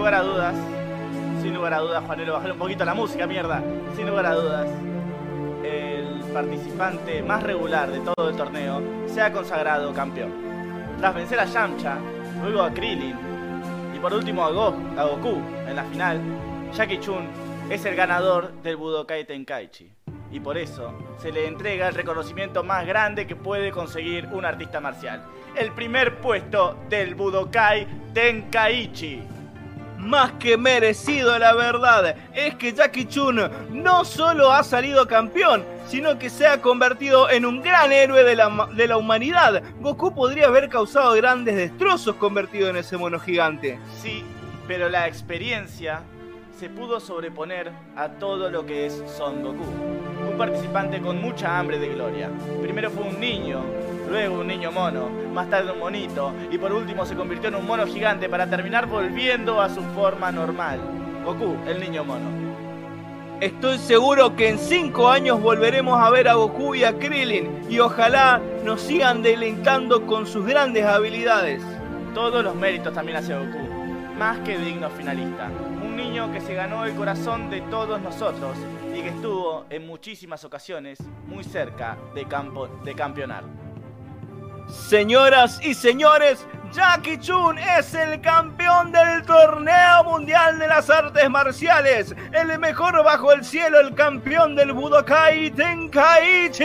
Lugar 0.01 0.15
a 0.15 0.23
dudas, 0.23 0.55
sin 1.43 1.53
lugar 1.53 1.75
a 1.75 1.81
dudas, 1.81 2.03
Juanelo, 2.07 2.33
bajar 2.33 2.53
un 2.53 2.59
poquito 2.59 2.87
la 2.87 2.95
música, 2.95 3.27
mierda. 3.27 3.63
Sin 3.95 4.09
lugar 4.09 4.25
a 4.25 4.35
dudas, 4.35 4.67
el 5.63 6.23
participante 6.33 7.23
más 7.23 7.43
regular 7.43 7.91
de 7.91 8.01
todo 8.01 8.31
el 8.31 8.35
torneo 8.35 8.81
se 9.07 9.21
ha 9.21 9.31
consagrado 9.31 9.93
campeón. 9.93 10.33
Tras 10.99 11.15
vencer 11.15 11.39
a 11.39 11.45
Yamcha, 11.45 11.99
luego 12.43 12.63
a 12.63 12.71
Krillin 12.71 13.15
y 13.95 13.99
por 13.99 14.15
último 14.15 14.43
a, 14.43 14.49
a 14.49 15.05
Goku 15.05 15.39
en 15.69 15.77
la 15.77 15.85
final, 15.85 16.19
Jackie 16.73 16.99
Chun 16.99 17.27
es 17.69 17.85
el 17.85 17.95
ganador 17.95 18.53
del 18.63 18.77
Budokai 18.77 19.27
Tenkaichi. 19.27 19.93
Y 20.33 20.41
por 20.41 20.57
eso 20.57 20.95
se 21.19 21.31
le 21.31 21.47
entrega 21.47 21.89
el 21.89 21.95
reconocimiento 21.95 22.65
más 22.65 22.87
grande 22.87 23.27
que 23.27 23.37
puede 23.37 23.71
conseguir 23.71 24.29
un 24.33 24.47
artista 24.47 24.81
marcial. 24.81 25.23
El 25.55 25.73
primer 25.73 26.23
puesto 26.23 26.79
del 26.89 27.15
Budokai 27.15 27.87
Tenkaichi 28.15 29.40
más 30.01 30.33
que 30.33 30.57
merecido, 30.57 31.39
la 31.39 31.55
verdad. 31.55 32.17
Es 32.35 32.55
que 32.57 32.73
Jackie 32.73 33.07
Chun 33.07 33.41
no 33.71 34.05
solo 34.05 34.51
ha 34.51 34.65
salido 34.65 35.07
campeón, 35.07 35.65
sino 35.87 36.19
que 36.19 36.31
se 36.31 36.47
ha 36.47 36.61
convertido 36.61 37.31
en 37.31 37.45
un 37.47 37.63
gran 37.63 37.93
héroe 37.93 38.25
de 38.25 38.37
la, 38.37 38.69
de 38.75 38.89
la 38.89 38.97
humanidad. 38.97 39.63
Goku 39.81 40.15
podría 40.15 40.47
haber 40.47 40.69
causado 40.69 41.13
grandes 41.15 41.57
destrozos 41.57 42.17
convertido 42.17 42.69
en 42.69 42.77
ese 42.77 42.97
mono 42.97 43.19
gigante. 43.19 43.79
Sí, 44.01 44.25
pero 44.67 44.89
la 44.89 45.07
experiencia 45.07 46.03
se 46.61 46.69
pudo 46.69 47.01
sobreponer 47.01 47.73
a 47.97 48.07
todo 48.11 48.51
lo 48.51 48.67
que 48.67 48.85
es 48.85 49.03
Son 49.17 49.43
Goku. 49.43 49.65
Un 50.31 50.37
participante 50.37 51.01
con 51.01 51.19
mucha 51.19 51.59
hambre 51.59 51.79
de 51.79 51.89
gloria. 51.89 52.29
Primero 52.61 52.91
fue 52.91 53.05
un 53.05 53.19
niño, 53.19 53.63
luego 54.11 54.41
un 54.41 54.49
niño 54.49 54.71
mono, 54.71 55.09
más 55.33 55.49
tarde 55.49 55.73
un 55.73 55.79
monito, 55.79 56.35
y 56.51 56.59
por 56.59 56.71
último 56.75 57.07
se 57.07 57.17
convirtió 57.17 57.49
en 57.49 57.55
un 57.55 57.67
mono 57.67 57.87
gigante 57.87 58.29
para 58.29 58.47
terminar 58.47 58.85
volviendo 58.85 59.59
a 59.63 59.71
su 59.71 59.81
forma 59.95 60.31
normal. 60.31 60.81
Goku, 61.25 61.57
el 61.67 61.81
niño 61.81 62.05
mono. 62.05 62.29
Estoy 63.41 63.79
seguro 63.79 64.37
que 64.37 64.51
en 64.51 64.59
5 64.59 65.09
años 65.09 65.41
volveremos 65.41 65.99
a 65.99 66.11
ver 66.11 66.29
a 66.29 66.35
Goku 66.35 66.75
y 66.75 66.85
a 66.85 66.99
Krillin 66.99 67.71
y 67.71 67.79
ojalá 67.79 68.39
nos 68.67 68.83
sigan 68.83 69.23
deleitando 69.23 70.07
con 70.07 70.27
sus 70.27 70.45
grandes 70.45 70.85
habilidades. 70.85 71.63
Todos 72.13 72.45
los 72.45 72.55
méritos 72.55 72.93
también 72.93 73.17
hacia 73.17 73.39
Goku, 73.39 73.67
más 74.19 74.41
que 74.41 74.59
digno 74.59 74.91
finalista. 74.91 75.49
Niño 76.01 76.33
que 76.33 76.41
se 76.41 76.55
ganó 76.55 76.87
el 76.87 76.95
corazón 76.95 77.51
de 77.51 77.61
todos 77.61 78.01
nosotros 78.01 78.57
y 78.95 79.03
que 79.03 79.11
estuvo 79.11 79.67
en 79.69 79.87
muchísimas 79.87 80.43
ocasiones 80.45 80.99
muy 81.27 81.45
cerca 81.45 81.99
de, 82.15 82.25
campo, 82.25 82.69
de 82.69 82.95
campeonar. 82.95 83.45
Señoras 84.67 85.61
y 85.63 85.75
señores, 85.75 86.47
Jackie 86.73 87.19
Chun 87.19 87.59
es 87.59 87.93
el 87.93 88.19
campeón 88.23 88.93
del 88.93 89.23
torneo 89.25 90.05
mundial 90.05 90.59
de 90.59 90.69
las 90.69 90.89
artes 90.89 91.29
marciales, 91.29 92.15
el 92.33 92.59
mejor 92.59 93.05
bajo 93.05 93.33
el 93.33 93.45
cielo, 93.45 93.79
el 93.79 93.95
campeón 93.95 94.57
del 94.57 94.73
Budokai 94.73 95.51
Tenkaichi. 95.51 96.61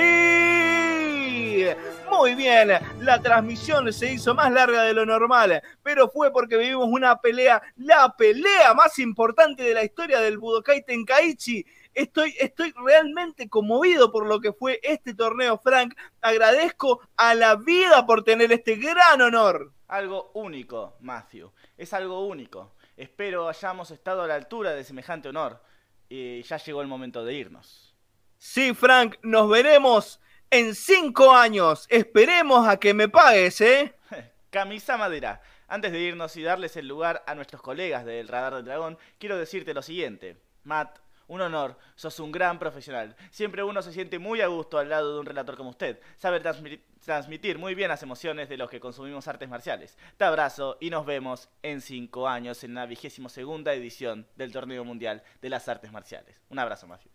Muy 2.18 2.34
bien, 2.34 2.70
la 3.00 3.22
transmisión 3.22 3.92
se 3.92 4.14
hizo 4.14 4.34
más 4.34 4.52
larga 4.52 4.84
de 4.84 4.94
lo 4.94 5.06
normal, 5.06 5.62
pero 5.84 6.08
fue 6.08 6.32
porque 6.32 6.58
vivimos 6.58 6.88
una 6.90 7.20
pelea, 7.20 7.62
la 7.76 8.16
pelea 8.16 8.74
más 8.74 8.98
importante 9.00 9.64
de 9.64 9.74
la 9.74 9.84
historia 9.84 10.20
del 10.22 10.38
Budokai 10.38 10.86
Tenkaichi 10.86 11.66
Estoy, 11.94 12.36
estoy 12.40 12.74
realmente 12.86 13.48
conmovido 13.48 14.12
por 14.12 14.28
lo 14.28 14.42
que 14.42 14.52
fue 14.52 14.82
este 14.84 15.14
torneo, 15.14 15.58
Frank. 15.58 15.96
Agradezco 16.22 17.00
a 17.16 17.34
la 17.36 17.56
vida 17.56 18.06
por 18.06 18.24
tener 18.24 18.52
este 18.52 18.76
gran 18.76 19.22
honor. 19.22 19.72
Algo 19.88 20.32
único, 20.34 20.98
Matthew. 21.00 21.54
Es 21.78 21.94
algo 21.94 22.28
único. 22.28 22.76
Espero 22.98 23.48
hayamos 23.48 23.92
estado 23.92 24.24
a 24.24 24.28
la 24.28 24.36
altura 24.36 24.72
de 24.72 24.84
semejante 24.84 25.30
honor. 25.30 25.62
Y 26.10 26.44
ya 26.44 26.58
llegó 26.58 26.82
el 26.82 26.88
momento 26.88 27.24
de 27.24 27.34
irnos. 27.34 27.96
Sí, 28.38 28.74
Frank, 28.74 29.16
nos 29.24 29.50
veremos 29.50 30.20
en 30.58 30.74
cinco 30.74 31.34
años. 31.34 31.86
Esperemos 31.90 32.68
a 32.68 32.78
que 32.78 32.94
me 32.94 33.10
pagues, 33.10 33.60
¿eh? 33.60 33.94
Camisa 34.50 34.96
madera. 34.98 35.42
Antes 35.68 35.92
de 35.92 36.00
irnos 36.00 36.38
y 36.38 36.44
darles 36.44 36.78
el 36.78 36.88
lugar 36.88 37.24
a 37.28 37.36
nuestros 37.36 37.62
colegas 37.62 38.06
del 38.06 38.28
Radar 38.28 38.56
del 38.56 38.66
Dragón, 38.66 38.98
quiero 39.18 39.38
decirte 39.38 39.74
lo 39.74 39.82
siguiente. 39.82 40.38
Matt, 40.64 41.00
un 41.28 41.42
honor, 41.42 41.78
sos 41.96 42.20
un 42.22 42.32
gran 42.32 42.58
profesional. 42.58 43.18
Siempre 43.32 43.64
uno 43.64 43.82
se 43.82 43.92
siente 43.92 44.18
muy 44.18 44.40
a 44.40 44.48
gusto 44.48 44.78
al 44.78 44.90
lado 44.90 45.16
de 45.16 45.20
un 45.20 45.26
relator 45.26 45.58
como 45.58 45.72
usted. 45.72 46.00
Sabe 46.18 46.40
transmitir 46.40 47.58
muy 47.58 47.76
bien 47.76 47.90
las 47.90 48.04
emociones 48.04 48.48
de 48.48 48.58
los 48.58 48.70
que 48.70 48.80
consumimos 48.80 49.28
artes 49.28 49.50
marciales. 49.50 49.98
Te 50.16 50.24
abrazo 50.24 50.78
y 50.80 50.90
nos 50.90 51.06
vemos 51.06 51.50
en 51.64 51.82
cinco 51.82 52.30
años 52.30 52.64
en 52.64 52.76
la 52.76 52.86
vigésimo 52.86 53.28
segunda 53.28 53.74
edición 53.74 54.26
del 54.38 54.54
Torneo 54.54 54.86
Mundial 54.86 55.22
de 55.42 55.50
las 55.50 55.68
Artes 55.68 55.92
Marciales. 55.92 56.40
Un 56.50 56.60
abrazo, 56.60 56.88
Mafio. 56.88 57.12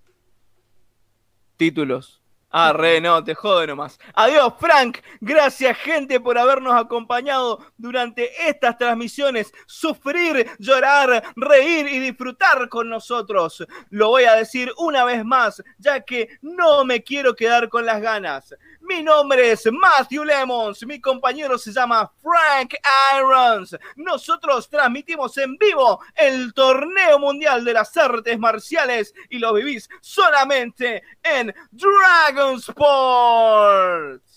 Títulos. 1.56 2.19
Ah, 2.52 2.72
re, 2.72 3.00
no, 3.00 3.22
te 3.22 3.32
jode 3.32 3.68
nomás. 3.68 3.96
Adiós, 4.12 4.54
Frank. 4.58 4.98
Gracias, 5.20 5.78
gente, 5.78 6.18
por 6.18 6.36
habernos 6.36 6.74
acompañado 6.74 7.64
durante 7.76 8.48
estas 8.48 8.76
transmisiones. 8.76 9.52
Sufrir, 9.66 10.50
llorar, 10.58 11.22
reír 11.36 11.86
y 11.86 12.00
disfrutar 12.00 12.68
con 12.68 12.88
nosotros. 12.88 13.64
Lo 13.90 14.08
voy 14.08 14.24
a 14.24 14.34
decir 14.34 14.72
una 14.78 15.04
vez 15.04 15.24
más, 15.24 15.62
ya 15.78 16.00
que 16.00 16.40
no 16.42 16.84
me 16.84 17.04
quiero 17.04 17.36
quedar 17.36 17.68
con 17.68 17.86
las 17.86 18.00
ganas. 18.00 18.52
Mi 18.80 19.02
nombre 19.02 19.52
es 19.52 19.68
Matthew 19.70 20.24
Lemons, 20.24 20.84
mi 20.86 21.00
compañero 21.00 21.58
se 21.58 21.72
llama 21.72 22.10
Frank 22.22 22.74
Irons. 23.16 23.76
Nosotros 23.96 24.68
transmitimos 24.68 25.36
en 25.36 25.56
vivo 25.58 26.00
el 26.14 26.52
torneo 26.54 27.18
mundial 27.18 27.64
de 27.64 27.74
las 27.74 27.94
artes 27.96 28.38
marciales 28.38 29.12
y 29.28 29.38
lo 29.38 29.52
vivís 29.52 29.88
solamente 30.00 31.02
en 31.22 31.54
Dragon 31.70 32.56
Sports. 32.56 34.29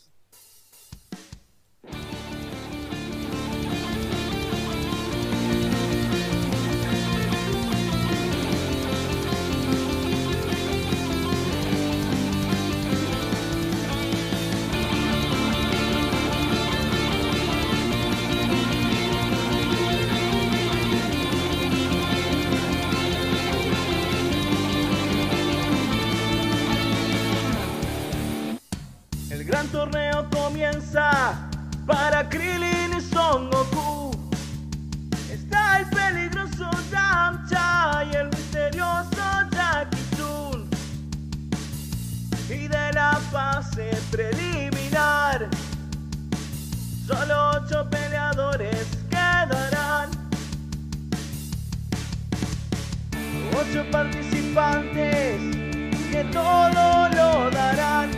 Fase 43.33 43.89
preliminar, 44.11 45.49
solo 47.07 47.57
ocho 47.57 47.89
peleadores 47.89 48.85
quedarán. 49.09 50.09
Ocho 53.59 53.83
participantes 53.91 55.41
que 56.11 56.23
todo 56.31 57.09
lo 57.09 57.49
darán 57.49 58.11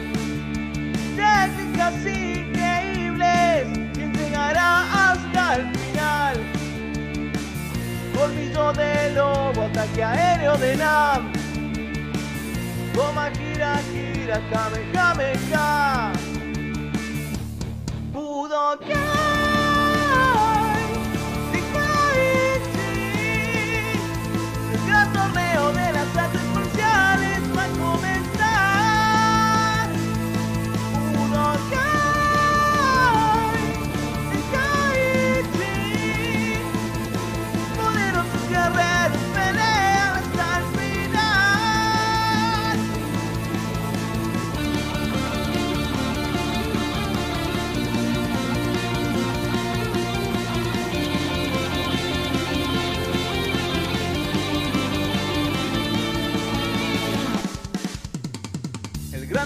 técnicas 1.16 1.96
increíbles 2.06 3.68
quien 3.94 4.14
llegará 4.14 5.12
hasta 5.12 5.56
el 5.56 5.76
final. 5.78 6.36
Colmillo 8.14 8.74
de 8.74 9.14
lobo, 9.14 9.64
ataque 9.64 10.04
aéreo 10.04 10.58
de 10.58 10.76
Toma 12.96 13.30
Kira 13.32 13.76
Kira, 13.92 14.40
Kamehameha. 14.50 16.14
Budokai, 18.14 18.96
Nikaichi. 18.96 19.45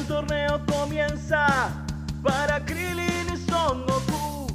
Torneo 0.10 0.60
comienza 0.66 1.46
para 2.24 2.66
Krillin 2.66 3.28
y 3.32 3.38
Son 3.48 3.86
Goku. 3.86 4.48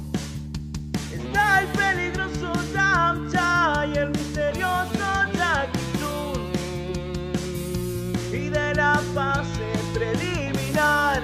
Está 1.13 1.61
el 1.61 1.67
peligroso 1.69 2.51
Yamcha 2.73 3.85
y 3.87 3.97
el 3.97 4.09
misterioso 4.09 5.07
Chun. 5.97 6.51
Y 8.33 8.49
de 8.49 8.75
la 8.75 8.99
fase 9.13 9.71
preliminar, 9.93 11.23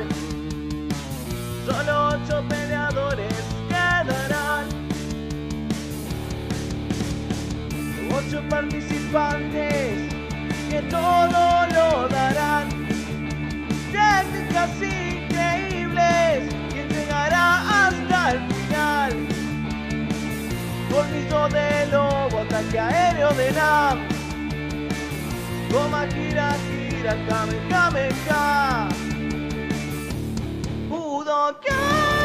solo 1.65 2.15
ocho 2.15 2.41
peleadores 2.47 3.35
quedarán. 3.67 4.65
Ocho 8.17 8.41
participantes 8.49 10.13
que 10.69 10.81
todo 10.89 11.67
lo 11.73 12.07
darán 12.07 12.80
técnicas 14.21 14.69
increíbles 14.75 16.53
quien 16.71 16.89
llegará 16.89 17.87
hasta 17.87 18.31
el 18.31 18.39
final. 18.53 19.27
Colmillo 20.91 21.49
de 21.49 21.87
lobo, 21.91 22.39
ataque 22.39 22.79
aéreo 22.79 23.33
de 23.33 23.51
Nam. 23.51 24.07
Toma 25.69 26.07
Kira 26.07 26.55
Kira, 26.67 27.15
Kamehameha. 27.27 28.89
Budokai, 30.89 31.71
Nikaichi. 31.71 32.20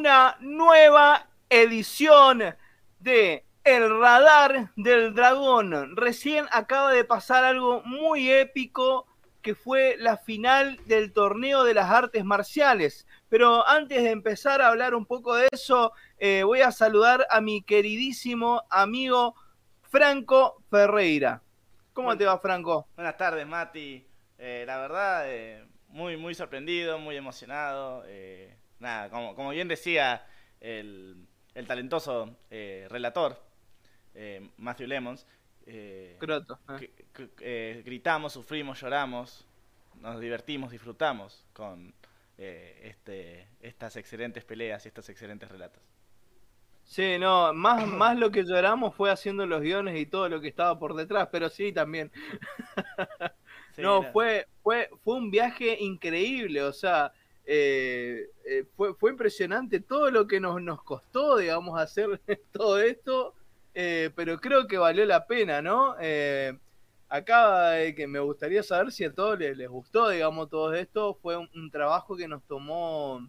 Una 0.00 0.38
nueva 0.40 1.28
edición 1.50 2.42
de 3.00 3.44
El 3.64 4.00
Radar 4.00 4.70
del 4.74 5.12
Dragón. 5.12 5.94
Recién 5.94 6.46
acaba 6.52 6.90
de 6.90 7.04
pasar 7.04 7.44
algo 7.44 7.82
muy 7.84 8.30
épico 8.30 9.06
que 9.42 9.54
fue 9.54 9.96
la 9.98 10.16
final 10.16 10.80
del 10.86 11.12
torneo 11.12 11.64
de 11.64 11.74
las 11.74 11.90
artes 11.90 12.24
marciales. 12.24 13.06
Pero 13.28 13.68
antes 13.68 14.02
de 14.02 14.10
empezar 14.10 14.62
a 14.62 14.68
hablar 14.68 14.94
un 14.94 15.04
poco 15.04 15.34
de 15.34 15.48
eso, 15.52 15.92
eh, 16.18 16.44
voy 16.44 16.62
a 16.62 16.72
saludar 16.72 17.26
a 17.28 17.42
mi 17.42 17.60
queridísimo 17.60 18.62
amigo 18.70 19.34
Franco 19.82 20.62
Ferreira. 20.70 21.42
¿Cómo 21.92 22.16
te 22.16 22.24
va, 22.24 22.38
Franco? 22.38 22.88
Buenas 22.96 23.18
tardes, 23.18 23.46
Mati. 23.46 24.02
Eh, 24.38 24.64
la 24.66 24.78
verdad, 24.78 25.24
eh, 25.26 25.62
muy, 25.88 26.16
muy 26.16 26.34
sorprendido, 26.34 26.98
muy 26.98 27.16
emocionado. 27.16 28.02
Eh, 28.80 28.82
nada, 28.82 29.10
como, 29.10 29.34
como, 29.34 29.50
bien 29.50 29.68
decía 29.68 30.26
el, 30.60 31.26
el 31.54 31.66
talentoso 31.66 32.36
eh, 32.50 32.86
relator, 32.90 33.40
eh, 34.14 34.50
Matthew 34.56 34.86
Lemons, 34.86 35.26
Croto, 36.18 36.58
gritamos, 37.84 38.32
sufrimos, 38.32 38.80
lloramos, 38.80 39.46
nos 40.00 40.18
divertimos, 40.18 40.72
disfrutamos 40.72 41.44
con 41.52 41.94
este, 42.36 43.46
estas 43.60 43.94
excelentes 43.96 44.44
peleas 44.44 44.84
y 44.84 44.88
estos 44.88 45.08
excelentes 45.10 45.48
relatos. 45.48 45.80
Sí, 46.82 47.18
no, 47.20 47.52
más, 47.52 47.86
más 47.86 48.18
lo 48.18 48.32
que 48.32 48.42
lloramos 48.42 48.96
fue 48.96 49.12
haciendo 49.12 49.46
los 49.46 49.60
guiones 49.60 49.96
y 49.96 50.06
todo 50.06 50.28
lo 50.28 50.40
que 50.40 50.48
estaba 50.48 50.76
por 50.76 50.94
detrás, 50.94 51.28
pero 51.30 51.48
sí 51.48 51.72
también. 51.72 52.10
Sí, 53.76 53.82
no, 53.82 54.00
era... 54.02 54.12
fue, 54.12 54.48
fue, 54.64 54.90
fue 55.04 55.14
un 55.14 55.30
viaje 55.30 55.76
increíble, 55.78 56.62
o 56.62 56.72
sea, 56.72 57.12
eh, 57.46 58.30
eh, 58.44 58.64
fue, 58.76 58.94
fue 58.94 59.10
impresionante 59.10 59.80
todo 59.80 60.10
lo 60.10 60.26
que 60.26 60.40
nos, 60.40 60.60
nos 60.62 60.82
costó, 60.82 61.38
digamos, 61.38 61.78
hacer 61.80 62.20
todo 62.52 62.78
esto, 62.78 63.34
eh, 63.74 64.10
pero 64.14 64.40
creo 64.40 64.66
que 64.66 64.78
valió 64.78 65.04
la 65.06 65.26
pena, 65.26 65.62
¿no? 65.62 65.96
Acá 67.08 67.72
que 67.96 68.06
me 68.06 68.20
gustaría 68.20 68.62
saber 68.62 68.92
si 68.92 69.04
a 69.04 69.12
todos 69.12 69.36
les, 69.38 69.56
les 69.56 69.68
gustó, 69.68 70.10
digamos, 70.10 70.48
todo 70.48 70.74
esto, 70.74 71.18
fue 71.20 71.36
un, 71.36 71.70
trabajo 71.72 72.16
que 72.16 72.28
nos 72.28 72.42
tomó 72.44 73.28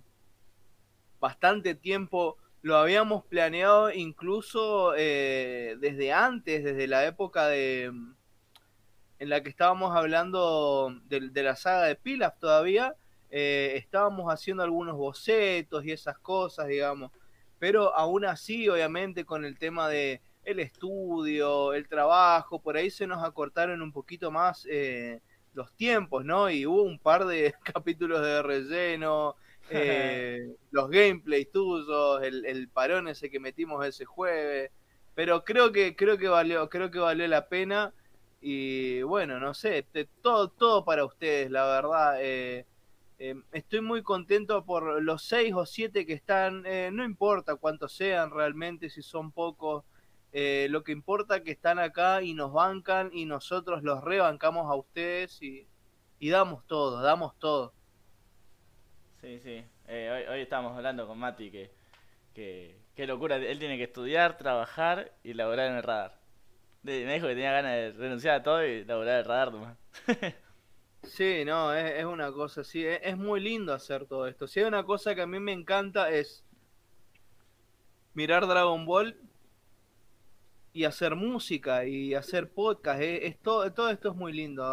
bastante 1.19 1.75
tiempo 1.75 2.37
lo 2.63 2.77
habíamos 2.77 3.25
planeado 3.25 3.91
incluso 3.91 4.91
desde 4.91 6.13
antes, 6.13 6.63
desde 6.63 6.85
la 6.85 7.05
época 7.05 7.47
de 7.47 7.85
en 7.85 9.29
la 9.29 9.41
que 9.41 9.49
estábamos 9.49 9.95
hablando 9.95 10.95
de, 11.05 11.29
de 11.29 11.43
la 11.43 11.55
saga 11.55 11.85
de 11.85 11.95
Pilaf 11.95 12.37
todavía, 12.39 12.95
eh, 13.31 13.73
estábamos 13.77 14.31
haciendo 14.31 14.61
algunos 14.61 14.95
bocetos 14.95 15.85
y 15.85 15.91
esas 15.91 16.17
cosas, 16.19 16.67
digamos, 16.67 17.11
pero 17.59 17.95
aún 17.95 18.25
así, 18.25 18.67
obviamente, 18.69 19.23
con 19.25 19.45
el 19.45 19.57
tema 19.57 19.87
de 19.87 20.21
el 20.43 20.59
estudio, 20.59 21.73
el 21.73 21.87
trabajo, 21.87 22.61
por 22.61 22.75
ahí 22.77 22.89
se 22.89 23.07
nos 23.07 23.23
acortaron 23.23 23.81
un 23.81 23.91
poquito 23.91 24.31
más 24.31 24.67
eh, 24.69 25.21
los 25.53 25.71
tiempos, 25.75 26.25
¿no? 26.25 26.49
Y 26.49 26.65
hubo 26.65 26.83
un 26.83 26.99
par 26.99 27.25
de 27.25 27.53
capítulos 27.63 28.21
de 28.21 28.41
relleno, 28.41 29.35
eh, 29.69 30.55
los 30.71 30.89
gameplays 30.89 31.51
tuyos, 31.51 32.23
el, 32.23 32.45
el, 32.45 32.67
parón 32.67 33.07
ese 33.07 33.29
que 33.29 33.39
metimos 33.39 33.85
ese 33.85 34.05
jueves. 34.05 34.71
Pero 35.13 35.43
creo 35.43 35.71
que, 35.71 35.95
creo 35.95 36.17
que 36.17 36.27
valió, 36.27 36.69
creo 36.69 36.89
que 36.89 36.99
valió 36.99 37.27
la 37.27 37.47
pena. 37.47 37.93
Y 38.41 39.03
bueno, 39.03 39.39
no 39.39 39.53
sé, 39.53 39.85
te, 39.91 40.05
todo, 40.05 40.49
todo 40.49 40.83
para 40.83 41.05
ustedes, 41.05 41.51
la 41.51 41.65
verdad. 41.65 42.15
Eh, 42.19 42.65
eh, 43.23 43.35
estoy 43.51 43.81
muy 43.81 44.01
contento 44.01 44.65
por 44.65 44.99
los 45.03 45.21
seis 45.21 45.53
o 45.53 45.67
siete 45.67 46.07
que 46.07 46.13
están. 46.13 46.63
Eh, 46.65 46.89
no 46.91 47.03
importa 47.03 47.55
cuántos 47.55 47.93
sean 47.93 48.31
realmente, 48.31 48.89
si 48.89 49.03
son 49.03 49.31
pocos. 49.31 49.83
lo 50.33 50.83
que 50.83 50.91
importa 50.91 51.35
es 51.35 51.41
que 51.43 51.51
están 51.51 51.77
acá 51.77 52.23
y 52.23 52.33
nos 52.33 52.51
bancan 52.51 53.11
y 53.13 53.25
nosotros 53.25 53.83
los 53.83 54.03
rebancamos 54.03 54.71
a 54.71 54.75
ustedes 54.75 55.39
y, 55.43 55.67
damos 56.31 56.65
todo, 56.65 56.99
damos 57.03 57.37
todo. 57.37 57.73
Sí, 59.21 59.39
sí. 59.39 59.63
Eh, 59.87 60.27
hoy, 60.27 60.41
estábamos 60.41 60.75
hablando 60.75 61.05
con 61.05 61.19
Mati 61.19 61.51
que, 61.51 61.71
qué 62.33 63.05
locura. 63.05 63.35
Él 63.35 63.59
tiene 63.59 63.77
que 63.77 63.83
estudiar, 63.83 64.35
trabajar 64.39 65.11
y 65.23 65.35
laborar 65.35 65.69
en 65.69 65.75
el 65.75 65.83
radar. 65.83 66.19
Me 66.81 67.13
dijo 67.13 67.27
que 67.27 67.35
tenía 67.35 67.51
ganas 67.51 67.73
de 67.73 67.91
renunciar 67.91 68.37
a 68.37 68.41
todo 68.41 68.65
y 68.65 68.83
laborar 68.83 69.13
en 69.13 69.19
el 69.19 69.25
radar 69.25 69.51
nomás. 69.51 69.77
sí, 71.03 71.43
no, 71.45 71.73
es, 71.73 72.05
una 72.05 72.31
cosa 72.31 72.61
así. 72.61 72.85
Es, 72.85 72.99
es, 73.03 73.17
muy 73.17 73.39
lindo 73.39 73.73
hacer 73.73 74.05
todo 74.05 74.27
esto. 74.27 74.47
Si 74.47 74.59
hay 74.59 74.65
una 74.65 74.83
cosa 74.83 75.15
que 75.15 75.21
a 75.21 75.27
mí 75.27 75.39
me 75.39 75.53
encanta 75.53 76.09
es 76.09 76.43
mirar 78.13 78.47
Dragon 78.47 78.85
Ball 78.85 79.17
y 80.73 80.85
hacer 80.85 81.15
música 81.15 81.85
y 81.85 82.13
hacer 82.13 82.51
podcast. 82.51 83.01
Es, 83.01 83.23
es 83.23 83.39
todo, 83.41 83.65
esto 83.65 84.09
es 84.09 84.15
muy 84.15 84.33
lindo 84.33 84.63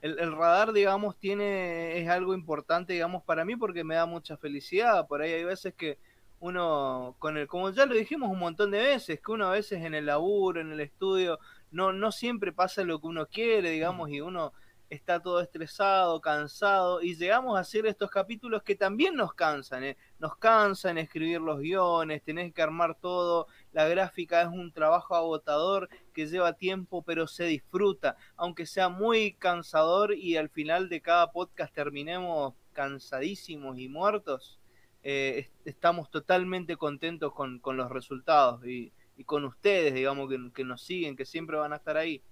el, 0.00 0.18
el, 0.18 0.32
radar, 0.32 0.72
digamos, 0.72 1.18
tiene, 1.18 2.00
es 2.00 2.08
algo 2.08 2.34
importante, 2.34 2.92
digamos, 2.92 3.22
para 3.24 3.44
mí 3.44 3.56
porque 3.56 3.84
me 3.84 3.96
da 3.96 4.06
mucha 4.06 4.36
felicidad. 4.36 5.06
Por 5.08 5.22
ahí 5.22 5.32
hay 5.32 5.44
veces 5.44 5.74
que 5.74 5.98
uno, 6.40 7.16
con 7.18 7.36
el, 7.36 7.48
como 7.48 7.70
ya 7.70 7.86
lo 7.86 7.94
dijimos 7.94 8.30
un 8.30 8.38
montón 8.38 8.70
de 8.70 8.78
veces, 8.78 9.20
que 9.20 9.32
uno 9.32 9.46
a 9.48 9.52
veces 9.52 9.82
en 9.84 9.94
el 9.94 10.06
laburo, 10.06 10.60
en 10.60 10.72
el 10.72 10.80
estudio, 10.80 11.38
no, 11.72 11.92
no 11.92 12.12
siempre 12.12 12.52
pasa 12.52 12.84
lo 12.84 13.00
que 13.00 13.08
uno 13.08 13.26
quiere, 13.26 13.70
digamos, 13.70 14.08
y 14.10 14.20
uno 14.20 14.52
está 14.90 15.20
todo 15.20 15.40
estresado, 15.40 16.20
cansado, 16.20 17.02
y 17.02 17.14
llegamos 17.14 17.56
a 17.56 17.60
hacer 17.60 17.86
estos 17.86 18.10
capítulos 18.10 18.62
que 18.62 18.74
también 18.74 19.14
nos 19.14 19.34
cansan, 19.34 19.84
¿eh? 19.84 19.96
nos 20.18 20.36
cansan 20.36 20.96
escribir 20.98 21.40
los 21.40 21.60
guiones, 21.60 22.22
tenés 22.22 22.52
que 22.54 22.62
armar 22.62 22.94
todo, 22.98 23.46
la 23.72 23.86
gráfica 23.86 24.42
es 24.42 24.48
un 24.48 24.72
trabajo 24.72 25.14
agotador 25.14 25.88
que 26.14 26.26
lleva 26.26 26.54
tiempo, 26.54 27.02
pero 27.02 27.26
se 27.26 27.44
disfruta, 27.44 28.16
aunque 28.36 28.66
sea 28.66 28.88
muy 28.88 29.34
cansador 29.34 30.14
y 30.14 30.36
al 30.36 30.48
final 30.48 30.88
de 30.88 31.02
cada 31.02 31.32
podcast 31.32 31.74
terminemos 31.74 32.54
cansadísimos 32.72 33.78
y 33.78 33.88
muertos, 33.88 34.58
eh, 35.02 35.50
estamos 35.64 36.10
totalmente 36.10 36.76
contentos 36.76 37.32
con, 37.34 37.60
con 37.60 37.76
los 37.76 37.90
resultados 37.90 38.66
y, 38.66 38.92
con 39.26 39.44
ustedes, 39.44 39.94
digamos, 39.94 40.30
que 40.54 40.62
nos 40.62 40.80
siguen, 40.80 41.16
que 41.16 41.24
siempre 41.24 41.56
van 41.56 41.72
a 41.72 41.76
estar 41.76 41.96
ahí 41.96 42.22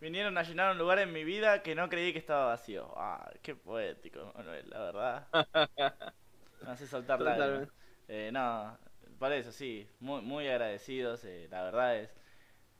vinieron 0.00 0.36
a 0.38 0.42
llenar 0.42 0.72
un 0.72 0.78
lugar 0.78 0.98
en 0.98 1.12
mi 1.12 1.24
vida 1.24 1.62
que 1.62 1.74
no 1.74 1.88
creí 1.88 2.12
que 2.12 2.18
estaba 2.18 2.46
vacío. 2.46 2.92
Ah, 2.96 3.30
qué 3.42 3.54
poético, 3.54 4.32
Manuel, 4.36 4.68
la 4.70 4.78
verdad. 4.80 5.28
Me 6.62 6.70
hace 6.70 6.86
soltar 6.86 7.20
lágrimas. 7.20 7.68
Eh, 8.08 8.30
no, 8.32 8.76
por 9.18 9.32
eso 9.32 9.52
sí, 9.52 9.86
muy, 10.00 10.22
muy 10.22 10.48
agradecidos. 10.48 11.24
Eh, 11.24 11.48
la 11.50 11.62
verdad 11.62 11.96
es, 11.96 12.10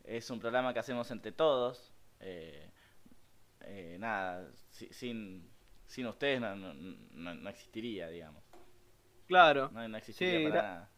es 0.05 0.31
un 0.31 0.41
programa 0.41 0.73
que 0.73 0.81
hacemos 0.81 1.11
entre 1.11 1.33
todos. 1.33 1.93
Eh, 2.21 2.71
eh 3.61 3.97
nada, 3.99 4.51
si, 4.71 4.89
sin, 4.93 5.51
sin 5.87 6.07
ustedes 6.07 6.41
no, 6.41 6.57
no, 6.57 6.75
no, 6.75 7.35
no, 7.35 7.51
existiría, 7.51 8.09
digamos. 8.09 8.43
Claro. 9.27 9.71
No, 9.73 9.87
no 9.87 9.97
existiría 9.97 10.39
sí, 10.39 10.45
para 10.45 10.63
nada. 10.63 10.91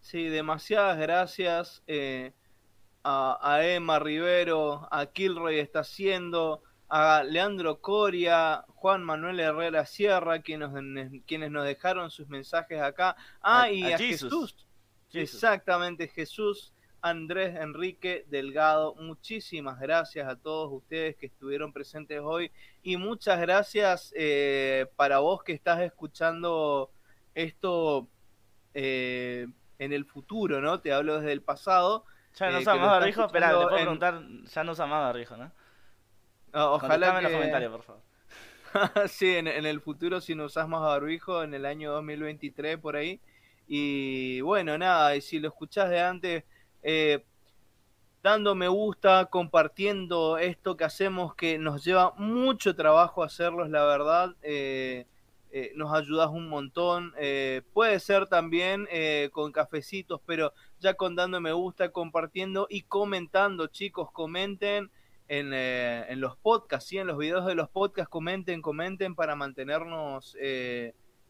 Sí, 0.00 0.28
demasiadas 0.28 0.98
gracias. 0.98 1.82
Eh, 1.86 2.32
a, 3.04 3.38
a, 3.42 3.66
Emma 3.66 3.98
Rivero, 3.98 4.88
a 4.90 5.06
Kilroy 5.06 5.58
está 5.58 5.80
haciendo, 5.80 6.62
a 6.88 7.22
Leandro 7.24 7.80
Coria, 7.80 8.64
Juan 8.68 9.02
Manuel 9.02 9.40
Herrera 9.40 9.86
Sierra, 9.86 10.40
quienes, 10.42 10.70
quienes 11.26 11.50
nos 11.50 11.64
dejaron 11.64 12.10
sus 12.10 12.28
mensajes 12.28 12.80
acá. 12.80 13.16
Ah, 13.40 13.70
y 13.70 13.92
a, 13.92 13.96
a 13.96 13.98
Jesús. 13.98 14.54
Jesús. 15.10 15.34
Exactamente, 15.34 16.08
Jesús. 16.08 16.72
Andrés 17.02 17.56
Enrique 17.56 18.24
Delgado, 18.28 18.94
muchísimas 18.94 19.80
gracias 19.80 20.28
a 20.28 20.36
todos 20.36 20.72
ustedes 20.72 21.16
que 21.16 21.26
estuvieron 21.26 21.72
presentes 21.72 22.20
hoy 22.22 22.52
y 22.84 22.96
muchas 22.96 23.40
gracias 23.40 24.14
eh, 24.16 24.86
para 24.94 25.18
vos 25.18 25.42
que 25.42 25.52
estás 25.52 25.80
escuchando 25.80 26.92
esto 27.34 28.06
eh, 28.72 29.48
en 29.80 29.92
el 29.92 30.04
futuro, 30.04 30.60
¿no? 30.60 30.80
Te 30.80 30.92
hablo 30.92 31.18
desde 31.18 31.32
el 31.32 31.42
pasado, 31.42 32.04
ya 32.34 32.50
no 32.50 32.58
eh, 32.58 32.60
usa 32.60 32.74
más 32.74 32.86
barbijo, 32.86 33.24
espera, 33.26 33.48
te 33.48 33.54
puedo 33.54 33.70
en... 33.70 33.76
preguntar, 33.76 34.22
ya 34.44 34.64
no 34.64 34.72
usa 34.72 34.86
más 34.86 35.00
barbijo, 35.00 35.36
¿no? 35.36 35.52
Oh, 36.54 36.74
ojalá 36.74 37.12
que... 37.12 37.16
en 37.18 37.22
los 37.24 37.32
comentarios, 37.32 37.72
por 37.72 37.82
favor. 37.82 38.02
sí, 39.08 39.36
en, 39.36 39.46
en, 39.48 39.66
el 39.66 39.80
futuro 39.80 40.20
si 40.20 40.34
no 40.34 40.44
usas 40.44 40.68
más 40.68 40.80
barbijo, 40.80 41.42
en 41.42 41.54
el 41.54 41.66
año 41.66 41.92
2023 41.92 42.78
por 42.78 42.96
ahí. 42.96 43.20
Y 43.66 44.40
bueno, 44.40 44.76
nada, 44.78 45.16
y 45.16 45.20
si 45.20 45.38
lo 45.38 45.48
escuchás 45.48 45.88
de 45.90 46.00
antes, 46.00 46.44
eh, 46.82 47.24
dando 48.22 48.54
me 48.54 48.68
gusta, 48.68 49.26
compartiendo 49.26 50.38
esto 50.38 50.76
que 50.76 50.84
hacemos, 50.84 51.34
que 51.34 51.58
nos 51.58 51.84
lleva 51.84 52.14
mucho 52.16 52.74
trabajo 52.74 53.22
hacerlos, 53.22 53.68
la 53.68 53.84
verdad. 53.84 54.34
Eh, 54.42 55.06
eh, 55.50 55.72
nos 55.74 55.92
ayudas 55.92 56.30
un 56.30 56.48
montón. 56.48 57.12
Eh, 57.18 57.62
puede 57.74 57.98
ser 58.00 58.26
también 58.26 58.88
con 59.32 59.52
cafecitos, 59.52 60.20
pero 60.24 60.52
ya 60.82 60.94
con 60.94 61.16
dando 61.16 61.40
me 61.40 61.52
gusta, 61.52 61.90
compartiendo 61.90 62.66
y 62.68 62.82
comentando, 62.82 63.68
chicos, 63.68 64.10
comenten 64.12 64.90
en, 65.28 65.52
eh, 65.54 66.04
en 66.08 66.20
los 66.20 66.36
podcasts, 66.36 66.88
¿sí? 66.90 66.98
en 66.98 67.06
los 67.06 67.16
videos 67.16 67.46
de 67.46 67.54
los 67.54 67.68
podcasts, 67.70 68.10
comenten, 68.10 68.60
comenten 68.60 69.14
para 69.14 69.34
mantenernos 69.36 70.36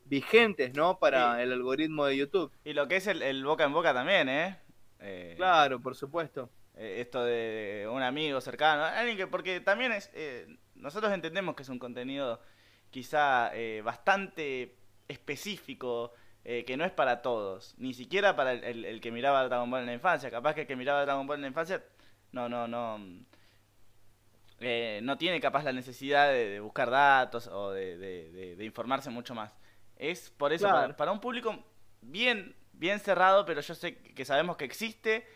vigentes, 0.05 0.75
¿no? 0.75 0.99
Para 0.99 1.37
Sí. 1.37 1.43
el 1.43 1.53
algoritmo 1.53 2.07
de 2.07 2.17
YouTube. 2.17 2.51
Y 2.65 2.73
lo 2.73 2.89
que 2.89 2.97
es 2.97 3.07
el, 3.07 3.23
el 3.23 3.45
boca 3.45 3.65
en 3.65 3.73
boca 3.73 3.95
también, 3.95 4.29
¿eh? 4.29 4.59
Eh, 5.01 5.35
Claro, 5.37 5.81
por 5.81 5.95
supuesto. 5.95 6.51
eh, 6.75 6.97
esto 7.01 7.23
de 7.25 7.87
un 7.91 8.03
amigo 8.03 8.41
cercano, 8.41 8.83
alguien 8.85 9.17
que, 9.17 9.27
porque 9.27 9.61
también 9.61 9.93
es, 9.93 10.11
eh, 10.15 10.47
nosotros 10.75 11.13
entendemos 11.13 11.55
que 11.55 11.63
es 11.63 11.69
un 11.69 11.79
contenido 11.79 12.41
quizá 12.91 13.51
eh, 13.55 13.83
bastante 13.83 14.75
específico, 15.09 16.13
eh, 16.45 16.65
que 16.65 16.77
no 16.77 16.85
es 16.85 16.91
para 16.93 17.23
todos, 17.23 17.75
ni 17.79 17.95
siquiera 17.95 18.35
para 18.37 18.53
el, 18.53 18.65
el- 18.65 18.85
el 18.85 19.01
que 19.01 19.13
miraba 19.13 19.45
Dragon 19.45 19.71
Ball 19.71 19.81
en 19.81 19.87
la 19.87 19.95
infancia, 19.95 20.31
capaz 20.31 20.55
que 20.55 20.63
el 20.63 20.67
que 20.67 20.77
miraba 20.77 21.03
Dragon 21.03 21.27
Ball 21.27 21.37
en 21.37 21.43
la 21.43 21.49
infancia, 21.49 21.83
no, 22.33 22.49
no, 22.49 22.67
no, 22.67 22.99
mm, 22.99 23.25
eh, 24.61 25.01
no 25.03 25.19
tiene 25.19 25.41
capaz 25.41 25.65
la 25.65 25.73
necesidad 25.73 26.29
de, 26.31 26.49
de 26.51 26.61
buscar 26.61 26.91
datos 26.91 27.49
o 27.49 27.71
de, 27.73 27.97
de- 27.99 28.31
de- 28.33 28.57
de 28.57 28.65
informarse 28.65 29.11
mucho 29.11 29.35
más. 29.35 29.53
Es 29.97 30.31
por 30.31 30.53
eso, 30.53 30.65
Claro. 30.67 30.81
para, 30.83 30.97
para 30.97 31.13
un 31.13 31.21
público 31.21 31.65
bien, 32.01 32.55
bien 32.73 32.99
cerrado, 33.01 33.45
pero 33.45 33.61
yo 33.61 33.75
sé 33.75 33.97
que 33.99 34.25
sabemos 34.25 34.57
que 34.57 34.65
existe 34.65 35.27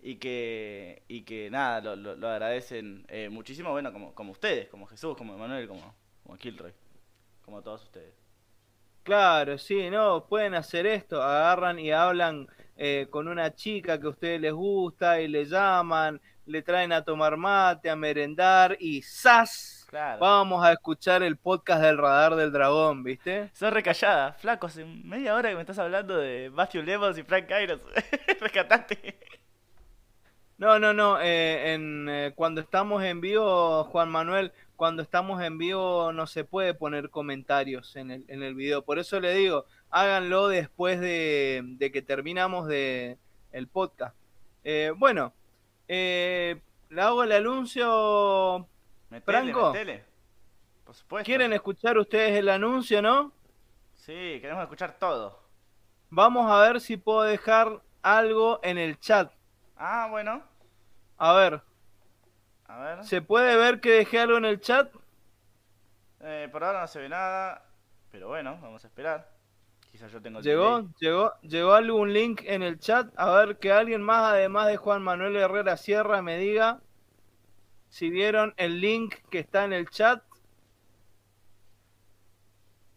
y 0.00 0.16
que, 0.16 1.02
y 1.08 1.22
que 1.22 1.50
nada, 1.50 1.80
lo, 1.80 1.96
lo- 1.96 2.14
lo 2.16 2.28
agradecen 2.28 3.04
eh, 3.08 3.28
muchísimo, 3.28 3.70
bueno, 3.72 3.92
como, 3.92 4.14
como 4.14 4.32
ustedes, 4.32 4.68
como 4.68 4.86
Jesús, 4.86 5.16
como 5.16 5.34
Emanuel, 5.34 5.66
como, 5.68 5.94
como 6.22 6.36
Kilroy, 6.38 6.72
como 7.44 7.62
todos 7.62 7.82
ustedes. 7.84 8.14
Claro, 9.08 9.56
sí, 9.56 9.88
no, 9.88 10.26
pueden 10.26 10.54
hacer 10.54 10.84
esto, 10.84 11.22
agarran 11.22 11.78
y 11.78 11.90
hablan 11.90 12.46
eh, 12.76 13.06
con 13.08 13.26
una 13.26 13.54
chica 13.54 13.98
que 13.98 14.06
a 14.06 14.10
ustedes 14.10 14.38
les 14.38 14.52
gusta 14.52 15.18
y 15.22 15.28
le 15.28 15.46
llaman, 15.46 16.20
le 16.44 16.60
traen 16.60 16.92
a 16.92 17.02
tomar 17.02 17.38
mate, 17.38 17.88
a 17.88 17.96
merendar 17.96 18.76
y 18.78 19.00
¡zas! 19.00 19.86
Claro. 19.88 20.18
Vamos 20.20 20.62
a 20.62 20.72
escuchar 20.72 21.22
el 21.22 21.38
podcast 21.38 21.80
del 21.80 21.96
Radar 21.96 22.36
del 22.36 22.52
Dragón, 22.52 23.02
¿viste? 23.02 23.48
Sos 23.54 23.72
recallada, 23.72 24.34
flaco, 24.34 24.66
hace 24.66 24.84
media 24.84 25.34
hora 25.34 25.48
que 25.48 25.54
me 25.54 25.62
estás 25.62 25.78
hablando 25.78 26.18
de 26.18 26.50
Matthew 26.50 26.82
Levels 26.82 27.16
y 27.16 27.22
Frank 27.22 27.46
Kairos. 27.46 27.80
Rescatate. 28.42 29.18
No, 30.58 30.78
no, 30.78 30.92
no, 30.92 31.18
eh, 31.18 31.72
en, 31.72 32.08
eh, 32.10 32.32
cuando 32.34 32.60
estamos 32.60 33.02
en 33.02 33.22
vivo, 33.22 33.84
Juan 33.84 34.10
Manuel, 34.10 34.52
cuando 34.78 35.02
estamos 35.02 35.42
en 35.42 35.58
vivo 35.58 36.12
no 36.12 36.28
se 36.28 36.44
puede 36.44 36.72
poner 36.72 37.10
comentarios 37.10 37.96
en 37.96 38.12
el, 38.12 38.24
en 38.28 38.44
el 38.44 38.54
video, 38.54 38.84
por 38.84 39.00
eso 39.00 39.18
le 39.18 39.34
digo, 39.34 39.64
háganlo 39.90 40.46
después 40.46 41.00
de, 41.00 41.62
de 41.64 41.90
que 41.90 42.00
terminamos 42.00 42.68
de 42.68 43.18
el 43.50 43.66
podcast. 43.66 44.14
Eh, 44.62 44.92
bueno, 44.96 45.32
eh, 45.88 46.60
le 46.90 47.02
hago 47.02 47.24
el 47.24 47.32
anuncio. 47.32 48.68
Metele, 49.10 49.38
Franco. 49.38 49.72
metele. 49.72 50.04
Por 50.84 50.94
supuesto. 50.94 51.26
¿Quieren 51.26 51.52
escuchar 51.52 51.98
ustedes 51.98 52.38
el 52.38 52.48
anuncio, 52.48 53.02
no? 53.02 53.32
Sí, 53.96 54.38
queremos 54.40 54.62
escuchar 54.62 54.96
todo. 54.96 55.40
Vamos 56.08 56.48
a 56.48 56.60
ver 56.60 56.80
si 56.80 56.96
puedo 56.96 57.22
dejar 57.22 57.82
algo 58.00 58.60
en 58.62 58.78
el 58.78 59.00
chat. 59.00 59.32
Ah, 59.76 60.06
bueno. 60.08 60.40
A 61.16 61.32
ver, 61.32 61.62
A 62.68 62.78
ver. 62.78 63.04
¿se 63.04 63.22
puede 63.22 63.56
ver 63.56 63.80
que 63.80 63.90
dejé 63.90 64.20
algo 64.20 64.36
en 64.36 64.44
el 64.44 64.60
chat? 64.60 64.94
Eh, 66.20 66.48
por 66.52 66.64
ahora 66.64 66.82
no 66.82 66.86
se 66.86 67.00
ve 67.00 67.08
nada. 67.08 67.64
Pero 68.10 68.28
bueno, 68.28 68.58
vamos 68.60 68.84
a 68.84 68.86
esperar. 68.88 69.30
Quizás 69.90 70.12
yo 70.12 70.20
tengo 70.20 70.40
¿Llegó? 70.40 70.76
delay. 70.76 70.94
¿Llegó? 71.00 71.32
¿Llegó 71.42 71.72
algún 71.72 72.12
link 72.12 72.42
en 72.44 72.62
el 72.62 72.78
chat? 72.78 73.12
A 73.16 73.30
ver 73.32 73.58
que 73.58 73.72
alguien 73.72 74.02
más, 74.02 74.32
además 74.32 74.68
de 74.68 74.76
Juan 74.76 75.02
Manuel 75.02 75.36
Herrera 75.36 75.76
Sierra, 75.76 76.22
me 76.22 76.36
diga 76.38 76.80
si 77.88 78.10
vieron 78.10 78.54
el 78.58 78.80
link 78.80 79.14
que 79.30 79.38
está 79.38 79.64
en 79.64 79.72
el 79.72 79.88
chat. 79.88 80.22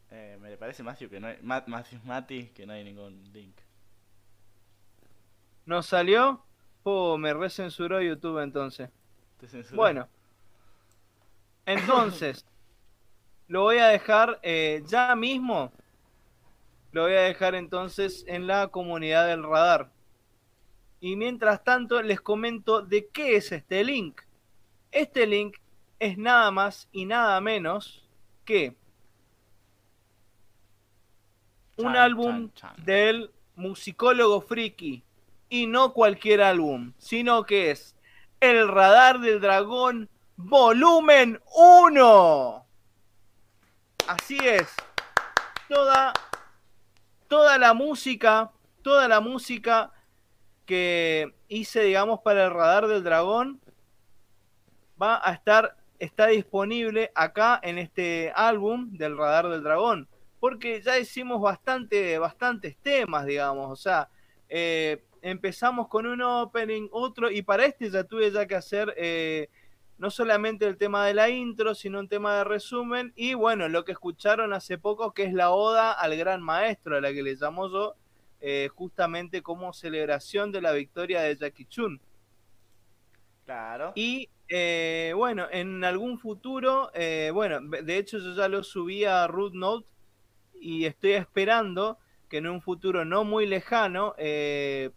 Eh, 0.10 0.38
me 0.42 0.58
parece 0.58 0.84
Matthew 0.84 1.10
que 1.10 1.20
no 1.22 1.28
hay, 1.28 1.38
Matthew 1.42 2.00
Mati 2.04 2.48
que 2.50 2.66
no 2.66 2.74
hay 2.74 2.84
ningún 2.84 3.24
link. 3.32 3.56
¿No 5.66 5.82
salió? 5.82 6.44
Oh, 6.84 7.18
me 7.18 7.34
recensuró 7.34 8.02
YouTube 8.02 8.40
entonces. 8.40 8.90
Bueno, 9.74 10.08
entonces, 11.66 12.46
lo 13.48 13.64
voy 13.64 13.78
a 13.78 13.88
dejar 13.88 14.40
eh, 14.44 14.84
ya 14.88 15.16
mismo. 15.16 15.72
Lo 16.92 17.04
voy 17.04 17.14
a 17.14 17.22
dejar 17.22 17.56
entonces 17.56 18.26
en 18.28 18.48
la 18.48 18.68
comunidad 18.68 19.28
del 19.28 19.44
radar. 19.44 19.90
Y 21.00 21.16
mientras 21.16 21.64
tanto, 21.64 22.02
les 22.02 22.22
comento 22.22 22.82
de 22.82 23.08
qué 23.08 23.36
es 23.36 23.52
este 23.52 23.84
link. 23.84 24.22
Este 24.92 25.26
link 25.26 25.58
es 26.00 26.18
nada 26.18 26.52
más 26.52 26.88
y 26.92 27.06
nada 27.06 27.40
menos 27.42 28.08
que 28.46 28.76
un 31.78 31.86
Chan, 31.86 31.96
álbum 31.96 32.52
chan, 32.54 32.76
chan. 32.76 32.86
del 32.86 33.32
musicólogo 33.56 34.42
friki. 34.42 35.04
Y 35.50 35.68
no 35.68 35.94
cualquier 35.94 36.42
álbum, 36.42 36.94
sino 36.98 37.44
que 37.46 37.72
es 37.72 37.96
El 38.42 38.68
Radar 38.68 39.20
del 39.20 39.40
Dragón 39.40 40.10
Volumen 40.36 41.40
1. 41.56 42.66
Así 44.08 44.38
es. 44.42 44.68
Toda, 45.70 46.12
toda 47.28 47.60
la 47.60 47.76
música, 47.76 48.52
toda 48.82 49.08
la 49.08 49.20
música 49.22 49.92
que 50.66 51.36
hice, 51.50 51.84
digamos, 51.84 52.22
para 52.22 52.46
el 52.46 52.52
Radar 52.52 52.88
del 52.88 53.04
Dragón 53.04 53.62
va 55.00 55.22
a 55.24 55.34
estar, 55.34 55.78
está 56.00 56.26
disponible 56.26 57.12
acá 57.14 57.60
en 57.62 57.78
este 57.78 58.34
álbum 58.36 58.90
del 58.98 59.20
Radar 59.20 59.50
del 59.50 59.62
Dragón. 59.62 60.10
Porque 60.40 60.82
ya 60.82 60.98
hicimos 60.98 61.40
bastante, 61.40 62.18
bastantes 62.18 62.76
temas, 62.78 63.28
digamos. 63.28 63.70
O 63.70 63.76
sea, 63.76 64.10
eh, 64.50 65.04
empezamos 65.22 65.88
con 65.88 66.06
un 66.06 66.22
opening, 66.22 66.88
otro, 66.92 67.32
y 67.32 67.42
para 67.42 67.66
este 67.66 67.90
ya 67.90 68.04
tuve 68.04 68.32
ya 68.32 68.46
que 68.46 68.56
hacer 68.56 68.94
eh, 68.98 69.50
no 69.98 70.10
solamente 70.10 70.66
el 70.66 70.78
tema 70.78 71.06
de 71.06 71.14
la 71.14 71.30
intro, 71.30 71.76
sino 71.76 72.00
un 72.00 72.08
tema 72.08 72.38
de 72.38 72.44
resumen, 72.44 73.14
y 73.16 73.34
bueno, 73.34 73.70
lo 73.70 73.86
que 73.86 73.92
escucharon 73.92 74.54
hace 74.54 74.78
poco, 74.78 75.14
que 75.14 75.24
es 75.24 75.34
la 75.34 75.52
oda 75.52 75.92
al 75.92 76.16
gran 76.18 76.42
maestro, 76.42 76.98
a 76.98 77.02
la 77.02 77.14
que 77.14 77.24
le 77.24 77.36
llamo 77.36 77.70
yo, 77.70 77.96
eh, 78.40 78.70
justamente 78.74 79.42
como 79.44 79.74
celebración 79.74 80.52
de 80.52 80.62
la 80.62 80.72
victoria 80.72 81.22
de 81.22 81.36
Jackie 81.36 81.66
Chun. 81.66 82.02
Claro. 83.46 83.92
Y 83.96 84.30
eh, 84.48 85.14
bueno, 85.16 85.48
en 85.52 85.84
algún 85.84 86.18
futuro, 86.18 86.90
bueno, 87.34 87.60
de 87.62 87.98
hecho 87.98 88.18
yo 88.18 88.34
ya 88.34 88.48
lo 88.48 88.64
subí 88.64 89.06
a 89.06 89.28
Root 89.28 89.54
Note 89.54 89.88
y 90.60 90.86
estoy 90.86 91.14
esperando 91.14 91.98
que 92.32 92.38
en 92.38 92.48
un 92.48 92.62
futuro 92.62 93.04
no 93.04 93.26
muy 93.26 93.46
lejano, 93.46 94.16
eh, 94.18 94.92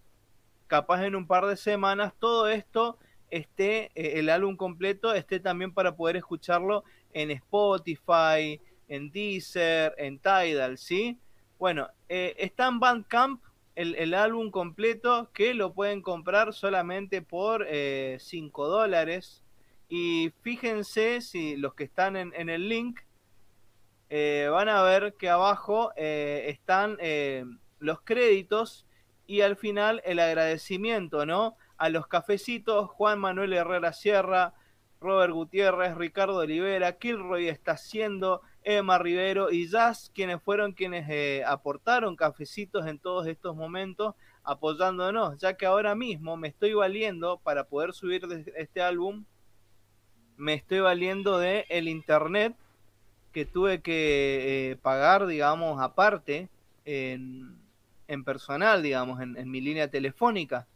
capaz 0.66 1.04
en 1.04 1.14
un 1.14 1.26
par 1.26 1.46
de 1.46 1.56
semanas, 1.56 2.12
todo 2.18 2.48
esto 2.48 2.98
esté, 3.30 3.90
eh, 3.94 4.18
el 4.18 4.28
álbum 4.28 4.56
completo 4.56 5.14
esté 5.14 5.40
también 5.40 5.72
para 5.72 5.96
poder 5.96 6.16
escucharlo 6.16 6.84
en 7.12 7.30
Spotify, 7.30 8.60
en 8.88 9.10
Deezer, 9.10 9.94
en 9.98 10.18
Tidal, 10.18 10.78
¿sí? 10.78 11.18
Bueno, 11.58 11.88
eh, 12.08 12.34
está 12.38 12.68
en 12.68 12.80
Bandcamp 12.80 13.42
el, 13.74 13.94
el 13.96 14.14
álbum 14.14 14.50
completo 14.50 15.30
que 15.32 15.54
lo 15.54 15.72
pueden 15.72 16.02
comprar 16.02 16.52
solamente 16.52 17.22
por 17.22 17.66
5 17.66 18.68
dólares. 18.68 19.42
Y 19.88 20.32
fíjense 20.42 21.20
si 21.20 21.56
los 21.56 21.74
que 21.74 21.84
están 21.84 22.16
en, 22.16 22.32
en 22.36 22.48
el 22.48 22.68
link 22.68 23.00
eh, 24.10 24.48
van 24.50 24.68
a 24.68 24.82
ver 24.82 25.14
que 25.14 25.28
abajo 25.28 25.90
eh, 25.96 26.44
están 26.48 26.96
eh, 27.00 27.44
los 27.80 28.00
créditos 28.02 28.86
y 29.26 29.40
al 29.40 29.56
final 29.56 30.02
el 30.04 30.18
agradecimiento, 30.18 31.26
¿no? 31.26 31.56
A 31.76 31.88
los 31.88 32.06
cafecitos, 32.06 32.90
Juan 32.90 33.18
Manuel 33.18 33.52
Herrera 33.52 33.92
Sierra, 33.92 34.54
Robert 35.00 35.32
Gutiérrez, 35.32 35.96
Ricardo 35.96 36.38
Olivera, 36.38 36.98
Kilroy 36.98 37.48
está 37.48 37.72
haciendo, 37.72 38.40
Emma 38.62 38.98
Rivero 38.98 39.50
y 39.50 39.68
Jazz, 39.68 40.10
quienes 40.14 40.42
fueron 40.42 40.72
quienes 40.72 41.06
eh, 41.10 41.42
aportaron 41.46 42.16
cafecitos 42.16 42.86
en 42.86 42.98
todos 42.98 43.26
estos 43.26 43.54
momentos, 43.54 44.14
apoyándonos, 44.42 45.38
ya 45.38 45.54
que 45.54 45.66
ahora 45.66 45.94
mismo 45.94 46.36
me 46.36 46.48
estoy 46.48 46.72
valiendo 46.72 47.38
para 47.38 47.64
poder 47.64 47.92
subir 47.92 48.26
este 48.56 48.80
álbum, 48.80 49.24
me 50.36 50.54
estoy 50.54 50.80
valiendo 50.80 51.38
de 51.38 51.66
el 51.68 51.88
internet 51.88 52.56
que 53.32 53.44
tuve 53.44 53.82
que 53.82 54.70
eh, 54.70 54.76
pagar, 54.76 55.26
digamos, 55.26 55.80
aparte, 55.82 56.48
en, 56.84 57.63
en 58.08 58.24
personal, 58.24 58.82
digamos, 58.82 59.20
en, 59.20 59.50
mi 59.50 59.60
línea 59.60 59.88
telefónica, 59.88 60.66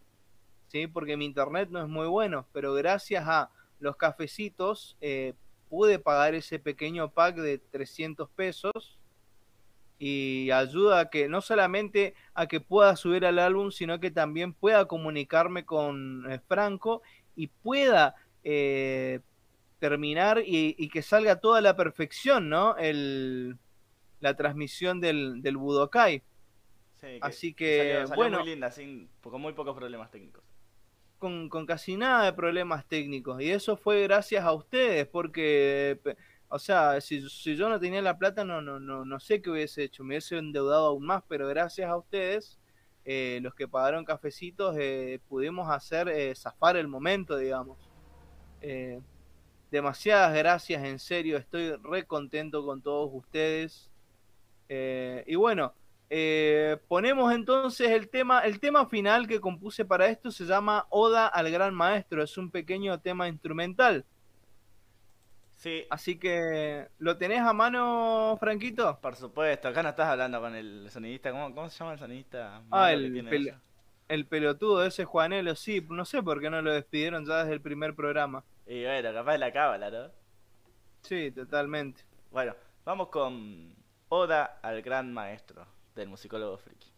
¿sí? 0.68 0.87
Porque 0.87 1.16
mi 1.16 1.24
internet 1.24 1.68
no 1.70 1.83
es 1.83 1.89
muy 1.89 2.07
bueno, 2.07 2.47
pero 2.53 2.74
gracias 2.74 3.26
a 3.26 3.51
los 3.81 3.97
cafecitos 3.97 4.97
eh, 5.01 5.35
pude 5.68 5.99
pagar 5.99 6.35
ese 6.35 6.59
pequeño 6.59 7.11
pack 7.11 7.37
de 7.37 7.59
300 7.59 8.29
pesos 8.31 8.99
y 9.99 10.51
ayuda 10.51 11.01
a 11.01 11.11
que 11.11 11.29
no 11.29 11.41
solamente 11.41 12.14
a 12.35 12.47
que 12.47 12.61
pueda 12.61 12.97
subir 12.97 13.26
al 13.26 13.39
álbum, 13.39 13.70
sino 13.70 14.01
que 14.01 14.11
también 14.11 14.53
pueda 14.53 14.87
comunicarme 14.87 15.64
con 15.64 16.31
eh, 16.31 16.41
Franco 16.47 17.03
y 17.35 17.49
pueda 17.49 18.14
eh, 18.45 19.20
terminar 19.79 20.43
y, 20.45 20.74
y 20.79 20.89
que 20.89 21.03
salga 21.03 21.41
toda 21.41 21.61
la 21.61 21.76
perfección, 21.76 22.49
¿no? 22.49 22.76
El, 22.76 23.59
la 24.20 24.35
transmisión 24.35 25.01
del, 25.01 25.43
del 25.43 25.57
Budokai. 25.57 26.22
Así 27.20 27.55
que, 27.55 28.05
bueno. 28.14 28.40
Muy 28.40 28.49
linda, 28.49 28.70
sin, 28.70 29.09
con 29.22 29.40
muy 29.40 29.53
pocos 29.53 29.76
problemas 29.76 30.11
técnicos. 30.11 30.44
Con, 31.18 31.49
con, 31.49 31.66
casi 31.66 31.96
nada 31.96 32.24
de 32.24 32.32
problemas 32.32 32.86
técnicos. 32.86 33.40
Y 33.40 33.51
eso 33.51 33.76
fue 33.76 34.03
gracias 34.03 34.44
a 34.44 34.53
ustedes, 34.53 35.07
porque, 35.07 36.01
o 36.49 36.59
sea, 36.59 37.01
si, 37.01 37.28
si, 37.28 37.57
yo 37.57 37.68
no 37.68 37.80
tenía 37.80 38.03
la 38.03 38.18
plata, 38.18 38.44
no, 38.44 38.62
no, 38.62 38.78
no, 38.78 39.05
no 39.05 39.20
sé 39.20 39.42
qué 39.42 39.51
hubiese 39.51 39.84
hecho. 39.84 40.05
Me 40.05 40.14
hubiese 40.14 40.38
endeudado 40.38 40.86
aún 40.86 41.07
más, 41.07 41.22
pero 41.28 41.49
gracias 41.49 41.88
a 41.88 41.96
ustedes, 41.96 42.59
eh, 43.05 43.38
los 43.42 43.55
que 43.55 43.66
pagaron 43.66 44.05
cafecitos, 44.05 44.76
eh, 44.78 45.18
pudimos 45.28 45.70
hacer 45.70 46.09
eh, 46.09 46.34
zafar 46.34 46.76
el 46.76 46.88
momento, 46.88 47.36
digamos. 47.36 47.78
demasiadas 49.70 50.34
gracias, 50.34 50.82
en 50.84 50.99
serio, 50.99 51.36
estoy 51.36 51.76
re 51.76 52.05
contento 52.05 52.64
con 52.64 52.82
todos 52.82 53.11
ustedes. 53.12 53.90
y 54.68 55.34
bueno, 55.36 55.72
eh, 56.11 56.78
ponemos 56.88 57.32
entonces 57.34 57.90
el 57.90 58.09
tema, 58.09 58.40
el 58.40 58.61
tema 58.61 58.86
final 58.86 59.26
que 59.26 59.40
compuse 59.40 59.84
para 59.84 60.06
esto 60.06 60.30
se 60.30 60.46
llama 60.46 60.86
Oda 60.88 61.26
al 61.26 61.50
Gran 61.50 61.74
Maestro, 61.74 62.22
es 62.22 62.38
un 62.38 62.50
pequeño 62.50 62.98
tema 63.00 63.28
instrumental. 63.28 64.04
Sí. 65.56 65.84
Así 65.90 66.18
que, 66.18 66.88
¿lo 66.98 67.18
tenés 67.18 67.40
a 67.40 67.52
mano, 67.52 68.36
Franquito? 68.38 68.98
Por 69.02 69.16
supuesto, 69.16 69.68
acá 69.68 69.82
no 69.82 69.88
estás 69.90 70.06
hablando 70.06 70.40
con 70.40 70.54
el 70.54 70.88
sonidista, 70.88 71.30
¿cómo, 71.32 71.68
se 71.68 71.78
llama 71.78 71.94
el 71.94 71.98
sonidista? 71.98 72.62
Ah, 72.70 72.92
el, 72.92 73.59
el 74.09 74.26
pelotudo 74.26 74.86
ese 74.86 75.04
Juanelo, 75.04 75.54
sí, 75.56 75.84
no 75.90 76.04
sé 76.04 76.22
por 76.22 76.40
qué 76.40 76.48
no 76.48 76.62
lo 76.62 76.72
despidieron 76.72 77.26
ya 77.26 77.38
desde 77.40 77.54
el 77.54 77.61
primer 77.61 77.94
programa. 77.94 78.44
Y 78.66 78.84
bueno, 78.84 79.12
capaz 79.12 79.32
de 79.32 79.38
la 79.38 79.52
cábala, 79.52 79.90
¿no? 79.90 80.11
Sí, 81.02 81.32
totalmente. 81.32 82.02
Bueno, 82.30 82.54
vamos 82.84 83.09
con 83.09 83.74
Oda 84.09 84.61
al 84.62 84.80
Gran 84.80 85.12
Maestro 85.12 85.66
del 85.99 86.09
musicólogo 86.09 86.57
friki. 86.57 86.92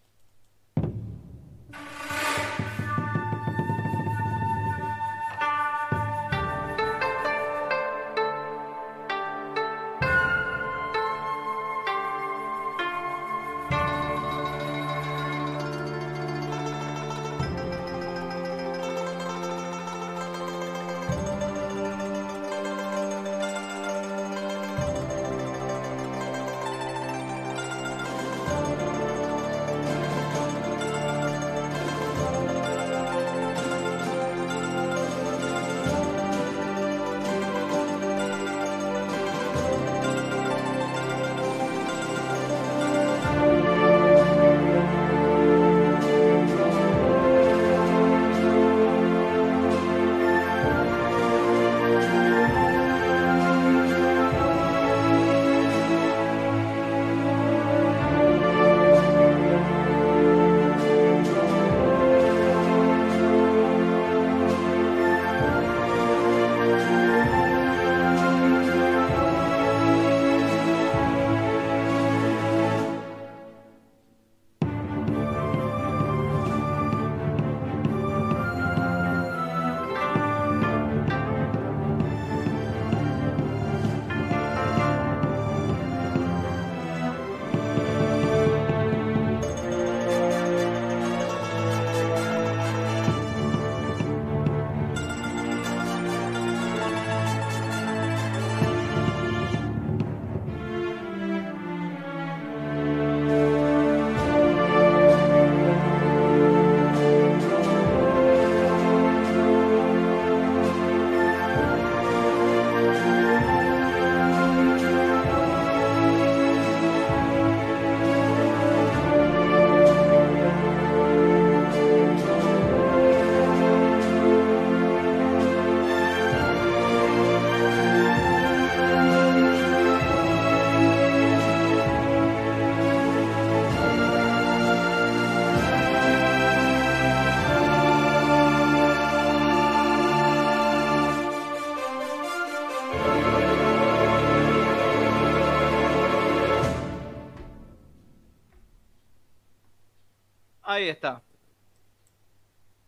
Ahí 150.80 150.88
está. 150.88 151.22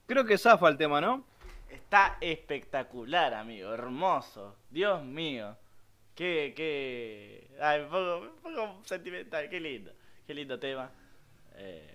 Creo 0.06 0.24
que 0.24 0.38
zafa 0.38 0.66
el 0.70 0.78
tema, 0.78 0.98
¿no? 0.98 1.26
Está 1.68 2.16
espectacular, 2.22 3.34
amigo. 3.34 3.70
Hermoso. 3.74 4.56
Dios 4.70 5.04
mío. 5.04 5.58
Qué, 6.14 6.54
qué. 6.56 7.54
Ay, 7.60 7.82
un 7.82 8.36
poco, 8.42 8.80
sentimental. 8.84 9.50
Qué 9.50 9.60
lindo. 9.60 9.92
Qué 10.26 10.32
lindo 10.32 10.58
tema. 10.58 10.90
Eh, 11.56 11.94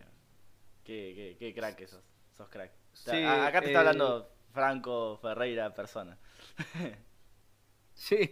qué, 0.84 1.36
qué, 1.40 1.52
crack 1.56 1.76
que 1.76 1.88
sos. 1.88 2.03
Sos 2.36 2.48
crack. 2.48 2.72
acá 3.07 3.61
te 3.61 3.68
está 3.68 3.80
hablando 3.80 4.30
eh, 4.30 4.52
Franco 4.53 5.18
Ferreira, 5.19 5.74
persona. 5.74 6.15
sí. 7.95 8.32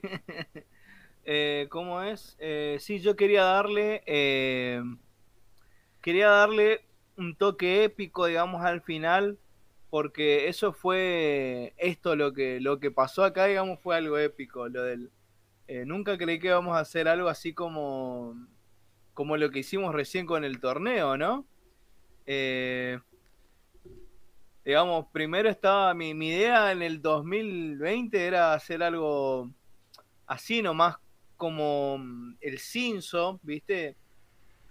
eh, 1.25 1.65
¿Cómo 1.71 2.03
es? 2.03 2.37
Sí, 2.77 2.99
yo 2.99 3.15
quería 3.15 3.43
darle. 3.43 4.03
quería 6.03 6.27
darle 6.27 6.84
un 7.17 7.35
toque 7.35 7.83
épico, 7.83 8.25
digamos, 8.25 8.63
al 8.63 8.81
final, 8.81 9.37
porque 9.89 10.47
eso 10.49 10.73
fue 10.73 11.73
esto 11.77 12.15
lo 12.15 12.33
que 12.33 12.59
lo 12.59 12.79
que 12.79 12.91
pasó 12.91 13.23
acá, 13.23 13.45
digamos, 13.45 13.79
fue 13.79 13.95
algo 13.95 14.17
épico, 14.17 14.67
lo 14.69 14.83
del 14.83 15.11
eh, 15.67 15.85
nunca 15.85 16.17
creí 16.17 16.39
que 16.39 16.47
íbamos 16.47 16.75
a 16.75 16.81
hacer 16.81 17.07
algo 17.07 17.29
así 17.29 17.53
como 17.53 18.35
como 19.13 19.37
lo 19.37 19.49
que 19.51 19.59
hicimos 19.59 19.95
recién 19.95 20.25
con 20.25 20.43
el 20.43 20.59
torneo, 20.59 21.17
¿no? 21.17 21.45
Eh, 22.25 22.99
digamos, 24.65 25.07
primero 25.13 25.49
estaba 25.49 25.93
mi, 25.93 26.13
mi 26.13 26.29
idea 26.29 26.71
en 26.71 26.81
el 26.81 27.01
2020 27.01 28.25
era 28.25 28.53
hacer 28.53 28.83
algo 28.83 29.49
así 30.27 30.61
nomás 30.61 30.97
como 31.37 31.99
el 32.41 32.59
Cinso, 32.59 33.39
¿viste? 33.43 33.95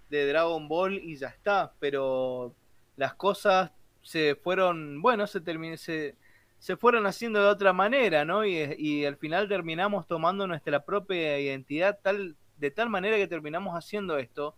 De 0.09 0.27
Dragon 0.27 0.67
Ball 0.67 0.99
y 1.03 1.17
ya 1.17 1.27
está, 1.27 1.73
pero 1.79 2.53
las 2.97 3.15
cosas 3.15 3.71
se 4.01 4.35
fueron, 4.35 5.01
bueno, 5.01 5.25
se, 5.27 5.41
se, 5.77 6.15
se 6.59 6.77
fueron 6.77 7.07
haciendo 7.07 7.41
de 7.41 7.49
otra 7.49 7.73
manera, 7.73 8.23
¿no? 8.23 8.45
Y, 8.45 8.57
y, 8.77 9.05
al 9.05 9.17
final 9.17 9.47
terminamos 9.47 10.07
tomando 10.07 10.47
nuestra 10.47 10.85
propia 10.85 11.39
identidad 11.39 11.99
tal, 12.01 12.35
de 12.57 12.71
tal 12.71 12.89
manera 12.89 13.17
que 13.17 13.27
terminamos 13.27 13.73
haciendo 13.75 14.17
esto, 14.17 14.55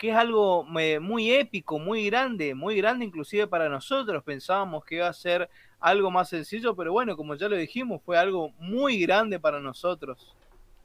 que 0.00 0.08
es 0.08 0.16
algo 0.16 0.66
eh, 0.78 0.98
muy 0.98 1.30
épico, 1.30 1.78
muy 1.78 2.06
grande, 2.06 2.54
muy 2.54 2.76
grande 2.76 3.04
inclusive 3.04 3.46
para 3.46 3.68
nosotros. 3.68 4.24
Pensábamos 4.24 4.82
que 4.84 4.94
iba 4.94 5.06
a 5.06 5.12
ser 5.12 5.50
algo 5.78 6.10
más 6.10 6.30
sencillo, 6.30 6.74
pero 6.74 6.90
bueno, 6.92 7.16
como 7.18 7.34
ya 7.34 7.50
lo 7.50 7.56
dijimos, 7.56 8.00
fue 8.02 8.16
algo 8.16 8.50
muy 8.58 8.98
grande 9.00 9.38
para 9.38 9.60
nosotros. 9.60 10.34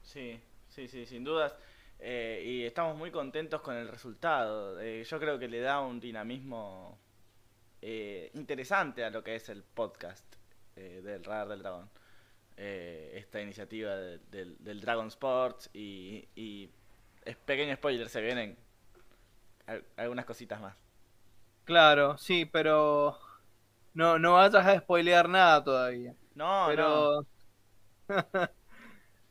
Sí, 0.02 0.38
sí, 0.68 0.86
sí, 0.86 1.06
sin 1.06 1.24
dudas. 1.24 1.54
Eh, 1.98 2.42
y 2.44 2.64
estamos 2.64 2.96
muy 2.96 3.10
contentos 3.10 3.60
con 3.60 3.76
el 3.76 3.88
resultado. 3.88 4.80
Eh, 4.80 5.04
yo 5.04 5.18
creo 5.18 5.38
que 5.38 5.48
le 5.48 5.60
da 5.60 5.80
un 5.80 6.00
dinamismo 6.00 6.98
eh, 7.82 8.30
interesante 8.34 9.04
a 9.04 9.10
lo 9.10 9.22
que 9.22 9.36
es 9.36 9.48
el 9.48 9.62
podcast 9.62 10.24
del 10.74 11.24
Radar 11.24 11.48
del 11.48 11.60
Dragón. 11.60 11.90
esta 12.56 13.40
iniciativa 13.40 13.96
del, 13.96 14.56
del, 14.58 14.80
Dragon 14.80 15.06
Sports 15.06 15.70
y, 15.72 16.28
y 16.34 16.70
es 17.24 17.36
pequeño 17.36 17.74
spoiler, 17.76 18.10
se 18.10 18.20
vienen 18.20 18.58
algunas 19.96 20.26
cositas 20.26 20.60
más. 20.60 20.76
Claro, 21.64 22.18
sí, 22.18 22.44
pero 22.44 23.18
no, 23.94 24.18
no 24.18 24.34
vayas 24.34 24.66
a 24.66 24.78
spoilear 24.78 25.28
nada 25.28 25.64
todavía. 25.64 26.14
No, 26.34 26.66
pero... 26.68 27.26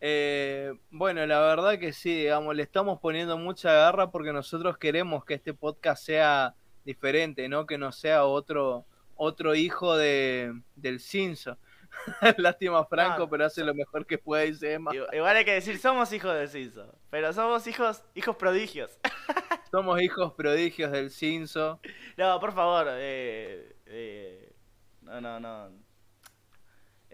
Eh, 0.07 0.71
bueno, 0.91 1.25
la 1.25 1.39
verdad 1.39 1.79
que 1.79 1.91
sí, 1.91 2.15
digamos, 2.15 2.55
le 2.55 2.61
estamos 2.61 2.99
poniendo 2.99 3.39
mucha 3.39 3.73
garra 3.73 4.11
porque 4.11 4.31
nosotros 4.31 4.77
queremos 4.77 5.25
que 5.25 5.33
este 5.33 5.55
podcast 5.55 6.05
sea 6.05 6.53
diferente, 6.83 7.49
¿no? 7.49 7.65
Que 7.65 7.79
no 7.79 7.91
sea 7.91 8.25
otro, 8.25 8.85
otro 9.15 9.55
hijo 9.55 9.97
de, 9.97 10.61
del 10.75 10.99
Cinso. 10.99 11.57
Lástima 12.37 12.85
Franco, 12.85 13.27
pero 13.27 13.45
hace 13.45 13.63
lo 13.63 13.73
mejor 13.73 14.05
que 14.05 14.19
puede 14.19 14.49
y 14.49 14.53
se 14.53 14.73
Igual 15.11 15.37
hay 15.37 15.43
que 15.43 15.53
decir, 15.53 15.79
somos 15.79 16.13
hijos 16.13 16.35
del 16.35 16.49
Cinso, 16.49 16.99
pero 17.09 17.33
somos 17.33 17.65
hijos, 17.65 18.03
hijos 18.13 18.35
prodigios. 18.35 18.99
somos 19.71 19.99
hijos 19.99 20.33
prodigios 20.33 20.91
del 20.91 21.09
Cinso. 21.09 21.79
No, 22.15 22.39
por 22.39 22.53
favor, 22.53 22.89
eh, 22.91 23.75
eh, 23.87 24.53
no, 25.01 25.19
no, 25.19 25.39
no 25.39 25.84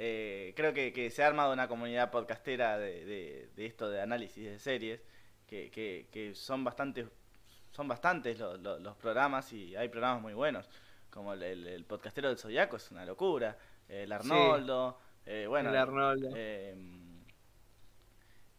eh, 0.03 0.53
creo 0.55 0.73
que, 0.73 1.11
se 1.11 1.23
ha 1.23 1.27
armado 1.27 1.53
una 1.53 1.67
comunidad 1.67 2.09
podcastera 2.09 2.79
de, 2.79 3.51
esto 3.55 3.87
de 3.87 4.01
análisis 4.01 4.43
de 4.43 4.57
series, 4.57 4.99
que, 5.45 6.31
son 6.33 6.63
bastantes 6.63 7.07
son 7.69 7.87
bastantes 7.87 8.39
los 8.39 8.97
programas 8.97 9.53
y 9.53 9.75
hay 9.75 9.89
programas 9.89 10.23
muy 10.23 10.33
buenos, 10.33 10.67
como 11.11 11.33
el, 11.33 11.85
podcastero 11.85 12.29
del 12.29 12.39
Zodiaco 12.39 12.77
es 12.77 12.89
una 12.89 13.05
locura, 13.05 13.59
el 13.87 14.11
Arnoldo, 14.11 14.97
eh, 15.23 15.45
bueno, 15.47 15.69
el 15.69 15.77
Arnoldo. 15.77 16.35
Em, 16.35 17.23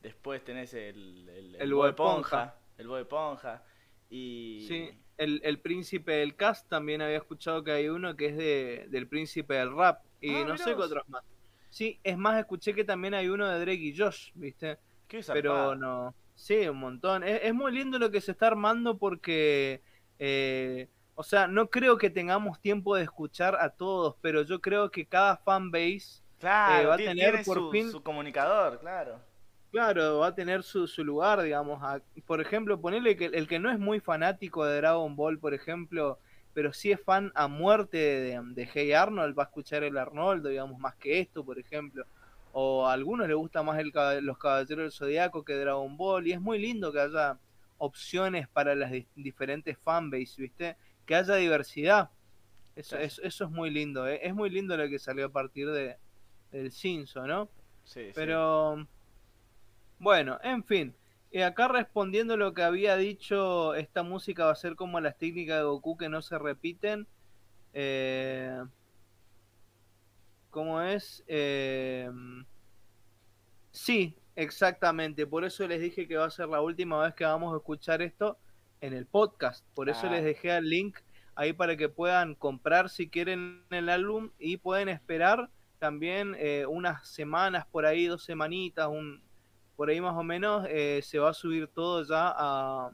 después 0.01 0.45
tenés 0.45 0.73
el, 0.75 1.29
el, 1.29 1.57
el, 1.57 1.73
el 1.73 1.95
Ponja, 1.97 2.55
el 2.79 2.87
Boe 2.87 3.05
Ponja 3.05 3.65
y... 4.09 4.65
Sí, 4.69 4.97
el, 5.19 5.41
el 5.45 5.59
Príncipe 5.59 6.13
del 6.13 6.37
Cast 6.37 6.69
también 6.69 7.03
había 7.03 7.17
escuchado 7.17 7.65
que 7.65 7.73
hay 7.73 7.89
uno 7.89 8.17
que 8.17 8.27
es 8.27 8.37
de, 8.37 8.87
del 8.91 9.09
Príncipe 9.09 9.55
del 9.55 9.75
Rap 9.75 10.05
y 10.21 10.37
ah, 10.37 10.45
no 10.45 10.57
sé 10.57 10.77
qué 10.77 10.83
otros 10.83 11.09
más. 11.09 11.25
Sí, 11.73 11.99
es 12.05 12.19
más, 12.19 12.39
escuché 12.39 12.75
que 12.75 12.85
también 12.85 13.15
hay 13.15 13.31
uno 13.31 13.49
de 13.49 13.59
Drake 13.59 13.81
y 13.81 13.97
Josh, 13.97 14.31
¿viste? 14.35 14.79
¿Qué 15.09 15.25
Pero 15.33 15.75
no. 15.75 16.15
Sí, 16.35 16.69
un 16.69 16.77
montón. 16.77 17.25
Es, 17.25 17.55
muy 17.55 17.73
lindo 17.73 17.99
lo 17.99 18.11
que 18.11 18.21
se 18.21 18.33
está 18.33 18.49
armando 18.49 18.99
porque. 18.99 19.81
Eh, 20.19 20.91
o 21.15 21.23
sea, 21.23 21.47
no 21.47 21.71
creo 21.71 21.97
que 21.97 22.11
tengamos 22.11 22.61
tiempo 22.61 22.95
de 22.95 23.05
escuchar 23.05 23.57
a 23.59 23.71
todos, 23.71 24.17
pero 24.21 24.43
yo 24.43 24.61
creo 24.61 24.91
que 24.91 25.07
cada 25.07 25.39
fanbase 25.39 26.23
claro, 26.39 26.83
eh, 26.83 26.87
va 26.87 26.95
a 26.95 26.99
tener 26.99 27.43
por 27.43 27.57
su, 27.57 27.71
fin. 27.71 27.91
Su 27.91 28.03
comunicador, 28.03 28.79
claro. 28.79 29.19
Claro, 29.71 30.19
va 30.19 30.27
a 30.27 30.35
tener 30.35 30.63
su, 30.63 30.87
su 30.87 31.03
lugar, 31.03 31.41
digamos. 31.41 31.83
por 32.27 32.43
ejemplo, 32.43 32.83
ponerle 32.83 33.17
que 33.17 33.27
el 33.27 33.49
que 33.49 33.59
no 33.59 33.71
es 33.71 33.79
muy 33.79 33.99
fanático 33.99 34.67
de 34.67 34.77
Dragon 34.77 35.17
Ball, 35.17 35.39
por 35.39 35.55
ejemplo, 35.55 36.19
pero 36.55 36.73
si 36.73 36.93
es 36.93 37.01
fan 37.01 37.33
a 37.35 37.49
muerte 37.49 37.97
de, 37.99 38.71
Hey 38.73 38.93
Arnold, 38.93 39.39
va 39.39 39.45
a 39.45 39.47
escuchar 39.47 39.85
el 39.85 39.97
Arnoldo, 39.97 40.49
digamos, 40.49 40.79
más 40.79 40.95
que 40.97 41.21
esto, 41.21 41.45
por 41.45 41.59
ejemplo. 41.59 42.05
O 42.53 42.87
a 42.87 42.93
algunos 42.93 43.27
les 43.27 43.37
gusta 43.37 43.63
más 43.63 43.79
el, 43.79 43.93
los 44.25 44.39
Caballeros 44.39 44.85
del 44.85 44.93
Zodiaco 44.93 45.45
que 45.45 45.55
Dragon 45.55 45.97
Ball, 45.97 46.27
y 46.27 46.33
es 46.33 46.41
muy 46.41 46.59
lindo 46.59 46.93
que 46.93 47.01
haya 47.01 47.39
opciones 47.79 48.49
para 48.49 48.75
las 48.75 48.93
diferentes 49.15 49.79
fanbase, 49.79 50.43
¿viste? 50.43 50.77
Que 51.07 51.15
haya 51.15 51.35
diversidad. 51.37 52.11
Eso, 52.77 52.97
eso, 52.99 53.45
es 53.45 53.51
muy 53.51 53.71
lindo, 53.71 54.07
¿eh? 54.09 54.21
es 54.23 54.35
muy 54.35 54.49
lindo 54.49 54.77
lo 54.77 54.89
que 54.89 54.99
salió 54.99 55.27
a 55.27 55.29
partir 55.29 55.71
de, 55.71 55.97
del 56.51 56.73
Cinso, 56.73 57.27
¿no? 57.27 57.49
Sí, 57.85 58.11
Pero, 58.15 58.87
bueno, 59.99 60.39
en 60.43 60.65
fin. 60.65 60.95
Y 61.35 61.41
acá 61.41 61.67
respondiendo 61.67 62.37
lo 62.37 62.53
que 62.53 62.63
había 62.63 62.99
dicho, 62.99 63.75
esta 63.75 64.03
música 64.03 64.45
va 64.45 64.53
a 64.53 64.57
ser 64.57 64.77
como 64.77 65.01
las 65.01 65.17
técnicas 65.17 65.57
de 65.57 65.63
Goku 65.65 65.97
que 65.97 66.11
no 66.11 66.21
se 66.21 66.39
repiten. 66.39 67.07
Eh, 67.73 68.63
¿Cómo 70.51 70.83
es? 70.83 71.25
Eh, 71.27 72.11
sí, 73.71 74.15
exactamente. 74.37 75.27
Por 75.27 75.47
eso 75.47 75.67
les 75.67 75.81
dije 75.81 76.07
que 76.07 76.19
va 76.19 76.27
a 76.27 76.31
ser 76.31 76.49
la 76.49 76.61
última 76.61 77.03
vez 77.03 77.15
que 77.15 77.25
vamos 77.25 77.55
a 77.55 77.57
escuchar 77.57 78.03
esto 78.03 78.37
en 78.83 78.93
el 78.93 79.07
podcast. 79.07 79.65
Por 79.73 79.89
eso 79.89 80.11
les 80.11 80.21
ah. 80.21 80.25
dejé 80.25 80.55
el 80.55 80.69
link 80.69 80.99
ahí 81.35 81.55
para 81.55 81.79
que 81.79 81.89
puedan 81.89 82.35
comprar 82.35 82.91
si 82.91 83.09
quieren 83.09 83.65
el 83.71 83.89
álbum 83.89 84.33
y 84.39 84.59
pueden 84.59 84.91
esperar 84.91 85.49
también 85.79 86.37
eh, 86.39 86.67
unas 86.69 87.09
semanas 87.09 87.65
por 87.73 87.87
ahí, 87.87 88.05
dos 88.05 88.23
semanitas, 88.23 88.89
un, 88.89 89.23
por 89.77 89.91
ahí 89.91 90.01
más 90.01 90.17
o 90.17 90.23
menos 90.23 90.67
eh, 90.69 91.01
se 91.03 91.19
va 91.19 91.31
a 91.31 91.35
subir 91.35 91.69
todo 91.69 92.05
ya 92.05 92.33
a 92.37 92.91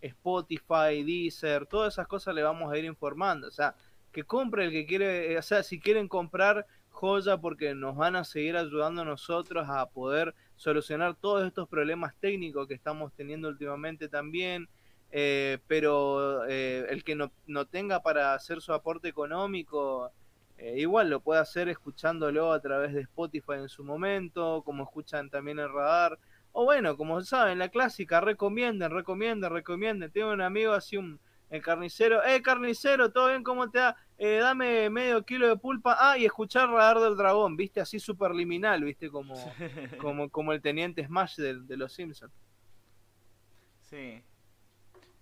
Spotify, 0.00 1.02
Deezer, 1.04 1.66
todas 1.66 1.94
esas 1.94 2.06
cosas 2.06 2.34
le 2.34 2.42
vamos 2.42 2.72
a 2.72 2.78
ir 2.78 2.84
informando. 2.84 3.48
O 3.48 3.50
sea, 3.50 3.74
que 4.12 4.24
compre 4.24 4.64
el 4.64 4.70
que 4.70 4.86
quiere, 4.86 5.32
eh, 5.32 5.38
o 5.38 5.42
sea, 5.42 5.62
si 5.62 5.80
quieren 5.80 6.08
comprar 6.08 6.66
joya 6.90 7.38
porque 7.38 7.74
nos 7.74 7.96
van 7.96 8.16
a 8.16 8.24
seguir 8.24 8.56
ayudando 8.56 9.04
nosotros 9.04 9.66
a 9.68 9.86
poder 9.86 10.34
solucionar 10.56 11.14
todos 11.14 11.46
estos 11.46 11.68
problemas 11.68 12.14
técnicos 12.20 12.68
que 12.68 12.74
estamos 12.74 13.12
teniendo 13.14 13.48
últimamente 13.48 14.08
también. 14.08 14.68
Eh, 15.14 15.58
pero 15.66 16.44
el 16.46 17.04
que 17.04 17.14
no, 17.14 17.30
no 17.46 17.66
tenga 17.66 18.00
para 18.02 18.32
hacer 18.32 18.62
su 18.62 18.72
aporte 18.72 19.08
económico, 19.08 20.10
eh, 20.62 20.78
igual 20.78 21.10
lo 21.10 21.18
puede 21.18 21.40
hacer 21.40 21.68
escuchándolo 21.68 22.52
a 22.52 22.60
través 22.60 22.94
de 22.94 23.00
Spotify 23.00 23.54
en 23.54 23.68
su 23.68 23.82
momento, 23.82 24.62
como 24.64 24.84
escuchan 24.84 25.28
también 25.28 25.58
el 25.58 25.72
radar. 25.72 26.20
O 26.52 26.64
bueno, 26.64 26.96
como 26.96 27.20
saben, 27.22 27.58
la 27.58 27.68
clásica, 27.68 28.20
recomienden, 28.20 28.92
recomienden, 28.92 29.50
recomienden. 29.50 30.12
Tengo 30.12 30.30
un 30.30 30.40
amigo 30.40 30.72
así, 30.72 30.96
un 30.96 31.18
el 31.50 31.62
carnicero, 31.62 32.24
eh, 32.24 32.40
carnicero, 32.40 33.10
¿todo 33.10 33.28
bien? 33.28 33.42
¿Cómo 33.42 33.68
te 33.68 33.78
da? 33.78 33.96
Eh, 34.16 34.36
dame 34.36 34.88
medio 34.88 35.22
kilo 35.24 35.48
de 35.48 35.56
pulpa. 35.56 35.96
Ah, 35.98 36.16
y 36.16 36.24
escuchar 36.24 36.70
Radar 36.70 37.00
del 37.00 37.16
Dragón, 37.16 37.56
¿viste? 37.56 37.80
Así 37.80 37.98
superliminal, 37.98 38.84
¿viste? 38.84 39.10
Como, 39.10 39.34
como, 40.00 40.30
como 40.30 40.52
el 40.52 40.62
teniente 40.62 41.04
Smash 41.04 41.36
de, 41.36 41.76
los 41.76 41.92
Simpsons. 41.92 42.32
Sí. 43.80 44.22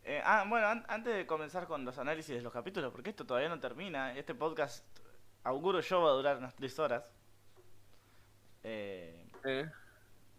Eh, 0.05 0.23
ah, 0.23 0.45
bueno, 0.47 0.69
antes 0.87 1.17
de 1.17 1.27
comenzar 1.27 1.67
con 1.67 1.85
los 1.85 1.99
análisis 1.99 2.37
de 2.37 2.43
los 2.43 2.53
capítulos, 2.53 2.93
porque 2.93 3.11
esto 3.11 3.25
todavía 3.27 3.49
no 3.49 3.59
termina, 3.59 4.15
este 4.17 4.35
podcast 4.35 4.87
auguro 5.45 5.81
yo 5.81 6.03
va 6.03 6.11
a 6.11 6.15
durar 6.15 6.39
unas 6.39 6.55
tres 6.55 6.79
horas. 6.79 7.05
Eh, 8.63 9.27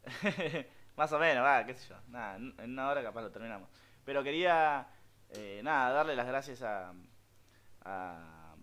más 0.96 1.12
o 1.12 1.20
menos, 1.20 1.44
va, 1.44 1.66
qué 1.66 1.74
sé 1.74 1.90
yo. 1.90 1.96
Nada, 2.08 2.36
en 2.38 2.72
una 2.72 2.90
hora 2.90 3.04
capaz 3.04 3.22
lo 3.22 3.32
terminamos. 3.32 3.70
Pero 4.06 4.24
quería, 4.24 4.88
eh, 5.30 5.62
nada, 5.64 5.92
darle 5.92 6.16
las 6.16 6.28
gracias 6.28 6.62
a, 6.62 6.94
a, 7.84 8.56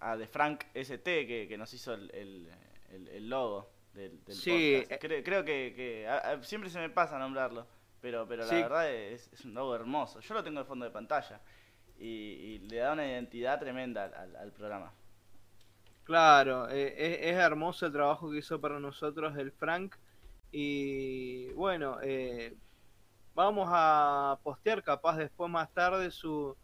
a 0.00 0.16
The 0.16 0.26
Frank 0.26 0.64
ST 0.74 1.04
que, 1.26 1.46
que 1.48 1.58
nos 1.58 1.72
hizo 1.72 1.94
el, 1.94 2.10
el, 2.12 3.08
el, 3.08 3.28
logo 3.28 3.72
del, 3.92 4.24
del 4.24 4.36
sí, 4.36 4.78
podcast. 4.80 5.04
Eh, 5.04 5.22
creo, 5.24 5.44
que, 5.44 6.38
siempre 6.42 6.70
se 6.70 6.78
me 6.78 6.90
pasa 6.90 7.18
nombrarlo, 7.18 7.66
pero, 8.00 8.26
pero 8.26 8.44
la 8.44 8.54
verdad 8.54 8.90
es, 8.90 9.32
es, 9.32 9.44
un 9.44 9.54
logo 9.54 9.74
hermoso. 9.74 10.20
Yo 10.20 10.34
lo 10.34 10.44
tengo 10.44 10.60
de 10.60 10.66
fondo 10.66 10.84
de 10.84 10.90
pantalla 10.90 11.40
y, 11.98 12.06
y 12.06 12.58
le 12.58 12.76
da 12.76 12.92
una 12.92 13.06
identidad 13.06 13.58
tremenda 13.58 14.04
al, 14.04 14.36
al 14.36 14.52
programa. 14.52 14.92
Claro, 16.04 16.68
eh, 16.68 17.30
es, 17.30 17.36
hermoso 17.36 17.86
el 17.86 17.92
trabajo 17.92 18.30
que 18.30 18.38
hizo 18.38 18.60
para 18.60 18.78
nosotros 18.78 19.36
el 19.38 19.52
Frank. 19.52 19.96
Y 20.52 21.50
bueno, 21.54 21.98
eh, 22.02 22.54
vamos 23.34 23.68
a 23.72 24.38
postear 24.44 24.82
capaz 24.82 25.16
después 25.16 25.50
más 25.50 25.72
tarde 25.72 26.10
su, 26.10 26.56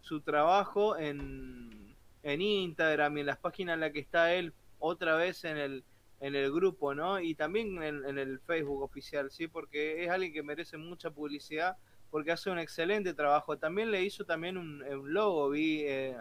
su 0.00 0.22
trabajo 0.22 0.96
en, 0.96 1.94
en 2.22 2.40
Instagram 2.40 3.18
y 3.18 3.20
en 3.20 3.26
las 3.26 3.38
páginas 3.38 3.74
en 3.74 3.80
las 3.80 3.92
que 3.92 4.00
está 4.00 4.32
él 4.32 4.54
otra 4.78 5.14
vez 5.14 5.44
en 5.44 5.58
el, 5.58 5.84
en 6.20 6.34
el 6.34 6.50
grupo, 6.50 6.94
¿no? 6.94 7.20
Y 7.20 7.34
también 7.34 7.82
en, 7.82 8.18
el 8.18 8.40
Facebook 8.40 8.82
oficial, 8.82 9.30
¿sí? 9.30 9.46
Porque 9.46 10.04
es 10.04 10.10
alguien 10.10 10.32
que 10.32 10.42
merece 10.42 10.78
mucha 10.78 11.10
publicidad 11.10 11.76
porque 12.10 12.32
hace 12.32 12.50
un 12.50 12.58
excelente 12.58 13.12
trabajo. 13.12 13.58
También 13.58 13.90
le 13.90 14.02
hizo 14.02 14.24
también 14.24 14.56
un, 14.56 14.82
un 14.82 15.12
logo, 15.12 15.50
vi... 15.50 15.82
Eh, 15.82 16.16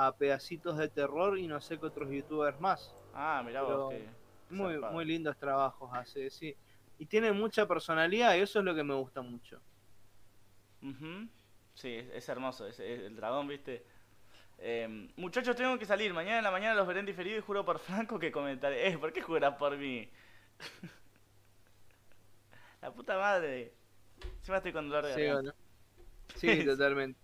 a 0.00 0.12
pedacitos 0.12 0.78
de 0.78 0.88
terror 0.88 1.36
y 1.36 1.48
no 1.48 1.60
sé 1.60 1.76
qué 1.76 1.86
otros 1.86 2.08
youtubers 2.08 2.60
más. 2.60 2.94
Ah, 3.12 3.42
mirá 3.44 3.62
vos 3.62 3.92
Muy, 4.48 4.78
muy 4.78 5.04
lindos 5.04 5.36
trabajos 5.36 5.90
hace, 5.92 6.30
sí. 6.30 6.54
Y 6.98 7.06
tiene 7.06 7.32
mucha 7.32 7.66
personalidad 7.66 8.36
y 8.36 8.40
eso 8.40 8.60
es 8.60 8.64
lo 8.64 8.76
que 8.76 8.84
me 8.84 8.94
gusta 8.94 9.22
mucho. 9.22 9.60
Sí, 11.74 12.08
es, 12.12 12.28
hermoso, 12.28 12.68
es, 12.68 12.78
el 12.78 13.16
dragón, 13.16 13.48
viste. 13.48 13.84
Em, 14.58 15.10
muchachos, 15.16 15.56
tengo 15.56 15.76
que 15.78 15.86
salir. 15.86 16.14
Mañana 16.14 16.38
en 16.38 16.44
la 16.44 16.52
mañana 16.52 16.76
los 16.76 16.86
veré 16.86 17.00
en 17.00 17.06
diferido 17.06 17.36
y 17.36 17.40
juro 17.40 17.64
por 17.64 17.80
Franco 17.80 18.20
que 18.20 18.30
comentaré. 18.30 18.88
Eh, 18.88 18.98
¿por 18.98 19.12
qué 19.12 19.20
juras 19.20 19.56
por 19.56 19.76
mí? 19.76 20.08
la 22.82 22.92
puta 22.92 23.16
madre. 23.16 23.74
Encima 24.38 24.58
estoy 24.58 24.72
con 24.72 24.88
dolor 24.88 25.06
de 25.06 25.52
Sí. 26.34 26.36
Sí, 26.36 26.64
totalmente. 26.64 27.18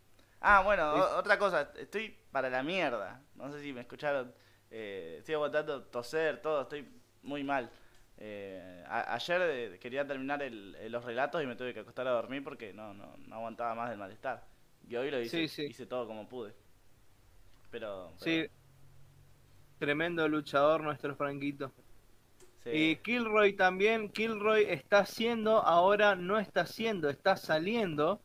Ah, 0.46 0.62
bueno, 0.62 0.96
Es- 0.96 1.12
otra 1.14 1.38
cosa, 1.38 1.70
estoy 1.78 2.14
para 2.30 2.50
la 2.50 2.62
mierda. 2.62 3.22
No 3.34 3.50
sé 3.50 3.60
si 3.62 3.72
me 3.72 3.80
escucharon. 3.80 4.34
Eh, 4.70 5.16
estoy 5.20 5.34
aguantando 5.36 5.84
toser, 5.84 6.42
todo, 6.42 6.62
estoy 6.62 6.86
muy 7.22 7.42
mal. 7.44 7.70
Eh, 8.18 8.84
a- 8.86 9.14
ayer 9.14 9.40
eh, 9.42 9.78
quería 9.80 10.06
terminar 10.06 10.42
el- 10.42 10.74
eh, 10.78 10.88
los 10.90 11.04
relatos 11.04 11.42
y 11.42 11.46
me 11.46 11.56
tuve 11.56 11.72
que 11.72 11.80
acostar 11.80 12.06
a 12.08 12.10
dormir 12.10 12.44
porque 12.44 12.72
no, 12.74 12.92
no, 12.94 13.16
no 13.16 13.34
aguantaba 13.36 13.74
más 13.74 13.88
del 13.90 13.98
malestar. 13.98 14.46
Y 14.86 14.96
hoy 14.96 15.10
lo 15.10 15.20
hice, 15.20 15.48
Sí, 15.48 15.48
sí. 15.48 15.62
hice 15.70 15.86
todo 15.86 16.06
como 16.06 16.28
pude. 16.28 16.54
Pero, 17.70 18.12
pero, 18.20 18.46
Sí. 18.46 18.48
Tremendo 19.78 20.26
luchador 20.28 20.82
nuestro 20.82 21.14
Franquito. 21.16 21.72
sí. 22.64 22.70
Y 22.70 22.96
Kilroy 22.96 23.54
también, 23.54 24.08
Kilroy 24.10 24.64
está 24.64 25.00
haciendo, 25.00 25.58
ahora 25.62 26.14
no 26.16 26.38
está 26.38 26.62
haciendo, 26.62 27.08
está 27.10 27.36
saliendo. 27.36 28.20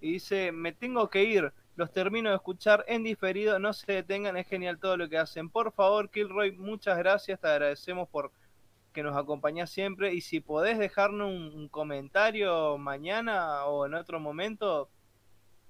Y 0.00 0.14
dice, 0.14 0.52
me 0.52 0.72
tengo 0.72 1.08
que 1.10 1.24
ir, 1.24 1.52
los 1.76 1.92
termino 1.92 2.30
de 2.30 2.36
escuchar 2.36 2.84
en 2.88 3.02
diferido, 3.02 3.58
no 3.58 3.72
se 3.72 3.90
detengan, 3.92 4.36
es 4.36 4.46
genial 4.46 4.78
todo 4.78 4.96
lo 4.96 5.08
que 5.08 5.18
hacen. 5.18 5.48
Por 5.48 5.72
favor, 5.72 6.10
Kilroy, 6.10 6.52
muchas 6.52 6.98
gracias, 6.98 7.40
te 7.40 7.48
agradecemos 7.48 8.08
por 8.08 8.30
que 8.92 9.02
nos 9.02 9.16
acompañás 9.16 9.70
siempre. 9.70 10.14
Y 10.14 10.20
si 10.20 10.40
podés 10.40 10.78
dejarnos 10.78 11.30
un, 11.30 11.68
comentario 11.68 12.78
mañana 12.78 13.64
o 13.64 13.86
en 13.86 13.94
otro 13.94 14.20
momento, 14.20 14.90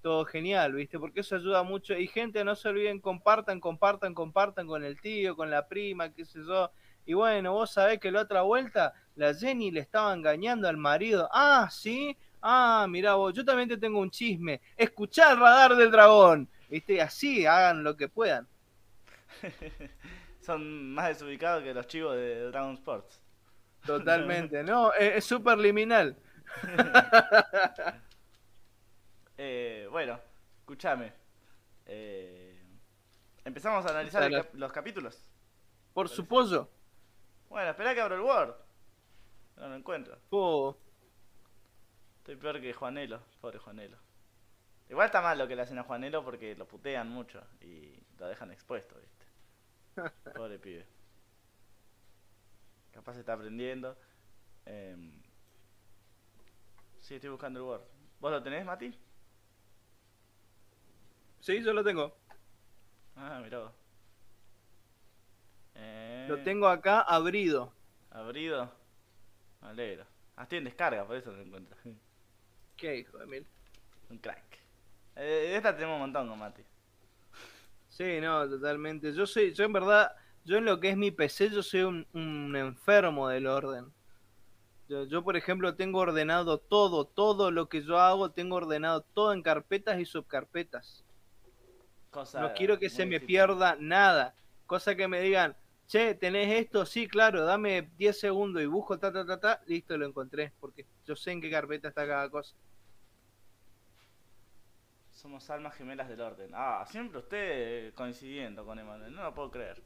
todo 0.02 0.24
genial, 0.24 0.72
¿viste? 0.74 0.98
Porque 0.98 1.20
eso 1.20 1.36
ayuda 1.36 1.62
mucho. 1.62 1.96
Y 1.96 2.08
gente, 2.08 2.44
no 2.44 2.56
se 2.56 2.68
olviden, 2.68 3.00
compartan, 3.00 3.60
compartan, 3.60 4.14
compartan 4.14 4.66
con 4.66 4.84
el 4.84 5.00
tío, 5.00 5.36
con 5.36 5.50
la 5.50 5.68
prima, 5.68 6.12
qué 6.12 6.24
sé 6.24 6.40
yo. 6.46 6.70
Y 7.06 7.14
bueno, 7.14 7.52
vos 7.52 7.72
sabés 7.72 7.98
que 8.00 8.10
la 8.10 8.22
otra 8.22 8.42
vuelta 8.42 8.92
la 9.14 9.34
Jenny 9.34 9.70
le 9.70 9.80
estaba 9.80 10.12
engañando 10.12 10.68
al 10.68 10.76
marido. 10.76 11.28
Ah, 11.32 11.68
sí. 11.70 12.16
Ah, 12.42 12.86
mirá 12.88 13.14
vos, 13.14 13.32
yo 13.32 13.44
también 13.44 13.68
te 13.68 13.76
tengo 13.76 14.00
un 14.00 14.10
chisme. 14.10 14.60
Escuchá 14.76 15.32
el 15.32 15.38
radar 15.38 15.76
del 15.76 15.90
dragón. 15.90 16.48
¿Viste? 16.68 17.00
Así 17.00 17.46
hagan 17.46 17.84
lo 17.84 17.96
que 17.96 18.08
puedan. 18.08 18.48
Son 20.40 20.92
más 20.92 21.08
desubicados 21.08 21.62
que 21.62 21.72
los 21.74 21.86
chivos 21.86 22.16
de 22.16 22.48
Dragon 22.50 22.74
Sports. 22.74 23.20
Totalmente, 23.86 24.62
¿no? 24.64 24.92
Es 24.94 25.16
es 25.16 25.24
súper 25.24 25.58
liminal. 25.58 26.16
Eh, 29.38 29.88
bueno, 29.90 30.20
escúchame. 30.60 31.12
Eh, 31.86 32.62
empezamos 33.44 33.84
a 33.86 33.90
analizar 33.90 34.30
cap- 34.30 34.54
los 34.54 34.72
capítulos. 34.72 35.30
Por 35.92 36.08
su 36.08 36.26
pollo. 36.26 36.68
Bueno, 37.48 37.70
espera 37.70 37.94
que 37.94 38.00
abro 38.00 38.14
el 38.16 38.20
Word. 38.20 38.54
No 39.56 39.68
lo 39.68 39.74
encuentro. 39.74 40.18
Po, 40.30 40.78
Estoy 42.22 42.36
peor 42.36 42.60
que 42.60 42.72
Juanelo, 42.72 43.20
pobre 43.40 43.58
Juanelo. 43.58 43.98
Igual 44.88 45.06
está 45.06 45.20
mal 45.20 45.36
lo 45.36 45.48
que 45.48 45.56
le 45.56 45.62
hacen 45.62 45.78
a 45.78 45.82
Juanelo 45.82 46.24
porque 46.24 46.54
lo 46.54 46.68
putean 46.68 47.08
mucho 47.08 47.42
y 47.60 47.98
lo 48.16 48.28
dejan 48.28 48.52
expuesto, 48.52 48.94
¿viste? 49.00 49.26
Pobre 50.36 50.58
pibe. 50.60 50.86
Capaz 52.92 53.16
está 53.18 53.32
aprendiendo. 53.32 53.96
Em, 54.66 55.20
Sí, 57.00 57.16
estoy 57.16 57.30
buscando 57.30 57.58
el 57.60 57.66
Word. 57.66 57.82
¿Vos 58.20 58.30
lo 58.30 58.42
tenés, 58.42 58.64
Mati? 58.64 58.96
Sí, 61.40 61.62
yo 61.62 61.72
lo 61.72 61.82
tengo. 61.82 62.16
Ah, 63.16 63.40
mirá 63.42 63.58
vos. 63.58 63.72
Eh, 65.74 66.26
Lo 66.28 66.42
tengo 66.42 66.68
acá 66.68 67.00
abrido. 67.00 67.72
Abrido. 68.10 68.70
Me 69.60 69.68
alegro. 69.68 70.06
Ah, 70.36 70.42
estoy 70.44 70.58
en 70.58 70.64
descarga, 70.64 71.06
por 71.06 71.16
eso 71.16 71.32
lo 71.32 71.42
encuentro. 71.42 71.76
Qué 72.82 72.96
hijo 72.96 73.16
de 73.16 73.26
mil. 73.26 73.46
Un 74.10 74.18
crack. 74.18 74.58
Eh, 75.14 75.22
de 75.22 75.56
esta 75.56 75.72
tenemos 75.72 75.94
un 75.94 76.00
montón 76.00 76.26
con 76.26 76.36
Mati. 76.36 76.64
Sí, 77.88 78.20
no, 78.20 78.48
totalmente. 78.48 79.12
Yo 79.12 79.24
soy, 79.24 79.54
yo 79.54 79.62
en 79.62 79.72
verdad, 79.72 80.10
yo 80.44 80.56
en 80.56 80.64
lo 80.64 80.80
que 80.80 80.88
es 80.88 80.96
mi 80.96 81.12
PC, 81.12 81.50
yo 81.50 81.62
soy 81.62 81.82
un, 81.82 82.08
un 82.12 82.56
enfermo 82.56 83.28
del 83.28 83.46
orden. 83.46 83.92
Yo, 84.88 85.04
yo, 85.04 85.22
por 85.22 85.36
ejemplo, 85.36 85.76
tengo 85.76 86.00
ordenado 86.00 86.58
todo, 86.58 87.04
todo 87.04 87.52
lo 87.52 87.68
que 87.68 87.82
yo 87.82 88.00
hago, 88.00 88.32
tengo 88.32 88.56
ordenado 88.56 89.02
todo 89.02 89.32
en 89.32 89.42
carpetas 89.42 90.00
y 90.00 90.04
subcarpetas. 90.04 91.04
Cosa 92.10 92.40
No 92.40 92.52
quiero 92.52 92.80
que 92.80 92.90
se 92.90 93.06
me 93.06 93.20
difícil. 93.20 93.26
pierda 93.28 93.76
nada. 93.78 94.34
Cosa 94.66 94.96
que 94.96 95.06
me 95.06 95.20
digan, 95.20 95.56
che, 95.86 96.16
¿tenés 96.16 96.50
esto? 96.60 96.84
Sí, 96.84 97.06
claro, 97.06 97.44
dame 97.44 97.92
10 97.96 98.18
segundos 98.18 98.60
y 98.60 98.66
busco 98.66 98.98
ta, 98.98 99.12
ta, 99.12 99.24
ta, 99.24 99.38
ta, 99.38 99.62
listo, 99.66 99.96
lo 99.96 100.04
encontré. 100.04 100.52
Porque 100.58 100.84
yo 101.06 101.14
sé 101.14 101.30
en 101.30 101.40
qué 101.40 101.48
carpeta 101.48 101.86
está 101.86 102.08
cada 102.08 102.28
cosa. 102.28 102.56
Somos 105.22 105.48
almas 105.50 105.76
gemelas 105.76 106.08
del 106.08 106.20
orden. 106.20 106.50
Ah, 106.52 106.84
siempre 106.90 107.20
usted 107.20 107.94
coincidiendo 107.94 108.66
con 108.66 108.76
Emanuel. 108.76 109.14
No 109.14 109.22
lo 109.22 109.32
puedo 109.32 109.52
creer. 109.52 109.80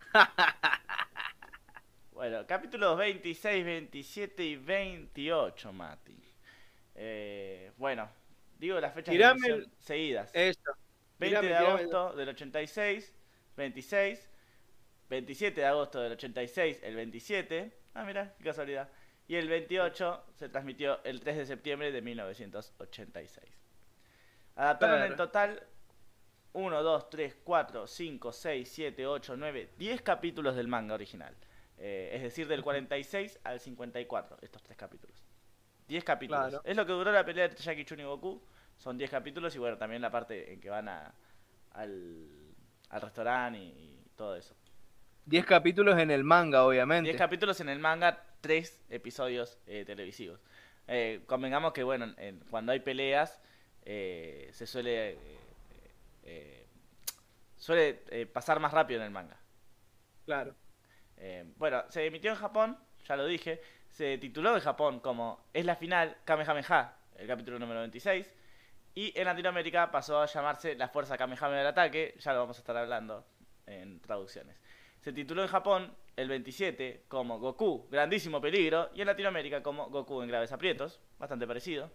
bueno, 2.12 2.46
capítulos 2.46 2.96
26, 2.96 3.62
27 3.62 4.42
y 4.42 4.56
28, 4.56 5.70
Mati. 5.74 6.18
Eh, 6.94 7.72
bueno, 7.76 8.08
digo 8.58 8.80
las 8.80 8.94
fechas 8.94 9.14
de 9.14 9.48
el- 9.48 9.70
seguidas. 9.80 10.30
Eso. 10.32 10.58
20 11.18 11.40
tirame, 11.40 11.48
de 11.48 11.56
agosto 11.56 12.16
del 12.16 12.30
86, 12.30 13.14
26, 13.54 14.30
27 15.10 15.60
de 15.60 15.66
agosto 15.66 16.00
del 16.00 16.12
86, 16.12 16.80
el 16.84 16.96
27. 16.96 17.78
Ah, 17.92 18.04
mira, 18.04 18.34
qué 18.38 18.44
casualidad. 18.44 18.88
Y 19.26 19.34
el 19.34 19.46
28 19.46 20.24
se 20.36 20.48
transmitió 20.48 21.04
el 21.04 21.20
3 21.20 21.36
de 21.36 21.44
septiembre 21.44 21.92
de 21.92 22.00
1986. 22.00 23.67
Adaptaron 24.58 24.96
Claro. 24.96 25.10
en 25.12 25.16
total 25.16 25.62
1, 26.52 26.82
2, 26.82 27.10
3, 27.10 27.36
4, 27.44 27.86
5, 27.86 28.32
6, 28.32 28.68
7, 28.70 29.06
8, 29.06 29.36
9, 29.36 29.70
10 29.78 30.02
capítulos 30.02 30.56
del 30.56 30.66
manga 30.68 30.94
original. 30.94 31.34
Eh, 31.78 32.10
es 32.14 32.22
decir, 32.22 32.48
del 32.48 32.62
46 32.62 33.38
al 33.44 33.60
54, 33.60 34.38
estos 34.42 34.62
tres 34.62 34.76
capítulos. 34.76 35.22
10 35.86 36.02
capítulos. 36.04 36.48
Claro. 36.48 36.62
Es 36.64 36.76
lo 36.76 36.84
que 36.84 36.92
duró 36.92 37.12
la 37.12 37.24
pelea 37.24 37.44
entre 37.44 37.62
Jackie 37.62 37.84
Chun 37.84 38.00
y 38.00 38.04
Goku. 38.04 38.42
Son 38.76 38.98
10 38.98 39.10
capítulos 39.10 39.54
y 39.54 39.58
bueno, 39.58 39.78
también 39.78 40.02
la 40.02 40.10
parte 40.10 40.52
en 40.52 40.60
que 40.60 40.70
van 40.70 40.88
a, 40.88 41.14
al, 41.72 42.26
al 42.90 43.00
restaurante 43.00 43.58
y, 43.60 43.62
y 43.62 44.02
todo 44.16 44.34
eso. 44.34 44.56
10 45.26 45.44
capítulos 45.46 45.98
en 45.98 46.10
el 46.10 46.24
manga, 46.24 46.64
obviamente. 46.64 47.10
10 47.10 47.16
capítulos 47.18 47.60
en 47.60 47.68
el 47.68 47.78
manga, 47.78 48.24
3 48.40 48.82
episodios 48.90 49.58
eh, 49.66 49.84
televisivos. 49.86 50.40
Eh, 50.88 51.22
convengamos 51.26 51.72
que 51.72 51.82
bueno, 51.84 52.12
en- 52.16 52.40
cuando 52.50 52.72
hay 52.72 52.80
peleas 52.80 53.40
eh, 53.90 54.50
se 54.52 54.66
suele 54.66 55.12
eh, 55.12 55.18
eh, 56.24 56.66
suele 57.56 58.26
pasar 58.26 58.60
más 58.60 58.70
rápido 58.70 59.00
en 59.00 59.06
el 59.06 59.10
manga. 59.10 59.40
Claro. 60.26 60.54
Bueno, 61.56 61.84
se 61.88 62.04
emitió 62.04 62.30
en 62.30 62.36
Japón, 62.36 62.78
ya 63.06 63.16
lo 63.16 63.24
dije. 63.24 63.62
Se 63.88 64.18
tituló 64.18 64.54
en 64.54 64.60
Japón 64.60 65.00
como 65.00 65.48
Es 65.54 65.64
la 65.64 65.74
final 65.74 66.18
Kamehameha, 66.24 66.96
el 67.16 67.26
capítulo 67.26 67.58
número 67.58 67.80
26. 67.80 68.30
Y 68.94 69.18
en 69.18 69.24
Latinoamérica 69.24 69.90
pasó 69.90 70.20
a 70.20 70.26
llamarse 70.26 70.74
La 70.74 70.88
Fuerza 70.88 71.16
Kamehameha 71.16 71.58
del 71.58 71.66
Ataque, 71.68 72.14
ya 72.18 72.34
lo 72.34 72.40
vamos 72.40 72.58
a 72.58 72.60
estar 72.60 72.76
hablando 72.76 73.26
en 73.66 74.00
traducciones. 74.00 74.60
Se 75.00 75.14
tituló 75.14 75.42
en 75.42 75.48
Japón 75.48 75.96
el 76.14 76.28
27 76.28 77.04
como 77.08 77.38
Goku, 77.38 77.88
Grandísimo 77.90 78.38
Peligro, 78.40 78.90
y 78.94 79.00
en 79.00 79.06
Latinoamérica 79.06 79.62
como 79.62 79.88
Goku 79.88 80.20
en 80.20 80.28
Graves 80.28 80.52
Aprietos, 80.52 81.00
bastante 81.18 81.46
parecido. 81.46 81.90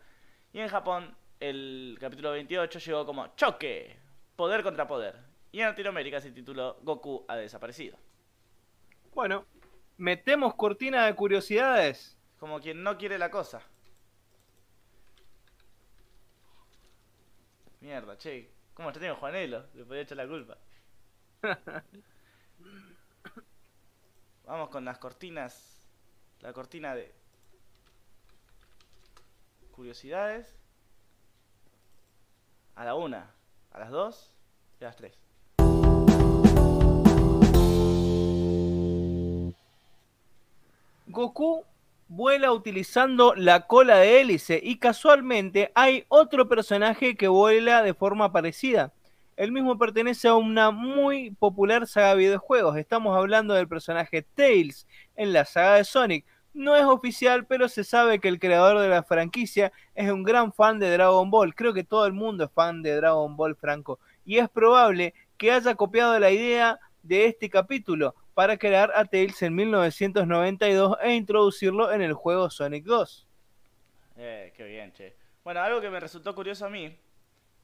Y 0.53 0.60
en 0.60 0.70
Japón 0.70 1.15
el 1.49 1.98
capítulo 1.99 2.32
28 2.32 2.80
llegó 2.80 3.06
como 3.06 3.36
Choque, 3.36 3.98
Poder 4.38 4.64
contra 4.64 4.88
Poder. 4.88 5.20
Y 5.52 5.60
en 5.60 5.68
Latinoamérica 5.68 6.22
se 6.22 6.32
tituló 6.32 6.78
Goku 6.84 7.26
ha 7.28 7.36
desaparecido. 7.36 7.98
Bueno, 9.14 9.45
metemos 9.98 10.56
cortina 10.56 11.06
de 11.06 11.14
curiosidades. 11.15 12.18
Como 12.40 12.61
quien 12.61 12.82
no 12.82 12.98
quiere 12.98 13.18
la 13.18 13.30
cosa. 13.30 13.61
Mierda, 17.82 18.18
che. 18.18 18.49
¿Cómo 18.74 18.90
extraño 18.90 19.11
a 19.11 19.18
Juanelo? 19.18 19.65
Le 19.74 19.84
podía 19.84 20.02
echar 20.03 20.18
la 20.18 20.28
culpa. 20.28 20.57
Vamos 24.45 24.70
con 24.70 24.86
las 24.86 24.98
cortinas. 24.98 25.90
La 26.40 26.53
cortina 26.53 26.95
de 26.95 27.14
curiosidades. 29.72 30.62
A 32.75 32.85
la 32.85 32.95
una, 32.95 33.31
a 33.71 33.79
las 33.79 33.91
dos 33.91 34.31
y 34.81 34.83
a 34.83 34.87
las 34.87 34.95
tres. 34.95 35.13
Goku 41.05 41.65
vuela 42.07 42.51
utilizando 42.51 43.35
la 43.35 43.67
cola 43.67 43.97
de 43.97 44.21
hélice 44.21 44.59
y 44.61 44.77
casualmente 44.77 45.71
hay 45.75 46.05
otro 46.07 46.49
personaje 46.49 47.15
que 47.15 47.27
vuela 47.27 47.83
de 47.83 47.93
forma 47.93 48.31
parecida. 48.31 48.91
El 49.35 49.51
mismo 49.51 49.77
pertenece 49.77 50.27
a 50.27 50.35
una 50.35 50.71
muy 50.71 51.31
popular 51.31 51.85
saga 51.85 52.09
de 52.09 52.15
videojuegos. 52.15 52.77
Estamos 52.77 53.15
hablando 53.15 53.53
del 53.53 53.67
personaje 53.67 54.23
Tails 54.23 54.87
en 55.15 55.33
la 55.33 55.45
saga 55.45 55.75
de 55.75 55.83
Sonic. 55.83 56.25
No 56.53 56.75
es 56.75 56.84
oficial, 56.84 57.47
pero 57.47 57.67
se 57.67 57.84
sabe 57.84 58.19
que 58.19 58.27
el 58.27 58.39
creador 58.39 58.80
de 58.80 58.88
la 58.88 59.01
franquicia 59.01 59.71
es 59.95 60.11
un 60.11 60.23
gran 60.23 60.53
fan 60.53 60.77
de 60.77 60.91
Dragon 60.91 61.31
Ball. 61.31 61.55
Creo 61.55 61.73
que 61.73 61.84
todo 61.84 62.05
el 62.05 62.13
mundo 62.13 62.43
es 62.43 62.51
fan 62.51 62.84
de 62.84 62.95
Dragon 62.95 63.35
Ball, 63.35 63.55
Franco. 63.55 63.99
Y 64.23 64.38
es 64.38 64.47
probable 64.49 65.15
que 65.38 65.51
haya 65.51 65.73
copiado 65.73 66.19
la 66.19 66.30
idea 66.30 66.80
de 67.01 67.25
este 67.25 67.49
capítulo 67.49 68.15
para 68.35 68.57
crear 68.57 68.91
a 68.95 69.05
Tails 69.05 69.41
en 69.41 69.55
1992 69.55 70.97
e 71.01 71.15
introducirlo 71.15 71.91
en 71.91 72.01
el 72.01 72.13
juego 72.13 72.49
Sonic 72.49 72.85
2. 72.85 73.27
Eh, 74.17 74.53
qué 74.55 74.63
bien, 74.65 74.91
che. 74.93 75.15
Bueno, 75.43 75.59
algo 75.61 75.81
que 75.81 75.89
me 75.89 75.99
resultó 75.99 76.35
curioso 76.35 76.65
a 76.65 76.69
mí 76.69 76.95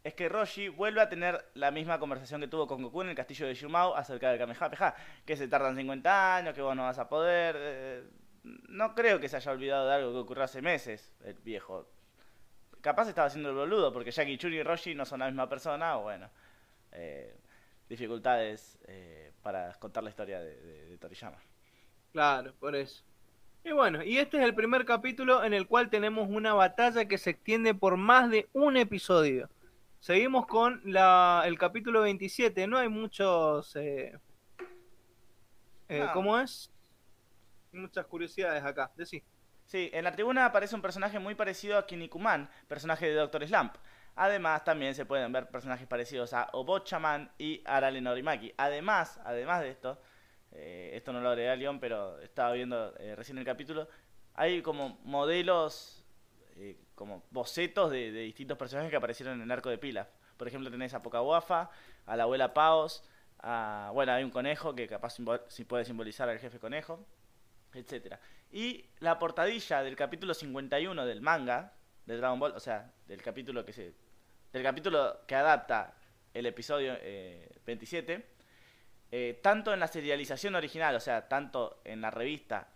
es 0.04 0.14
que 0.14 0.30
Roshi 0.30 0.68
vuelve 0.70 1.02
a 1.02 1.10
tener 1.10 1.46
la 1.54 1.72
misma 1.72 2.00
conversación 2.00 2.42
que 2.42 2.48
tuvo 2.48 2.68
con 2.68 2.82
Goku 2.82 3.02
en 3.02 3.10
el 3.10 3.16
castillo 3.16 3.48
de 3.48 3.54
Shumao 3.54 3.96
acerca 3.96 4.30
del 4.30 4.40
Kamehameha, 4.40 4.96
que 5.26 5.38
se 5.38 5.48
tardan 5.48 5.76
50 5.76 6.36
años, 6.38 6.54
que 6.56 6.62
vos 6.62 6.76
no 6.76 6.84
vas 6.84 7.00
a 7.00 7.08
poder. 7.08 7.56
Eh, 7.58 8.04
no 8.44 8.96
creo 8.96 9.20
que 9.20 9.30
se 9.30 9.38
haya 9.38 9.52
olvidado 9.52 9.88
de 9.88 9.96
algo 9.96 10.12
que 10.12 10.20
ocurrió 10.20 10.44
hace 10.44 10.62
meses, 10.62 11.14
el 11.24 11.36
viejo. 11.36 11.88
Capaz 12.82 13.10
estaba 13.10 13.28
haciendo 13.28 13.50
el 13.50 13.56
boludo, 13.56 13.92
porque 13.92 14.12
Jackie 14.12 14.38
Chun 14.38 14.54
y 14.54 14.64
Roshi 14.64 14.96
no 14.96 15.06
son 15.06 15.20
la 15.20 15.28
misma 15.28 15.50
persona, 15.50 15.98
o 15.98 16.04
bueno, 16.04 16.30
eh, 16.92 17.36
dificultades 17.90 18.80
eh, 18.88 19.32
para 19.42 19.74
contar 19.74 20.04
la 20.04 20.10
historia 20.10 20.40
de, 20.40 20.98
Toriyama. 21.00 21.38
Claro, 22.12 22.54
por 22.60 22.76
eso. 22.76 23.04
Y 23.64 23.72
bueno, 23.72 24.04
y 24.04 24.18
este 24.18 24.38
es 24.38 24.44
el 24.44 24.56
primer 24.56 24.86
capítulo 24.86 25.44
en 25.44 25.54
el 25.54 25.68
cual 25.68 25.90
tenemos 25.90 26.30
una 26.30 26.54
batalla 26.54 27.06
que 27.06 27.18
se 27.18 27.32
extiende 27.32 27.74
por 27.74 27.98
más 27.98 28.30
de 28.30 28.48
un 28.54 28.78
episodio. 28.78 29.50
Seguimos 30.00 30.48
con 30.48 30.82
la, 30.86 31.44
el 31.46 31.58
capítulo 31.58 32.02
27, 32.02 32.68
no 32.68 32.78
hay 32.78 32.88
muchos... 32.88 33.76
Eh, 33.76 34.18
¿Cómo 36.14 36.40
es? 36.40 36.72
Muchas 37.72 38.06
curiosidades 38.06 38.64
acá. 38.64 38.92
Decí. 38.96 39.24
Sí, 39.66 39.90
en 39.94 40.04
la 40.04 40.12
tribuna 40.12 40.46
aparece 40.46 40.74
un 40.74 40.82
personaje 40.82 41.20
muy 41.20 41.36
parecido 41.36 41.78
a 41.78 41.86
Kinnikuman, 41.86 42.50
personaje 42.68 43.06
de 43.06 43.14
Doctor 43.14 43.48
Slump. 43.48 43.76
Además, 44.16 44.64
también 44.64 44.96
se 44.96 45.06
pueden 45.06 45.32
ver 45.32 45.48
personajes 45.48 45.88
parecidos 45.88 46.34
a 46.34 46.50
Obochaman 46.54 47.32
y 47.38 47.62
Arale 47.66 48.02
Norimaki. 48.02 48.52
Además, 48.58 49.20
además 49.24 49.62
de 49.62 49.70
esto, 49.70 50.02
eh, 50.52 50.92
esto 50.96 51.14
no 51.14 51.22
lo 51.22 51.30
agregué 51.30 51.52
a 51.52 51.56
León, 51.56 51.80
pero 51.80 52.20
estaba 52.20 52.54
viendo 52.54 52.96
eh, 52.98 53.16
recién 53.16 53.38
el 53.38 53.46
capítulo, 53.46 53.88
hay 54.34 54.62
como 54.64 55.00
modelos, 55.04 56.04
eh, 56.56 56.80
como 56.96 57.24
bocetos 57.30 57.92
de, 57.92 58.12
distintos 58.12 58.58
personajes 58.58 58.90
que 58.90 58.98
aparecieron 58.98 59.36
en 59.36 59.44
el 59.44 59.52
arco 59.52 59.70
de 59.70 59.78
Pilaf. 59.78 60.08
Por 60.36 60.48
ejemplo, 60.48 60.72
tenés 60.72 60.96
a 60.96 61.04
Pokawafa, 61.04 61.70
a 62.08 62.16
la 62.18 62.24
abuela 62.24 62.56
Paos, 62.56 63.08
a, 63.38 63.92
bueno, 63.94 64.14
hay 64.14 64.24
un 64.24 64.32
conejo 64.32 64.74
que 64.74 64.88
capaz 64.88 65.18
si 65.50 65.64
puede 65.66 65.86
simbolizar 65.86 66.28
al 66.28 66.40
jefe 66.40 66.60
conejo 66.60 67.06
etcétera. 67.74 68.20
Y 68.52 68.86
la 69.00 69.20
portadilla 69.20 69.84
del 69.84 69.96
capítulo 69.96 70.34
51 70.34 71.06
del 71.06 71.22
manga 71.22 71.74
de 72.06 72.18
Dragon 72.18 72.40
Ball, 72.40 72.54
o 72.56 72.60
sea, 72.60 72.92
del 73.08 73.22
capítulo 73.22 73.64
que 73.66 73.74
se 73.74 73.94
del 74.52 74.64
capítulo 74.64 75.22
que 75.28 75.36
adapta 75.36 75.94
el 76.34 76.48
episodio 76.48 76.98
27, 77.66 78.14
eh, 78.14 78.26
eh, 79.12 79.40
tanto 79.44 79.74
en 79.74 79.80
la 79.80 79.88
serialización 79.88 80.56
original, 80.56 80.96
o 80.96 81.00
sea, 81.00 81.28
tanto 81.28 81.82
en 81.84 82.02
la 82.02 82.10
revista 82.10 82.68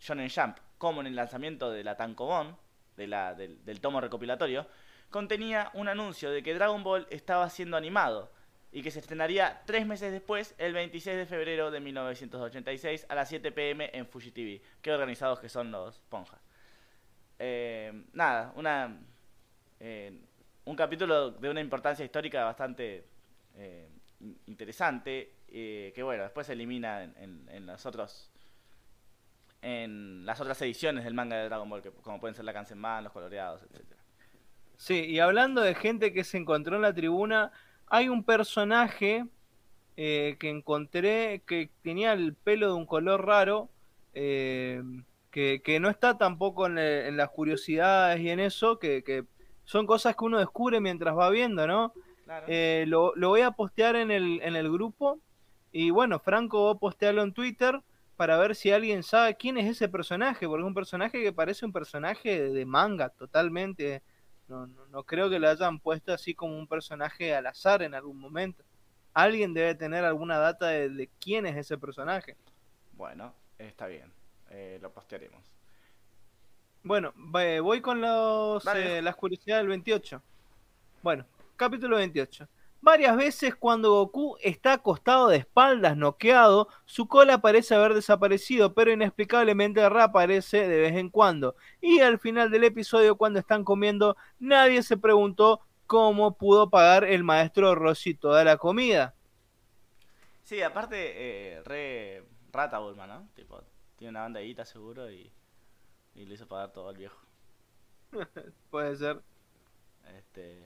Shonen 0.00 0.28
Jump 0.28 0.58
como 0.76 1.00
en 1.00 1.06
el 1.06 1.14
lanzamiento 1.14 1.70
de 1.70 1.84
la 1.84 1.96
Tankobon, 1.96 2.56
de 2.96 3.06
la, 3.06 3.34
del, 3.34 3.64
del 3.64 3.80
tomo 3.80 4.00
recopilatorio, 4.00 4.66
contenía 5.08 5.70
un 5.74 5.88
anuncio 5.88 6.30
de 6.30 6.42
que 6.42 6.54
Dragon 6.54 6.82
Ball 6.82 7.06
estaba 7.10 7.48
siendo 7.48 7.76
animado 7.76 8.32
y 8.74 8.82
que 8.82 8.90
se 8.90 8.98
estrenaría 8.98 9.62
tres 9.66 9.86
meses 9.86 10.10
después, 10.10 10.52
el 10.58 10.72
26 10.72 11.16
de 11.16 11.26
febrero 11.26 11.70
de 11.70 11.78
1986, 11.78 13.06
a 13.08 13.14
las 13.14 13.28
7 13.28 13.52
pm 13.52 13.88
en 13.94 14.04
Fuji 14.04 14.32
TV. 14.32 14.60
Qué 14.82 14.90
organizados 14.90 15.38
que 15.38 15.48
son 15.48 15.70
los 15.70 16.00
Ponjas. 16.00 16.40
Eh, 17.38 18.04
nada, 18.14 18.52
una, 18.56 18.98
eh, 19.78 20.20
un 20.64 20.74
capítulo 20.74 21.30
de 21.30 21.50
una 21.50 21.60
importancia 21.60 22.04
histórica 22.04 22.42
bastante 22.42 23.06
eh, 23.54 23.88
interesante, 24.48 25.34
que 25.46 26.02
bueno, 26.02 26.24
después 26.24 26.48
se 26.48 26.54
elimina 26.54 27.04
en, 27.04 27.48
en, 27.48 27.66
los 27.66 27.86
otros 27.86 28.32
en 29.62 30.26
las 30.26 30.40
otras 30.40 30.60
ediciones 30.62 31.04
del 31.04 31.14
manga 31.14 31.36
de 31.36 31.44
Dragon 31.44 31.70
Ball, 31.70 31.80
como 32.02 32.18
pueden 32.18 32.34
ser 32.34 32.44
la 32.44 32.52
Kansenban, 32.52 33.04
los 33.04 33.12
coloreados, 33.12 33.62
etcétera. 33.62 34.02
Sí, 34.76 35.04
y 35.04 35.20
hablando 35.20 35.60
de 35.60 35.76
gente 35.76 36.12
que 36.12 36.24
se 36.24 36.38
encontró 36.38 36.74
en 36.74 36.82
la 36.82 36.92
tribuna, 36.92 37.52
hay 37.88 38.08
un 38.08 38.24
personaje 38.24 39.26
eh, 39.96 40.36
que 40.40 40.50
encontré 40.50 41.42
que 41.46 41.70
tenía 41.82 42.12
el 42.12 42.34
pelo 42.34 42.68
de 42.68 42.72
un 42.74 42.86
color 42.86 43.26
raro, 43.26 43.70
eh, 44.12 44.82
que, 45.30 45.78
no 45.80 45.88
está 45.88 46.16
tampoco 46.16 46.66
en, 46.66 47.16
las 47.16 47.30
curiosidades 47.30 48.20
y 48.20 48.30
en 48.30 48.40
eso, 48.40 48.78
que, 48.78 49.24
son 49.64 49.86
cosas 49.86 50.14
que 50.16 50.24
uno 50.24 50.38
descubre 50.38 50.80
mientras 50.80 51.16
va 51.16 51.30
viendo, 51.30 51.66
¿no? 51.66 51.92
Eh, 52.46 52.84
lo, 52.86 53.12
voy 53.16 53.40
a 53.42 53.50
postear 53.50 53.96
en 53.96 54.10
el, 54.10 54.40
en 54.42 54.56
el 54.56 54.70
grupo 54.70 55.18
y 55.72 55.90
bueno, 55.90 56.20
Franco 56.20 56.66
va 56.66 56.72
a 56.72 56.78
postearlo 56.78 57.22
en 57.22 57.32
Twitter 57.32 57.80
para 58.16 58.38
ver 58.38 58.54
si 58.54 58.70
alguien 58.70 59.02
sabe 59.02 59.36
quién 59.36 59.58
es 59.58 59.66
ese 59.66 59.88
personaje, 59.88 60.46
porque 60.46 60.62
es 60.62 60.68
un 60.68 60.74
personaje 60.74 61.22
que 61.22 61.32
parece 61.32 61.66
un 61.66 61.72
personaje 61.72 62.50
de 62.50 62.64
manga 62.64 63.08
totalmente 63.08 64.02
no, 64.48 64.66
no, 64.66 64.86
no 64.86 65.02
creo 65.04 65.30
que 65.30 65.38
lo 65.38 65.48
hayan 65.48 65.78
puesto 65.78 66.12
así 66.12 66.34
como 66.34 66.58
un 66.58 66.66
personaje 66.66 67.34
al 67.34 67.46
azar 67.46 67.82
en 67.82 67.94
algún 67.94 68.18
momento. 68.18 68.62
Alguien 69.14 69.54
debe 69.54 69.74
tener 69.74 70.04
alguna 70.04 70.38
data 70.38 70.66
de, 70.66 71.08
quién 71.20 71.46
es 71.46 71.56
ese 71.56 71.78
personaje. 71.78 72.36
Bueno, 72.92 73.32
está 73.58 73.86
bien. 73.86 74.12
Eh, 74.50 74.78
lo 74.82 74.90
postearemos. 74.90 75.42
Bueno, 76.82 77.12
voy 77.16 77.80
con 77.80 78.00
los, 78.00 78.66
eh, 78.74 79.00
las 79.00 79.16
curiosidades 79.16 79.62
del 79.62 79.68
28. 79.68 80.20
Bueno, 81.02 81.24
capítulo 81.56 81.96
28. 81.96 82.46
Varias 82.84 83.16
veces 83.16 83.54
cuando 83.56 83.92
Goku 83.92 84.36
está 84.42 84.74
acostado 84.74 85.28
de 85.28 85.38
espaldas, 85.38 85.96
noqueado, 85.96 86.68
su 86.84 87.08
cola 87.08 87.40
parece 87.40 87.74
haber 87.74 87.94
desaparecido, 87.94 88.74
pero 88.74 88.92
inexplicablemente 88.92 89.88
reaparece 89.88 90.68
de 90.68 90.80
vez 90.80 90.94
en 90.94 91.08
cuando. 91.08 91.56
Y 91.80 92.00
al 92.00 92.18
final 92.18 92.50
del 92.50 92.64
episodio, 92.64 93.16
cuando 93.16 93.38
están 93.38 93.64
comiendo, 93.64 94.18
nadie 94.38 94.82
se 94.82 94.98
preguntó 94.98 95.62
cómo 95.86 96.36
pudo 96.36 96.68
pagar 96.68 97.04
el 97.04 97.24
maestro 97.24 97.74
Rossi 97.74 98.12
toda 98.12 98.44
la 98.44 98.58
comida. 98.58 99.14
Sí, 100.42 100.60
aparte, 100.60 100.96
eh, 101.54 101.62
re 101.62 102.22
rata 102.52 102.80
Bulma, 102.80 103.06
¿no? 103.06 103.26
Tipo, 103.34 103.62
tiene 103.96 104.10
una 104.10 104.20
banda 104.20 104.40
de 104.40 104.64
seguro 104.66 105.10
y, 105.10 105.32
y 106.14 106.26
le 106.26 106.34
hizo 106.34 106.46
pagar 106.46 106.70
todo 106.74 106.90
al 106.90 106.98
viejo. 106.98 107.16
Puede 108.70 108.94
ser. 108.96 109.22
Este, 110.18 110.62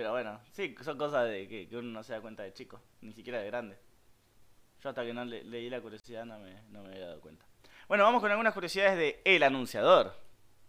pero 0.00 0.12
bueno, 0.12 0.40
sí, 0.52 0.74
son 0.80 0.96
cosas 0.96 1.28
de 1.28 1.46
que, 1.46 1.68
uno 1.76 1.90
no 1.90 2.02
se 2.02 2.14
da 2.14 2.22
cuenta 2.22 2.42
de 2.42 2.54
chico, 2.54 2.80
ni 3.02 3.12
siquiera 3.12 3.38
de 3.38 3.44
grande. 3.48 3.76
Yo 4.82 4.88
hasta 4.88 5.04
que 5.04 5.12
no 5.12 5.26
leí 5.26 5.68
la 5.68 5.78
curiosidad 5.82 6.24
no 6.24 6.38
me, 6.38 6.62
no 6.70 6.80
me 6.82 6.88
había 6.88 7.08
dado 7.08 7.20
cuenta. 7.20 7.44
Bueno, 7.86 8.04
vamos 8.04 8.22
con 8.22 8.30
algunas 8.30 8.54
curiosidades 8.54 8.96
de 8.96 9.20
El 9.26 9.42
Anunciador. 9.42 10.06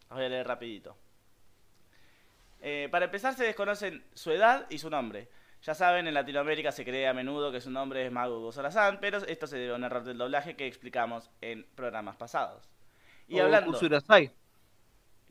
Las 0.09 0.17
voy 0.17 0.25
a 0.25 0.27
leer 0.27 0.45
rapidito. 0.45 0.97
Eh, 2.59 2.89
para 2.91 3.05
empezar 3.05 3.33
se 3.33 3.45
desconocen 3.45 4.03
su 4.13 4.31
edad 4.31 4.67
y 4.69 4.79
su 4.79 4.89
nombre. 4.89 5.29
Ya 5.61 5.75
saben, 5.75 6.09
en 6.09 6.13
Latinoamérica 6.13 6.73
se 6.73 6.83
cree 6.83 7.07
a 7.07 7.13
menudo 7.13 7.53
que 7.53 7.61
su 7.61 7.71
nombre 7.71 8.05
es 8.05 8.11
Mago 8.11 8.41
Gozorazán, 8.41 8.99
pero 8.99 9.19
esto 9.19 9.47
se 9.47 9.57
debe 9.57 9.71
a 9.71 9.75
un 9.77 9.85
error 9.85 10.03
del 10.03 10.17
doblaje 10.17 10.57
que 10.57 10.67
explicamos 10.67 11.31
en 11.39 11.65
programas 11.73 12.17
pasados. 12.17 12.69
Y 13.29 13.39
hablando... 13.39 13.79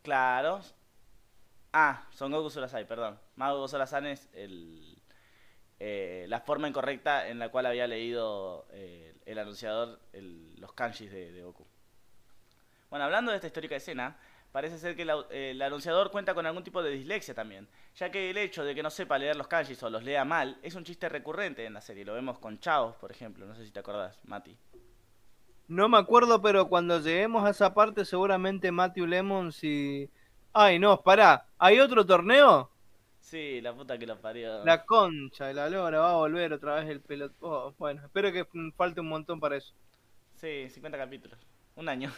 Claro, 0.02 0.62
Ah, 1.72 2.06
Son 2.10 2.32
Goku 2.32 2.50
Surasai, 2.50 2.86
perdón. 2.86 3.18
Mago 3.36 3.68
Sorasan 3.68 4.06
es 4.06 4.28
el, 4.32 5.00
eh, 5.78 6.26
la 6.28 6.40
forma 6.40 6.68
incorrecta 6.68 7.28
en 7.28 7.38
la 7.38 7.48
cual 7.48 7.66
había 7.66 7.86
leído 7.86 8.66
eh, 8.70 9.14
el 9.24 9.38
anunciador 9.38 10.00
los 10.12 10.72
kanjis 10.72 11.10
de, 11.10 11.42
Goku. 11.42 11.66
Bueno, 12.90 13.04
hablando 13.04 13.30
de 13.30 13.36
esta 13.36 13.46
histórica 13.46 13.76
escena, 13.76 14.16
parece 14.50 14.78
ser 14.78 14.96
que 14.96 15.02
el 15.02 15.62
anunciador 15.62 16.10
cuenta 16.10 16.34
con 16.34 16.44
algún 16.44 16.64
tipo 16.64 16.82
de 16.82 16.90
dislexia 16.90 17.34
también, 17.34 17.68
ya 17.94 18.10
que 18.10 18.30
el 18.30 18.36
hecho 18.36 18.64
de 18.64 18.74
que 18.74 18.82
no 18.82 18.90
sepa 18.90 19.16
leer 19.16 19.36
los 19.36 19.46
kanjis 19.46 19.80
o 19.84 19.90
los 19.90 20.02
lea 20.02 20.24
mal 20.24 20.58
es 20.62 20.74
un 20.74 20.82
chiste 20.82 21.08
recurrente 21.08 21.64
en 21.64 21.74
la 21.74 21.80
serie. 21.80 22.04
Lo 22.04 22.14
vemos 22.14 22.40
con 22.40 22.58
Chaos, 22.58 22.96
por 22.96 23.12
ejemplo. 23.12 23.46
No 23.46 23.54
sé 23.54 23.64
si 23.64 23.70
te 23.70 23.78
acordás, 23.78 24.18
Mati. 24.24 24.56
No 25.68 25.88
me 25.88 25.98
acuerdo, 25.98 26.42
pero 26.42 26.68
cuando 26.68 26.98
lleguemos 26.98 27.44
a 27.44 27.50
esa 27.50 27.72
parte, 27.72 28.04
seguramente 28.04 28.72
Matthew 28.72 29.06
Lemon, 29.06 29.52
si 29.52 30.10
Ay, 30.52 30.78
no, 30.78 31.00
pará. 31.02 31.46
¿Hay 31.58 31.78
otro 31.78 32.04
torneo? 32.04 32.70
Sí, 33.20 33.60
la 33.60 33.72
puta 33.72 33.96
que 33.96 34.06
lo 34.06 34.20
parió. 34.20 34.64
La 34.64 34.84
concha 34.84 35.46
de 35.46 35.54
la 35.54 35.68
lora 35.68 36.00
va 36.00 36.10
a 36.12 36.16
volver 36.16 36.52
otra 36.52 36.76
vez 36.76 36.88
el 36.88 37.00
pelot. 37.00 37.32
Oh, 37.40 37.72
bueno, 37.78 38.02
espero 38.04 38.32
que 38.32 38.46
falte 38.76 39.00
un 39.00 39.08
montón 39.08 39.38
para 39.38 39.56
eso. 39.56 39.72
Sí, 40.34 40.68
50 40.68 40.98
capítulos. 40.98 41.38
Un 41.76 41.88
año. 41.88 42.10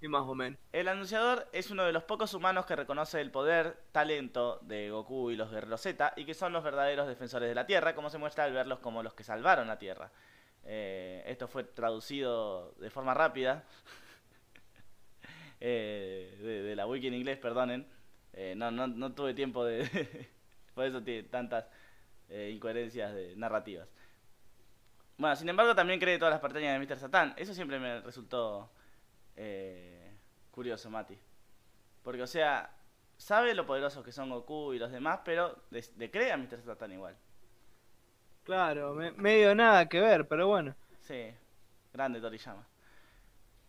Y 0.00 0.08
más 0.08 0.22
o 0.22 0.34
menos. 0.34 0.58
El 0.72 0.88
anunciador 0.88 1.48
es 1.52 1.70
uno 1.70 1.84
de 1.84 1.92
los 1.92 2.02
pocos 2.02 2.34
humanos 2.34 2.66
que 2.66 2.74
reconoce 2.74 3.20
el 3.20 3.30
poder, 3.30 3.84
talento 3.92 4.58
de 4.62 4.90
Goku 4.90 5.30
y 5.30 5.36
los 5.36 5.52
guerreros 5.52 5.80
Z 5.82 6.14
y 6.16 6.24
que 6.24 6.34
son 6.34 6.52
los 6.52 6.64
verdaderos 6.64 7.06
defensores 7.06 7.48
de 7.48 7.54
la 7.54 7.66
Tierra, 7.66 7.94
como 7.94 8.10
se 8.10 8.18
muestra 8.18 8.42
al 8.42 8.52
verlos 8.52 8.80
como 8.80 9.04
los 9.04 9.14
que 9.14 9.22
salvaron 9.22 9.68
la 9.68 9.78
Tierra. 9.78 10.10
Eh, 10.64 11.22
esto 11.26 11.46
fue 11.46 11.62
traducido 11.62 12.72
de 12.78 12.90
forma 12.90 13.14
rápida 13.14 13.64
eh, 15.64 16.64
de, 16.66 16.74
la 16.74 16.88
wiki 16.88 17.06
en 17.06 17.14
inglés, 17.14 17.38
perdonen. 17.38 17.86
Eh, 18.32 18.54
no, 18.56 18.72
no, 18.72 18.88
no 18.88 19.14
tuve 19.14 19.32
tiempo 19.32 19.64
de... 19.64 20.28
por 20.74 20.84
eso 20.84 21.02
tiene 21.04 21.22
tantas 21.28 21.68
eh, 22.28 22.50
incoherencias 22.52 23.14
de 23.14 23.36
narrativas. 23.36 23.88
Bueno, 25.18 25.36
sin 25.36 25.48
embargo, 25.48 25.72
también 25.76 26.00
cree 26.00 26.18
todas 26.18 26.32
las 26.32 26.40
parteñas 26.40 26.72
de 26.72 26.84
Mr. 26.84 26.98
Satan. 26.98 27.34
Eso 27.36 27.54
siempre 27.54 27.78
me 27.78 28.00
resultó 28.00 28.72
curioso, 30.50 30.90
Mati. 30.90 31.16
Porque, 32.02 32.22
o 32.22 32.26
sea, 32.26 32.74
sabe 33.16 33.54
lo 33.54 33.64
poderosos 33.64 34.04
que 34.04 34.10
son 34.10 34.30
Goku 34.30 34.72
y 34.72 34.80
los 34.80 34.90
demás, 34.90 35.20
pero 35.24 35.62
de, 35.70 36.10
cree 36.10 36.32
a 36.32 36.36
Mr. 36.36 36.60
Satan 36.64 36.92
igual. 36.92 37.16
Claro, 38.42 38.94
medio 38.94 39.54
nada 39.54 39.88
que 39.88 40.00
ver, 40.00 40.26
pero 40.26 40.48
bueno. 40.48 40.74
Sí, 40.98 41.32
grande 41.92 42.20
Toriyama. 42.20 42.66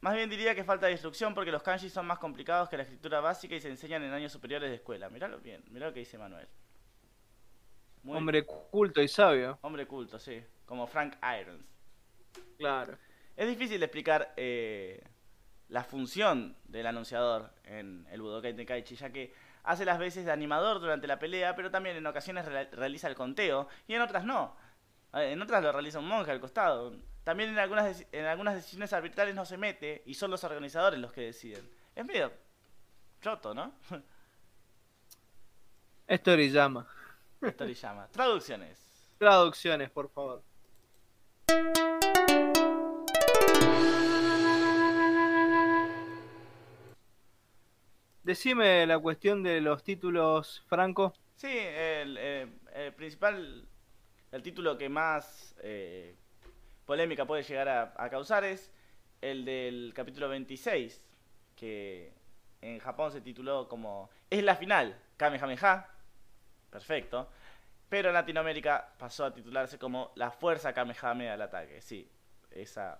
Más 0.04 0.16
bien 0.16 0.30
diría 0.30 0.54
que 0.54 0.66
falta 0.66 0.88
de 0.88 0.92
instrucción 0.92 1.34
porque 1.34 1.50
los 1.50 1.64
kanji 1.64 1.90
son 1.90 2.06
más 2.06 2.20
complicados 2.20 2.68
que 2.68 2.76
la 2.76 2.84
escritura 2.84 3.22
básica 3.22 3.56
y 3.56 3.62
se 3.62 3.70
enseñan 3.70 4.04
en 4.04 4.12
años 4.12 4.34
superiores 4.34 4.70
de 4.70 4.76
escuela. 4.76 5.10
Miralo 5.10 5.40
bien, 5.40 5.64
mirá 5.70 5.88
lo 5.88 5.94
que 5.94 6.02
dice 6.02 6.18
Manuel. 6.18 6.46
Hombre 8.06 8.46
culto 8.46 9.02
y 9.02 9.08
sabio. 9.08 9.58
Hombre 9.62 9.88
culto, 9.88 10.20
sí. 10.20 10.44
Como 10.66 10.88
Frank 10.88 11.16
Irons. 11.40 11.64
Claro. 12.58 12.98
Es 13.38 13.48
difícil 13.48 13.82
explicar 13.82 14.34
eh, 14.36 15.02
la 15.70 15.86
función 15.86 16.58
del 16.66 16.86
anunciador 16.86 17.54
en 17.64 18.06
el 18.12 18.22
Budokai 18.22 18.54
Tenkaichi, 18.54 18.98
ya 18.98 19.10
que 19.10 19.34
hace 19.64 19.86
las 19.86 20.00
veces 20.00 20.26
de 20.26 20.34
animador 20.34 20.82
durante 20.82 21.08
la 21.08 21.18
pelea, 21.18 21.56
pero 21.56 21.72
también 21.72 21.96
en 21.96 22.06
ocasiones 22.06 22.46
realiza 22.74 23.08
el 23.08 23.16
conteo 23.16 23.70
y 23.88 23.94
en 23.94 24.02
otras 24.02 24.26
no. 24.26 24.54
Eh, 25.14 25.32
en 25.32 25.42
otras 25.42 25.64
lo 25.64 25.72
realiza 25.72 26.00
un 26.00 26.08
monje 26.08 26.32
al 26.32 26.40
costado. 26.40 26.96
También 27.24 27.50
en 27.50 27.60
algunas, 27.60 28.06
en 28.12 28.26
algunas 28.26 28.56
decisiones 28.56 28.92
arbitrales 28.94 29.36
no 29.36 29.46
se 29.46 29.58
mete 29.58 30.04
y 30.06 30.14
son 30.16 30.32
los 30.32 30.44
organizadores 30.44 31.00
los 31.00 31.14
que 31.14 31.22
deciden. 31.22 31.70
Es 31.96 32.06
medio 32.06 32.32
choto, 33.22 33.54
¿no? 33.54 33.74
Storyama. 36.10 36.86
Storyama. 37.42 38.08
Traducciones. 38.10 39.10
Traducciones, 39.18 39.90
por 39.90 40.10
favor. 40.10 40.44
Decime 48.24 48.86
la 48.86 49.00
cuestión 49.00 49.44
de 49.44 49.60
los 49.62 49.84
títulos, 49.84 50.64
Franco. 50.68 51.14
Sí, 51.36 51.50
el, 51.50 52.18
eh, 52.20 52.92
principal, 52.96 53.68
el 54.34 54.42
título 54.42 54.76
que 54.80 54.90
más 54.90 55.56
eh, 55.62 56.16
polémica 56.86 57.24
puede 57.26 57.44
llegar 57.44 57.70
a, 57.70 58.10
causar 58.10 58.44
es 58.44 58.74
el 59.22 59.46
del 59.46 59.94
capítulo 59.96 60.28
26, 60.28 61.06
que 61.56 62.12
en 62.60 62.80
Japón 62.80 63.12
se 63.12 63.22
tituló 63.22 63.70
como 63.70 64.10
Es 64.32 64.44
la 64.44 64.56
final, 64.56 65.00
Kamehameha. 65.18 65.88
Perfecto. 66.72 67.30
Pero 67.88 68.10
en 68.10 68.16
Latinoamérica 68.16 68.96
pasó 68.98 69.26
a 69.26 69.34
titularse 69.34 69.78
como 69.78 70.12
La 70.16 70.32
fuerza 70.32 70.74
Kamehameha 70.74 71.36
al 71.36 71.42
ataque. 71.44 71.80
Sí, 71.80 72.10
esa 72.50 73.00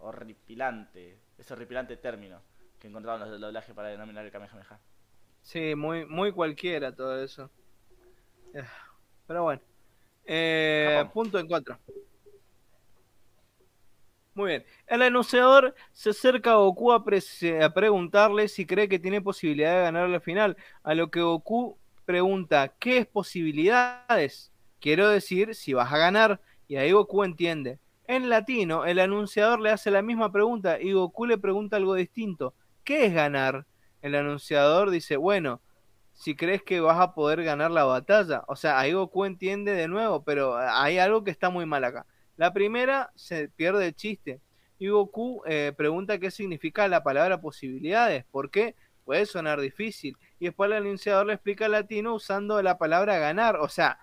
horripilante, 0.00 1.18
ese 1.38 1.54
horripilante 1.54 1.96
término 1.96 2.42
que 2.78 2.88
encontraron 2.88 3.20
los 3.20 3.30
del 3.30 3.40
doblaje 3.40 3.72
para 3.72 3.88
denominar 3.88 4.26
el 4.26 4.30
Kamehameha. 4.30 4.78
Sí, 5.40 5.74
muy, 5.74 6.04
muy 6.04 6.30
cualquiera 6.30 6.94
todo 6.94 7.22
eso. 7.22 7.50
Eh, 8.52 8.62
pero 9.26 9.44
bueno. 9.44 9.73
Eh, 10.26 11.04
punto 11.12 11.38
en 11.38 11.46
contra. 11.46 11.78
Muy 14.34 14.48
bien. 14.48 14.64
El 14.88 15.02
anunciador 15.02 15.74
se 15.92 16.10
acerca 16.10 16.52
a 16.52 16.56
Goku 16.56 16.92
a, 16.92 17.04
preguntarle 17.72 18.48
si 18.48 18.66
cree 18.66 18.88
que 18.88 18.98
tiene 18.98 19.20
posibilidad 19.20 19.76
de 19.76 19.82
ganar 19.82 20.08
la 20.08 20.20
final. 20.20 20.56
A 20.82 20.94
lo 20.94 21.08
que 21.10 21.20
Goku 21.20 21.78
pregunta, 22.04 22.74
¿qué 22.80 22.98
es 22.98 23.06
posibilidades? 23.06 24.52
Quiero 24.80 25.08
decir, 25.08 25.54
si 25.54 25.72
vas 25.72 25.92
a 25.92 25.98
ganar. 25.98 26.40
Y 26.66 26.76
ahí 26.76 26.90
Goku 26.90 27.22
entiende. 27.22 27.78
En 28.06 28.28
latino, 28.28 28.84
el 28.86 28.98
anunciador 28.98 29.60
le 29.60 29.70
hace 29.70 29.90
la 29.90 30.02
misma 30.02 30.32
pregunta 30.32 30.80
y 30.80 30.92
Goku 30.92 31.26
le 31.26 31.38
pregunta 31.38 31.76
algo 31.76 31.94
distinto. 31.94 32.54
¿Qué 32.82 33.06
es 33.06 33.14
ganar? 33.14 33.66
El 34.02 34.16
anunciador 34.16 34.90
dice, 34.90 35.16
bueno, 35.16 35.60
si 36.14 36.36
crees 36.36 36.62
que 36.62 36.80
vas 36.80 36.98
a 37.00 37.12
poder 37.12 37.42
ganar 37.42 37.70
la 37.70 37.84
batalla. 37.84 38.44
O 38.46 38.56
sea, 38.56 38.78
ahí 38.78 38.92
Goku 38.92 39.24
entiende 39.24 39.72
de 39.72 39.88
nuevo, 39.88 40.22
pero 40.22 40.56
hay 40.56 40.98
algo 40.98 41.24
que 41.24 41.30
está 41.30 41.50
muy 41.50 41.66
mal 41.66 41.84
acá. 41.84 42.06
La 42.36 42.52
primera 42.52 43.10
se 43.14 43.48
pierde 43.48 43.88
el 43.88 43.94
chiste. 43.94 44.40
Y 44.78 44.88
Goku 44.88 45.42
eh, 45.46 45.72
pregunta 45.76 46.18
qué 46.18 46.30
significa 46.30 46.88
la 46.88 47.02
palabra 47.02 47.40
posibilidades. 47.40 48.24
¿Por 48.30 48.50
qué? 48.50 48.76
Puede 49.04 49.26
sonar 49.26 49.60
difícil. 49.60 50.16
Y 50.38 50.46
después 50.46 50.70
el 50.70 50.76
anunciador 50.78 51.26
le 51.26 51.34
explica 51.34 51.68
latino 51.68 52.14
usando 52.14 52.62
la 52.62 52.78
palabra 52.78 53.18
ganar. 53.18 53.56
O 53.56 53.68
sea, 53.68 53.98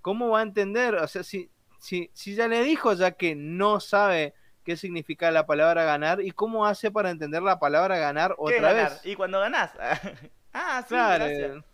¿cómo 0.00 0.30
va 0.30 0.40
a 0.40 0.42
entender? 0.42 0.94
O 0.94 1.06
sea, 1.08 1.22
si, 1.22 1.50
si, 1.78 2.10
si 2.14 2.34
ya 2.34 2.48
le 2.48 2.64
dijo 2.64 2.94
ya 2.94 3.12
que 3.12 3.34
no 3.34 3.80
sabe 3.80 4.34
qué 4.64 4.76
significa 4.76 5.30
la 5.30 5.46
palabra 5.46 5.84
ganar 5.84 6.22
y 6.22 6.30
cómo 6.30 6.66
hace 6.66 6.90
para 6.90 7.10
entender 7.10 7.42
la 7.42 7.58
palabra 7.58 7.98
ganar 7.98 8.34
otra 8.38 8.72
vez. 8.72 9.00
Y 9.04 9.14
cuando 9.14 9.40
ganás. 9.40 9.72
ah, 10.52 10.82
sí, 10.82 10.88
claro, 10.88 11.64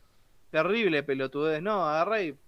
Terrible 0.50 1.02
pelotudez. 1.02 1.60
No, 1.60 1.86
agarra 1.88 2.22
y 2.22 2.38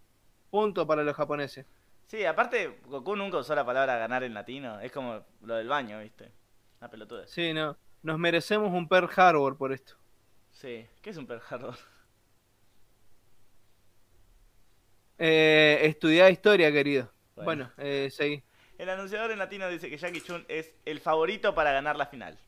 punto 0.51 0.87
para 0.87 1.03
los 1.03 1.17
japoneses. 1.17 1.67
Sí, 2.07 2.25
aparte, 2.25 2.79
Goku 2.87 3.17
nunca 3.17 3.39
usó 3.39 3.55
la 3.55 3.67
palabra 3.67 3.99
ganar 3.99 4.23
en 4.23 4.33
latino. 4.33 4.81
Es 4.81 4.91
como 4.93 5.25
lo 5.43 5.57
del 5.57 5.69
baño, 5.69 6.01
¿viste? 6.01 6.31
La 6.81 6.89
pelotudez. 6.89 7.31
Sí, 7.31 7.53
no. 7.53 7.77
Nos 8.03 8.19
merecemos 8.19 8.73
un 8.73 8.89
Pearl 8.89 9.11
Harbor 9.15 9.57
por 9.57 9.73
esto. 9.73 9.95
Sí. 10.53 10.87
¿Qué 11.03 11.11
es 11.11 11.17
un 11.17 11.27
Pearl 11.27 11.43
Harbor? 11.51 11.77
Eh, 15.19 15.81
estudiar 15.83 16.31
historia, 16.31 16.71
querido. 16.71 17.13
Bueno, 17.35 17.71
eh, 17.77 18.09
seguí. 18.11 18.43
El 18.79 18.89
anunciador 18.89 19.33
en 19.33 19.39
latino 19.39 19.69
dice 19.69 19.91
que 19.91 19.99
Jackie 19.99 20.21
Chun 20.21 20.45
es 20.49 20.73
el 20.85 21.01
favorito 21.01 21.55
para 21.55 21.73
ganar 21.73 21.97
la 21.97 22.07
final. 22.07 22.39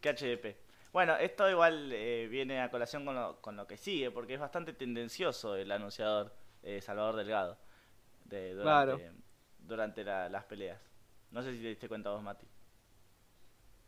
Que 0.00 0.10
HDP. 0.10 0.56
Bueno, 0.92 1.16
esto 1.16 1.48
igual 1.48 1.90
eh, 1.92 2.28
viene 2.30 2.60
a 2.60 2.70
colación 2.70 3.06
con 3.06 3.14
lo, 3.14 3.40
con 3.40 3.56
lo, 3.56 3.66
que 3.66 3.78
sigue, 3.78 4.10
porque 4.10 4.34
es 4.34 4.40
bastante 4.40 4.74
tendencioso 4.74 5.56
el 5.56 5.72
anunciador 5.72 6.34
eh, 6.62 6.82
Salvador 6.82 7.16
Delgado 7.16 7.56
de, 8.26 8.54
durante, 8.54 9.10
durante 9.58 10.04
las 10.04 10.44
peleas. 10.44 10.80
No 11.30 11.42
sé 11.42 11.52
si 11.52 11.62
te 11.62 11.68
diste 11.68 11.88
cuenta 11.88 12.10
vos, 12.10 12.22
Mati. 12.22 12.46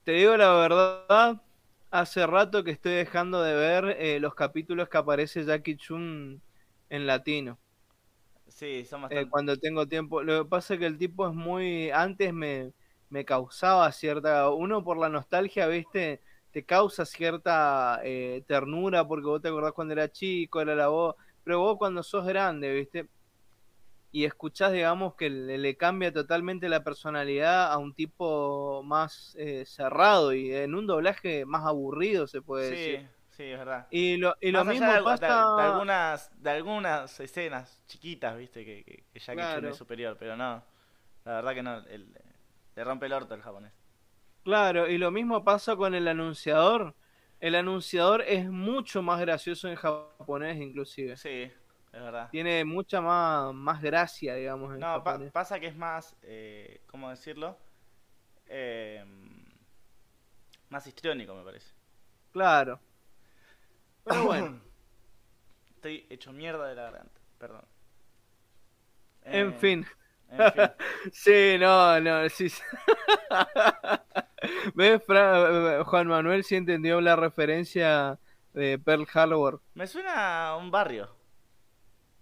Te 0.04 0.12
digo 0.12 0.36
la 0.36 0.52
verdad, 0.54 1.42
hace 1.90 2.26
rato 2.26 2.64
que 2.64 2.70
estoy 2.70 2.92
dejando 2.92 3.42
de 3.42 3.54
ver 3.54 3.96
eh, 3.98 4.18
los 4.18 4.34
capítulos 4.34 4.88
que 4.88 4.98
aparece 4.98 5.44
Jackie 5.44 5.76
Chun 5.76 6.40
en 6.88 7.06
latino. 7.06 7.58
Sí, 8.48 8.84
son 8.84 9.06
eh, 9.10 9.26
cuando 9.28 9.56
tengo 9.58 9.86
tiempo. 9.86 10.22
Lo 10.22 10.44
que 10.44 10.48
pasa 10.48 10.74
es 10.74 10.80
que 10.80 10.86
el 10.86 10.96
tipo 10.96 11.26
es 11.28 11.34
muy. 11.34 11.90
Antes 11.90 12.32
me, 12.32 12.72
me 13.10 13.24
causaba 13.24 13.90
cierta. 13.92 14.50
Uno 14.50 14.84
por 14.84 14.98
la 14.98 15.08
nostalgia, 15.08 15.66
¿viste? 15.66 16.22
Te 16.54 16.64
causa 16.64 17.04
cierta 17.04 18.00
eh, 18.04 18.44
ternura 18.46 19.04
porque 19.08 19.26
vos 19.26 19.42
te 19.42 19.48
acordás 19.48 19.72
cuando 19.72 19.92
era 19.92 20.08
chico, 20.08 20.60
era 20.60 20.76
la 20.76 20.86
voz. 20.86 21.16
Pero 21.42 21.58
vos 21.58 21.76
cuando 21.78 22.04
sos 22.04 22.24
grande, 22.24 22.72
¿viste? 22.72 23.08
Y 24.12 24.24
escuchás, 24.24 24.72
digamos, 24.72 25.16
que 25.16 25.28
le, 25.30 25.76
cambia 25.76 26.12
totalmente 26.12 26.68
la 26.68 26.84
personalidad 26.84 27.72
a 27.72 27.78
un 27.78 27.92
tipo 27.92 28.84
más 28.84 29.34
eh, 29.36 29.64
cerrado 29.66 30.32
y 30.32 30.54
en 30.54 30.76
un 30.76 30.86
doblaje 30.86 31.44
más 31.44 31.66
aburrido, 31.66 32.28
se 32.28 32.40
puede 32.40 32.68
sí. 32.68 32.76
decir. 32.76 33.08
Sí, 33.30 33.42
es 33.42 33.58
verdad. 33.58 33.88
Y 33.90 34.16
lo, 34.18 34.36
y 34.40 34.52
lo 34.52 34.64
mismo 34.64 34.86
pasa... 35.02 35.56
De, 35.56 35.62
algunas, 35.62 36.30
de 36.40 36.50
algunas 36.50 37.18
escenas 37.18 37.82
chiquitas, 37.88 38.36
viste, 38.36 38.64
que, 38.64 38.84
que, 38.84 39.02
que 39.12 39.18
Jackie 39.18 39.66
es 39.66 39.76
superior, 39.76 40.16
pero 40.16 40.36
no. 40.36 40.62
La 41.24 41.32
verdad 41.32 41.54
que 41.54 41.62
no, 41.64 41.80
le 41.80 42.84
rompe 42.84 43.06
el 43.06 43.12
orto 43.12 43.34
el 43.34 43.42
japonés. 43.42 43.72
Claro, 44.44 44.88
y 44.88 44.98
lo 44.98 45.10
mismo 45.10 45.42
pasa 45.42 45.74
con 45.74 45.94
el 45.94 46.06
anunciador. 46.06 46.94
El 47.40 47.54
anunciador 47.54 48.22
es 48.22 48.48
mucho 48.48 49.02
más 49.02 49.20
gracioso 49.20 49.68
en 49.68 49.74
japonés, 49.74 50.60
inclusive. 50.60 51.16
Sí, 51.16 51.50
es 51.50 51.52
verdad. 51.92 52.28
Tiene 52.30 52.64
mucha 52.64 53.00
más, 53.00 53.54
más 53.54 53.80
gracia, 53.80 54.34
digamos. 54.34 54.74
En 54.74 54.80
no, 54.80 55.02
pasa 55.32 55.58
que 55.58 55.68
es 55.68 55.76
más, 55.76 56.14
eh, 56.22 56.82
¿cómo 56.86 57.08
decirlo? 57.08 57.58
Eh, 58.46 59.02
más 60.68 60.86
histriónico, 60.86 61.34
me 61.34 61.42
parece. 61.42 61.72
Claro. 62.30 62.78
Pero 64.04 64.24
bueno. 64.26 64.60
Estoy 65.74 66.06
hecho 66.08 66.32
mierda 66.32 66.66
de 66.68 66.74
la 66.74 66.82
garganta, 66.84 67.20
perdón. 67.38 67.64
en 69.22 69.48
eh, 69.48 69.52
fin. 69.52 69.86
sí, 71.12 71.56
no, 71.58 72.00
no, 72.00 72.28
sí. 72.28 72.48
¿Ves, 74.74 75.02
Juan 75.06 76.08
Manuel 76.08 76.44
sí 76.44 76.56
entendió 76.56 77.00
la 77.00 77.16
referencia 77.16 78.18
de 78.52 78.78
Pearl 78.78 79.06
Harbor? 79.12 79.60
Me 79.74 79.86
suena 79.86 80.48
a 80.48 80.56
un 80.56 80.70
barrio. 80.70 81.14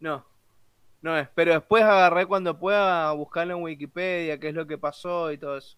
No, 0.00 0.24
no 1.00 1.18
es, 1.18 1.28
pero 1.34 1.52
después 1.52 1.82
agarré 1.82 2.26
cuando 2.26 2.58
pueda 2.58 3.12
buscarlo 3.12 3.56
en 3.56 3.62
Wikipedia, 3.62 4.38
qué 4.38 4.48
es 4.48 4.54
lo 4.54 4.66
que 4.66 4.78
pasó 4.78 5.32
y 5.32 5.38
todo 5.38 5.58
eso. 5.58 5.76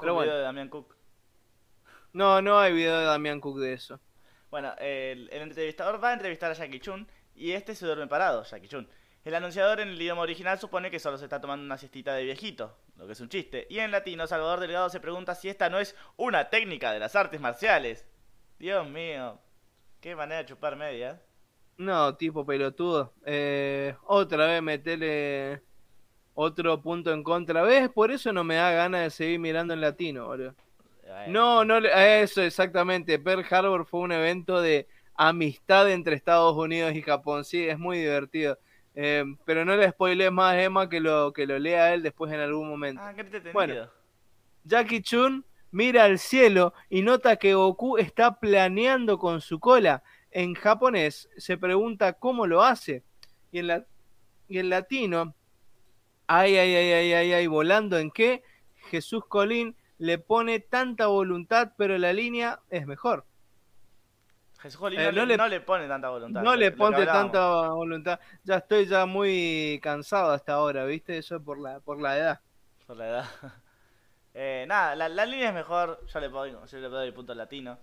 Pero 0.00 0.14
bueno. 0.14 0.34
de 0.34 0.42
Damián 0.42 0.68
Cook. 0.68 0.94
No, 2.12 2.42
no 2.42 2.58
hay 2.58 2.72
video 2.72 2.98
de 2.98 3.04
Damián 3.04 3.40
Cook 3.40 3.58
de 3.58 3.72
eso. 3.72 4.00
Bueno, 4.50 4.74
el, 4.78 5.28
el 5.30 5.42
entrevistador 5.42 6.02
va 6.02 6.10
a 6.10 6.12
entrevistar 6.12 6.50
a 6.50 6.54
Jackie 6.54 6.80
Chun 6.80 7.08
y 7.34 7.52
este 7.52 7.74
se 7.74 7.86
duerme 7.86 8.06
parado, 8.06 8.44
Jackie 8.44 8.68
Chun. 8.68 8.88
El 9.24 9.34
anunciador 9.34 9.80
en 9.80 9.88
el 9.88 10.00
idioma 10.00 10.22
original 10.22 10.58
supone 10.58 10.90
que 10.90 10.98
solo 10.98 11.18
se 11.18 11.24
está 11.24 11.40
tomando 11.40 11.64
una 11.64 11.76
siestita 11.76 12.14
de 12.14 12.24
viejito, 12.24 12.74
lo 12.96 13.06
que 13.06 13.12
es 13.12 13.20
un 13.20 13.28
chiste. 13.28 13.66
Y 13.68 13.78
en 13.78 13.90
latino, 13.90 14.26
Salvador 14.26 14.60
Delgado 14.60 14.88
se 14.88 15.00
pregunta 15.00 15.34
si 15.34 15.48
esta 15.48 15.68
no 15.68 15.78
es 15.78 15.94
una 16.16 16.48
técnica 16.48 16.92
de 16.92 17.00
las 17.00 17.14
artes 17.14 17.40
marciales. 17.40 18.06
Dios 18.58 18.88
mío, 18.88 19.38
qué 20.00 20.16
manera 20.16 20.38
de 20.38 20.46
chupar 20.46 20.74
media. 20.76 21.20
No, 21.76 22.14
tipo 22.16 22.46
pelotudo. 22.46 23.12
Eh, 23.26 23.94
otra 24.06 24.46
vez 24.46 24.62
metele 24.62 25.62
otro 26.34 26.80
punto 26.80 27.12
en 27.12 27.22
contra. 27.22 27.62
¿Ves? 27.62 27.90
Por 27.90 28.10
eso 28.10 28.32
no 28.32 28.42
me 28.42 28.54
da 28.54 28.70
ganas 28.72 29.02
de 29.02 29.10
seguir 29.10 29.38
mirando 29.38 29.74
en 29.74 29.82
latino, 29.82 30.26
boludo. 30.26 30.54
No, 31.26 31.64
no, 31.64 31.78
eso 31.78 32.42
exactamente. 32.42 33.18
Pearl 33.18 33.44
Harbor 33.50 33.84
fue 33.84 34.00
un 34.00 34.12
evento 34.12 34.60
de 34.62 34.86
amistad 35.14 35.90
entre 35.90 36.16
Estados 36.16 36.56
Unidos 36.56 36.94
y 36.94 37.02
Japón. 37.02 37.44
Sí, 37.44 37.68
es 37.68 37.78
muy 37.78 37.98
divertido. 37.98 38.58
Eh, 38.94 39.24
pero 39.44 39.64
no 39.64 39.76
le 39.76 39.90
spoilees 39.90 40.32
más, 40.32 40.56
Emma, 40.56 40.88
que 40.88 41.00
lo, 41.00 41.32
que 41.32 41.46
lo 41.46 41.58
lea 41.58 41.94
él 41.94 42.02
después 42.02 42.32
en 42.32 42.40
algún 42.40 42.68
momento. 42.68 43.02
Ah, 43.04 43.14
qué 43.14 43.50
bueno, 43.52 43.88
Jackie 44.64 45.02
Chun 45.02 45.44
mira 45.70 46.04
al 46.04 46.18
cielo 46.18 46.74
y 46.88 47.02
nota 47.02 47.36
que 47.36 47.54
Goku 47.54 47.98
está 47.98 48.38
planeando 48.38 49.18
con 49.18 49.40
su 49.40 49.60
cola. 49.60 50.02
En 50.30 50.54
japonés 50.54 51.28
se 51.36 51.56
pregunta 51.56 52.14
cómo 52.14 52.46
lo 52.46 52.62
hace. 52.62 53.02
Y 53.52 53.60
en, 53.60 53.66
la, 53.68 53.86
y 54.48 54.58
en 54.58 54.68
latino, 54.70 55.34
ay, 56.26 56.56
ay, 56.56 56.74
ay, 56.74 56.92
ay, 56.92 57.12
ay, 57.12 57.32
ay, 57.32 57.46
volando 57.46 57.98
en 57.98 58.10
qué, 58.10 58.42
Jesús 58.90 59.24
Colín 59.26 59.76
le 59.98 60.18
pone 60.18 60.60
tanta 60.60 61.06
voluntad, 61.06 61.72
pero 61.76 61.98
la 61.98 62.12
línea 62.12 62.60
es 62.70 62.86
mejor. 62.86 63.26
Jesús 64.60 64.78
Colín 64.78 65.00
eh, 65.00 65.10
no, 65.10 65.24
le, 65.24 65.36
no, 65.36 65.48
le, 65.48 65.60
pone 65.60 65.88
tanta 65.88 66.10
voluntad. 66.10 66.42
No 66.42 66.54
le 66.54 66.70
pone 66.72 67.06
tanta 67.06 67.70
voluntad. 67.70 68.20
Ya 68.44 68.56
estoy 68.56 68.86
ya 68.86 69.06
muy 69.06 69.80
cansado 69.82 70.32
hasta 70.32 70.52
ahora, 70.52 70.84
¿viste? 70.84 71.16
Eso 71.16 71.42
por 71.42 71.58
la, 71.58 71.80
por 71.80 72.00
la 72.00 72.18
edad. 72.18 72.40
Por 72.86 72.96
la 72.96 73.08
edad. 73.08 73.24
Eh, 74.32 74.64
nada, 74.68 74.94
la, 74.94 75.08
la, 75.08 75.26
línea 75.26 75.48
es 75.48 75.54
mejor. 75.54 76.06
Yo 76.06 76.20
le, 76.20 76.30
pongo, 76.30 76.64
yo 76.64 76.78
le 76.78 76.88
doy 76.88 77.08
el 77.08 77.12
punto 77.12 77.34
latino. 77.34 77.76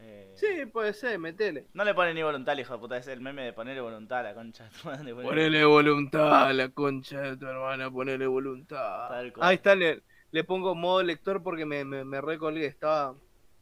Eh, 0.00 0.34
sí, 0.34 0.66
puede 0.66 0.92
ser, 0.94 1.16
metele. 1.20 1.68
No 1.74 1.84
le 1.84 1.94
pone 1.94 2.12
ni 2.12 2.24
voluntad, 2.24 2.58
hijo 2.58 2.72
de 2.72 2.78
puta. 2.80 2.96
Es 2.96 3.06
el 3.06 3.20
meme 3.20 3.42
de 3.44 3.52
ponerle 3.52 3.80
voluntad 3.80 4.18
a 4.18 4.22
la 4.24 4.34
concha 4.34 4.64
de 4.64 4.70
tu. 4.70 5.22
Ponele 5.22 5.64
voluntad 5.64 6.48
a 6.48 6.52
la 6.52 6.68
concha 6.70 7.20
de 7.20 7.36
tu 7.36 7.46
hermana, 7.46 7.88
ponele 7.88 8.26
voluntad. 8.26 9.14
Ahí 9.40 9.54
está, 9.54 9.76
le, 9.76 10.02
le, 10.32 10.42
pongo 10.42 10.74
modo 10.74 11.04
lector 11.04 11.40
porque 11.40 11.64
me, 11.64 11.84
me, 11.84 12.04
me 12.04 12.20
recolgué. 12.20 12.66
Estaba 12.66 13.14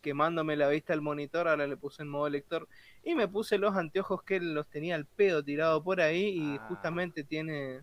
quemándome 0.05 0.55
la 0.55 0.69
vista 0.69 0.93
al 0.93 1.01
monitor, 1.01 1.49
ahora 1.49 1.67
le 1.67 1.79
puse 1.79 2.03
en 2.03 2.11
modo 2.11 2.29
lector 2.29 2.69
y 3.03 3.15
me 3.15 3.27
puse 3.27 3.57
los 3.57 3.75
anteojos 3.75 4.23
que 4.23 4.37
él 4.37 4.53
los 4.53 4.69
tenía 4.69 4.97
al 4.97 5.07
pedo 5.07 5.43
tirado 5.43 5.83
por 5.83 6.03
ahí 6.03 6.29
y 6.29 6.57
ah. 6.57 6.67
justamente 6.69 7.25
tiene 7.25 7.83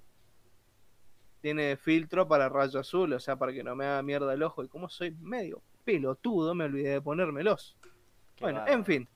tiene 1.41 1.75
filtro 1.77 2.27
para 2.27 2.47
rayo 2.47 2.79
azul, 2.79 3.11
o 3.13 3.19
sea, 3.19 3.37
para 3.37 3.51
que 3.51 3.63
no 3.63 3.75
me 3.75 3.85
haga 3.85 4.03
mierda 4.03 4.31
el 4.35 4.43
ojo 4.43 4.63
y 4.63 4.67
como 4.67 4.87
soy 4.87 5.09
medio 5.19 5.63
pelotudo 5.83 6.53
me 6.53 6.65
olvidé 6.65 6.89
de 6.91 7.01
ponérmelos. 7.01 7.75
bueno, 8.39 8.63
en 8.67 8.85
fin. 8.85 9.09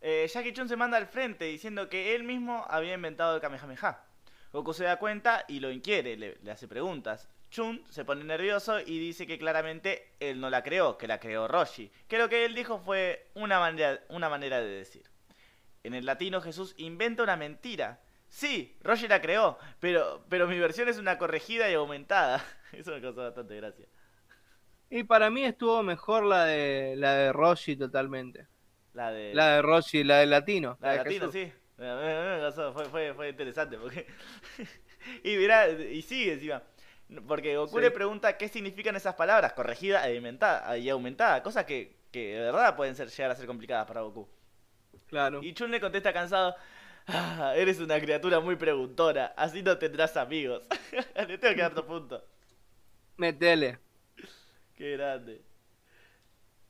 Eh, 0.00 0.26
Jackie 0.28 0.52
Chun 0.52 0.68
se 0.68 0.76
manda 0.76 0.96
al 0.96 1.06
frente 1.06 1.44
diciendo 1.44 1.88
que 1.88 2.16
él 2.16 2.24
mismo 2.24 2.66
había 2.68 2.94
inventado 2.94 3.36
el 3.36 3.40
Kamehameha. 3.40 4.04
Goku 4.52 4.74
se 4.74 4.82
da 4.82 4.98
cuenta 4.98 5.44
y 5.46 5.60
lo 5.60 5.70
inquiere, 5.70 6.16
le 6.16 6.50
hace 6.50 6.66
preguntas. 6.66 7.28
Chun 7.54 7.84
se 7.88 8.04
pone 8.04 8.24
nervioso 8.24 8.80
y 8.80 8.98
dice 8.98 9.28
que 9.28 9.38
claramente 9.38 10.16
él 10.18 10.40
no 10.40 10.50
la 10.50 10.64
creó, 10.64 10.98
que 10.98 11.06
la 11.06 11.20
creó 11.20 11.46
Roshi. 11.46 11.88
Que 12.08 12.18
lo 12.18 12.28
que 12.28 12.44
él 12.44 12.52
dijo 12.52 12.80
fue 12.80 13.30
una 13.34 13.60
manera, 13.60 14.00
una 14.08 14.28
manera 14.28 14.60
de 14.60 14.66
decir. 14.66 15.04
En 15.84 15.94
el 15.94 16.04
latino 16.04 16.40
Jesús 16.40 16.74
inventa 16.78 17.22
una 17.22 17.36
mentira. 17.36 18.00
Sí, 18.28 18.76
Roshi 18.82 19.06
la 19.06 19.22
creó, 19.22 19.56
pero, 19.78 20.24
pero 20.28 20.48
mi 20.48 20.58
versión 20.58 20.88
es 20.88 20.98
una 20.98 21.16
corregida 21.16 21.70
y 21.70 21.74
aumentada. 21.74 22.44
Eso 22.72 22.90
me 22.90 23.00
causó 23.00 23.22
bastante 23.22 23.54
gracia. 23.54 23.86
Y 24.90 25.04
para 25.04 25.30
mí 25.30 25.44
estuvo 25.44 25.80
mejor 25.84 26.24
la 26.24 26.46
de 26.46 26.96
la 26.96 27.14
de 27.14 27.32
Roshi 27.32 27.76
totalmente. 27.76 28.48
La 28.94 29.12
de 29.12 29.32
la 29.32 29.54
de 29.54 29.62
Roshi, 29.62 30.02
la 30.02 30.18
de 30.18 30.26
latino. 30.26 30.76
La 30.80 30.90
de, 30.90 30.96
latino, 30.96 31.30
sí. 31.30 31.52
Fue, 31.76 32.88
fue, 32.90 33.14
fue 33.14 33.28
interesante 33.28 33.78
porque 33.78 34.08
y 35.22 35.36
mira, 35.36 35.68
y 35.68 36.02
sigue 36.02 36.32
encima. 36.32 36.60
Porque 37.26 37.56
Goku 37.56 37.78
le 37.78 37.90
pregunta 37.90 38.36
qué 38.36 38.48
significan 38.48 38.96
esas 38.96 39.14
palabras, 39.14 39.52
corregida 39.52 40.08
e 40.08 40.78
y 40.78 40.88
aumentada, 40.88 41.42
cosas 41.42 41.64
que, 41.64 41.96
que 42.10 42.34
de 42.34 42.40
verdad 42.40 42.76
pueden 42.76 42.96
ser, 42.96 43.08
llegar 43.08 43.30
a 43.30 43.36
ser 43.36 43.46
complicadas 43.46 43.86
para 43.86 44.00
Goku. 44.00 44.28
Claro. 45.08 45.42
Y 45.42 45.52
Chun 45.52 45.70
le 45.70 45.80
contesta 45.80 46.12
cansado, 46.12 46.56
ah, 47.06 47.52
eres 47.56 47.78
una 47.78 48.00
criatura 48.00 48.40
muy 48.40 48.56
preguntora, 48.56 49.34
así 49.36 49.62
no 49.62 49.76
tendrás 49.78 50.16
amigos. 50.16 50.66
le 51.28 51.38
tengo 51.38 51.54
que 51.54 51.60
dar 51.60 51.74
tu 51.74 51.84
punto. 51.84 52.24
Metele. 53.16 53.78
Qué 54.74 54.92
grande. 54.92 55.42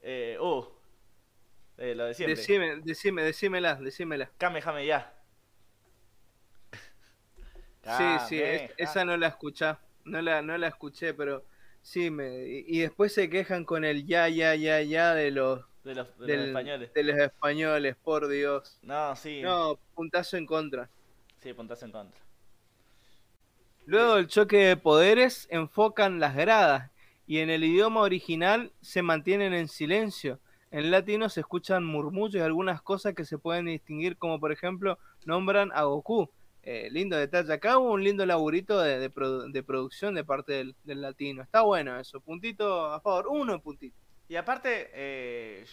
Eh, 0.02 0.36
uh. 0.38 0.66
Eh, 1.78 1.94
lo 1.94 2.06
de 2.06 2.14
siempre. 2.14 2.36
Decime, 2.36 2.76
decime, 2.82 3.22
decímela, 3.22 3.74
decímela. 3.76 4.30
Kamehame 4.36 4.86
ya. 4.86 5.12
Sí, 7.82 8.04
sí, 8.28 8.42
esa 8.78 9.04
no 9.04 9.16
la 9.16 9.28
escuchá 9.28 9.78
no 10.04 10.22
la, 10.22 10.42
no 10.42 10.56
la 10.56 10.68
escuché, 10.68 11.14
pero 11.14 11.44
sí, 11.82 12.10
me, 12.10 12.44
y, 12.46 12.80
después 12.80 13.12
se 13.12 13.28
quejan 13.28 13.64
con 13.64 13.84
el 13.84 14.06
ya, 14.06 14.28
ya, 14.28 14.54
ya, 14.54 14.82
ya 14.82 15.14
de 15.14 15.30
los, 15.30 15.64
de 15.84 15.94
los, 15.94 16.08
españoles. 16.18 16.92
De 16.94 17.02
los 17.02 17.18
españoles, 17.18 17.96
por 18.02 18.28
Dios. 18.28 18.78
No, 18.82 19.14
sí. 19.16 19.42
No, 19.42 19.78
puntazo 19.94 20.36
en 20.36 20.46
contra. 20.46 20.88
Sí, 21.40 21.52
puntazo 21.52 21.86
en 21.86 21.92
contra. 21.92 22.20
Luego 23.86 24.16
del 24.16 24.28
choque 24.28 24.56
de 24.56 24.76
poderes 24.76 25.46
enfocan 25.50 26.18
las 26.18 26.34
gradas 26.34 26.90
y 27.26 27.38
en 27.38 27.50
el 27.50 27.64
idioma 27.64 28.00
original 28.00 28.72
se 28.80 29.02
mantienen 29.02 29.52
en 29.52 29.68
silencio. 29.68 30.40
En 30.70 30.90
latino 30.90 31.28
se 31.28 31.40
escuchan 31.40 31.84
murmullos 31.84 32.36
y 32.36 32.40
algunas 32.40 32.82
cosas 32.82 33.14
que 33.14 33.24
se 33.24 33.38
pueden 33.38 33.66
distinguir, 33.66 34.16
como 34.16 34.40
por 34.40 34.52
ejemplo 34.52 34.98
nombran 35.24 35.70
a 35.74 35.84
Goku, 35.84 36.30
eh, 36.66 36.88
lindo 36.90 37.16
detalle. 37.16 37.52
Acá 37.52 37.78
hubo 37.78 37.92
un 37.92 38.02
lindo 38.02 38.24
laburito 38.24 38.80
de, 38.80 39.10
producción 39.10 40.14
de 40.14 40.24
parte 40.24 40.72
del, 40.82 41.02
latino. 41.02 41.42
Está 41.42 41.60
bueno 41.60 41.98
eso. 42.00 42.20
Puntito 42.20 42.86
a 42.86 43.00
favor. 43.00 43.26
Uno 43.28 43.60
puntito. 43.60 43.94
Y 44.28 44.36
aparte, 44.36 44.90
eh, 44.94 45.66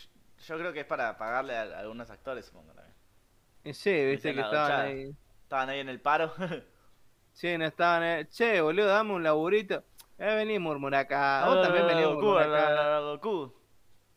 yo 0.45 0.57
creo 0.57 0.73
que 0.73 0.81
es 0.81 0.85
para 0.85 1.17
pagarle 1.17 1.55
a, 1.55 1.79
algunos 1.79 2.09
actores, 2.09 2.45
supongo 2.45 2.73
también. 2.73 3.73
sí, 3.73 4.05
viste 4.05 4.33
que 4.33 4.41
estaban 4.41 4.71
ahí. 4.71 5.15
Estaban 5.43 5.69
ahí 5.69 5.79
en 5.79 5.87
el 5.87 6.01
paro. 6.01 6.33
sí, 7.31 7.57
no 7.57 7.65
estaban 7.65 8.03
ahí. 8.03 8.25
Che, 8.25 8.59
boludo, 8.59 8.87
dame 8.87 9.13
un 9.13 9.23
laburito. 9.23 9.85
Eh, 10.17 10.35
vení 10.35 10.59
murmurar 10.59 11.05
acá. 11.05 11.45
Vos 11.47 11.61
también 11.61 11.87
venís. 11.87 12.05
Goku. 12.05 13.53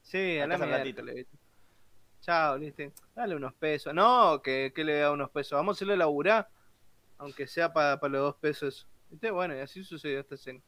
Sí, 0.03 0.39
a 0.41 0.47
la 0.49 0.59
miércoles, 0.59 1.27
Chao, 2.21 2.59
¿viste? 2.59 2.93
Dale 3.15 3.37
unos 3.37 3.55
pesos. 3.55 3.95
No, 3.95 4.43
que, 4.43 4.73
que 4.75 4.83
le 4.83 4.99
da 4.99 5.13
unos 5.13 5.31
pesos. 5.31 5.57
Vamos 5.57 5.75
a 5.75 5.79
hacerle 5.79 5.97
laburar 5.97 6.49
aunque 7.19 7.47
sea 7.47 7.73
para 7.73 7.97
los 8.09 8.21
dos 8.21 8.37
pesos. 8.37 8.87
Bueno, 9.33 9.55
y 9.57 9.61
así 9.61 9.85
sucedió 9.85 10.21
esta 10.21 10.35
escena. 10.35 10.61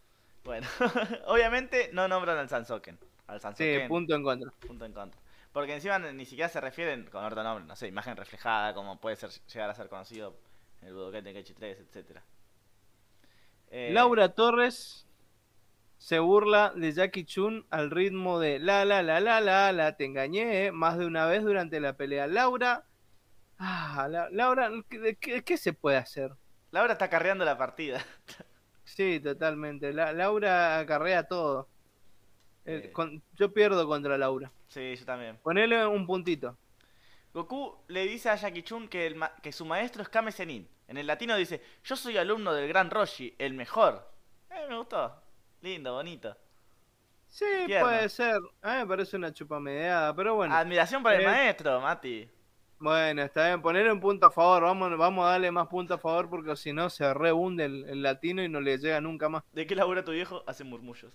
Bueno, 0.44 0.66
obviamente 1.26 1.90
no 1.92 2.06
nombran 2.06 2.38
al 2.38 2.48
Sansoken. 2.48 2.98
Al 3.26 3.40
Sí, 3.56 3.78
punto 3.88 4.14
en 4.14 4.22
contra. 4.22 4.50
Punto 4.66 4.84
en 4.84 4.92
contra. 4.92 5.20
Porque 5.52 5.74
encima 5.74 5.98
ni 5.98 6.26
siquiera 6.26 6.48
se 6.48 6.60
refieren 6.60 7.06
con 7.06 7.24
otro 7.24 7.42
nombre, 7.42 7.64
no 7.64 7.74
sé, 7.74 7.88
imagen 7.88 8.16
reflejada, 8.16 8.74
como 8.74 9.00
puede 9.00 9.16
ser 9.16 9.30
llegar 9.52 9.70
a 9.70 9.74
ser 9.74 9.88
conocido 9.88 10.36
en 10.82 10.88
el 10.88 10.94
Budokai 10.94 11.22
Tenkaichi 11.22 11.54
3, 11.54 11.78
etc. 11.80 12.20
Eh, 13.70 13.90
Laura 13.92 14.28
Torres 14.28 15.06
se 15.98 16.18
burla 16.18 16.72
de 16.76 16.92
Jackie 16.92 17.24
Chun 17.24 17.66
al 17.70 17.90
ritmo 17.90 18.38
de 18.38 18.58
la 18.58 18.84
la 18.84 19.02
la 19.02 19.18
la 19.18 19.40
la 19.40 19.72
la 19.72 19.96
te 19.96 20.04
engañé 20.04 20.70
más 20.72 20.98
de 20.98 21.06
una 21.06 21.26
vez 21.26 21.42
durante 21.42 21.80
la 21.80 21.96
pelea. 21.96 22.26
Laura 22.26 22.84
Ah, 23.58 24.08
Laura, 24.30 24.70
¿qué, 24.88 25.42
¿qué, 25.42 25.56
se 25.56 25.72
puede 25.72 25.96
hacer? 25.96 26.32
Laura 26.70 26.92
está 26.92 27.08
carreando 27.08 27.44
la 27.44 27.56
partida. 27.58 28.04
Sí, 28.86 29.18
totalmente. 29.18 29.92
La, 29.92 30.12
Laura 30.12 30.84
carrea 30.86 31.24
todo. 31.24 31.68
yo 33.34 33.52
pierdo 33.52 33.84
contra 33.88 34.16
Laura. 34.16 34.52
Sí, 34.68 34.94
yo 34.94 35.04
también. 35.04 35.38
Ponele 35.42 35.84
un 35.84 36.06
puntito. 36.06 36.56
Goku 37.34 37.76
le 37.88 38.06
dice 38.06 38.30
a 38.30 38.36
Jackie 38.36 38.62
Chun 38.62 38.88
que, 38.88 39.08
el 39.08 39.20
que 39.42 39.50
su 39.50 39.66
maestro 39.66 40.02
es 40.02 40.08
Kame 40.08 40.30
Senin. 40.30 40.68
En 40.88 40.96
el 40.96 41.06
latino 41.06 41.36
dice, 41.36 41.60
yo 41.84 41.96
soy 41.96 42.16
alumno 42.16 42.54
del 42.54 42.68
gran 42.68 42.90
Roshi, 42.90 43.34
el 43.38 43.54
mejor. 43.54 44.08
Eh, 44.50 44.66
me 44.68 44.78
gustó. 44.78 45.20
Lindo, 45.60 45.94
bonito. 45.94 46.36
Sí, 47.28 47.44
puede 47.80 48.08
ser. 48.08 48.40
A 48.62 48.74
mí 48.74 48.78
me 48.78 48.86
parece 48.86 49.16
una 49.16 49.32
chupamedeada, 49.32 50.14
pero 50.14 50.36
bueno. 50.36 50.54
Admiración 50.54 51.02
para 51.02 51.16
el 51.16 51.22
eh, 51.22 51.26
maestro, 51.26 51.80
Mati. 51.80 52.30
Bueno, 52.78 53.22
está 53.22 53.46
bien, 53.46 53.62
poner 53.62 53.90
un 53.90 54.00
punto 54.00 54.26
a 54.26 54.30
favor, 54.30 54.64
vamos, 54.64 54.98
vamos 54.98 55.24
a 55.24 55.30
darle 55.30 55.50
más 55.50 55.66
puntos 55.68 55.96
a 55.96 55.98
favor 55.98 56.28
porque 56.28 56.54
si 56.56 56.74
no 56.74 56.90
se 56.90 57.14
rehunde 57.14 57.64
el, 57.64 58.02
latino 58.02 58.44
y 58.44 58.50
no 58.50 58.60
le 58.60 58.76
llega 58.76 59.00
nunca 59.00 59.30
más. 59.30 59.44
¿De 59.52 59.66
qué 59.66 59.74
labura 59.74 60.04
tu 60.04 60.12
viejo? 60.12 60.44
Hace 60.46 60.62
murmullos. 60.62 61.10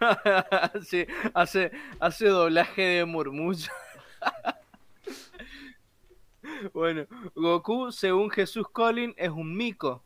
sí, 0.82 1.06
hace, 1.34 1.70
hace 2.00 2.26
doblaje 2.26 2.82
de 2.82 3.04
murmullo. 3.04 3.70
bueno, 6.72 7.06
Goku, 7.36 7.92
según 7.92 8.28
Jesús 8.30 8.66
Collin, 8.72 9.14
es 9.16 9.30
un 9.30 9.56
mico. 9.56 10.02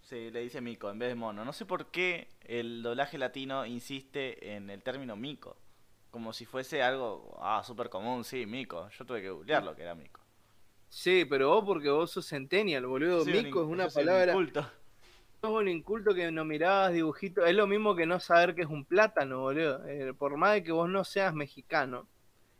Sí, 0.00 0.30
le 0.30 0.40
dice 0.40 0.62
mico 0.62 0.88
en 0.88 0.98
vez 0.98 1.10
de 1.10 1.14
mono. 1.14 1.44
No 1.44 1.52
sé 1.52 1.66
por 1.66 1.90
qué 1.90 2.30
el 2.42 2.82
doblaje 2.82 3.18
latino 3.18 3.66
insiste 3.66 4.54
en 4.54 4.70
el 4.70 4.82
término 4.82 5.14
mico. 5.14 5.58
Como 6.16 6.32
si 6.32 6.46
fuese 6.46 6.82
algo, 6.82 7.36
ah, 7.42 7.62
súper 7.62 7.90
común, 7.90 8.24
sí, 8.24 8.46
mico. 8.46 8.88
Yo 8.88 9.04
tuve 9.04 9.20
que 9.20 9.28
googlear 9.28 9.62
lo 9.62 9.76
que 9.76 9.82
era 9.82 9.94
mico. 9.94 10.18
Sí, 10.88 11.26
pero 11.26 11.50
vos 11.50 11.62
porque 11.66 11.90
vos 11.90 12.10
sos 12.10 12.26
centennial, 12.26 12.86
boludo. 12.86 13.22
mico 13.26 13.60
es 13.60 13.68
una 13.68 13.90
palabra... 13.90 14.32
Inculto. 14.32 14.62
Sos 15.42 15.50
un 15.50 15.68
inculto 15.68 16.14
que 16.14 16.32
no 16.32 16.46
mirabas 16.46 16.94
dibujitos. 16.94 17.46
Es 17.46 17.54
lo 17.54 17.66
mismo 17.66 17.94
que 17.94 18.06
no 18.06 18.18
saber 18.18 18.54
que 18.54 18.62
es 18.62 18.68
un 18.68 18.86
plátano, 18.86 19.40
boludo. 19.40 19.86
Eh, 19.86 20.14
por 20.14 20.38
más 20.38 20.54
de 20.54 20.64
que 20.64 20.72
vos 20.72 20.88
no 20.88 21.04
seas 21.04 21.34
mexicano. 21.34 22.06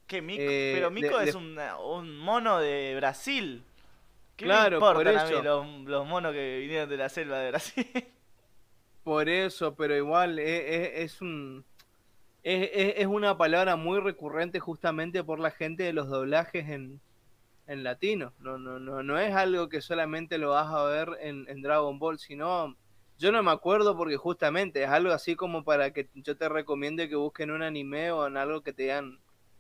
¿Qué 0.06 0.20
mico? 0.20 0.42
Eh, 0.42 0.72
pero 0.74 0.90
mico 0.90 1.18
es 1.18 1.34
Un, 1.34 1.58
un 1.58 2.18
mono 2.18 2.58
de 2.58 2.94
Brasil. 2.96 3.64
¿Qué 4.36 4.44
claro, 4.44 4.80
me 4.80 4.86
importan 4.86 5.16
a 5.16 5.24
mí 5.24 5.86
los, 5.86 6.06
monos 6.06 6.34
que 6.34 6.58
vinieron 6.58 6.90
de 6.90 6.98
la 6.98 7.08
selva 7.08 7.38
de 7.38 7.48
Brasil? 7.52 7.86
Por 9.02 9.30
eso, 9.30 9.74
pero 9.74 9.96
igual 9.96 10.38
es, 10.38 11.22
un... 11.22 11.64
Es, 12.48 13.08
una 13.08 13.36
palabra 13.36 13.74
muy 13.74 13.98
recurrente 13.98 14.60
justamente 14.60 15.24
por 15.24 15.40
la 15.40 15.50
gente 15.50 15.82
de 15.82 15.92
los 15.92 16.08
doblajes 16.08 16.68
en, 16.68 17.00
en 17.66 17.82
latino. 17.82 18.34
No, 18.38 18.56
no, 18.56 18.78
no, 18.78 19.02
no 19.02 19.18
es 19.18 19.34
algo 19.34 19.68
que 19.68 19.80
solamente 19.80 20.38
lo 20.38 20.50
vas 20.50 20.72
a 20.72 20.84
ver 20.84 21.08
en, 21.22 21.60
Dragon 21.60 21.98
Ball, 21.98 22.20
sino 22.20 22.76
yo 23.18 23.32
no 23.32 23.42
me 23.42 23.50
acuerdo 23.50 23.96
porque 23.96 24.16
justamente 24.16 24.84
es 24.84 24.88
algo 24.88 25.12
así 25.12 25.34
como 25.34 25.64
para 25.64 25.90
que 25.92 26.08
yo 26.14 26.36
te 26.36 26.48
recomiende 26.48 27.08
que 27.08 27.16
busquen 27.16 27.50
un 27.50 27.64
anime 27.64 28.12
o 28.12 28.28
en 28.28 28.36
algo 28.36 28.62
que 28.62 28.72
te 28.72 28.84
digan, 28.84 29.18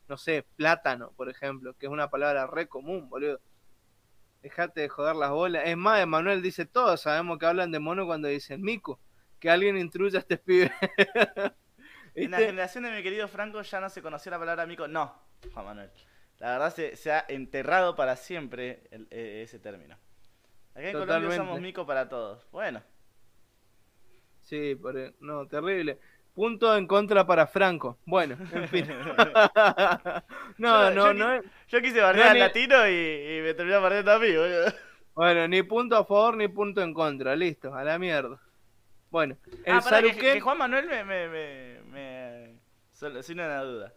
no 0.08 0.16
sé, 0.16 0.46
plátano, 0.54 1.10
por 1.16 1.28
ejemplo, 1.28 1.74
que 1.74 1.86
es 1.86 1.92
una 1.92 2.08
palabra 2.08 2.46
re 2.46 2.68
común, 2.68 3.08
boludo. 3.08 3.40
Dejate 4.42 4.82
de 4.82 4.88
joder 4.88 5.16
las 5.16 5.32
bolas. 5.32 5.64
Es 5.66 5.76
más, 5.76 6.00
Emanuel 6.00 6.40
dice 6.40 6.66
todos 6.66 7.00
sabemos 7.00 7.38
que 7.38 7.46
hablan 7.46 7.72
de 7.72 7.80
mono 7.80 8.06
cuando 8.06 8.28
dicen 8.28 8.62
mico. 8.62 9.00
Que 9.40 9.50
alguien 9.50 9.76
instruya 9.76 10.18
a 10.18 10.20
este 10.20 10.38
pibe. 10.38 10.70
en 12.16 12.30
la 12.30 12.38
generación 12.38 12.84
de 12.84 12.90
mi 12.90 13.02
querido 13.02 13.28
Franco 13.28 13.62
ya 13.62 13.80
no 13.80 13.90
se 13.90 14.02
conoció 14.02 14.30
la 14.30 14.38
palabra 14.38 14.66
mico. 14.66 14.88
No, 14.88 15.14
Juan 15.52 15.66
Manuel. 15.66 15.90
La 16.38 16.58
verdad 16.58 16.74
se, 16.74 17.12
ha 17.12 17.24
enterrado 17.28 17.96
para 17.96 18.16
siempre 18.16 18.82
e, 19.10 19.42
ese 19.42 19.58
término. 19.58 19.96
Acá 20.74 20.90
en 20.90 20.98
Colombia 20.98 21.28
usamos 21.28 21.60
mico 21.60 21.86
para 21.86 22.08
todos. 22.08 22.46
Bueno. 22.50 22.82
Sí, 24.42 24.78
no, 25.20 25.46
terrible. 25.46 25.98
Punto 26.34 26.76
en 26.76 26.86
contra 26.86 27.26
para 27.26 27.46
Franco. 27.46 27.98
Bueno, 28.04 28.36
en 28.52 28.68
fin. 28.68 28.86
no, 30.58 30.90
no, 30.90 31.14
no. 31.14 31.42
Yo 31.68 31.80
quise 31.80 32.00
barrer 32.00 32.24
al 32.24 32.38
latino 32.38 32.86
y, 32.86 33.40
me 33.42 33.54
terminó 33.54 33.80
barriendo 33.80 34.12
a 34.12 34.18
mí, 34.18 34.28
boludo. 34.28 34.72
Bueno, 35.14 35.48
ni 35.48 35.62
punto 35.62 35.96
a 35.96 36.04
favor 36.04 36.36
ni 36.36 36.48
punto 36.48 36.82
en 36.82 36.92
contra. 36.92 37.34
Listo, 37.34 37.74
a 37.74 37.82
la 37.82 37.98
mierda. 37.98 38.38
Bueno, 39.16 39.38
el 39.64 39.74
ah, 39.74 40.02
que, 40.20 40.42
Juan 40.42 40.58
Manuel 40.58 40.86
me, 40.88 41.02
me, 41.02 41.26
me, 41.26 41.80
me... 41.84 42.60
Solo, 42.92 43.22
sin 43.22 43.40
una 43.40 43.62
duda. 43.62 43.94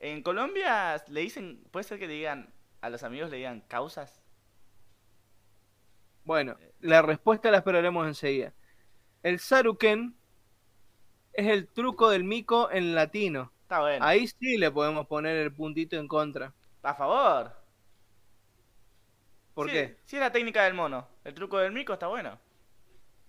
En 0.00 0.20
Colombia 0.20 1.00
le 1.06 1.20
dicen, 1.20 1.62
puede 1.70 1.84
ser 1.84 2.00
que 2.00 2.08
digan, 2.08 2.52
a 2.80 2.90
los 2.90 3.04
amigos 3.04 3.30
le 3.30 3.36
digan 3.36 3.60
causas. 3.60 4.20
Bueno, 6.24 6.56
la 6.80 7.02
respuesta 7.02 7.52
la 7.52 7.58
esperaremos 7.58 8.04
enseguida. 8.08 8.52
El 9.22 9.38
Saruken 9.38 10.16
es 11.34 11.46
el 11.46 11.68
truco 11.68 12.10
del 12.10 12.24
mico 12.24 12.68
en 12.72 12.96
latino. 12.96 13.52
Está 13.62 13.78
bueno. 13.82 14.04
Ahí 14.04 14.26
sí 14.26 14.58
le 14.58 14.72
podemos 14.72 15.06
poner 15.06 15.36
el 15.36 15.54
puntito 15.54 15.94
en 15.94 16.08
contra. 16.08 16.52
A 16.82 16.94
favor. 16.94 17.52
¿Por 19.54 19.70
qué? 19.70 19.98
Sí, 20.04 20.16
es 20.16 20.20
la 20.20 20.32
técnica 20.32 20.64
del 20.64 20.74
mono. 20.74 21.06
El 21.22 21.34
truco 21.34 21.58
del 21.58 21.70
mico 21.70 21.92
está 21.92 22.08
bueno. 22.08 22.40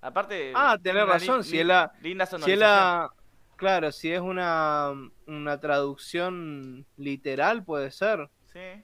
Aparte. 0.02 0.52
Ah, 0.56 0.78
tenés 0.82 1.08
razón. 1.08 1.44
si 1.44 1.60
es 1.60 1.66
la. 1.66 1.92
Linda 2.02 2.26
si 2.26 2.52
es 2.52 2.58
la. 2.60 3.10
Claro, 3.56 3.92
si 3.92 4.12
es 4.12 4.22
una, 4.22 4.94
una 5.28 5.60
traducción 5.60 6.86
literal, 6.96 7.64
puede 7.64 7.92
ser. 7.92 8.30
Sí. 8.54 8.84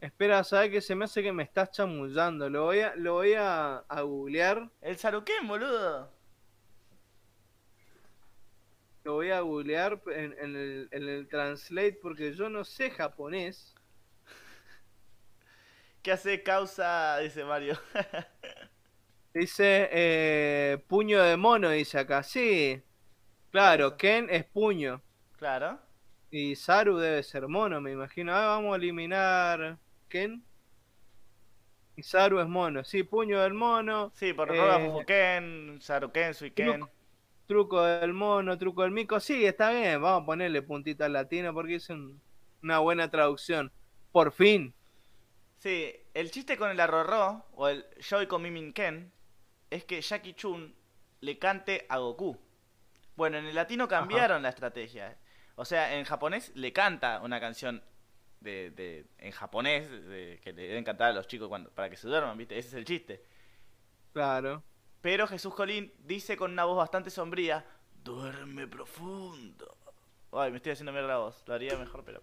Espera, 0.00 0.44
¿sabes 0.44 0.70
qué 0.70 0.80
se 0.80 0.94
me 0.94 1.06
hace 1.06 1.22
que 1.22 1.32
me 1.32 1.42
estás 1.42 1.70
chamullando? 1.70 2.50
Lo 2.50 2.64
voy 2.64 2.80
a, 2.80 2.94
lo 2.96 3.14
voy 3.14 3.32
a, 3.32 3.78
a 3.78 4.00
googlear. 4.02 4.68
El 4.82 4.96
Saruken, 4.98 5.48
boludo 5.48 6.18
lo 9.08 9.14
voy 9.14 9.30
a 9.30 9.40
googlear 9.40 10.02
en, 10.08 10.34
el, 10.38 10.86
en 10.90 11.08
el 11.08 11.28
translate 11.28 11.98
porque 12.02 12.34
yo 12.34 12.50
no 12.50 12.62
sé 12.62 12.90
japonés. 12.90 13.74
¿Qué 16.02 16.12
hace 16.12 16.42
causa? 16.42 17.16
Dice 17.20 17.42
Mario. 17.42 17.78
dice 19.38 19.88
eh, 19.92 20.84
puño 20.86 21.22
de 21.22 21.36
mono, 21.36 21.70
dice 21.70 21.98
acá. 21.98 22.22
Sí, 22.22 22.82
claro, 23.50 23.96
Ken 23.96 24.28
es 24.30 24.44
puño. 24.44 25.02
Claro. 25.36 25.78
Y 26.30 26.56
Saru 26.56 26.98
debe 26.98 27.22
ser 27.22 27.48
mono, 27.48 27.80
me 27.80 27.92
imagino. 27.92 28.34
Ah, 28.34 28.48
vamos 28.48 28.74
a 28.74 28.76
eliminar 28.76 29.78
Ken. 30.08 30.44
Y 31.96 32.02
Saru 32.02 32.40
es 32.40 32.48
mono. 32.48 32.84
Sí, 32.84 33.02
puño 33.02 33.40
del 33.40 33.54
mono. 33.54 34.12
Sí, 34.14 34.32
por 34.32 34.54
eh, 34.54 35.04
Ken, 35.06 35.78
Saru 35.80 36.12
Ken, 36.12 36.34
Sui 36.34 36.50
Ken 36.50 36.84
truco 37.48 37.82
del 37.82 38.12
mono, 38.12 38.58
truco 38.58 38.82
del 38.82 38.92
mico. 38.92 39.18
Sí, 39.18 39.44
está 39.44 39.70
bien, 39.70 40.00
vamos 40.00 40.22
a 40.22 40.26
ponerle 40.26 40.62
puntita 40.62 41.06
al 41.06 41.14
latino 41.14 41.52
porque 41.54 41.76
es 41.76 41.88
una 42.62 42.78
buena 42.78 43.10
traducción. 43.10 43.72
Por 44.12 44.32
fin. 44.32 44.74
Sí, 45.56 45.92
el 46.14 46.30
chiste 46.30 46.56
con 46.56 46.70
el 46.70 46.78
arrorró 46.78 47.46
o 47.54 47.68
el 47.68 47.86
Joy 48.00 48.26
con 48.26 48.42
Mimin 48.42 48.72
Ken 48.72 49.10
es 49.70 49.84
que 49.84 50.00
Jackie 50.00 50.34
Chun 50.34 50.74
le 51.20 51.38
cante 51.38 51.86
a 51.88 51.98
Goku. 51.98 52.38
Bueno, 53.16 53.38
en 53.38 53.46
el 53.46 53.54
latino 53.54 53.88
cambiaron 53.88 54.42
la 54.42 54.50
estrategia. 54.50 55.16
O 55.56 55.64
sea, 55.64 55.96
en 55.96 56.04
japonés 56.04 56.52
le 56.54 56.72
canta 56.72 57.20
una 57.22 57.40
canción 57.40 57.82
de, 58.40 58.70
de 58.70 59.06
en 59.18 59.32
japonés 59.32 59.88
que 60.40 60.52
le 60.52 60.68
deben 60.68 60.84
cantar 60.84 61.10
a 61.10 61.12
los 61.12 61.26
chicos 61.26 61.48
cuando, 61.48 61.70
para 61.70 61.90
que 61.90 61.96
se 61.96 62.06
duerman, 62.06 62.38
¿viste? 62.38 62.56
Ese 62.56 62.68
es 62.68 62.74
el 62.74 62.84
chiste. 62.84 63.24
Claro. 64.12 64.62
Pero 65.00 65.26
Jesús 65.26 65.54
Colín 65.54 65.92
dice 65.98 66.36
con 66.36 66.52
una 66.52 66.64
voz 66.64 66.76
bastante 66.76 67.10
sombría, 67.10 67.64
duerme 68.02 68.66
profundo. 68.66 69.76
Ay, 70.32 70.50
me 70.50 70.58
estoy 70.58 70.72
haciendo 70.72 70.92
mierda 70.92 71.08
la 71.08 71.18
voz, 71.18 71.42
lo 71.46 71.54
haría 71.54 71.76
mejor, 71.76 72.04
pero... 72.04 72.22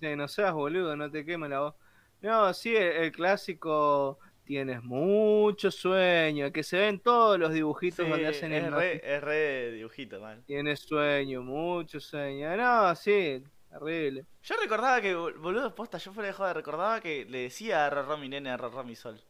Sí, 0.00 0.14
no 0.16 0.28
seas 0.28 0.52
boludo, 0.52 0.96
no 0.96 1.10
te 1.10 1.24
queme 1.24 1.48
la 1.48 1.60
voz. 1.60 1.74
No, 2.20 2.52
sí, 2.52 2.76
el, 2.76 3.12
clásico 3.12 4.18
tienes 4.50 4.82
mucho 4.82 5.70
sueño, 5.70 6.50
que 6.50 6.64
se 6.64 6.76
ven 6.76 6.98
todos 6.98 7.38
los 7.38 7.52
dibujitos 7.52 8.08
donde 8.08 8.26
hacen 8.26 8.52
es 8.52 8.64
el... 8.64 8.72
Re, 8.72 9.00
es 9.04 9.22
re 9.22 9.70
dibujito, 9.70 10.20
man. 10.20 10.42
Tienes 10.44 10.80
sueño, 10.80 11.40
mucho 11.40 12.00
sueño. 12.00 12.56
No, 12.56 12.92
sí, 12.96 13.44
terrible. 13.70 14.26
Yo 14.42 14.56
recordaba 14.60 15.00
que, 15.00 15.14
boludo, 15.14 15.72
posta, 15.76 15.98
yo 15.98 16.12
fuera 16.12 16.26
de 16.26 16.32
joda, 16.32 16.52
recordaba 16.52 17.00
que 17.00 17.26
le 17.26 17.42
decía 17.42 17.86
a 17.86 17.90
Rorro 17.90 18.18
mi 18.18 18.28
nene, 18.28 18.50
a 18.50 18.56
Rorro 18.56 18.82
mi 18.82 18.96
sol. 18.96 19.20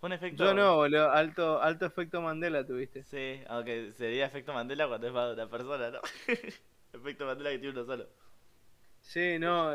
Un 0.00 0.12
efecto... 0.12 0.44
Yo 0.44 0.54
no, 0.54 0.76
boludo. 0.76 1.10
Alto, 1.10 1.60
alto 1.60 1.86
efecto 1.86 2.22
Mandela 2.22 2.64
tuviste. 2.64 3.02
Sí, 3.02 3.42
aunque 3.48 3.90
sería 3.96 4.26
efecto 4.26 4.52
Mandela 4.52 4.86
cuando 4.86 5.08
es 5.08 5.12
para 5.12 5.32
una 5.32 5.48
persona, 5.48 5.90
¿no? 5.90 6.00
efecto 6.92 7.26
Mandela 7.26 7.50
que 7.50 7.58
tiene 7.58 7.80
uno 7.80 7.84
solo. 7.84 8.06
Sí, 9.00 9.40
no. 9.40 9.74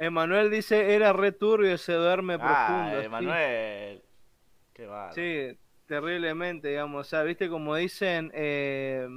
Emanuel 0.00 0.50
dice, 0.50 0.96
era 0.96 1.12
re 1.12 1.30
turbio 1.30 1.74
ese 1.74 1.92
duerme 1.92 2.38
ah, 2.40 2.66
profundo. 2.66 3.00
Emanuel. 3.02 4.02
Qué. 4.76 4.88
Sí, 5.14 5.58
terriblemente, 5.86 6.68
digamos. 6.68 7.06
O 7.06 7.08
sea, 7.08 7.22
viste 7.22 7.48
como 7.48 7.74
dicen... 7.76 8.30
Eh... 8.34 9.08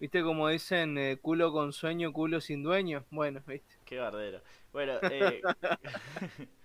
¿Viste 0.00 0.24
como 0.24 0.48
dicen 0.48 0.98
eh, 0.98 1.18
culo 1.22 1.52
con 1.52 1.72
sueño, 1.72 2.12
culo 2.12 2.40
sin 2.40 2.64
dueño? 2.64 3.04
Bueno, 3.10 3.40
viste. 3.46 3.76
Qué 3.84 3.98
bardero. 3.98 4.42
Bueno, 4.72 4.94
eh... 5.02 5.40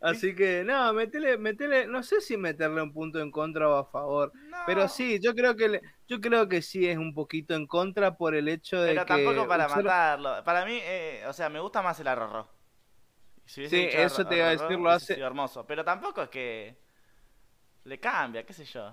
Así 0.00 0.34
que, 0.34 0.64
no, 0.64 0.92
metele, 0.92 1.36
metele, 1.38 1.86
no 1.86 2.02
sé 2.02 2.20
si 2.20 2.36
meterle 2.36 2.82
un 2.82 2.92
punto 2.92 3.20
en 3.20 3.30
contra 3.30 3.68
o 3.68 3.76
a 3.76 3.84
favor. 3.84 4.32
Pero 4.66 4.88
sí, 4.88 5.20
yo 5.20 5.34
creo 5.34 5.54
que 5.54 5.80
yo 6.08 6.20
creo 6.20 6.48
que 6.48 6.62
sí 6.62 6.88
es 6.88 6.98
un 6.98 7.14
poquito 7.14 7.54
en 7.54 7.66
contra 7.66 8.16
por 8.16 8.34
el 8.34 8.48
hecho 8.48 8.80
de 8.80 8.88
pero 8.88 9.06
que. 9.06 9.14
Pero 9.14 9.24
tampoco 9.26 9.48
para 9.48 9.68
matarlo. 9.68 10.42
Para 10.44 10.64
mí, 10.64 10.78
eh, 10.82 11.22
o 11.28 11.32
sea, 11.32 11.48
me 11.48 11.60
gusta 11.60 11.82
más 11.82 12.00
el 12.00 12.08
arroz. 12.08 12.46
Sí, 13.48 13.64
eso 13.64 14.26
te 14.26 14.36
iba 14.36 14.48
a 14.48 14.50
decir, 14.50 14.78
lo 14.78 14.90
hace. 14.90 15.18
hermoso. 15.18 15.66
Pero 15.66 15.84
tampoco 15.84 16.22
es 16.22 16.28
que. 16.28 16.76
Le 17.84 17.98
cambia, 17.98 18.44
qué 18.44 18.52
sé 18.52 18.64
yo. 18.64 18.92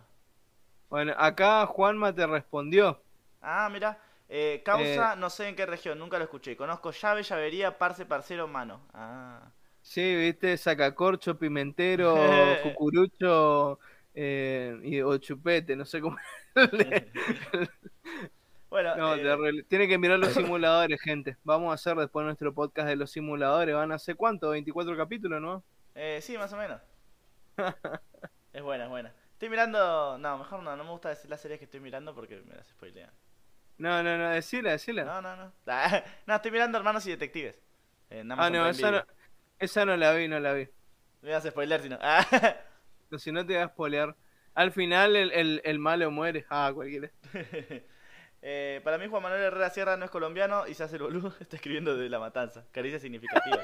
Bueno, 0.89 1.13
acá 1.17 1.65
Juanma 1.65 2.13
te 2.13 2.25
respondió. 2.25 3.01
Ah, 3.41 3.69
mira. 3.71 3.99
Eh, 4.27 4.61
causa, 4.65 5.13
eh, 5.13 5.17
no 5.17 5.29
sé 5.29 5.49
en 5.49 5.55
qué 5.55 5.65
región, 5.65 5.99
nunca 5.99 6.17
lo 6.17 6.23
escuché. 6.23 6.55
Conozco 6.55 6.91
llave, 6.91 7.21
llavería, 7.23 7.77
parce, 7.77 8.05
parcero, 8.05 8.47
mano. 8.47 8.81
Ah. 8.93 9.51
Sí, 9.81 10.15
viste, 10.15 10.57
sacacorcho, 10.57 11.37
pimentero, 11.37 12.15
cucurucho, 12.63 13.79
eh, 14.15 14.79
y, 14.83 15.01
o 15.01 15.17
chupete, 15.17 15.75
no 15.75 15.85
sé 15.85 16.01
cómo. 16.01 16.17
Bueno, 18.75 18.93
No, 18.97 19.15
eh. 19.15 19.63
Tiene 19.69 19.87
que 19.87 19.97
mirar 19.97 20.19
los 20.19 20.33
simuladores, 20.33 20.99
gente. 20.99 21.37
Vamos 21.45 21.71
a 21.71 21.75
hacer 21.75 21.95
después 21.95 22.25
nuestro 22.25 22.53
podcast 22.53 22.89
de 22.89 22.97
los 22.97 23.09
simuladores. 23.09 23.73
¿Van 23.73 23.93
a 23.93 23.95
hacer 23.95 24.17
cuánto? 24.17 24.53
¿24 24.53 24.97
capítulos, 24.97 25.41
no? 25.41 25.63
eh, 25.95 26.19
sí, 26.21 26.37
más 26.37 26.51
o 26.51 26.57
menos. 26.57 26.81
es 28.51 28.61
buena, 28.61 28.83
es 28.83 28.89
buena. 28.89 29.13
Estoy 29.31 29.47
mirando. 29.47 30.17
No, 30.17 30.37
mejor 30.39 30.61
no, 30.61 30.75
no 30.75 30.83
me 30.83 30.89
gusta 30.89 31.07
decir 31.07 31.29
las 31.29 31.39
series 31.39 31.57
que 31.57 31.63
estoy 31.63 31.79
mirando 31.79 32.13
porque 32.13 32.41
me 32.45 32.53
las 32.53 32.67
spoilean. 32.67 33.09
No, 33.77 34.03
no, 34.03 34.17
no, 34.17 34.31
decila, 34.31 34.71
decila. 34.71 35.05
No, 35.05 35.21
no, 35.21 35.37
no. 35.37 35.53
No, 36.27 36.35
estoy 36.35 36.51
mirando 36.51 36.77
Hermanos 36.77 37.07
y 37.07 37.11
Detectives. 37.11 37.57
En 38.09 38.29
ah, 38.33 38.49
no 38.49 38.67
esa, 38.67 38.91
no, 38.91 39.05
esa 39.57 39.85
no 39.85 39.95
la 39.95 40.11
vi, 40.11 40.27
no 40.27 40.37
la 40.41 40.51
vi. 40.51 40.67
Me 41.21 41.31
vas 41.31 41.45
a 41.45 41.49
spoiler 41.49 41.81
si 41.81 41.87
no. 41.87 41.97
Si 43.19 43.31
no 43.31 43.45
te 43.45 43.55
vas 43.55 43.67
a 43.67 43.69
spoilear. 43.69 44.17
Al 44.53 44.73
final 44.73 45.15
el, 45.15 45.31
el, 45.31 45.61
el 45.63 45.79
malo 45.79 46.11
muere. 46.11 46.45
Ah, 46.49 46.71
cualquiera. 46.73 47.09
Eh, 48.47 48.79
para 48.83 48.99
mí 48.99 49.07
Juan 49.07 49.23
Manuel 49.23 49.41
Herrera 49.41 49.69
Sierra 49.71 49.97
no 49.97 50.05
es 50.05 50.11
colombiano 50.11 50.67
y 50.67 50.75
se 50.75 50.83
hace 50.83 50.97
el 50.97 51.01
boludo. 51.03 51.33
Está 51.39 51.55
escribiendo 51.55 51.97
de 51.97 52.09
la 52.09 52.19
matanza. 52.19 52.63
Caricia 52.71 52.99
significativa. 52.99 53.57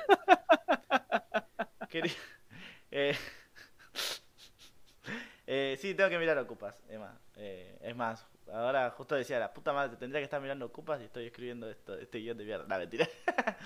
Quería- 1.90 2.12
eh, 2.90 3.16
eh, 5.48 5.78
sí, 5.80 5.94
tengo 5.94 6.10
que 6.10 6.20
mirar 6.20 6.38
Ocupas. 6.38 6.82
Es 6.90 7.00
más, 7.00 7.16
eh, 7.36 7.78
es 7.82 7.96
más, 7.96 8.26
ahora 8.52 8.90
justo 8.92 9.16
decía, 9.16 9.40
la 9.40 9.54
puta 9.54 9.74
madre, 9.74 9.98
tendría 9.98 10.22
que 10.22 10.26
estar 10.26 10.42
mirando 10.42 10.66
Ocupas 10.66 11.02
y 11.02 11.06
estoy 11.06 11.26
escribiendo 11.28 11.70
esto, 11.70 11.96
este 11.98 12.20
guion 12.20 12.38
de 12.38 12.46
mierda. 12.46 12.66
No, 12.68 12.78
mentira. 12.78 13.08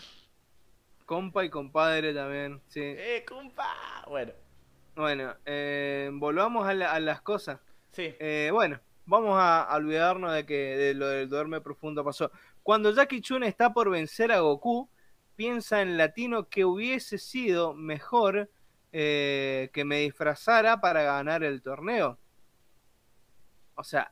Compa 1.05 1.45
y 1.45 1.51
compadre 1.51 2.15
también, 2.15 2.61
sí. 2.67 2.81
¡Eh, 2.81 3.23
compa! 3.27 4.03
Bueno, 4.07 4.31
Bueno, 4.95 5.35
eh, 5.45 6.09
volvamos 6.13 6.67
a, 6.67 6.73
la- 6.73 6.93
a 6.93 6.99
las 6.99 7.21
cosas. 7.21 7.59
sí. 7.91 8.15
Eh, 8.19 8.49
bueno, 8.51 8.79
vamos 9.05 9.37
a, 9.39 9.67
olvidarnos 9.75 10.33
de 10.33 10.45
que 10.45 10.77
de 10.77 10.93
lo 10.93 11.07
del 11.07 11.29
duerme 11.29 11.61
profundo 11.61 12.03
pasó. 12.03 12.31
Cuando 12.63 12.91
Jackie 12.91 13.21
Chun 13.21 13.43
está 13.43 13.73
por 13.73 13.89
vencer 13.89 14.31
a 14.31 14.39
Goku, 14.39 14.89
piensa 15.35 15.81
en 15.81 15.97
latino 15.97 16.49
que 16.49 16.65
hubiese 16.65 17.17
sido 17.17 17.73
mejor 17.73 18.49
eh, 18.91 19.69
que 19.73 19.85
me 19.85 19.99
disfrazara 19.99 20.81
para 20.81 21.03
ganar 21.03 21.43
el 21.43 21.61
torneo. 21.61 22.17
O 23.75 23.83
sea, 23.83 24.11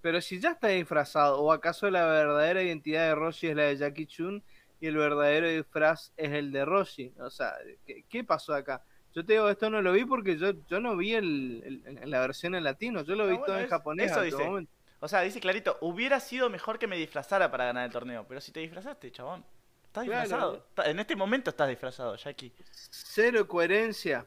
pero 0.00 0.20
si 0.20 0.40
ya 0.40 0.52
está 0.52 0.68
disfrazado, 0.68 1.40
¿o 1.40 1.52
acaso 1.52 1.90
la 1.90 2.06
verdadera 2.06 2.62
identidad 2.62 3.08
de 3.08 3.14
Roshi 3.14 3.48
es 3.48 3.56
la 3.56 3.64
de 3.64 3.76
Jackie 3.76 4.06
Chun 4.06 4.42
y 4.80 4.86
el 4.86 4.96
verdadero 4.96 5.48
disfraz 5.48 6.12
es 6.16 6.32
el 6.32 6.52
de 6.52 6.64
Roshi? 6.64 7.14
O 7.18 7.30
sea, 7.30 7.54
¿qué, 7.84 8.04
qué 8.08 8.24
pasó 8.24 8.54
acá? 8.54 8.84
Yo 9.16 9.24
te 9.24 9.32
digo, 9.32 9.48
esto 9.48 9.70
no 9.70 9.80
lo 9.80 9.92
vi 9.92 10.04
porque 10.04 10.36
yo, 10.36 10.52
yo 10.68 10.78
no 10.78 10.94
vi 10.96 11.14
el, 11.14 11.82
el- 11.86 12.10
la 12.10 12.20
versión 12.20 12.54
en 12.54 12.62
latino, 12.62 13.02
yo 13.02 13.14
lo 13.16 13.24
Ah, 13.24 13.26
vi 13.28 13.32
bueno, 13.32 13.46
todo 13.46 13.58
en 13.58 13.66
japonés. 13.68 14.10
eso 14.12 14.20
dice. 14.20 14.44
momento. 14.44 14.70
O 15.00 15.08
sea, 15.08 15.22
dice 15.22 15.40
clarito, 15.40 15.78
hubiera 15.80 16.20
sido 16.20 16.50
mejor 16.50 16.78
que 16.78 16.86
me 16.86 16.96
disfrazara 16.98 17.50
para 17.50 17.64
ganar 17.64 17.86
el 17.86 17.92
torneo. 17.92 18.26
Pero 18.28 18.40
si 18.42 18.52
te 18.52 18.60
disfrazaste, 18.60 19.10
chabón. 19.10 19.42
Estás 19.86 20.04
disfrazado. 20.04 20.66
En 20.84 20.98
este 21.00 21.16
momento 21.16 21.48
estás 21.48 21.68
disfrazado, 21.70 22.14
Jackie. 22.16 22.52
Cero 22.90 23.48
coherencia. 23.48 24.26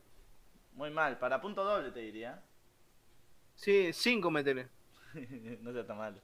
Muy 0.74 0.90
mal, 0.90 1.20
para 1.20 1.40
punto 1.40 1.64
doble 1.64 1.92
te 1.92 2.00
diría. 2.00 2.42
Sí, 3.56 3.92
cinco 3.94 4.32
metele. 4.32 4.70
no 5.62 5.72
sea 5.72 5.86
tan 5.86 5.98
malo. 5.98 6.18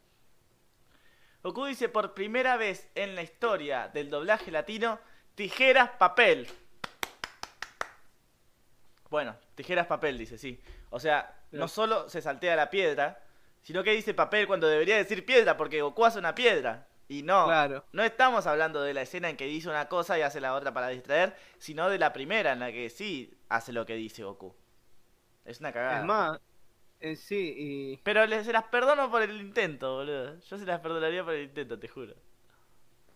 Goku 1.43 1.65
dice 1.65 1.87
por 1.89 2.15
primera 2.15 2.57
vez 2.57 2.89
en 2.95 3.13
la 3.13 3.21
historia 3.21 3.89
del 3.89 4.09
doblaje 4.09 4.49
latino, 4.49 4.99
tijeras, 5.35 5.91
papel. 5.99 6.47
Bueno, 9.10 9.36
tijeras, 9.56 9.88
papel, 9.88 10.18
dice, 10.18 10.38
sí. 10.38 10.60
O 10.90 10.99
sea, 10.99 11.34
no 11.52 11.68
solo 11.68 12.10
se 12.10 12.22
saltea 12.22 12.56
la 12.56 12.69
piedra, 12.69 13.22
sino 13.61 13.84
que 13.84 13.91
dice 13.91 14.14
papel 14.14 14.48
cuando 14.48 14.68
debería 14.68 14.98
decir 14.98 15.26
piedra, 15.26 15.57
porque 15.57 15.82
Goku 15.82 16.06
hace 16.06 16.19
una 16.19 16.36
piedra. 16.36 16.88
Y 17.07 17.22
no, 17.22 17.45
Claro. 17.45 17.86
no 17.91 18.03
estamos 18.03 18.48
hablando 18.48 18.82
de 18.82 18.94
la 18.95 19.03
escena 19.03 19.30
en 19.30 19.38
que 19.38 19.45
dice 19.45 19.69
una 19.69 19.88
cosa 19.88 20.18
y 20.18 20.23
hace 20.23 20.41
la 20.41 20.56
otra 20.56 20.73
para 20.73 20.88
distraer, 20.90 21.36
sino 21.60 21.88
de 21.90 21.99
la 21.99 22.11
primera 22.14 22.53
en 22.53 22.60
la 22.60 22.72
que 22.72 22.90
sí 22.90 23.32
hace 23.48 23.72
lo 23.73 23.86
que 23.86 23.94
dice 23.95 24.23
Goku. 24.23 24.56
Es 25.45 25.60
una 25.60 25.72
cagada. 25.72 25.99
Es 25.99 26.06
más, 26.06 26.40
eh, 26.99 27.15
sí, 27.15 27.53
y 27.56 27.98
Pero 27.98 28.26
les, 28.26 28.45
se 28.48 28.52
las 28.53 28.64
perdono 28.64 29.11
por 29.11 29.22
el 29.22 29.40
intento, 29.40 29.98
boludo. 29.98 30.40
Yo 30.40 30.57
se 30.57 30.65
las 30.65 30.80
perdonaría 30.80 31.23
por 31.23 31.34
el 31.36 31.44
intento, 31.44 31.77
te 31.77 31.88
juro. 31.88 32.15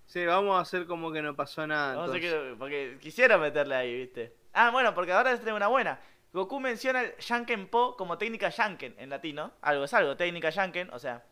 sí, 0.05 0.23
vamos 0.25 0.55
a 0.57 0.61
hacer 0.61 0.85
como 0.85 1.11
que 1.11 1.23
no 1.23 1.35
pasó 1.35 1.65
nada. 1.65 1.95
Vamos 1.95 2.11
a 2.13 2.17
entonces. 2.17 2.31
que- 2.51 2.55
porque 2.59 2.97
quisieron 3.01 3.41
meterle 3.41 3.73
ahí, 3.75 3.95
¿viste? 3.97 4.35
Ah, 4.53 4.71
bueno, 4.71 4.93
porque 4.93 5.11
ahora 5.11 5.31
les 5.31 5.41
traigo 5.41 5.57
una 5.57 5.67
buena. 5.67 5.99
Goku 6.31 6.59
menciona 6.59 7.01
el 7.01 7.15
Shanken 7.17 7.67
Po 7.69 7.95
como 7.95 8.17
técnica 8.17 8.49
Shanken 8.49 8.95
en 8.97 9.09
latino. 9.09 9.51
Algo 9.61 9.85
es 9.85 9.93
algo, 9.93 10.15
técnica 10.15 10.49
Shanken, 10.49 10.91
o 10.91 10.99
sea. 10.99 11.23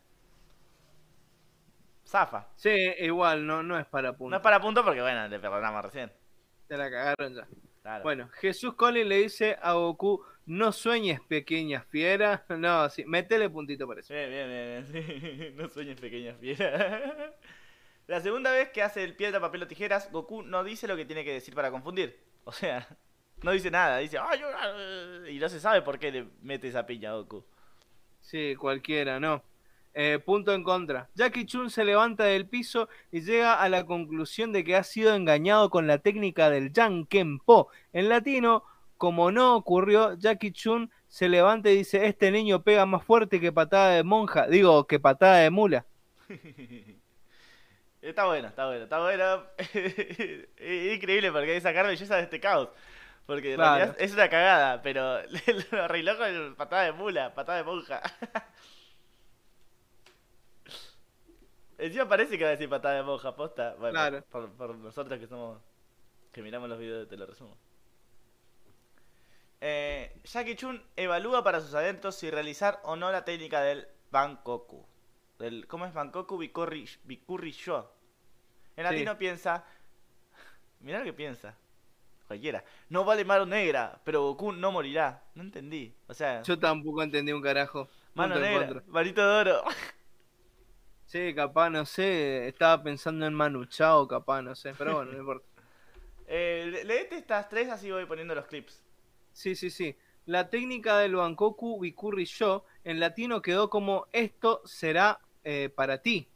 Zafa. 2.06 2.48
Sí, 2.56 2.74
igual, 2.98 3.46
no, 3.46 3.62
no 3.62 3.78
es 3.78 3.86
para 3.86 4.12
punto. 4.14 4.30
No 4.30 4.36
es 4.36 4.42
para 4.42 4.60
punto 4.60 4.84
porque, 4.84 5.02
bueno, 5.02 5.28
le 5.28 5.38
perdonamos 5.38 5.82
recién. 5.84 6.10
Te 6.66 6.76
la 6.76 6.90
cagaron 6.90 7.34
ya. 7.34 7.46
Claro. 7.82 8.02
Bueno, 8.02 8.28
Jesús 8.34 8.74
Collins 8.74 9.06
le 9.06 9.16
dice 9.18 9.56
a 9.62 9.74
Goku, 9.74 10.24
no 10.46 10.72
sueñes 10.72 11.20
pequeña 11.20 11.82
fiera. 11.82 12.44
No, 12.58 12.88
sí, 12.88 13.04
métele 13.04 13.50
puntito 13.50 13.86
por 13.86 13.98
eso. 13.98 14.14
Bien, 14.14 14.30
bien, 14.30 14.48
bien. 14.48 14.92
bien. 14.92 15.56
No 15.56 15.68
sueñes 15.68 16.00
pequeñas 16.00 16.36
fieras. 16.38 17.34
La 18.06 18.20
segunda 18.20 18.50
vez 18.52 18.70
que 18.70 18.82
hace 18.82 19.04
el 19.04 19.14
piedra, 19.14 19.38
papel 19.38 19.62
o 19.62 19.66
tijeras, 19.66 20.10
Goku 20.10 20.42
no 20.42 20.64
dice 20.64 20.88
lo 20.88 20.96
que 20.96 21.04
tiene 21.04 21.24
que 21.24 21.32
decir 21.34 21.54
para 21.54 21.70
confundir. 21.70 22.18
O 22.44 22.52
sea, 22.52 22.88
no 23.42 23.52
dice 23.52 23.70
nada. 23.70 23.98
Dice, 23.98 24.18
"Ay, 24.18 24.40
yo, 24.40 24.46
ah", 24.54 25.28
y 25.28 25.38
no 25.38 25.48
se 25.48 25.60
sabe 25.60 25.82
por 25.82 25.98
qué 25.98 26.10
le 26.10 26.26
mete 26.42 26.68
esa 26.68 26.86
piña 26.86 27.10
a 27.10 27.14
Goku. 27.14 27.44
Sí, 28.20 28.56
cualquiera, 28.56 29.20
no. 29.20 29.42
Eh, 29.94 30.18
punto 30.24 30.52
en 30.52 30.62
contra. 30.62 31.08
Jackie 31.14 31.46
Chun 31.46 31.70
se 31.70 31.84
levanta 31.84 32.24
del 32.24 32.46
piso 32.46 32.88
y 33.10 33.22
llega 33.22 33.60
a 33.60 33.68
la 33.68 33.84
conclusión 33.84 34.52
de 34.52 34.62
que 34.62 34.76
ha 34.76 34.84
sido 34.84 35.14
engañado 35.14 35.70
con 35.70 35.86
la 35.86 35.98
técnica 35.98 36.50
del 36.50 36.72
Janken 36.72 37.40
Po. 37.40 37.68
En 37.92 38.08
latino, 38.08 38.62
como 38.96 39.32
no 39.32 39.56
ocurrió, 39.56 40.14
Jackie 40.18 40.52
Chun 40.52 40.90
se 41.08 41.28
levanta 41.28 41.70
y 41.70 41.78
dice, 41.78 42.06
este 42.06 42.30
niño 42.30 42.62
pega 42.62 42.86
más 42.86 43.02
fuerte 43.02 43.40
que 43.40 43.50
patada 43.50 43.90
de 43.90 44.04
monja, 44.04 44.46
digo, 44.46 44.86
que 44.86 45.00
patada 45.00 45.38
de 45.38 45.50
mula. 45.50 45.86
Está 48.00 48.26
bueno, 48.26 48.46
está 48.46 48.66
bueno, 48.66 48.84
está 48.84 49.00
bueno. 49.00 49.42
Es 50.56 50.94
increíble 50.94 51.32
porque 51.32 51.52
hay 51.52 51.60
sacar 51.60 51.84
belleza 51.84 52.16
de 52.16 52.22
este 52.22 52.38
caos. 52.38 52.68
Porque 53.28 53.50
en 53.50 53.56
Claro. 53.56 53.76
realidad 53.76 53.96
es 54.00 54.12
una 54.14 54.28
cagada, 54.30 54.80
pero 54.82 55.20
lo 55.72 55.82
arregló 55.84 56.16
con 56.16 56.54
patada 56.56 56.84
de 56.84 56.92
mula, 56.92 57.34
patada 57.34 57.58
de 57.58 57.64
monja. 57.64 58.00
Encima 61.78 62.08
parece 62.08 62.36
que 62.38 62.44
va 62.44 62.50
a 62.50 62.52
decir 62.52 62.68
patada 62.68 62.96
de 62.96 63.02
monja, 63.02 63.34
posta. 63.36 63.74
Bueno, 63.78 63.92
Claro. 63.92 64.22
por, 64.30 64.50
por 64.52 64.74
nosotros 64.76 65.18
que 65.20 65.26
somos. 65.26 65.60
que 66.32 66.42
miramos 66.42 66.68
los 66.70 66.78
videos 66.78 67.00
de 67.00 67.06
Te 67.06 67.16
lo 67.16 67.26
resumo. 67.26 67.56
Eh, 69.60 70.18
Jackie 70.24 70.56
Chun 70.56 70.82
evalúa 70.96 71.42
para 71.44 71.60
sus 71.60 71.74
adentros 71.74 72.14
si 72.16 72.30
realizar 72.30 72.80
o 72.84 72.96
no 72.96 73.10
la 73.12 73.24
técnica 73.26 73.60
del 73.60 73.86
Bankoku. 74.10 74.86
Del, 75.38 75.66
¿Cómo 75.66 75.84
es 75.86 75.92
Bankoku 75.92 76.38
Bikurri, 76.38 76.86
Sho? 77.52 77.92
En 78.76 78.86
Sí. 78.86 78.92
latino 78.94 79.18
piensa. 79.18 79.64
Mirá 80.80 81.00
lo 81.00 81.04
que 81.04 81.12
piensa. 81.12 81.54
Cualquiera. 82.28 82.62
No 82.90 83.04
vale 83.04 83.24
mano 83.24 83.46
negra, 83.46 84.00
pero 84.04 84.22
Goku 84.22 84.52
no 84.52 84.70
morirá. 84.70 85.24
No 85.34 85.42
entendí. 85.42 85.94
O 86.06 86.14
sea, 86.14 86.42
Yo 86.42 86.58
tampoco 86.58 87.02
entendí 87.02 87.32
un 87.32 87.42
carajo. 87.42 87.88
mano 88.14 88.38
negra, 88.38 88.82
contra. 88.84 89.12
de 89.12 89.22
oro. 89.22 89.62
Sí, 91.06 91.34
capaz, 91.34 91.70
no 91.70 91.86
sé, 91.86 92.46
estaba 92.48 92.82
pensando 92.82 93.24
en 93.26 93.32
Manu 93.32 93.64
Chao, 93.64 94.06
capaz, 94.06 94.42
no 94.42 94.54
sé, 94.54 94.74
pero 94.76 94.96
bueno, 94.96 95.12
no 95.12 95.18
importa. 95.18 95.46
Eh, 96.30 96.68
le- 96.70 96.84
leete 96.84 97.16
estas 97.16 97.48
tres, 97.48 97.70
así 97.70 97.90
voy 97.90 98.04
poniendo 98.04 98.34
los 98.34 98.44
clips. 98.44 98.84
Sí, 99.32 99.54
sí, 99.56 99.70
sí. 99.70 99.96
La 100.26 100.50
técnica 100.50 100.98
del 100.98 101.14
Bankoku 101.16 101.80
Bikurri 101.80 102.26
Sho 102.26 102.66
en 102.84 103.00
latino 103.00 103.40
quedó 103.40 103.70
como 103.70 104.06
esto 104.12 104.60
será 104.66 105.18
eh, 105.42 105.70
para 105.74 106.02
ti. 106.02 106.28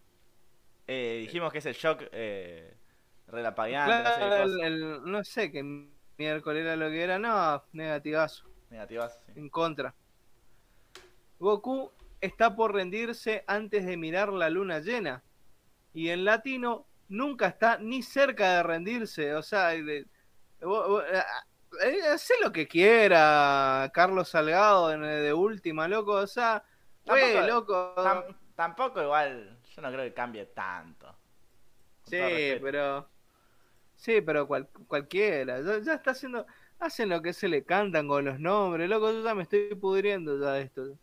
Eh, 0.86 1.19
dijimos 1.20 1.52
que 1.52 1.59
es 1.59 1.66
el 1.66 1.74
shock 1.74 2.05
eh, 2.12 2.74
relapagueante, 3.32 3.90
no 3.92 4.04
sé 4.04 4.14
qué 4.14 4.26
Claro, 4.26 4.44
cosa. 4.44 4.66
el- 4.66 4.82
el- 4.82 5.02
no 5.04 5.24
sé 5.24 5.50
qué 5.50 5.86
miércoles 6.18 6.62
era 6.62 6.76
lo 6.76 6.88
que 6.90 7.02
era, 7.02 7.18
no, 7.18 7.64
negativazo, 7.72 8.44
Negativas, 8.70 9.20
sí. 9.26 9.32
en 9.40 9.48
contra. 9.48 9.94
Goku 11.38 11.90
está 12.20 12.54
por 12.54 12.72
rendirse 12.74 13.42
antes 13.46 13.84
de 13.84 13.96
mirar 13.96 14.32
la 14.32 14.48
luna 14.48 14.78
llena. 14.78 15.22
Y 15.92 16.09
en 16.10 16.24
latino 16.24 16.86
nunca 17.09 17.48
está 17.48 17.78
ni 17.78 18.02
cerca 18.02 18.56
de 18.56 18.62
rendirse. 18.62 19.34
O 19.34 19.42
sea, 19.42 19.68
de- 19.68 20.06
vos- 20.60 20.88
vos- 20.88 21.04
eh, 21.12 21.22
eh, 21.84 22.02
hace 22.12 22.34
lo 22.40 22.52
que 22.52 22.68
quiera, 22.68 23.90
Carlos 23.92 24.28
Salgado 24.28 24.88
de, 24.88 24.98
de 24.98 25.32
última, 25.34 25.88
loco. 25.88 26.12
O 26.12 26.26
sea, 26.26 26.62
güey, 27.04 27.34
Tampoco- 27.34 27.46
loco. 27.48 27.94
Tam- 28.02 28.36
tampoco 28.54 29.02
igual, 29.02 29.59
yo 29.74 29.82
no 29.82 29.90
creo 29.90 30.04
que 30.04 30.14
cambie 30.14 30.46
tanto. 30.46 31.14
Sí, 32.04 32.18
pero. 32.62 33.09
Sí, 34.03 34.20
pero 34.20 34.49
cual- 34.49 34.69
cualquiera. 34.89 35.61
Ya, 35.61 35.79
ya 35.79 35.95
está 35.95 36.11
haciendo. 36.11 36.45
hacen 36.81 37.09
lo 37.09 37.23
que 37.23 37.33
se 37.33 37.47
le 37.47 37.62
cantan 37.62 38.09
con 38.09 38.24
los 38.24 38.41
nombres, 38.41 38.91
loco, 38.91 39.12
yo 39.12 39.23
ya 39.23 39.37
me 39.37 39.45
estoy 39.45 39.73
pudriendo 39.77 40.41
ya 40.41 40.55
de 40.55 40.62
esto. 40.62 40.99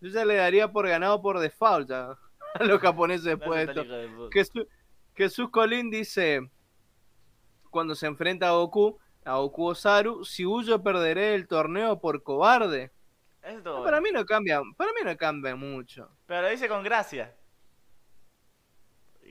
Yo 0.00 0.08
ya 0.08 0.24
le 0.24 0.36
daría 0.36 0.72
por 0.72 0.88
ganado 0.88 1.20
por 1.20 1.38
default 1.38 1.90
ya, 1.90 2.16
a 2.54 2.64
los 2.64 2.80
japoneses 2.80 3.24
después 3.24 3.66
de 3.66 3.72
esto. 3.82 4.30
Jesús, 4.32 4.66
Jesús 5.14 5.50
Colín 5.50 5.90
dice, 5.90 6.48
cuando 7.68 7.94
se 7.94 8.06
enfrenta 8.06 8.48
a 8.48 8.52
Goku, 8.52 8.98
a 9.26 9.36
Goku 9.36 9.66
Osaru, 9.66 10.24
si 10.24 10.46
huyo 10.46 10.82
perderé 10.82 11.34
el 11.34 11.46
torneo 11.46 12.00
por 12.00 12.22
cobarde. 12.22 12.90
para 13.84 14.00
mí 14.00 14.08
no 14.10 14.24
cambia, 14.24 14.62
para 14.78 14.92
mí 14.94 15.00
no 15.04 15.14
cambia 15.18 15.54
mucho. 15.54 16.08
Pero 16.24 16.40
lo 16.40 16.48
dice 16.48 16.66
con 16.66 16.82
gracia. 16.82 17.34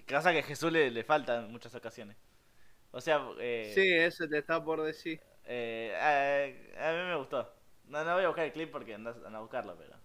Cosa 0.07 0.31
que 0.31 0.39
a 0.39 0.43
Jesús 0.43 0.71
le, 0.71 0.91
le 0.91 1.03
falta 1.03 1.43
en 1.43 1.51
muchas 1.51 1.73
ocasiones. 1.73 2.15
O 2.91 3.01
sea, 3.01 3.21
eh, 3.39 3.71
sí, 3.73 3.93
eso 3.93 4.27
te 4.27 4.39
está 4.39 4.63
por 4.63 4.81
decir. 4.81 5.21
Eh, 5.45 5.93
a, 6.77 6.91
mí 6.91 7.09
me 7.09 7.15
gustó. 7.15 7.53
No, 7.85 8.03
no 8.03 8.13
voy 8.15 8.23
a 8.23 8.27
buscar 8.27 8.45
el 8.45 8.51
clip 8.51 8.71
porque 8.71 8.95
andas, 8.95 9.15
a 9.23 9.39
buscarlo, 9.39 9.75
pero 9.77 9.95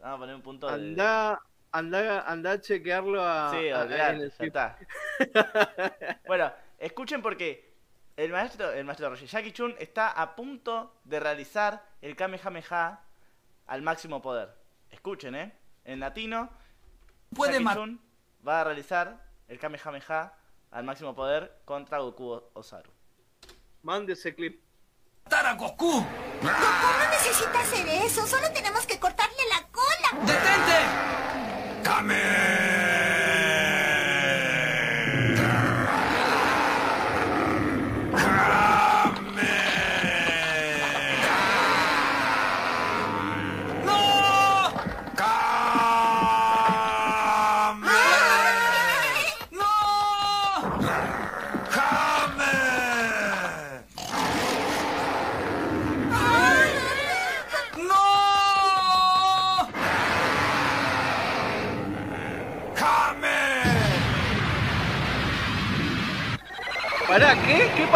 vamos 0.00 0.16
a 0.16 0.18
poner 0.18 0.34
un 0.34 0.42
punto 0.42 0.68
anda, 0.68 1.40
Anda, 1.70 2.22
anda 2.22 2.52
a 2.52 2.60
chequearlo 2.60 3.22
a... 3.22 3.50
Sí, 3.50 3.68
a, 3.68 4.12
está. 4.40 4.78
bueno, 6.26 6.52
escuchen 6.78 7.20
porque 7.20 7.74
el 8.16 8.32
maestro, 8.32 8.72
el 8.72 8.84
maestro 8.84 9.10
Roshi, 9.10 9.26
Jackie 9.26 9.52
Chun 9.52 9.74
está 9.78 10.10
a 10.10 10.34
punto 10.34 10.94
de 11.04 11.20
realizar 11.20 11.84
el 12.00 12.16
Kamehameha 12.16 13.02
al 13.66 13.82
máximo 13.82 14.22
poder. 14.22 14.48
Escuchen, 14.90 15.34
¿eh? 15.34 15.52
En 15.84 16.00
latino, 16.00 16.50
Puede 17.34 17.62
Jackie 17.62 17.74
Chun 17.74 18.00
va 18.46 18.62
a 18.62 18.64
realizar 18.64 19.22
el 19.48 19.58
Kamehameha 19.58 20.34
al 20.70 20.84
máximo 20.84 21.14
poder 21.14 21.60
contra 21.64 21.98
Goku 21.98 22.42
Osaru. 22.54 22.90
Mande 23.82 24.12
ese 24.12 24.34
clip. 24.34 24.62
¡Tara 25.28 25.54
Goku! 25.54 25.92
Goku 25.92 26.06
no 26.42 27.10
necesita 27.10 27.60
hacer 27.60 27.88
eso, 27.88 28.26
solo 28.26 28.50
tenemos 28.52 28.86
que 28.86 28.98
cortarle 28.98 29.42
la 29.50 29.68
cola. 29.68 30.24
¡Detente! 30.26 31.82
¡Kame! 31.82 32.57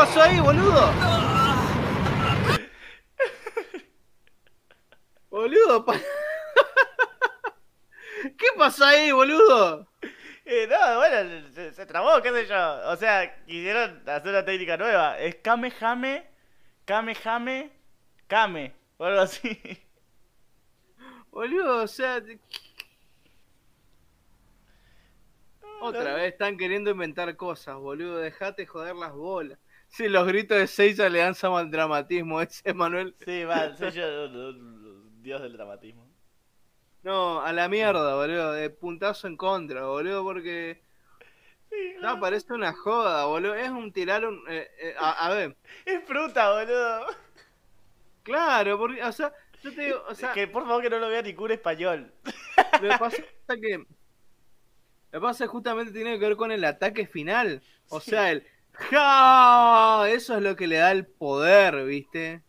Pasó 0.04 0.20
ahí, 0.20 0.40
boludo? 0.40 0.92
boludo, 5.30 5.86
¿qué 8.36 8.46
pasó 8.58 8.84
ahí, 8.84 9.12
boludo? 9.12 9.86
Eh, 10.44 10.66
no, 10.68 10.96
bueno, 10.96 11.48
se, 11.52 11.86
trabó, 11.86 12.20
qué 12.20 12.32
sé 12.32 12.46
yo. 12.46 12.90
O 12.90 12.96
sea, 12.96 13.44
quisieron 13.44 14.02
hacer 14.08 14.30
una 14.30 14.44
técnica 14.44 14.76
nueva. 14.76 15.20
Es 15.20 15.36
Kame 15.36 15.70
Jame, 15.70 16.26
Kame 16.84 17.14
Jame, 17.14 17.70
Kame, 18.26 18.74
o 18.96 19.04
algo 19.04 19.20
así. 19.20 19.56
Boludo, 21.30 21.84
o 21.84 21.86
sea, 21.86 22.20
Otra 25.80 26.14
vez 26.14 26.32
están 26.32 26.56
queriendo 26.56 26.90
inventar 26.90 27.36
cosas, 27.36 27.76
boludo. 27.76 28.18
Dejate 28.18 28.66
joder 28.66 28.96
las 28.96 29.12
bolas. 29.12 29.60
Sí, 29.92 30.08
los 30.08 30.26
gritos 30.26 30.56
de 30.56 30.66
Seiya 30.66 31.10
le 31.10 31.18
dan 31.18 31.34
al 31.42 31.70
dramatismo 31.70 32.40
ese, 32.40 32.72
Manuel. 32.72 33.14
Sí, 33.22 33.44
va, 33.44 33.76
Seiya, 33.76 34.08
dios 35.20 35.42
del 35.42 35.52
dramatismo. 35.52 36.10
No, 37.02 37.42
a 37.42 37.52
la 37.52 37.68
mierda, 37.68 38.14
boludo. 38.14 38.52
De 38.52 38.70
puntazo 38.70 39.26
en 39.26 39.36
contra, 39.36 39.84
boludo, 39.84 40.24
porque. 40.24 40.82
No, 42.00 42.18
parece 42.20 42.54
una 42.54 42.72
joda, 42.72 43.26
boludo. 43.26 43.54
Es 43.54 43.68
un 43.68 43.92
tirar 43.92 44.24
un. 44.24 44.42
Eh, 44.48 44.70
eh, 44.78 44.94
a, 44.98 45.28
ver. 45.28 45.56
Es 45.84 46.02
fruta, 46.04 46.52
boludo. 46.52 47.06
Claro, 48.22 48.78
porque, 48.78 49.02
o 49.02 49.12
sea, 49.12 49.32
yo 49.62 49.74
te 49.74 49.82
digo, 49.82 50.02
o 50.08 50.14
sea. 50.14 50.32
Que 50.32 50.46
por 50.48 50.62
favor 50.62 50.82
que 50.82 50.88
no 50.88 51.00
lo 51.00 51.08
vea 51.10 51.20
ni 51.20 51.34
cura 51.34 51.52
español. 51.52 52.10
Lo 52.80 52.88
que 52.88 52.98
pasa 52.98 53.16
es 53.18 53.60
que 53.60 53.76
lo 53.76 55.20
que 55.20 55.20
pasa 55.20 55.44
es 55.44 55.50
justamente 55.50 55.92
tiene 55.92 56.18
que 56.18 56.26
ver 56.28 56.36
con 56.36 56.50
el 56.50 56.64
ataque 56.64 57.06
final. 57.06 57.62
O 57.90 58.00
sea, 58.00 58.30
el 58.30 58.46
¡Ja! 58.72 60.06
Eso 60.08 60.36
es 60.36 60.42
lo 60.42 60.56
que 60.56 60.66
le 60.66 60.76
da 60.76 60.92
el 60.92 61.06
poder, 61.06 61.84
¿viste? 61.84 62.42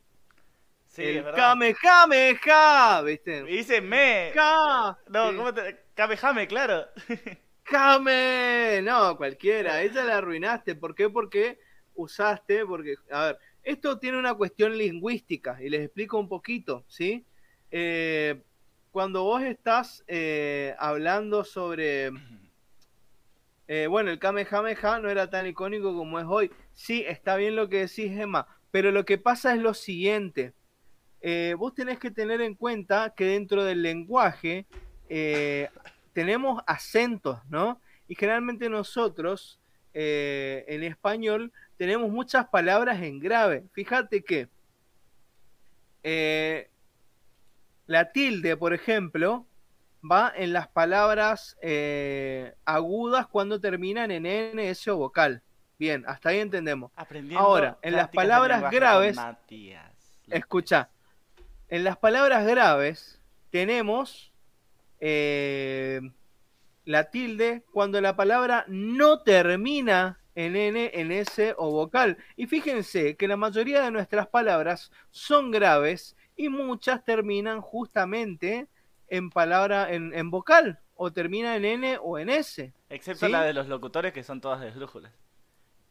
Sí, 0.88 1.04
el 1.04 1.26
Kamehameha, 1.32 3.02
¿viste? 3.02 3.46
Y 3.48 3.58
dice 3.58 3.82
me. 3.82 4.32
¡Ja! 4.34 4.98
No, 5.10 5.36
¿cómo 5.36 5.54
te.? 5.54 5.84
Kamehame, 5.96 6.48
claro. 6.48 6.88
¡Kame! 7.64 8.82
No, 8.84 9.16
cualquiera. 9.18 9.82
Ella 9.82 10.04
la 10.04 10.18
arruinaste. 10.18 10.76
¿Por 10.76 10.96
qué? 10.96 11.10
Porque 11.10 11.60
usaste. 11.96 12.66
Porque, 12.66 12.96
a 13.12 13.26
ver, 13.26 13.40
esto 13.64 13.98
tiene 14.00 14.18
una 14.18 14.34
cuestión 14.34 14.78
lingüística 14.78 15.58
y 15.62 15.70
les 15.70 15.86
explico 15.86 16.20
un 16.20 16.28
poquito, 16.28 16.84
¿sí? 16.88 17.26
Eh, 17.72 18.44
cuando 18.92 19.24
vos 19.24 19.42
estás 19.42 20.04
eh, 20.08 20.76
hablando 20.78 21.44
sobre 21.44 22.12
eh, 23.68 23.88
bueno, 23.88 24.12
el 24.12 24.20
Kamehameha 24.20 25.00
no 25.00 25.10
era 25.10 25.30
tan 25.30 25.48
icónico 25.48 25.96
como 25.96 26.20
es 26.20 26.26
hoy. 26.28 26.52
Sí, 26.74 27.04
está 27.08 27.36
bien 27.36 27.56
lo 27.56 27.70
que 27.70 27.80
decís, 27.80 28.12
Emma, 28.12 28.48
pero 28.72 28.92
lo 28.92 29.06
que 29.06 29.18
pasa 29.18 29.54
es 29.54 29.62
lo 29.62 29.74
siguiente. 29.74 30.54
Eh, 31.22 31.56
vos 31.58 31.74
tenés 31.74 32.00
que 32.00 32.12
tener 32.12 32.42
en 32.42 32.56
cuenta 32.56 33.14
que 33.16 33.26
dentro 33.26 33.64
del 33.64 33.82
lenguaje 33.82 34.66
eh, 35.08 35.70
tenemos 36.12 36.62
acentos, 36.68 37.40
¿no? 37.50 37.80
Y 38.08 38.16
generalmente 38.16 38.70
nosotros, 38.70 39.60
en 39.94 40.84
español, 40.84 41.54
tenemos 41.78 42.12
muchas 42.12 42.48
palabras 42.48 43.02
en 43.02 43.20
grave. 43.20 43.64
Fíjate 43.72 44.24
que 44.24 44.50
la 47.86 48.12
tilde, 48.12 48.58
por 48.58 48.74
ejemplo, 48.74 49.48
va 50.10 50.32
en 50.36 50.54
las 50.54 50.68
palabras 50.68 51.58
eh, 51.62 52.54
agudas 52.66 53.28
cuando 53.28 53.60
terminan 53.60 54.12
en 54.12 54.26
N, 54.26 54.70
S 54.70 54.90
o 54.92 54.98
vocal. 54.98 55.42
Bien, 55.80 56.04
hasta 56.08 56.30
ahí 56.30 56.40
entendemos. 56.40 56.92
Ahora, 57.36 57.78
en 57.82 57.96
las 57.96 58.10
palabras 58.10 58.72
graves, 58.72 59.18
escucha, 60.30 60.90
en 61.70 61.84
las 61.84 61.98
palabras 61.98 62.46
graves 62.46 63.20
tenemos 63.50 64.32
eh, 65.00 66.02
la 66.86 67.10
tilde 67.10 67.64
cuando 67.72 68.00
la 68.02 68.16
palabra 68.16 68.66
no 68.68 69.22
termina 69.22 70.20
en 70.36 70.56
N, 70.56 70.92
en 70.94 71.12
S 71.12 71.56
o 71.58 71.72
vocal. 71.72 72.18
Y 72.36 72.48
fíjense 72.48 73.16
que 73.16 73.28
la 73.28 73.38
mayoría 73.38 73.82
de 73.82 73.92
nuestras 73.92 74.28
palabras 74.28 74.92
son 75.12 75.52
graves 75.52 76.16
y 76.36 76.50
muchas 76.50 77.04
terminan 77.04 77.62
justamente 77.62 78.68
en 79.14 79.30
palabra, 79.30 79.92
en, 79.92 80.32
vocal, 80.32 80.80
o 80.96 81.14
termina 81.14 81.56
en 81.56 81.66
N 81.66 82.00
o 82.02 82.18
en 82.18 82.30
S. 82.30 82.74
Excepto 82.90 83.28
la 83.28 83.44
de 83.44 83.54
los 83.54 83.68
locutores 83.68 84.12
que 84.12 84.24
son 84.24 84.42
todas 84.42 84.60
deslújulas. 84.60 85.14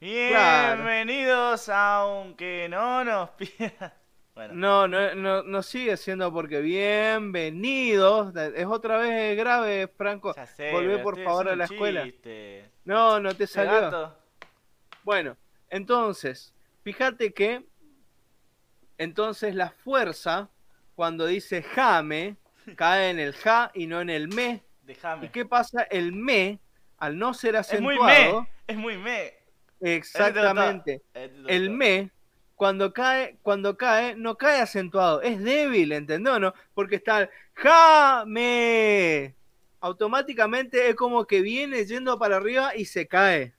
Bienvenidos, 0.01 1.69
aunque 1.69 2.67
no 2.69 3.05
nos 3.05 3.31
pidan. 3.39 3.95
Bueno. 4.35 4.55
No, 4.55 4.89
no, 4.89 5.15
no, 5.15 5.43
no, 5.45 5.63
sigue 5.63 5.97
siendo 5.97 6.33
porque 6.33 6.61
bienvenidos. 6.63 8.35
Es 8.57 8.67
otra 8.67 8.97
vez 8.97 9.37
grave, 9.37 9.87
Franco. 9.87 10.35
Volvé 10.73 10.99
por 10.99 11.23
favor 11.23 11.49
a 11.49 11.55
la 11.55 11.67
escuela. 11.67 12.05
No, 12.85 13.21
no 13.21 13.37
te 13.37 13.47
salió. 13.47 14.17
Bueno, 15.05 15.37
entonces, 15.71 16.53
fíjate 16.83 17.33
que 17.33 17.65
entonces 18.99 19.55
la 19.55 19.71
fuerza, 19.71 20.51
cuando 20.97 21.27
dice 21.27 21.63
jame, 21.63 22.42
cae 22.77 23.11
en 23.11 23.19
el 23.19 23.33
ja 23.35 23.71
y 23.75 23.87
no 23.87 24.01
en 24.01 24.11
el 24.11 24.29
me. 24.29 24.63
¿Y 25.23 25.29
qué 25.29 25.45
pasa? 25.45 25.83
El 25.83 26.13
me, 26.13 26.59
al 26.99 27.19
no 27.19 27.35
ser 27.35 27.57
acentuado. 27.57 28.47
Es 28.67 28.77
muy 28.77 28.97
me. 28.97 29.35
Exactamente. 29.81 31.03
El 31.47 31.71
me, 31.71 32.11
cuando 32.55 32.93
cae, 32.93 33.37
cuando 33.43 33.77
cae, 33.77 34.15
no 34.17 34.37
cae 34.37 34.61
acentuado. 34.61 35.23
Es 35.23 35.43
débil, 35.43 35.93
¿entendés 35.93 36.41
no? 36.41 36.55
Porque 36.75 36.97
está 36.97 37.23
el 37.23 37.31
ja, 37.55 38.25
me. 38.27 39.35
Automáticamente 39.81 40.89
es 40.89 40.95
como 40.95 41.27
que 41.27 41.41
viene 41.41 41.85
yendo 41.85 42.19
para 42.19 42.37
arriba 42.37 42.77
y 42.77 42.85
se 42.85 43.09
cae. 43.09 43.53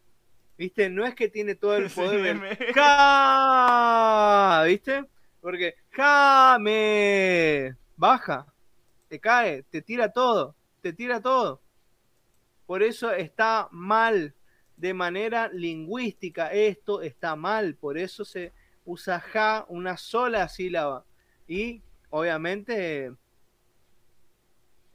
¿Viste? 0.58 0.90
No 0.90 1.06
es 1.06 1.16
que 1.16 1.28
tiene 1.28 1.56
todo 1.56 1.76
el 1.76 1.90
poder 1.90 2.40
del 2.40 2.74
ja, 2.74 4.64
¿viste? 4.66 5.04
Porque 5.42 5.76
Jame 5.92 7.76
baja, 7.98 8.46
te 9.14 9.20
cae, 9.20 9.62
te 9.70 9.84
tira 9.84 10.12
todo, 10.12 10.56
te 10.82 10.92
tira 10.92 11.22
todo. 11.22 11.62
Por 12.66 12.82
eso 12.82 13.12
está 13.12 13.68
mal 13.70 14.34
de 14.76 14.96
manera 14.96 15.50
lingüística. 15.50 16.52
Esto 16.52 17.04
está 17.04 17.36
mal, 17.36 17.76
por 17.76 18.00
eso 18.00 18.26
se 18.26 18.54
usa 18.86 19.20
ja, 19.20 19.66
una 19.70 19.98
sola 19.98 20.50
sílaba. 20.50 21.06
Y 21.48 21.84
obviamente 22.10 23.14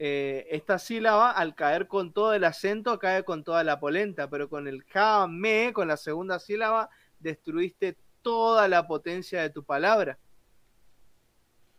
eh, 0.01 0.49
esta 0.51 0.81
sílaba 0.81 1.31
al 1.31 1.55
caer 1.55 1.87
con 1.87 2.13
todo 2.13 2.35
el 2.35 2.43
acento 2.43 2.99
cae 2.99 3.23
con 3.23 3.45
toda 3.45 3.63
la 3.63 3.79
polenta, 3.79 4.29
pero 4.29 4.49
con 4.49 4.67
el 4.67 4.83
ja, 4.83 5.29
me, 5.29 5.73
con 5.73 5.87
la 5.87 5.97
segunda 5.97 6.41
sílaba, 6.41 6.91
destruiste 7.21 7.97
toda 8.23 8.67
la 8.67 8.85
potencia 8.89 9.43
de 9.43 9.51
tu 9.51 9.63
palabra. 9.63 10.19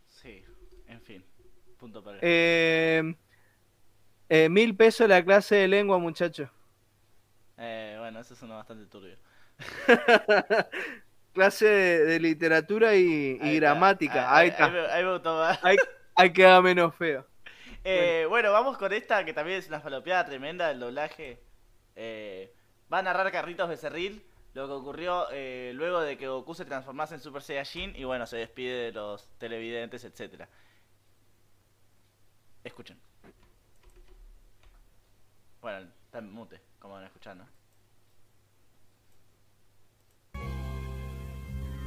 Sí, 0.08 0.42
en 0.88 1.02
fin. 1.02 1.29
Punto 1.80 2.04
para 2.04 2.20
Eh, 2.22 3.16
eh, 4.28 4.50
mil 4.50 4.76
pesos 4.76 5.08
la 5.08 5.24
clase 5.24 5.56
de 5.56 5.68
lengua, 5.68 5.98
muchachos. 5.98 6.50
Eh, 7.58 7.96
bueno, 8.00 8.20
eso 8.20 8.36
suena 8.36 8.56
bastante 8.56 8.86
turbio. 8.86 9.18
clase 11.34 11.66
de, 11.66 12.06
de 12.06 12.20
literatura 12.20 12.96
y, 12.96 13.02
y 13.02 13.40
Ahí 13.42 13.56
está. 13.56 13.60
gramática. 13.60 14.36
Ahí, 14.36 14.50
está. 14.50 14.66
ahí 14.66 14.72
me, 14.72 14.80
ahí 14.80 15.04
me 15.04 15.14
gustó 15.14 15.38
más. 15.38 15.60
Ahí, 15.64 15.78
ahí 16.16 16.34
queda 16.34 16.62
menos 16.62 16.94
feo. 16.96 17.26
Eh, 17.84 18.26
bueno. 18.28 18.52
vamos 18.52 18.78
con 18.78 18.92
esta 18.94 19.24
que 19.24 19.34
también 19.34 19.60
es 19.60 19.68
una 19.68 19.80
falopeada 19.80 20.26
tremenda 20.26 20.68
del 20.68 20.80
doblaje. 20.80 21.40
Eh, 21.96 22.54
va 22.92 23.00
a 23.00 23.04
narrar 23.04 23.32
Carritos 23.32 23.70
Becerril 23.70 24.22
lo 24.54 24.68
que 24.68 24.74
ocurrió 24.74 25.28
eh, 25.32 25.72
luego 25.76 26.02
de 26.02 26.18
que 26.18 26.28
Goku 26.28 26.56
se 26.56 26.66
transformase 26.66 27.16
en 27.16 27.22
Super 27.22 27.42
Saiyajin 27.42 27.96
y 27.96 28.04
bueno, 28.04 28.26
se 28.26 28.38
despide 28.38 28.86
de 28.86 28.92
los 28.92 29.30
televidentes, 29.38 30.04
etcétera. 30.04 30.50
Escuchen. 32.64 33.00
Bueno, 35.62 35.90
está 36.06 36.20
en 36.20 36.32
mute, 36.32 36.62
como 36.80 36.96
van 36.96 37.06
escuchando. 37.06 37.46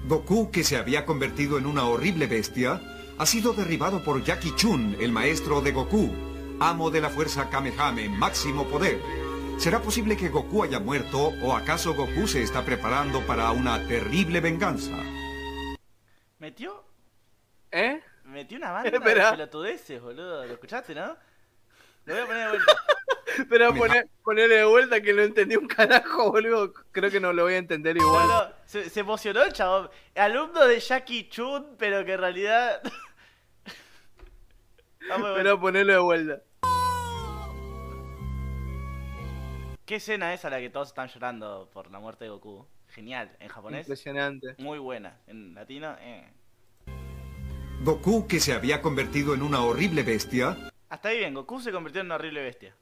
Goku, 0.06 0.50
que 0.50 0.64
se 0.64 0.76
había 0.76 1.06
convertido 1.06 1.58
en 1.58 1.66
una 1.66 1.84
horrible 1.84 2.26
bestia, 2.26 2.80
ha 3.18 3.26
sido 3.26 3.52
derribado 3.52 4.02
por 4.02 4.22
Jackie 4.24 4.54
Chun, 4.56 4.96
el 5.00 5.12
maestro 5.12 5.60
de 5.60 5.72
Goku, 5.72 6.10
amo 6.60 6.90
de 6.90 7.00
la 7.00 7.08
fuerza 7.08 7.48
Kamehame, 7.48 8.08
máximo 8.08 8.66
poder. 8.66 9.00
¿Será 9.58 9.80
posible 9.80 10.16
que 10.16 10.28
Goku 10.28 10.64
haya 10.64 10.80
muerto 10.80 11.28
o 11.42 11.54
acaso 11.54 11.94
Goku 11.94 12.26
se 12.26 12.42
está 12.42 12.64
preparando 12.64 13.24
para 13.26 13.50
una 13.52 13.86
terrible 13.86 14.40
venganza? 14.40 14.96
Metió, 16.38 16.82
¿Eh? 17.72 18.02
Metió 18.32 18.58
una 18.58 18.70
banda 18.72 18.90
Espera. 18.90 19.26
de 19.26 19.30
pelotudeces, 19.36 20.00
boludo. 20.00 20.44
¿Lo 20.46 20.52
escuchaste, 20.54 20.94
no? 20.94 21.16
Lo 22.04 22.14
voy 22.14 22.22
a 22.22 22.26
poner 22.26 22.44
de 22.44 22.48
vuelta. 22.50 22.72
Pero 23.48 23.74
poner, 23.74 24.08
ponerle 24.22 24.56
de 24.56 24.64
vuelta 24.64 25.00
que 25.00 25.12
no 25.14 25.22
entendí 25.22 25.56
un 25.56 25.66
carajo, 25.68 26.32
boludo. 26.32 26.72
Creo 26.90 27.10
que 27.10 27.20
no 27.20 27.32
lo 27.32 27.44
voy 27.44 27.54
a 27.54 27.58
entender 27.58 27.96
igual. 27.96 28.28
no, 28.28 28.52
se, 28.66 28.90
se 28.90 29.00
emocionó 29.00 29.42
el 29.42 29.52
chabón. 29.52 29.88
Alumno 30.16 30.66
de 30.66 30.80
Jackie 30.80 31.28
Chun, 31.30 31.76
pero 31.78 32.04
que 32.04 32.12
en 32.14 32.20
realidad. 32.20 32.82
Vamos. 35.08 35.30
Pero 35.34 35.58
ponerlo 35.60 35.92
de 35.94 35.98
vuelta. 36.00 36.42
¿Qué 39.84 39.96
escena 39.96 40.32
es 40.32 40.44
a 40.44 40.50
la 40.50 40.58
que 40.60 40.70
todos 40.70 40.88
están 40.88 41.08
llorando 41.08 41.68
por 41.72 41.90
la 41.90 41.98
muerte 41.98 42.24
de 42.24 42.30
Goku? 42.30 42.66
Genial. 42.88 43.34
En 43.40 43.48
japonés, 43.48 43.86
Impresionante. 43.86 44.54
muy 44.58 44.78
buena. 44.78 45.18
En 45.26 45.54
latino, 45.54 45.96
eh. 46.00 46.30
Goku, 47.82 48.26
que 48.28 48.40
se 48.40 48.52
había 48.52 48.80
convertido 48.82 49.34
en 49.34 49.42
una 49.42 49.60
horrible 49.62 50.02
bestia, 50.02 50.56
Hasta 50.88 51.08
ahí 51.08 51.18
bien, 51.18 51.34
Goku 51.34 51.60
se 51.60 51.72
convirtió 51.72 52.00
en 52.02 52.06
una 52.08 52.16
horrible 52.16 52.42
bestia. 52.42 52.74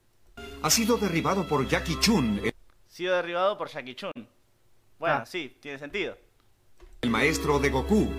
ha 0.63 0.71
sido 0.71 0.99
derribado 0.99 1.47
por 1.49 1.67
Jackie 1.67 1.99
Chun, 2.01 2.41
el- 2.45 2.53
Sido 2.89 3.15
derribado 3.15 3.57
por 3.57 3.69
Jackie 3.69 3.95
Chun. 3.95 4.13
Bueno, 4.99 5.17
Ah. 5.23 5.27
sí, 5.27 5.57
tiene 5.61 5.79
sentido. 5.79 6.17
el 7.03 7.09
maestro 7.11 7.59
de 7.59 7.71
Goku, 7.71 8.13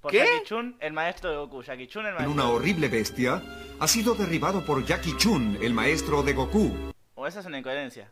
Por 0.00 0.10
¿Qué? 0.12 0.18
Jackie 0.18 0.44
Chun, 0.46 0.76
el 0.80 0.92
maestro 0.94 1.30
de 1.30 1.36
Goku. 1.36 1.62
Jackie 1.62 1.86
Chun, 1.86 2.06
el 2.06 2.16
en 2.16 2.28
una 2.28 2.48
horrible 2.48 2.88
bestia, 2.88 3.42
ha 3.78 3.86
sido 3.86 4.14
derribado 4.14 4.64
por 4.64 4.82
Jackie 4.84 5.14
Chun, 5.18 5.58
el 5.60 5.74
maestro 5.74 6.22
de 6.22 6.32
Goku. 6.32 6.92
O 7.14 7.26
esa 7.26 7.40
es 7.40 7.46
una 7.46 7.58
incoherencia. 7.58 8.10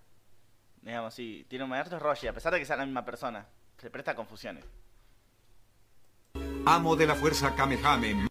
Digamos, 0.83 1.15
sí, 1.15 1.47
tiene 1.49 1.65
un 1.65 1.71
maestro 1.71 1.97
es 1.97 2.03
Roshi, 2.03 2.27
a 2.29 2.35
pesar 2.35 2.53
de 2.53 2.59
que 2.61 2.67
sea 2.67 2.77
la 2.77 2.85
misma 2.85 3.05
persona. 3.07 3.47
Se 3.79 3.89
presta 3.91 4.11
a 4.11 4.15
confusiones. 4.15 4.65
Amo 6.67 6.97
de 6.97 7.07
la 7.07 7.15
fuerza 7.15 7.55
Kamehame, 7.55 8.29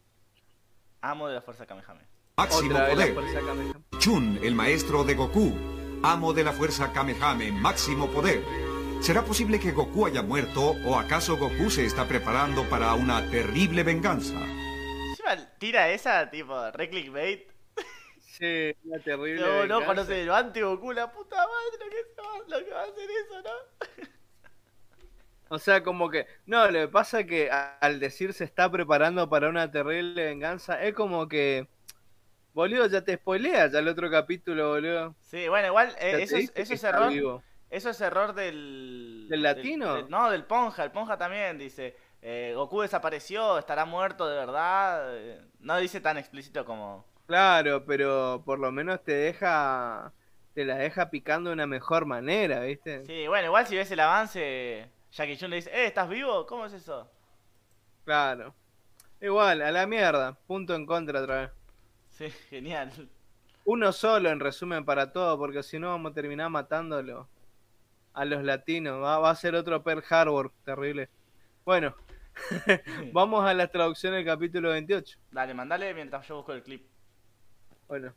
Amo 1.01 1.27
de 1.27 1.35
la 1.35 1.41
fuerza 1.41 1.65
Kamehame. 1.65 2.01
máximo 2.37 2.75
Otra 2.75 2.89
poder. 2.89 3.13
fuerza 3.13 3.39
Kamehameha. 3.39 3.75
Chun, 3.99 4.39
el 4.43 4.55
maestro 4.55 5.03
de 5.03 5.15
Goku, 5.15 5.53
amo 6.03 6.33
de 6.33 6.43
la 6.43 6.51
fuerza 6.53 6.91
Kamehame, 6.93 7.51
máximo 7.51 8.07
poder. 8.09 8.43
¿Será 9.01 9.23
posible 9.23 9.59
que 9.59 9.71
Goku 9.71 10.05
haya 10.07 10.21
muerto 10.23 10.73
o 10.85 10.97
acaso 10.97 11.37
Goku 11.37 11.69
se 11.69 11.85
está 11.85 12.07
preparando 12.07 12.63
para 12.69 12.93
una 12.93 13.27
terrible 13.29 13.83
venganza? 13.83 14.35
Tira 15.59 15.89
esa, 15.89 16.29
tipo, 16.29 16.71
re 16.71 16.89
clickbait. 16.89 17.47
Sí, 18.19 18.73
una 18.85 18.99
terrible. 18.99 19.41
No, 19.41 19.47
no, 19.47 19.59
venganza. 19.61 19.85
cuando 19.85 20.05
se 20.05 20.23
levante 20.23 20.61
Goku, 20.63 20.91
la 20.93 21.11
puta 21.11 21.35
madre, 21.35 21.77
lo 21.83 21.89
que, 21.89 21.97
se 22.15 22.21
va, 22.21 22.59
lo 22.59 22.65
que 22.65 22.71
va 22.71 22.81
a 22.81 22.83
hacer 22.83 23.09
eso, 23.09 23.41
¿no? 23.41 24.07
O 25.49 25.60
sea, 25.60 25.84
como 25.84 26.10
que. 26.10 26.28
No, 26.45 26.65
lo 26.69 26.80
que 26.80 26.88
pasa 26.88 27.22
es 27.22 27.28
que 27.28 27.49
a- 27.52 27.78
al 27.80 27.99
decir 27.99 28.34
se 28.34 28.44
está 28.44 28.69
preparando 28.72 29.30
para 29.30 29.49
una 29.49 29.72
terrible 29.72 30.26
venganza, 30.26 30.82
es 30.84 30.94
como 30.94 31.28
que. 31.28 31.68
Boludo, 32.53 32.88
ya 32.88 33.02
te 33.03 33.15
spoilea 33.15 33.68
ya 33.68 33.80
el 33.80 33.88
otro 33.88 34.10
capítulo, 34.10 34.69
boludo. 34.69 35.15
Sí, 35.22 35.48
bueno, 35.48 35.68
igual, 35.68 35.95
eh, 35.99 36.18
eso, 36.22 36.38
es, 36.38 36.52
eso 36.56 36.88
error. 36.88 37.10
vivo. 37.11 37.44
Eso 37.69 37.90
es 37.90 38.02
error 38.02 38.34
del. 38.34 39.28
¿Del 39.30 39.44
latino? 39.44 39.95
del- 39.95 40.10
no, 40.10 40.30
del 40.32 40.44
Ponja. 40.45 40.84
El 40.84 40.91
Ponja 40.91 41.18
también 41.18 41.57
dice: 41.57 41.95
eh, 42.22 42.53
Goku 42.56 42.82
desapareció, 42.82 43.60
estará 43.60 43.86
muerto 43.86 44.28
de 44.28 44.36
verdad. 44.36 45.15
eh, 45.18 45.41
No 45.60 45.78
dice 45.78 46.02
tan 46.02 46.18
explícito 46.18 46.65
como. 46.65 47.06
Claro, 47.28 47.86
pero 47.86 48.41
por 48.45 48.57
lo 48.60 48.72
menos 48.72 49.03
te 49.03 49.11
deja. 49.14 50.14
Te 50.53 50.65
la 50.65 50.76
deja 50.78 51.11
picando 51.11 51.52
de 51.52 51.53
una 51.53 51.68
mejor 51.68 52.06
manera, 52.07 52.61
¿viste? 52.61 53.06
Sí, 53.06 53.28
bueno, 53.28 53.45
igual 53.48 53.68
si 53.68 53.76
ves 53.76 53.91
el 53.91 53.99
avance, 53.99 54.90
Jackie 55.11 55.38
Chun 55.38 55.49
le 55.49 55.57
dice: 55.57 55.71
Eh, 55.71 55.88
¿estás 55.88 56.09
vivo? 56.09 56.45
¿Cómo 56.45 56.65
es 56.65 56.73
eso? 56.73 57.09
Claro. 58.05 58.53
Igual, 59.21 59.61
a 59.61 59.71
la 59.71 59.88
mierda. 59.88 60.34
Punto 60.47 60.75
en 60.75 60.85
contra 60.85 61.21
otra 61.21 61.41
vez. 61.41 61.51
Sí, 62.09 62.29
genial. 62.49 62.91
Uno 63.65 63.91
solo, 63.91 64.29
en 64.29 64.39
resumen, 64.39 64.85
para 64.85 65.11
todo, 65.11 65.38
porque 65.38 65.63
si 65.63 65.77
no 65.79 65.89
vamos 65.89 66.11
a 66.11 66.15
terminar 66.15 66.49
matándolo 66.49 67.27
a 68.13 68.25
los 68.25 68.43
latinos. 68.43 69.01
Va, 69.03 69.19
va 69.19 69.29
a 69.29 69.35
ser 69.35 69.55
otro 69.55 69.84
Pearl 69.84 70.03
Harbor, 70.09 70.51
terrible. 70.63 71.09
Bueno, 71.65 71.95
vamos 73.13 73.43
a 73.45 73.53
la 73.53 73.67
traducción 73.67 74.13
del 74.13 74.25
capítulo 74.25 74.69
28. 74.69 75.19
Dale, 75.31 75.53
mandale 75.53 75.93
mientras 75.93 76.27
yo 76.27 76.38
busco 76.38 76.53
el 76.53 76.63
clip. 76.63 76.88
Bueno. 77.88 78.13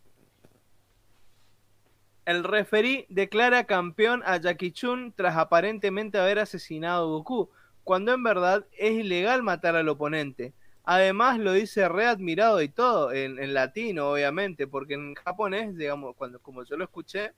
El 2.31 2.45
referí 2.45 3.07
declara 3.09 3.65
campeón 3.65 4.23
a 4.25 4.37
Jackie 4.37 4.71
Chun 4.71 5.13
tras 5.17 5.37
aparentemente 5.37 6.17
haber 6.17 6.39
asesinado 6.39 7.03
a 7.03 7.09
Goku, 7.09 7.51
cuando 7.83 8.13
en 8.13 8.23
verdad 8.23 8.65
es 8.79 8.93
ilegal 8.93 9.43
matar 9.43 9.75
al 9.75 9.89
oponente. 9.89 10.53
Además 10.85 11.41
lo 11.41 11.53
dice 11.53 11.89
re 11.89 12.07
admirado 12.07 12.63
y 12.63 12.69
todo, 12.69 13.13
en, 13.13 13.41
en 13.41 13.53
latino 13.53 14.13
obviamente, 14.13 14.69
porque 14.69 14.95
en 14.95 15.17
japonés, 15.17 15.77
digamos, 15.77 16.15
cuando 16.15 16.39
como 16.39 16.63
yo 16.63 16.77
lo 16.77 16.85
escuché, 16.85 17.33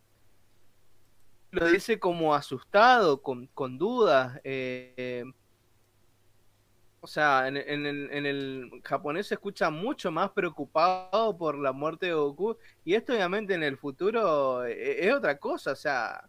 lo 1.52 1.70
dice 1.70 1.98
como 1.98 2.34
asustado, 2.34 3.22
con, 3.22 3.46
con 3.46 3.78
dudas. 3.78 4.42
eh, 4.44 5.24
o 7.04 7.06
sea, 7.08 7.48
en, 7.48 7.56
en 7.58 7.84
el, 7.86 8.08
en 8.12 8.26
el 8.26 8.70
japonés 8.84 9.26
se 9.26 9.34
escucha 9.34 9.70
mucho 9.70 10.10
más 10.12 10.30
preocupado 10.30 11.36
por 11.36 11.58
la 11.58 11.72
muerte 11.72 12.06
de 12.06 12.14
Goku. 12.14 12.56
Y 12.84 12.94
esto 12.94 13.12
obviamente 13.12 13.54
en 13.54 13.62
el 13.64 13.76
futuro 13.76 14.64
eh, 14.64 15.06
es, 15.06 15.12
otra 15.12 15.36
cosa. 15.38 15.72
O 15.72 15.76
sea, 15.76 16.24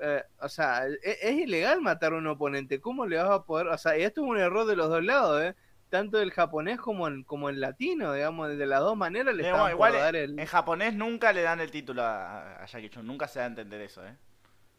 eh, 0.00 0.22
o 0.40 0.48
sea, 0.48 0.86
es, 0.86 0.98
es 1.22 1.34
ilegal 1.36 1.80
matar 1.80 2.12
a 2.12 2.16
un 2.18 2.26
oponente. 2.26 2.80
¿Cómo 2.80 3.06
le 3.06 3.16
vas 3.16 3.30
a 3.30 3.42
poder? 3.44 3.68
O 3.68 3.78
sea, 3.78 3.98
y 3.98 4.02
esto 4.02 4.22
es 4.22 4.28
un 4.28 4.38
error 4.38 4.66
de 4.66 4.76
los 4.76 4.88
dos 4.90 5.02
lados, 5.02 5.42
¿eh? 5.42 5.54
Tanto 5.88 6.20
el 6.20 6.32
japonés 6.32 6.78
como 6.80 7.08
en, 7.08 7.22
como 7.24 7.48
en 7.48 7.60
latino, 7.60 8.12
digamos, 8.12 8.48
de 8.56 8.66
las 8.66 8.80
dos 8.80 8.96
maneras 8.96 9.34
le 9.34 9.44
Eh, 9.44 9.46
están 9.46 9.60
bueno, 9.60 9.76
por 9.78 9.90
igual 9.90 9.92
dar 9.94 10.16
en 10.16 10.38
el... 10.38 10.46
japonés 10.46 10.94
nunca 10.94 11.32
le 11.32 11.42
dan 11.42 11.60
el 11.60 11.70
título 11.70 12.02
a, 12.02 12.62
a 12.62 12.66
Jackie 12.66 12.90
Chun, 12.90 13.06
nunca 13.06 13.28
se 13.28 13.38
da 13.38 13.46
a 13.46 13.48
entender 13.48 13.80
eso, 13.80 14.04
¿eh? 14.06 14.16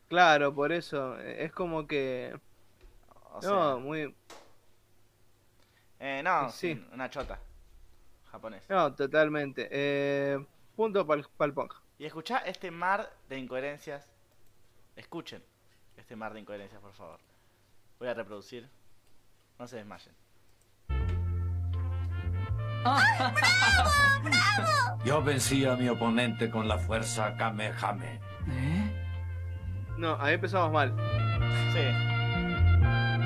Claro, 0.09 0.53
por 0.53 0.71
eso. 0.71 1.17
eh, 1.19 1.45
Es 1.45 1.51
como 1.51 1.87
que... 1.87 2.37
O 3.33 3.41
sea, 3.41 3.49
No, 3.51 3.79
muy... 3.79 4.15
eh, 5.99 6.21
no, 6.23 6.49
sí. 6.49 6.85
una 6.93 7.09
chota. 7.09 7.39
Japonés. 8.31 8.69
No, 8.69 8.93
totalmente. 8.93 9.67
Eh, 9.71 10.45
punto 10.75 11.05
para 11.07 11.21
el 11.21 11.53
Ponja. 11.53 11.81
Y 11.97 12.05
escuchá 12.05 12.39
este 12.39 12.71
mar 12.71 13.11
de 13.29 13.39
incoherencias. 13.39 14.11
Escuchen 14.95 15.43
este 15.95 16.15
mar 16.15 16.33
de 16.33 16.41
incoherencias, 16.41 16.81
por 16.81 16.93
favor. 16.93 17.19
Voy 17.99 18.07
a 18.07 18.13
reproducir. 18.13 18.69
No 19.57 19.67
se 19.67 19.77
desmayen. 19.77 20.13
Yo 25.03 25.21
vencí 25.23 25.65
a 25.65 25.75
mi 25.75 25.89
oponente 25.89 26.49
con 26.49 26.67
la 26.67 26.77
fuerza 26.77 27.35
Kamehame. 27.37 28.19
No, 29.97 30.15
ahí 30.21 30.35
empezamos 30.35 30.71
mal. 30.71 30.95
Sí. 31.73 31.79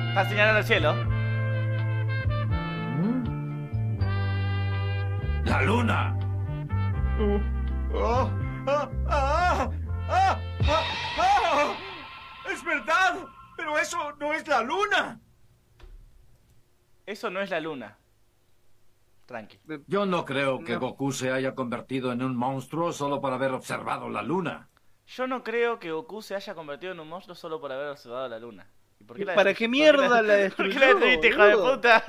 Está 0.08 0.28
señalando 0.28 0.58
el 0.60 0.64
cielo. 0.64 1.21
¡La 5.44 5.62
luna! 5.62 6.16
¡Ah! 7.94 8.30
¡Ah! 9.08 9.70
¡Ah! 10.08 11.74
¡Es 12.50 12.64
verdad! 12.64 13.18
¡Pero 13.56 13.78
eso 13.78 14.12
no 14.18 14.32
es 14.32 14.46
la 14.46 14.62
luna! 14.62 15.20
Eso 17.06 17.30
no 17.30 17.40
es 17.40 17.50
la 17.50 17.60
luna. 17.60 17.98
Tranqui. 19.26 19.58
Yo 19.86 20.06
no 20.06 20.24
creo 20.24 20.60
que 20.64 20.74
No. 20.74 20.80
Goku 20.80 21.12
se 21.12 21.30
haya 21.32 21.54
convertido 21.54 22.12
en 22.12 22.22
un 22.22 22.36
monstruo 22.36 22.92
solo 22.92 23.20
por 23.20 23.32
haber 23.32 23.52
observado 23.52 24.08
la 24.08 24.22
luna. 24.22 24.68
Yo 25.06 25.26
no 25.26 25.42
creo 25.42 25.78
que 25.78 25.90
Goku 25.90 26.22
se 26.22 26.34
haya 26.36 26.54
convertido 26.54 26.92
en 26.92 27.00
un 27.00 27.08
monstruo 27.08 27.34
solo 27.34 27.60
por 27.60 27.72
haber 27.72 27.88
observado 27.88 28.28
la 28.28 28.38
luna. 28.38 28.70
¿Y 29.00 29.04
por 29.04 29.16
qué 29.16 29.24
la 29.24 29.34
¿Para 29.34 29.52
qué 29.54 29.64
por 29.66 29.70
mierda 29.70 30.22
la 30.22 30.48
¿Por 30.56 30.70
qué 30.70 30.78
la 30.78 30.86
destruiste, 30.94 31.28
hijo 31.28 31.44
de 31.44 31.56
puta? 31.56 32.04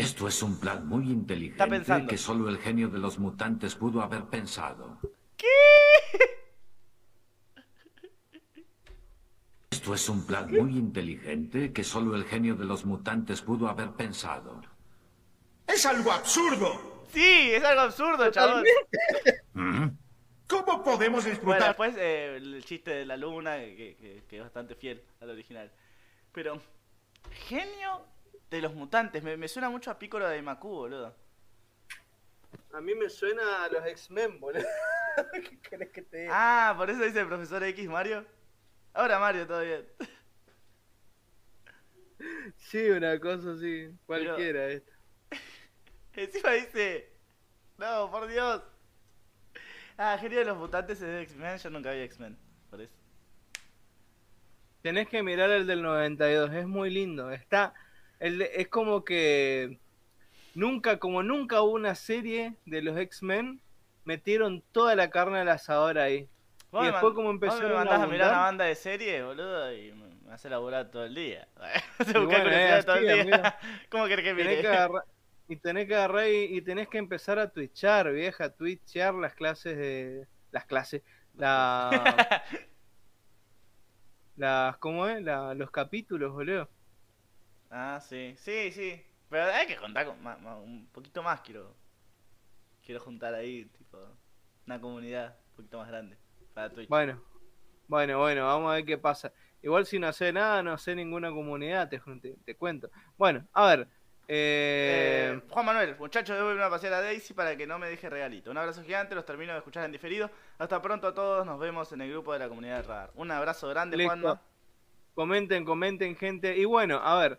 Esto 0.00 0.28
es 0.28 0.42
un 0.42 0.58
plan 0.58 0.86
muy 0.86 1.10
inteligente 1.10 1.66
pensando. 1.66 2.08
que 2.08 2.16
solo 2.18 2.48
el 2.48 2.58
genio 2.58 2.88
de 2.88 2.98
los 2.98 3.18
mutantes 3.18 3.74
pudo 3.74 4.00
haber 4.02 4.24
pensado. 4.24 4.98
Esto 9.70 9.94
es 9.94 10.08
un 10.08 10.26
plan 10.26 10.50
muy 10.50 10.76
inteligente 10.76 11.72
que 11.72 11.84
solo 11.84 12.14
el 12.16 12.24
genio 12.24 12.54
de 12.56 12.64
los 12.64 12.84
mutantes 12.84 13.40
pudo 13.40 13.68
haber 13.68 13.92
pensado. 13.92 14.60
¡Es 15.66 15.86
algo 15.86 16.12
absurdo! 16.12 17.06
sí, 17.12 17.50
es 17.52 17.64
algo 17.64 17.80
absurdo, 17.82 18.30
chabón. 18.30 18.64
¿Mm? 19.54 19.86
¿Cómo 20.48 20.82
podemos 20.84 21.22
Bueno, 21.24 21.30
disfrutar? 21.30 21.68
después 21.68 21.94
eh, 21.96 22.36
el 22.36 22.64
chiste 22.64 22.90
de 22.90 23.06
la 23.06 23.16
luna, 23.16 23.56
que, 23.58 23.96
que- 24.00 24.22
que 24.28 24.36
es 24.36 24.42
bastante 24.42 24.74
fiel 24.74 25.02
al 25.20 25.30
original. 25.30 25.70
Pero, 26.32 26.60
genio 27.48 28.04
de 28.50 28.60
los 28.60 28.74
mutantes, 28.74 29.22
me, 29.22 29.36
me 29.36 29.48
suena 29.48 29.70
mucho 29.70 29.90
a 29.90 29.98
Piccolo 29.98 30.28
de 30.28 30.42
Maku, 30.42 30.68
boludo. 30.68 31.14
A 32.72 32.80
mí 32.80 32.94
me 32.94 33.08
suena 33.08 33.64
a 33.64 33.68
los 33.68 33.86
X-Men, 33.86 34.40
boludo. 34.40 34.66
¿Qué 35.32 35.60
querés 35.60 35.90
que 35.90 36.02
te 36.02 36.22
diga? 36.22 36.32
Ah, 36.34 36.74
por 36.76 36.90
eso 36.90 37.02
dice 37.02 37.20
el 37.20 37.28
profesor 37.28 37.62
X 37.62 37.88
Mario. 37.88 38.26
Ahora 38.92 39.18
Mario, 39.18 39.46
todo 39.46 39.62
bien. 39.62 39.86
Sí, 42.56 42.90
una 42.90 43.18
cosa 43.18 43.52
así. 43.52 43.90
Cualquiera 44.06 44.66
esto. 44.68 44.92
Encima 46.14 46.50
dice. 46.52 47.12
No, 47.78 48.10
por 48.10 48.26
Dios. 48.26 48.62
Ah, 49.96 50.18
genio 50.20 50.38
de 50.40 50.44
los 50.44 50.58
mutantes 50.58 51.00
es 51.00 51.06
de 51.06 51.22
X-Men, 51.22 51.58
yo 51.58 51.70
nunca 51.70 51.92
vi 51.92 52.00
X-Men. 52.00 52.36
Por 52.68 52.80
eso. 52.80 52.94
Tenés 54.82 55.08
que 55.08 55.22
mirar 55.22 55.50
el 55.50 55.66
del 55.66 55.82
92, 55.82 56.52
es 56.52 56.66
muy 56.66 56.90
lindo. 56.90 57.30
Está. 57.30 57.74
El 58.20 58.42
es 58.42 58.68
como 58.68 59.04
que. 59.04 59.78
Nunca, 60.54 60.98
como 60.98 61.22
nunca 61.22 61.62
hubo 61.62 61.72
una 61.72 61.94
serie 61.94 62.54
de 62.66 62.82
los 62.82 62.98
X-Men, 62.98 63.60
metieron 64.04 64.62
toda 64.72 64.96
la 64.96 65.10
carne 65.10 65.38
al 65.38 65.48
asador 65.48 65.98
ahí. 65.98 66.28
Y 66.72 66.84
después 66.84 67.14
como 67.14 67.30
empezaron 67.30 67.70
me 67.70 67.74
mandás 67.74 68.00
a, 68.00 68.06
mirar 68.06 68.28
una 68.28 68.40
banda 68.42 68.64
de 68.64 68.74
series, 68.76 69.24
boludo, 69.24 69.72
y 69.72 69.92
me, 69.92 70.32
hace 70.32 70.48
laburar 70.48 70.90
todo 70.90 71.04
el 71.04 71.14
día. 71.14 71.48
Se 71.98 72.18
busca 72.18 72.42
bueno, 72.42 72.50
es 72.50 72.86
todo 72.86 72.96
el 72.96 73.26
día. 73.26 73.58
¿Cómo 73.90 74.06
querés 74.06 74.24
que 74.24 74.34
Tenés 74.34 74.46
mire? 74.46 74.60
que 74.60 74.68
agarrar, 74.76 75.04
y 75.48 75.56
tenés 75.56 75.88
que 75.88 75.94
agarrar 75.96 76.28
y, 76.28 76.56
y 76.56 76.62
tenés 76.62 76.88
que 76.88 76.98
empezar 76.98 77.38
a 77.40 77.50
twitchar, 77.50 78.12
vieja, 78.12 78.50
twitchear 78.50 79.14
las 79.14 79.34
clases 79.34 79.76
de. 79.76 80.26
Las 80.52 80.64
clases. 80.66 81.02
La. 81.34 82.44
las. 84.36 84.76
¿Cómo 84.78 85.08
es? 85.08 85.22
La- 85.22 85.54
los 85.54 85.70
capítulos, 85.72 86.32
boludo. 86.32 86.68
Ah, 87.70 88.00
sí, 88.00 88.34
sí, 88.38 88.70
sí. 88.72 89.02
Pero 89.28 89.44
hay 89.44 89.66
que 89.66 89.76
juntar 89.76 90.06
con 90.06 90.22
ma- 90.22 90.36
ma- 90.38 90.56
un 90.58 90.88
poquito 90.92 91.22
más, 91.22 91.40
quiero. 91.40 91.76
Quiero 92.82 93.00
juntar 93.00 93.34
ahí, 93.34 93.66
tipo, 93.66 93.98
una 94.66 94.80
comunidad 94.80 95.38
un 95.50 95.56
poquito 95.56 95.78
más 95.78 95.88
grande 95.88 96.18
para 96.52 96.72
Twitch. 96.72 96.88
Bueno, 96.88 97.22
bueno, 97.88 98.18
bueno, 98.18 98.46
vamos 98.46 98.70
a 98.72 98.74
ver 98.76 98.84
qué 98.84 98.98
pasa. 98.98 99.32
Igual 99.62 99.86
si 99.86 99.98
no 99.98 100.12
sé 100.12 100.32
nada, 100.32 100.62
no 100.62 100.78
sé 100.78 100.94
ninguna 100.94 101.30
comunidad, 101.30 101.88
te, 101.88 102.00
te, 102.20 102.36
te 102.44 102.56
cuento. 102.56 102.90
Bueno, 103.16 103.46
a 103.52 103.66
ver. 103.68 103.88
Eh, 104.28 105.40
Eh, 105.42 105.42
Juan 105.50 105.66
Manuel, 105.66 105.96
muchachos, 105.98 106.36
debo 106.36 106.50
irme 106.50 106.62
a 106.64 106.70
pasear 106.70 106.92
a 106.94 107.00
Daisy 107.02 107.34
para 107.34 107.56
que 107.56 107.66
no 107.66 107.78
me 107.78 107.88
deje 107.88 108.08
regalito. 108.08 108.50
Un 108.50 108.58
abrazo 108.58 108.82
gigante, 108.82 109.14
los 109.14 109.24
termino 109.26 109.52
de 109.52 109.58
escuchar 109.58 109.84
en 109.84 109.92
diferido. 109.92 110.30
Hasta 110.58 110.80
pronto 110.82 111.08
a 111.08 111.14
todos, 111.14 111.44
nos 111.46 111.58
vemos 111.58 111.92
en 111.92 112.00
el 112.02 112.10
grupo 112.10 112.32
de 112.32 112.38
la 112.40 112.48
comunidad 112.48 112.76
de 112.78 112.82
Radar. 112.82 113.10
Un 113.14 113.30
abrazo 113.30 113.68
grande, 113.68 113.96
Listo. 113.96 114.06
Juanma. 114.06 114.42
comenten, 115.14 115.64
comenten, 115.64 116.16
gente. 116.16 116.56
Y 116.56 116.64
bueno, 116.64 116.98
a 117.02 117.18
ver. 117.18 117.38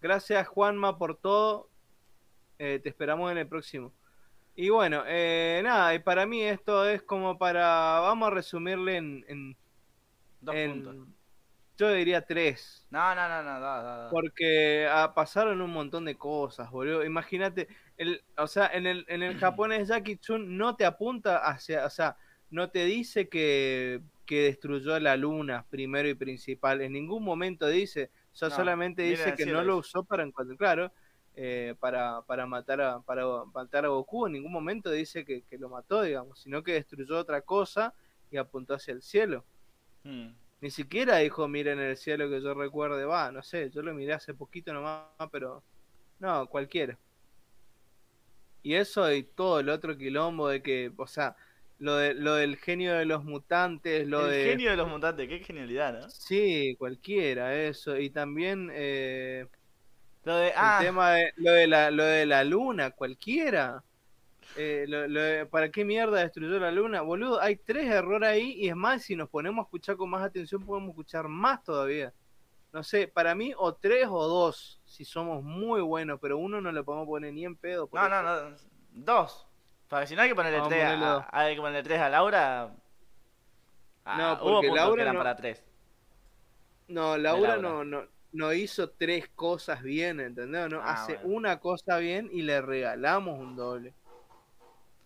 Gracias, 0.00 0.46
Juanma, 0.48 0.98
por 0.98 1.16
todo. 1.16 1.68
Eh, 2.58 2.78
te 2.82 2.88
esperamos 2.88 3.30
en 3.32 3.38
el 3.38 3.46
próximo. 3.48 3.92
Y 4.54 4.68
bueno, 4.68 5.04
eh, 5.06 5.60
nada, 5.64 5.94
y 5.94 5.98
para 6.00 6.26
mí 6.26 6.42
esto 6.42 6.86
es 6.88 7.02
como 7.02 7.38
para. 7.38 8.00
Vamos 8.00 8.28
a 8.28 8.30
resumirle 8.30 8.96
en. 8.96 9.24
en- 9.28 9.56
Dos 10.42 10.54
en- 10.54 10.82
puntos. 10.84 11.08
yo 11.76 11.92
diría 11.92 12.22
tres. 12.24 12.86
No, 12.90 13.14
no, 13.14 13.28
no, 13.28 13.42
no, 13.42 13.60
da, 13.60 13.82
da, 13.82 13.96
da. 14.04 14.10
Porque 14.10 14.86
ah, 14.90 15.12
pasaron 15.14 15.60
un 15.60 15.70
montón 15.70 16.06
de 16.06 16.16
cosas, 16.16 16.70
boludo. 16.70 17.04
Imagínate, 17.04 17.68
el, 17.98 18.22
o 18.38 18.46
sea, 18.46 18.66
en 18.72 18.86
el, 18.86 19.04
en 19.08 19.22
el 19.22 19.38
japonés 19.38 19.88
Jackie 19.88 20.16
Chun 20.16 20.56
no 20.56 20.76
te 20.76 20.86
apunta 20.86 21.38
hacia, 21.46 21.84
o 21.84 21.90
sea, 21.90 22.16
no 22.50 22.70
te 22.70 22.84
dice 22.86 23.28
que, 23.28 24.00
que 24.26 24.44
destruyó 24.44 24.98
la 24.98 25.16
luna 25.16 25.66
primero 25.70 26.08
y 26.08 26.14
principal. 26.14 26.80
En 26.80 26.92
ningún 26.92 27.22
momento 27.22 27.66
dice, 27.68 28.10
o 28.32 28.36
sea, 28.36 28.48
No, 28.48 28.56
solamente 28.56 29.02
dice 29.02 29.34
que 29.34 29.46
no 29.46 29.62
lo 29.62 29.78
usó 29.78 30.04
para 30.04 30.22
encontrar, 30.22 30.56
claro, 30.56 30.92
eh, 31.36 31.74
para, 31.80 32.22
para 32.22 32.46
matar 32.46 32.80
a, 32.80 33.00
para 33.00 33.24
matar 33.52 33.84
a 33.84 33.88
Goku. 33.88 34.26
En 34.26 34.32
ningún 34.32 34.52
momento 34.52 34.90
dice 34.90 35.24
que, 35.24 35.42
que 35.42 35.58
lo 35.58 35.68
mató, 35.68 36.02
digamos, 36.02 36.40
sino 36.40 36.62
que 36.62 36.72
destruyó 36.74 37.18
otra 37.18 37.42
cosa 37.42 37.94
y 38.30 38.36
apuntó 38.36 38.74
hacia 38.74 38.92
el 38.92 39.02
cielo. 39.02 39.44
Hmm. 40.04 40.30
Ni 40.60 40.70
siquiera 40.70 41.16
dijo, 41.18 41.48
miren 41.48 41.78
el 41.78 41.96
cielo 41.96 42.28
que 42.28 42.42
yo 42.42 42.52
recuerde, 42.52 43.04
va, 43.04 43.32
no 43.32 43.42
sé, 43.42 43.70
yo 43.70 43.80
lo 43.82 43.94
miré 43.94 44.12
hace 44.12 44.34
poquito 44.34 44.72
nomás, 44.72 45.06
pero 45.32 45.62
no, 46.18 46.46
cualquiera. 46.46 46.98
Y 48.62 48.74
eso 48.74 49.10
y 49.10 49.22
todo 49.22 49.60
el 49.60 49.70
otro 49.70 49.96
quilombo 49.96 50.48
de 50.48 50.62
que, 50.62 50.92
o 50.94 51.06
sea, 51.06 51.34
lo, 51.80 51.96
de, 51.96 52.14
lo 52.14 52.34
del 52.36 52.56
genio 52.58 52.94
de 52.94 53.06
los 53.06 53.24
mutantes, 53.24 54.06
lo 54.06 54.26
el 54.26 54.30
de... 54.30 54.44
genio 54.44 54.70
de 54.70 54.76
los 54.76 54.88
mutantes, 54.88 55.28
qué 55.28 55.40
genialidad, 55.40 55.92
¿no? 55.94 56.10
Sí, 56.10 56.76
cualquiera, 56.78 57.54
eso. 57.56 57.96
Y 57.98 58.10
también 58.10 58.70
eh, 58.72 59.46
Lo 60.24 60.36
de, 60.36 60.48
el 60.48 60.54
ah, 60.56 60.78
tema 60.78 61.12
de 61.12 61.32
lo 61.36 61.52
de 61.52 61.66
la, 61.66 61.90
lo 61.90 62.04
de 62.04 62.26
la 62.26 62.44
luna, 62.44 62.90
cualquiera. 62.92 63.84
Eh, 64.54 64.86
lo- 64.88 65.08
lo 65.08 65.20
de- 65.22 65.46
¿Para 65.46 65.70
qué 65.70 65.84
mierda 65.84 66.20
destruyó 66.20 66.58
la 66.60 66.72
luna? 66.72 67.02
Boludo, 67.02 67.40
hay 67.40 67.56
tres 67.56 67.86
errores 67.88 68.28
ahí 68.30 68.52
y 68.54 68.68
es 68.70 68.76
más, 68.76 69.02
si 69.04 69.16
nos 69.16 69.30
ponemos 69.30 69.64
a 69.64 69.66
escuchar 69.66 69.96
con 69.96 70.10
más 70.10 70.22
atención 70.24 70.64
podemos 70.66 70.90
escuchar 70.90 71.28
más 71.28 71.62
todavía. 71.64 72.14
No 72.72 72.82
sé, 72.84 73.08
para 73.08 73.34
mí 73.34 73.52
o 73.58 73.74
tres 73.76 74.06
o 74.10 74.26
dos, 74.28 74.80
si 74.84 75.04
somos 75.04 75.42
muy 75.44 75.80
buenos, 75.82 76.20
pero 76.22 76.38
uno 76.38 76.60
no 76.60 76.72
le 76.72 76.82
podemos 76.84 77.06
poner 77.08 77.32
ni 77.34 77.44
en 77.46 77.56
pedo. 77.56 77.88
no, 77.92 78.08
no, 78.08 78.22
no, 78.22 78.56
dos. 78.92 79.49
Porque 79.90 80.06
si 80.06 80.14
no 80.14 80.22
hay 80.22 80.28
que 80.28 80.36
ponerle 80.36 80.60
Vamos 80.60 80.72
a 80.72 81.40
hay 81.40 81.54
que 81.56 81.60
ponerle 81.60 81.82
tres 81.82 82.00
a 82.00 82.08
Laura. 82.08 82.70
Ah, 84.04 84.16
No, 84.16 84.32
hubo 84.44 84.52
porque 84.54 84.68
puntos 84.68 84.76
Laura 84.84 84.94
que 84.96 85.02
eran 85.02 85.14
no- 85.16 85.20
para. 85.24 85.54
No, 86.86 87.18
Laura, 87.18 87.56
Laura. 87.56 87.68
No, 87.68 87.84
no, 87.84 88.06
no 88.32 88.52
hizo 88.52 88.90
tres 88.90 89.28
cosas 89.34 89.82
bien, 89.82 90.20
¿entendés? 90.20 90.70
No, 90.70 90.80
Ah, 90.80 90.92
hace 90.92 91.14
bueno. 91.16 91.28
una 91.36 91.58
cosa 91.58 91.98
bien 91.98 92.28
y 92.32 92.42
le 92.42 92.60
regalamos 92.62 93.36
un 93.38 93.56
doble. 93.56 93.92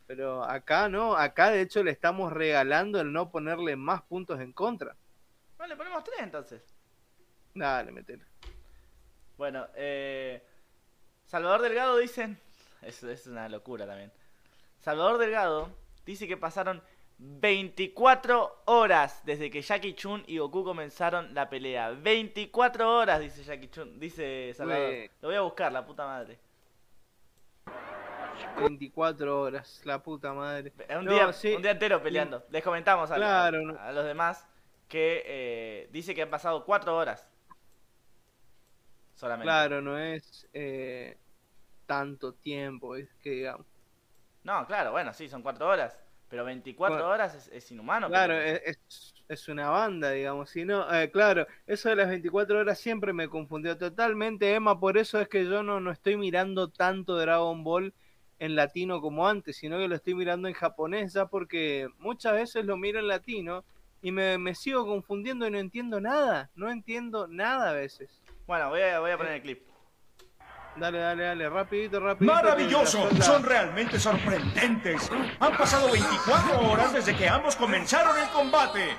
Pero 0.06 0.44
acá 0.44 0.90
no, 0.90 1.16
acá 1.16 1.48
de 1.50 1.62
hecho 1.62 1.82
le 1.82 1.90
estamos 1.90 2.30
regalando 2.30 3.00
el 3.00 3.10
no 3.10 3.30
ponerle 3.30 3.76
más 3.76 4.02
puntos 4.02 4.38
en 4.38 4.52
contra. 4.52 4.94
Bueno, 5.56 5.72
le 5.72 5.76
ponemos 5.78 6.04
tres 6.04 6.20
entonces. 6.20 6.62
Dale, 7.54 7.90
metele. 7.90 8.24
Bueno, 9.38 9.66
eh, 9.76 10.44
Salvador 11.24 11.62
Delgado 11.62 11.96
dicen, 11.96 12.38
eso 12.82 13.08
es 13.10 13.26
una 13.26 13.48
locura 13.48 13.86
también. 13.86 14.12
Salvador 14.84 15.16
Delgado 15.16 15.70
dice 16.04 16.28
que 16.28 16.36
pasaron 16.36 16.82
24 17.16 18.64
horas 18.66 19.22
desde 19.24 19.50
que 19.50 19.62
Jackie 19.62 19.94
Chun 19.94 20.22
y 20.26 20.36
Goku 20.36 20.62
comenzaron 20.62 21.32
la 21.32 21.48
pelea. 21.48 21.90
24 21.92 22.98
horas, 22.98 23.18
dice 23.20 23.42
Jackie 23.44 23.68
Chun, 23.70 23.98
dice 23.98 24.52
Salvador. 24.54 24.92
Lo 25.22 25.28
voy 25.28 25.36
a 25.36 25.40
buscar, 25.40 25.72
la 25.72 25.86
puta 25.86 26.04
madre. 26.04 26.38
24 28.58 29.40
horas, 29.40 29.80
la 29.84 30.02
puta 30.02 30.34
madre. 30.34 30.70
Un, 30.98 31.06
No, 31.06 31.12
día, 31.14 31.32
sí. 31.32 31.54
un 31.54 31.62
día 31.62 31.70
entero 31.70 32.02
peleando. 32.02 32.44
Les 32.50 32.62
comentamos 32.62 33.10
Claro, 33.10 33.78
a 33.80 33.90
los 33.92 34.04
demás 34.04 34.46
que 34.88 35.22
eh, 35.24 35.88
dice 35.92 36.14
que 36.14 36.20
han 36.22 36.30
pasado 36.30 36.64
4 36.66 36.94
horas. 36.94 37.26
Solamente. 39.14 39.44
Claro, 39.46 39.80
no 39.80 39.96
es. 39.98 40.46
eh, 40.52 41.16
tanto 41.86 42.34
tiempo, 42.34 42.96
es 42.96 43.08
que 43.22 43.30
digamos. 43.30 43.66
No, 44.44 44.66
claro, 44.66 44.92
bueno, 44.92 45.12
sí, 45.12 45.28
son 45.28 45.42
cuatro 45.42 45.66
horas. 45.68 45.98
Pero 46.28 46.44
24 46.44 46.96
Bueno, 46.96 47.10
horas 47.10 47.34
es, 47.34 47.48
es 47.48 47.70
inhumano. 47.70 48.08
Claro, 48.08 48.34
pero- 48.34 48.56
es, 48.64 48.78
es- 48.88 49.14
es 49.26 49.48
una 49.48 49.70
banda, 49.70 50.10
digamos. 50.10 50.50
Si 50.50 50.64
no, 50.64 50.92
eh, 50.92 51.10
claro, 51.10 51.46
eso 51.66 51.88
de 51.88 51.96
las 51.96 52.08
24 52.08 52.58
horas 52.58 52.78
siempre 52.78 53.12
me 53.12 53.28
confundió 53.28 53.76
totalmente, 53.78 54.52
Emma. 54.54 54.78
Por 54.78 54.98
eso 54.98 55.20
es 55.20 55.28
que 55.28 55.44
yo 55.46 55.62
no, 55.62 55.80
no 55.80 55.90
estoy 55.90 56.16
mirando 56.16 56.68
tanto 56.68 57.16
Dragon 57.16 57.62
Ball 57.64 57.94
en 58.38 58.54
latino 58.56 59.00
como 59.00 59.26
antes, 59.28 59.56
sino 59.56 59.78
que 59.78 59.88
lo 59.88 59.94
estoy 59.94 60.14
mirando 60.14 60.48
en 60.48 60.54
japonés 60.54 61.12
ya 61.14 61.26
porque 61.26 61.88
muchas 61.98 62.34
veces 62.34 62.64
lo 62.66 62.76
miro 62.76 62.98
en 62.98 63.06
latino 63.08 63.64
y 64.02 64.10
me, 64.12 64.36
me 64.38 64.54
sigo 64.54 64.84
confundiendo 64.86 65.46
y 65.46 65.50
no 65.50 65.58
entiendo 65.58 66.00
nada. 66.00 66.50
No 66.54 66.70
entiendo 66.70 67.26
nada 67.28 67.70
a 67.70 67.74
veces. 67.74 68.22
Bueno, 68.46 68.68
voy 68.70 68.82
a, 68.82 69.00
voy 69.00 69.10
a 69.12 69.16
poner 69.16 69.34
el 69.34 69.42
clip. 69.42 69.62
Dale, 70.76 70.98
dale, 70.98 71.22
dale, 71.22 71.48
rapidito, 71.48 72.00
rapidito. 72.00 72.32
¡Maravilloso! 72.34 73.08
Son 73.22 73.42
realmente 73.44 73.98
sorprendentes. 73.98 75.08
Han 75.38 75.56
pasado 75.56 75.90
24 75.90 76.68
horas 76.68 76.92
desde 76.92 77.16
que 77.16 77.28
ambos 77.28 77.54
comenzaron 77.54 78.18
el 78.18 78.28
combate. 78.30 78.96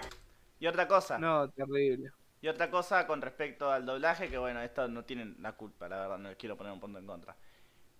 Y 0.60 0.68
otra 0.68 0.88
cosa. 0.88 1.18
No, 1.18 1.50
terrible. 1.50 2.12
Y 2.42 2.48
otra 2.48 2.70
cosa 2.70 3.06
con 3.06 3.22
respecto 3.22 3.72
al 3.72 3.86
doblaje, 3.86 4.30
que 4.30 4.38
bueno, 4.38 4.62
esto 4.62 4.88
no 4.88 5.04
tienen 5.04 5.36
la 5.40 5.54
culpa, 5.54 5.90
la 5.90 5.98
verdad, 5.98 6.18
no 6.18 6.30
les 6.30 6.38
quiero 6.38 6.56
poner 6.56 6.72
un 6.72 6.80
punto 6.80 7.00
en 7.00 7.06
contra. 7.06 7.36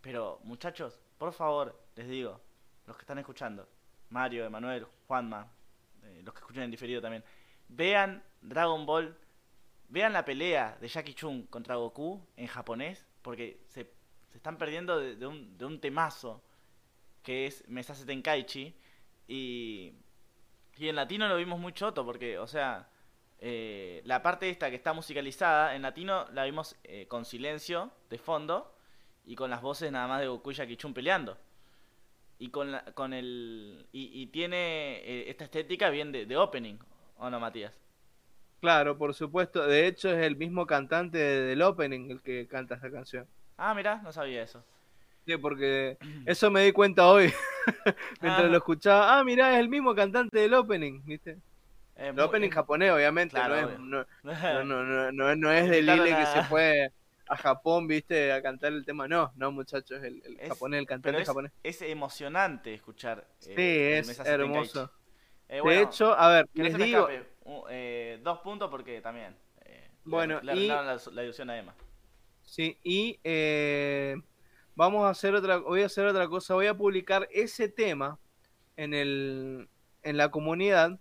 Pero, 0.02 0.40
muchachos, 0.44 1.00
por 1.18 1.34
favor, 1.34 1.78
les 1.96 2.08
digo, 2.08 2.40
los 2.86 2.96
que 2.96 3.02
están 3.02 3.18
escuchando, 3.18 3.68
Mario, 4.10 4.46
Emanuel, 4.46 4.86
Juanma, 5.08 5.52
eh, 6.04 6.22
los 6.24 6.34
que 6.34 6.40
escuchan 6.40 6.64
en 6.64 6.72
diferido 6.72 7.02
también, 7.02 7.24
vean 7.68 8.24
Dragon 8.42 8.86
Ball, 8.86 9.18
vean 9.90 10.14
la 10.14 10.24
pelea 10.24 10.78
de 10.80 10.88
Jackie 10.88 11.16
Chun 11.16 11.48
contra 11.48 11.76
Goku 11.76 12.26
en 12.38 12.48
japonés, 12.48 13.06
porque 13.26 13.60
se, 13.68 13.92
se 14.32 14.38
están 14.38 14.58
perdiendo 14.58 15.00
de, 15.00 15.26
un, 15.28 15.58
de 15.58 15.66
un 15.66 15.82
temazo 15.82 16.44
que 17.24 17.48
es 17.48 17.68
Mesase 17.68 18.06
Tenkaichi, 18.06 18.76
y, 19.28 19.94
y 20.78 20.88
en 20.90 20.96
latino 20.96 21.28
lo 21.28 21.38
vimos 21.38 21.60
muy 21.60 21.74
choto, 21.74 22.06
porque, 22.06 22.38
o 22.38 22.46
sea, 22.48 22.88
eh, 23.40 24.02
la 24.06 24.22
parte 24.22 24.50
esta 24.50 24.70
que 24.70 24.76
está 24.76 24.94
musicalizada 24.94 25.76
en 25.76 25.82
latino 25.82 26.28
la 26.34 26.46
vimos 26.46 26.76
eh, 26.84 27.08
con 27.08 27.26
silencio 27.26 27.92
de 28.12 28.20
fondo 28.20 28.76
y 29.26 29.36
con 29.36 29.50
las 29.50 29.62
voces 29.62 29.92
nada 29.92 30.08
más 30.08 30.22
de 30.22 30.28
Goku 30.28 30.52
y 30.52 30.54
Jackie 30.54 30.78
Chun 30.78 30.94
peleando. 30.94 31.38
Y 32.38 32.50
con, 32.50 32.72
la- 32.72 32.84
con 32.94 33.14
el. 33.14 33.88
Y, 33.92 34.22
y 34.22 34.28
tiene 34.28 34.98
eh, 35.04 35.30
esta 35.30 35.46
estética 35.46 35.90
bien 35.90 36.12
de, 36.12 36.26
de 36.26 36.38
opening, 36.38 36.78
¿o 37.18 37.30
no, 37.30 37.40
Matías? 37.40 37.74
Claro, 38.66 38.98
por 38.98 39.14
supuesto. 39.14 39.68
De 39.68 39.86
hecho, 39.86 40.10
es 40.10 40.26
el 40.26 40.36
mismo 40.36 40.66
cantante 40.66 41.18
del 41.20 41.62
opening 41.62 42.10
el 42.10 42.22
que 42.22 42.48
canta 42.48 42.76
esta 42.76 42.90
canción. 42.92 43.28
Ah, 43.58 43.74
mirá, 43.76 43.98
no 44.04 44.12
sabía 44.12 44.42
eso. 44.42 44.64
Sí, 45.28 45.38
porque 45.38 45.98
eso 46.26 46.50
me 46.50 46.62
di 46.64 46.72
cuenta 46.72 47.08
hoy. 47.08 47.32
Mientras 48.22 48.46
Ah. 48.46 48.50
lo 48.50 48.58
escuchaba. 48.58 49.20
Ah, 49.20 49.24
mirá, 49.24 49.54
es 49.54 49.60
el 49.60 49.70
mismo 49.70 49.94
cantante 49.94 50.40
del 50.40 50.54
opening, 50.56 51.02
¿viste? 51.06 51.38
Eh, 51.96 52.10
El 52.10 52.20
opening 52.20 52.50
japonés, 52.50 52.92
obviamente. 52.92 53.36
Claro, 53.36 53.78
no, 53.80 54.02
es, 54.02 54.08
no, 54.24 54.64
no, 54.64 55.12
no, 55.12 55.36
no, 55.36 55.52
es 55.52 55.70
de 55.70 55.78
Invitaron 55.80 56.06
Lile 56.06 56.18
que 56.18 56.26
se 56.26 56.44
fue 56.44 56.92
a 57.28 57.38
Japón, 57.38 57.88
¿viste? 57.88 58.34
A 58.34 58.42
cantar 58.42 58.74
el 58.74 58.84
tema. 58.84 59.08
No, 59.08 59.32
no, 59.36 59.52
muchachos. 59.52 60.04
El, 60.04 60.22
el 60.26 60.40
Es- 60.40 60.50
japonés, 60.50 60.80
el 60.80 60.88
cantante 60.88 61.22
es, 61.22 61.28
japonés. 61.28 61.52
es 61.64 61.82
emocionante 61.84 62.74
escuchar. 62.74 63.26
Sí, 63.40 63.52
eh, 63.56 64.00
el 64.00 64.10
es 64.10 64.20
hermoso. 64.20 64.92
Eh, 65.48 65.62
De 65.64 65.82
hecho, 65.82 66.14
a 66.18 66.28
ver, 66.30 66.50
les 66.56 66.76
digo. 66.76 67.08
escape, 67.08 67.30
eh, 67.70 68.20
dos 68.24 68.40
puntos 68.40 68.70
porque 68.70 69.02
también. 69.02 69.36
eh, 69.66 69.90
Bueno, 70.04 70.40
le, 70.42 70.56
y- 70.56 70.68
la, 70.68 71.00
la 71.12 71.24
ilusión 71.24 71.50
a 71.50 71.58
Emma. 71.58 71.74
Sí, 72.42 72.78
y 72.84 73.20
eh, 73.24 74.16
vamos 74.76 75.04
a 75.06 75.10
hacer 75.10 75.34
otra, 75.34 75.58
voy 75.58 75.82
a 75.82 75.88
hacer 75.88 76.06
otra 76.06 76.28
cosa, 76.28 76.54
voy 76.54 76.68
a 76.68 76.78
publicar 76.78 77.28
ese 77.32 77.70
tema 77.70 78.20
en 78.78 78.94
el, 78.94 79.68
en 80.04 80.18
la 80.18 80.30
comunidad 80.30 81.00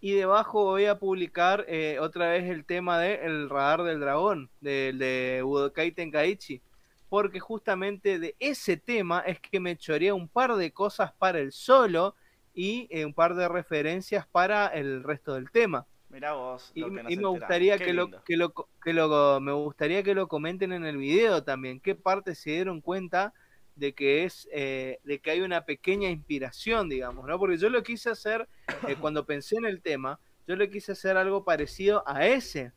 y 0.00 0.12
debajo 0.12 0.64
voy 0.64 0.86
a 0.86 0.98
publicar 0.98 1.66
eh, 1.68 1.98
otra 2.00 2.30
vez 2.30 2.48
el 2.48 2.64
tema 2.64 2.98
de 2.98 3.16
El 3.16 3.50
radar 3.50 3.82
del 3.82 4.00
dragón, 4.00 4.48
del 4.62 4.98
de 4.98 5.42
Budokai 5.44 5.92
Tenkaichi, 5.92 6.62
porque 7.10 7.40
justamente 7.40 8.18
de 8.18 8.34
ese 8.38 8.78
tema 8.78 9.20
es 9.20 9.38
que 9.38 9.60
me 9.60 9.76
choreé 9.76 10.12
un 10.12 10.28
par 10.28 10.54
de 10.54 10.72
cosas 10.72 11.12
para 11.12 11.40
el 11.40 11.52
solo 11.52 12.14
y 12.54 12.88
eh, 12.90 13.04
un 13.04 13.14
par 13.14 13.34
de 13.34 13.48
referencias 13.48 14.26
para 14.26 14.66
el 14.66 15.02
resto 15.02 15.34
del 15.34 15.50
tema. 15.50 15.86
Mirá 16.10 16.32
vos. 16.32 16.72
Y, 16.74 16.84
me 16.84 17.26
gustaría 17.28 17.78
que 17.78 17.92
lo, 17.92 18.10
que 18.24 18.36
lo 18.36 18.52
que 18.82 18.92
lo 18.92 19.40
me 19.40 19.52
gustaría 19.52 20.02
que 20.02 20.14
lo 20.14 20.26
comenten 20.26 20.72
en 20.72 20.84
el 20.84 20.96
video 20.96 21.44
también. 21.44 21.78
¿Qué 21.78 21.94
parte 21.94 22.34
se 22.34 22.50
dieron 22.50 22.80
cuenta 22.80 23.32
de 23.76 23.94
que 23.94 24.24
es 24.24 24.48
eh, 24.52 24.98
de 25.04 25.20
que 25.20 25.30
hay 25.30 25.40
una 25.40 25.64
pequeña 25.64 26.10
inspiración, 26.10 26.88
digamos, 26.88 27.26
¿no? 27.26 27.38
Porque 27.38 27.58
yo 27.58 27.70
lo 27.70 27.82
quise 27.82 28.10
hacer 28.10 28.48
eh, 28.88 28.96
cuando 29.00 29.24
pensé 29.24 29.56
en 29.56 29.66
el 29.66 29.80
tema, 29.80 30.18
yo 30.48 30.56
le 30.56 30.68
quise 30.68 30.92
hacer 30.92 31.16
algo 31.16 31.44
parecido 31.44 32.02
a 32.06 32.26
ese. 32.26 32.72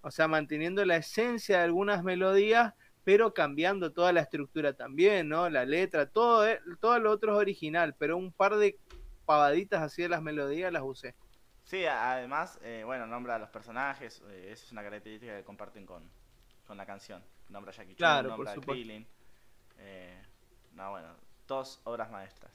O 0.00 0.10
sea, 0.10 0.26
manteniendo 0.26 0.84
la 0.86 0.96
esencia 0.96 1.58
de 1.58 1.64
algunas 1.64 2.02
melodías, 2.02 2.72
pero 3.08 3.32
cambiando 3.32 3.90
toda 3.90 4.12
la 4.12 4.20
estructura 4.20 4.74
también, 4.74 5.30
¿no? 5.30 5.48
La 5.48 5.64
letra, 5.64 6.04
todo, 6.10 6.46
eh, 6.46 6.60
todo 6.78 6.98
lo 6.98 7.10
otro 7.10 7.32
es 7.32 7.38
original, 7.38 7.94
pero 7.98 8.18
un 8.18 8.30
par 8.30 8.54
de 8.56 8.76
pavaditas 9.24 9.80
así 9.80 10.02
de 10.02 10.10
las 10.10 10.20
melodías 10.20 10.70
las 10.70 10.82
usé. 10.82 11.14
Sí, 11.64 11.86
además, 11.86 12.58
eh, 12.60 12.82
bueno, 12.84 13.06
nombra 13.06 13.36
a 13.36 13.38
los 13.38 13.48
personajes, 13.48 14.22
eh, 14.28 14.50
esa 14.52 14.62
es 14.66 14.72
una 14.72 14.82
característica 14.82 15.34
que 15.38 15.42
comparten 15.42 15.86
con, 15.86 16.02
con 16.66 16.76
la 16.76 16.84
canción. 16.84 17.24
Nombra 17.48 17.70
a 17.70 17.74
Jackie 17.76 17.92
Chan, 17.92 17.96
Claro, 17.96 18.28
nombra 18.28 18.52
a. 18.52 18.56
Krillin. 18.56 19.06
Eh, 19.78 20.22
no, 20.74 20.90
bueno, 20.90 21.08
dos 21.46 21.80
obras 21.84 22.10
maestras. 22.10 22.52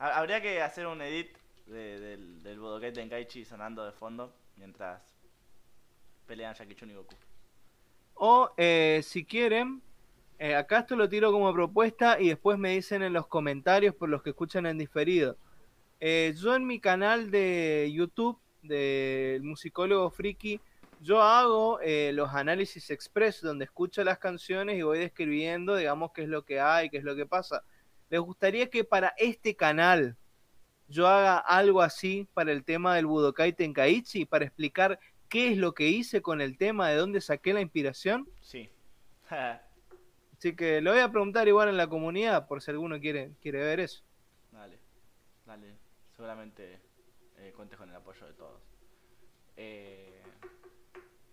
Ha- 0.00 0.18
Habría 0.18 0.42
que 0.42 0.60
hacer 0.60 0.86
un 0.86 1.00
edit 1.00 1.34
de- 1.64 1.98
del, 1.98 2.42
del 2.42 2.60
Budokai 2.60 2.92
Tenkaichi 2.92 3.42
sonando 3.46 3.86
de 3.86 3.92
fondo 3.92 4.34
mientras 4.56 5.00
pelean 6.26 6.52
Jackie 6.54 6.74
Chun 6.74 6.90
y 6.90 6.94
Goku. 6.94 7.14
O 8.20 8.50
eh, 8.56 9.00
si 9.04 9.24
quieren, 9.24 9.80
eh, 10.40 10.56
acá 10.56 10.80
esto 10.80 10.96
lo 10.96 11.08
tiro 11.08 11.30
como 11.30 11.52
propuesta 11.52 12.20
y 12.20 12.28
después 12.28 12.58
me 12.58 12.70
dicen 12.70 13.02
en 13.04 13.12
los 13.12 13.28
comentarios 13.28 13.94
por 13.94 14.08
los 14.08 14.24
que 14.24 14.30
escuchan 14.30 14.66
en 14.66 14.76
diferido. 14.76 15.36
Eh, 16.00 16.34
yo 16.36 16.56
en 16.56 16.66
mi 16.66 16.80
canal 16.80 17.30
de 17.30 17.88
YouTube 17.94 18.36
del 18.62 19.44
musicólogo 19.44 20.10
Friki, 20.10 20.60
yo 21.00 21.22
hago 21.22 21.78
los 22.12 22.34
análisis 22.34 22.90
express 22.90 23.40
donde 23.40 23.66
escucho 23.66 24.02
las 24.02 24.18
canciones 24.18 24.76
y 24.76 24.82
voy 24.82 24.98
describiendo, 24.98 25.76
digamos, 25.76 26.10
qué 26.12 26.22
es 26.22 26.28
lo 26.28 26.44
que 26.44 26.58
hay, 26.58 26.90
qué 26.90 26.96
es 26.96 27.04
lo 27.04 27.14
que 27.14 27.24
pasa. 27.24 27.62
¿Les 28.10 28.18
gustaría 28.18 28.68
que 28.68 28.82
para 28.82 29.14
este 29.16 29.54
canal 29.54 30.16
yo 30.88 31.06
haga 31.06 31.38
algo 31.38 31.82
así 31.82 32.26
para 32.34 32.50
el 32.50 32.64
tema 32.64 32.96
del 32.96 33.06
Budokai 33.06 33.52
Tenkaichi, 33.52 34.24
para 34.24 34.46
explicar 34.46 34.98
qué 35.28 35.52
es 35.52 35.58
lo 35.58 35.74
que 35.74 35.88
hice 35.88 36.22
con 36.22 36.40
el 36.40 36.56
tema, 36.56 36.88
de 36.88 36.96
dónde 36.96 37.20
saqué 37.20 37.52
la 37.52 37.60
inspiración? 37.60 38.28
Sí. 38.40 38.70
Así 40.38 40.54
que 40.54 40.80
lo 40.80 40.92
voy 40.92 41.00
a 41.00 41.10
preguntar 41.10 41.48
igual 41.48 41.68
en 41.68 41.76
la 41.76 41.88
comunidad 41.88 42.46
por 42.46 42.62
si 42.62 42.70
alguno 42.70 43.00
quiere, 43.00 43.32
quiere 43.40 43.58
ver 43.60 43.80
eso. 43.80 44.02
dale, 44.52 44.78
dale. 45.44 45.76
Seguramente 46.14 46.80
eh, 47.38 47.52
cuentes 47.54 47.78
con 47.78 47.88
el 47.90 47.96
apoyo 47.96 48.26
de 48.26 48.32
todos. 48.34 48.60
Eh, 49.56 50.22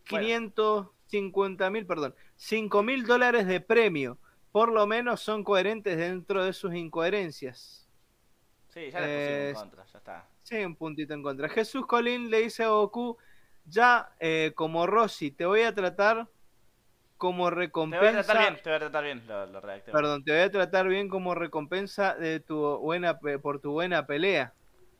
Bueno. 0.09 0.25
550 0.27 1.69
mil, 1.69 1.85
perdón, 1.85 2.15
5 2.35 2.83
mil 2.83 3.05
dólares 3.05 3.45
de 3.47 3.61
premio. 3.61 4.17
Por 4.51 4.71
lo 4.71 4.87
menos 4.87 5.21
son 5.21 5.43
coherentes 5.43 5.97
dentro 5.97 6.43
de 6.43 6.53
sus 6.53 6.73
incoherencias. 6.73 7.87
sí, 8.69 8.89
ya 8.91 8.99
le 9.01 9.07
pusimos 9.07 9.39
en 9.39 9.49
Eh, 9.49 9.53
contra, 9.53 9.85
ya 9.85 9.97
está. 9.99 10.29
Sí, 10.43 10.55
un 10.63 10.75
puntito 10.75 11.13
en 11.13 11.23
contra. 11.23 11.49
Jesús 11.49 11.85
Colín 11.85 12.29
le 12.29 12.41
dice 12.41 12.63
a 12.63 12.69
Goku, 12.69 13.17
ya 13.65 14.09
eh, 14.19 14.51
como 14.55 14.87
Rossi, 14.87 15.31
te 15.31 15.45
voy 15.45 15.61
a 15.61 15.73
tratar 15.73 16.27
como 17.17 17.49
Te 17.49 17.55
voy 17.55 17.63
a 17.63 17.67
recompensa. 17.67 18.23
tratar 18.23 18.37
bien, 18.39 18.55
te 18.63 18.69
voy 18.69 18.75
a 18.75 18.79
tratar 18.79 19.03
bien, 19.03 19.23
lo, 19.27 19.45
lo. 19.47 19.61
Perdón, 19.61 20.23
te 20.23 20.31
voy 20.31 20.41
a 20.41 20.51
tratar 20.51 20.87
bien 20.87 21.07
como 21.09 21.33
recompensa 21.35 22.15
de 22.15 22.39
tu 22.39 22.77
buena 22.79 23.17
por 23.41 23.59
tu 23.59 23.71
buena 23.71 24.05
pelea. 24.05 24.53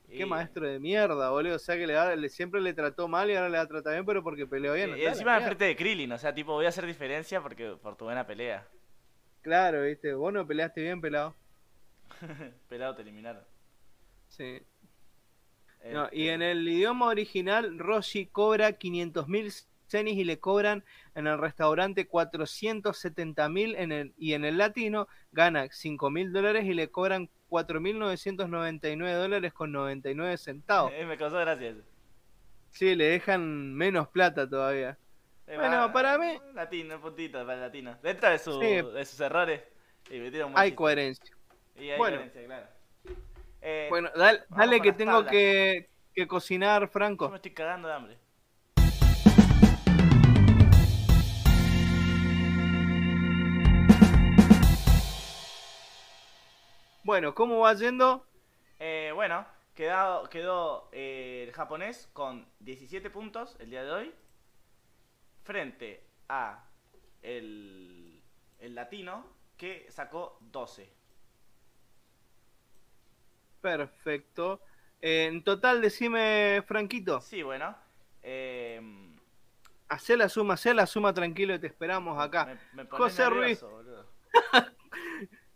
Y- 0.08 0.18
Qué 0.20 0.26
maestro 0.26 0.68
de 0.68 0.80
mierda, 0.80 1.30
boludo. 1.32 1.56
O 1.56 1.60
sea 1.60 1.76
que 1.76 1.88
le, 1.88 2.30
siempre 2.30 2.62
le 2.62 2.74
trató 2.74 3.08
mal 3.08 3.30
y 3.30 3.36
ahora 3.36 3.50
le 3.50 3.58
va 3.58 3.64
a 3.64 3.68
tratar 3.68 3.94
bien, 3.94 4.06
pero 4.06 4.24
porque 4.24 4.46
peleó 4.48 4.74
bien. 4.74 4.96
Y, 4.98 5.02
y 5.02 5.06
encima 5.06 5.38
enfrente 5.38 5.66
de 5.66 5.76
Krillin, 5.76 6.12
o 6.12 6.18
sea, 6.18 6.34
tipo, 6.34 6.54
voy 6.54 6.66
a 6.66 6.70
hacer 6.70 6.86
diferencia 6.86 7.42
porque 7.42 7.76
por 7.82 7.96
tu 7.96 8.06
buena 8.06 8.26
pelea. 8.26 8.66
Claro, 9.42 9.82
viste. 9.84 10.14
Vos 10.14 10.32
no 10.32 10.46
peleaste 10.48 10.82
bien, 10.82 11.02
pelado. 11.02 11.36
Pelado 12.70 12.96
te 12.96 13.02
eliminaron. 13.02 13.44
Sí. 14.30 14.62
No, 15.94 16.04
y 16.12 16.24
Este, 16.24 16.34
en 16.34 16.42
el 16.42 16.68
idioma 16.68 17.08
original, 17.08 17.78
Roshi 17.80 18.26
cobra 18.28 18.74
500 18.74 19.28
mil 19.28 19.52
cenis 19.88 20.18
y 20.18 20.24
le 20.24 20.40
cobran 20.40 20.84
en 21.14 21.28
el 21.28 21.38
restaurante 21.38 22.08
470 22.08 23.50
mil 23.50 23.76
en 23.76 23.92
el, 23.92 24.14
y 24.18 24.34
en 24.34 24.44
el 24.46 24.58
latino 24.58 25.08
gana 25.32 25.68
5 25.72 26.10
mil 26.10 26.34
dólares 26.34 26.66
y 26.66 26.74
le 26.74 26.90
cobran 26.90 27.30
4.999 27.50 29.14
dólares 29.14 29.54
con 29.54 29.72
99 29.72 30.38
centavos. 30.38 30.92
eh, 30.94 31.06
me 31.06 31.18
causó 31.18 31.38
gracia 31.40 31.70
eso. 31.70 31.82
Sí, 32.72 32.96
le 32.96 33.06
dejan 33.06 33.74
menos 33.74 34.08
plata 34.10 34.50
todavía. 34.50 34.98
Eh, 35.48 35.56
Bueno, 35.56 35.78
va- 35.78 35.94
para 35.94 36.18
mí- 36.18 36.40
Latino, 36.54 37.00
puntito 37.00 37.40
para 37.42 37.54
el 37.54 37.62
latino. 37.62 37.98
Dentro 38.02 38.30
de, 38.30 38.40
su- 38.40 38.60
Sí. 38.60 38.82
de 38.82 39.06
sus 39.06 39.20
errores. 39.20 39.62
Y 40.10 40.20
metieron 40.20 40.50
Hay 40.56 40.72
muchísimo. 40.72 40.76
coherencia. 40.78 41.36
Y 41.76 41.90
hay 41.92 41.98
Bueno. 41.98 42.18
coherencia, 42.18 42.46
claro. 42.46 42.68
Eh, 43.68 43.88
Bueno, 43.90 44.10
dale, 44.16 44.82
que 44.82 44.94
tengo 44.94 45.24
tablas. 45.24 45.32
que, 45.32 45.90
que 46.14 46.28
cocinar, 46.28 46.84
Yo 46.84 46.88
Franco. 46.88 47.30
me 47.30 47.38
estoy 47.38 47.54
cagando 47.54 47.88
de 47.88 47.94
hambre. 47.96 48.20
Bueno, 57.04 57.36
¿cómo 57.36 57.60
va 57.60 57.74
yendo? 57.74 58.26
Eh, 58.80 59.12
bueno, 59.14 59.46
quedado, 59.76 60.30
quedó 60.30 60.90
eh, 60.92 61.44
el 61.48 61.54
japonés 61.54 62.10
con 62.14 62.48
17 62.60 63.10
puntos 63.10 63.56
el 63.60 63.70
día 63.70 63.84
de 63.84 63.92
hoy. 63.92 64.14
Frente 65.44 66.04
a 66.28 66.66
el, 67.22 68.22
el 68.60 68.76
latino 68.76 69.26
que 69.58 69.86
sacó 69.92 70.38
12. 70.42 70.90
Perfecto. 73.70 74.62
Eh, 75.02 75.26
en 75.26 75.44
total, 75.44 75.82
decime, 75.82 76.64
Franquito, 76.68 77.20
Sí, 77.22 77.42
bueno. 77.42 77.76
eh, 78.22 78.80
hacé 79.90 80.16
la 80.18 80.30
suma, 80.30 80.54
hacé 80.54 80.74
la 80.76 80.86
suma 80.86 81.14
tranquilo 81.14 81.56
y 81.56 81.60
te 81.60 81.68
esperamos 81.68 82.20
acá. 82.24 82.58
me- 82.74 82.84
me 82.84 82.90
José 82.90 83.28
Ruiz. 83.30 83.62
nervioso, 83.62 83.70
boludo. 83.72 84.06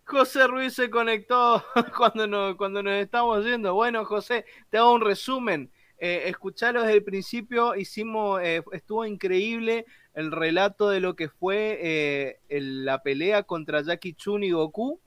José 0.06 0.48
Ruiz 0.48 0.74
se 0.74 0.90
conectó 0.90 1.64
cuando 1.98 2.26
nos, 2.26 2.56
cuando 2.56 2.82
nos 2.82 2.94
estamos 2.96 3.46
yendo. 3.46 3.76
Bueno, 3.76 4.04
José, 4.06 4.46
te 4.72 4.80
hago 4.80 4.94
un 4.94 5.02
resumen. 5.02 5.72
Eh, 6.00 6.24
escuchalo 6.30 6.82
desde 6.82 6.96
el 6.96 7.04
principio, 7.04 7.76
hicimos, 7.76 8.42
eh, 8.42 8.64
estuvo 8.72 9.06
increíble 9.06 9.86
el 10.16 10.32
relato 10.32 10.90
de 10.90 11.00
lo 11.00 11.16
que 11.16 11.30
fue 11.30 11.78
eh, 11.82 12.40
el- 12.50 12.86
la 12.86 13.04
pelea 13.04 13.44
contra 13.44 13.82
Jackie 13.82 14.14
Chun 14.14 14.44
y 14.44 14.52
Goku. 14.52 15.00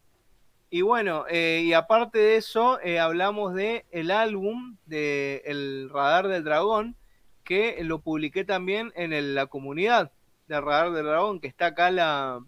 Y 0.75 0.81
bueno, 0.81 1.27
eh, 1.29 1.61
y 1.67 1.75
aparte 1.75 2.19
de 2.19 2.37
eso, 2.37 2.81
eh, 2.81 2.99
hablamos 2.99 3.53
de 3.55 3.85
el 3.91 4.11
álbum 4.11 4.79
de 4.87 5.43
El 5.45 5.91
Radar 5.93 6.29
del 6.29 6.45
Dragón, 6.45 6.97
que 7.45 7.85
lo 7.85 8.01
publiqué 8.01 8.43
también 8.47 8.91
en 8.97 9.13
el- 9.13 9.35
la 9.35 9.45
comunidad 9.49 10.13
del 10.49 10.63
Radar 10.63 10.93
del 10.93 11.05
Dragón, 11.05 11.41
que 11.41 11.49
está 11.49 11.67
acá 11.67 11.91
la, 11.91 12.41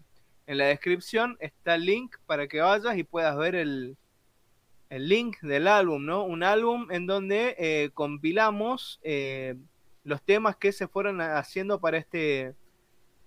en 0.47 0.57
la 0.57 0.65
descripción 0.65 1.37
está 1.39 1.75
el 1.75 1.85
link 1.85 2.15
para 2.25 2.47
que 2.47 2.61
vayas 2.61 2.97
y 2.97 3.03
puedas 3.03 3.37
ver 3.37 3.53
el, 3.53 3.95
el 4.89 5.07
link 5.07 5.39
del 5.41 5.67
álbum, 5.67 6.03
¿no? 6.03 6.23
Un 6.23 6.41
álbum 6.41 6.87
en 6.91 7.05
donde 7.05 7.55
eh, 7.59 7.91
compilamos 7.93 8.99
los 10.03 10.21
temas 10.23 10.55
que 10.55 10.71
se 10.71 10.87
fueron 10.87 11.21
haciendo 11.21 11.79
para 11.79 11.97
este, 11.99 12.55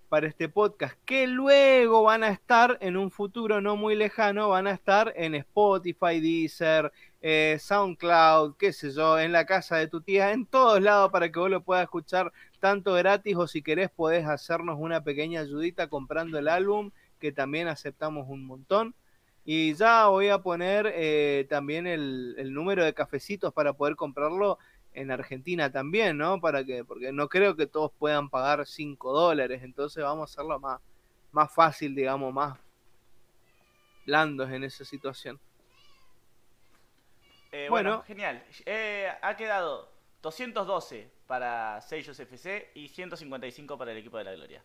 para 0.09 0.27
este 0.27 0.49
podcast, 0.49 0.97
que 1.05 1.27
luego 1.27 2.03
van 2.03 2.23
a 2.23 2.29
estar 2.29 2.77
en 2.81 2.97
un 2.97 3.11
futuro 3.11 3.61
no 3.61 3.75
muy 3.75 3.95
lejano, 3.95 4.49
van 4.49 4.65
a 4.67 4.71
estar 4.71 5.13
en 5.15 5.35
Spotify, 5.35 6.19
Deezer, 6.19 6.91
eh, 7.21 7.57
SoundCloud, 7.59 8.55
qué 8.57 8.73
sé 8.73 8.91
yo, 8.91 9.19
en 9.19 9.31
la 9.31 9.45
casa 9.45 9.77
de 9.77 9.87
tu 9.87 10.01
tía, 10.01 10.31
en 10.31 10.47
todos 10.47 10.81
lados 10.81 11.11
para 11.11 11.31
que 11.31 11.39
vos 11.39 11.49
lo 11.49 11.61
puedas 11.61 11.83
escuchar 11.83 12.33
tanto 12.59 12.93
gratis 12.93 13.35
o 13.35 13.47
si 13.47 13.61
querés 13.61 13.91
podés 13.91 14.25
hacernos 14.25 14.77
una 14.79 15.03
pequeña 15.03 15.41
ayudita 15.41 15.87
comprando 15.87 16.39
el 16.39 16.47
álbum 16.47 16.91
que 17.19 17.31
también 17.31 17.67
aceptamos 17.67 18.27
un 18.29 18.45
montón. 18.45 18.95
Y 19.45 19.73
ya 19.75 20.07
voy 20.07 20.29
a 20.29 20.39
poner 20.39 20.91
eh, 20.93 21.45
también 21.49 21.87
el, 21.87 22.35
el 22.37 22.53
número 22.53 22.83
de 22.83 22.93
cafecitos 22.93 23.53
para 23.53 23.73
poder 23.73 23.95
comprarlo 23.95 24.59
en 24.93 25.11
Argentina 25.11 25.71
también, 25.71 26.17
¿no? 26.17 26.39
Para 26.41 26.63
que, 26.63 26.83
porque 26.83 27.11
no 27.11 27.29
creo 27.29 27.55
que 27.55 27.67
todos 27.67 27.91
puedan 27.99 28.29
pagar 28.29 28.65
5 28.65 29.13
dólares, 29.13 29.61
entonces 29.63 30.03
vamos 30.03 30.29
a 30.29 30.33
hacerlo 30.33 30.59
más, 30.59 30.81
más 31.31 31.53
fácil, 31.53 31.93
digamos, 31.95 32.33
más 32.33 32.57
blandos 34.05 34.49
en 34.51 34.63
esa 34.63 34.83
situación. 34.85 35.39
Eh, 37.51 37.67
bueno, 37.69 37.89
Bueno. 37.91 38.03
genial. 38.03 38.43
Eh, 38.65 39.09
ha 39.21 39.35
quedado 39.35 39.91
212 40.21 41.09
para 41.27 41.81
Sellos 41.81 42.19
FC 42.19 42.71
y 42.75 42.87
155 42.89 43.77
para 43.77 43.91
el 43.91 43.97
equipo 43.97 44.17
de 44.17 44.23
la 44.25 44.33
Gloria. 44.33 44.63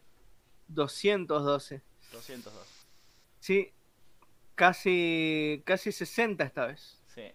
212. 0.68 1.82
202. 2.12 2.86
Sí, 3.40 3.72
casi, 4.54 5.62
casi 5.66 5.92
60 5.92 6.44
esta 6.44 6.66
vez. 6.66 7.00
Sí. 7.08 7.30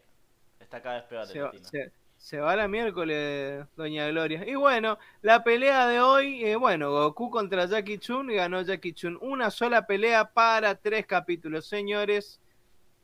Está 0.60 0.82
cada 0.82 0.96
vez 1.00 1.04
peor 1.06 1.22
el 1.24 1.28
Se 1.30 1.42
va, 1.42 1.52
se- 1.62 1.92
se 2.20 2.38
va 2.40 2.56
la 2.56 2.68
miércoles, 2.68 3.66
Doña 3.78 4.08
Gloria. 4.10 4.46
Y 4.46 4.54
bueno, 4.56 5.00
la 5.22 5.42
pelea 5.42 5.88
de 5.88 6.02
hoy, 6.02 6.44
eh, 6.44 6.58
bueno, 6.58 6.92
Goku 6.92 7.30
contra 7.32 7.66
Jackie 7.66 7.98
Chun 7.98 8.28
ganó 8.28 8.62
Jackie 8.62 8.94
Chun. 8.94 9.18
Una 9.22 9.50
sola 9.50 9.88
pelea 9.88 10.34
para 10.34 10.76
tres 10.76 11.06
capítulos, 11.08 11.66
señores. 11.66 12.42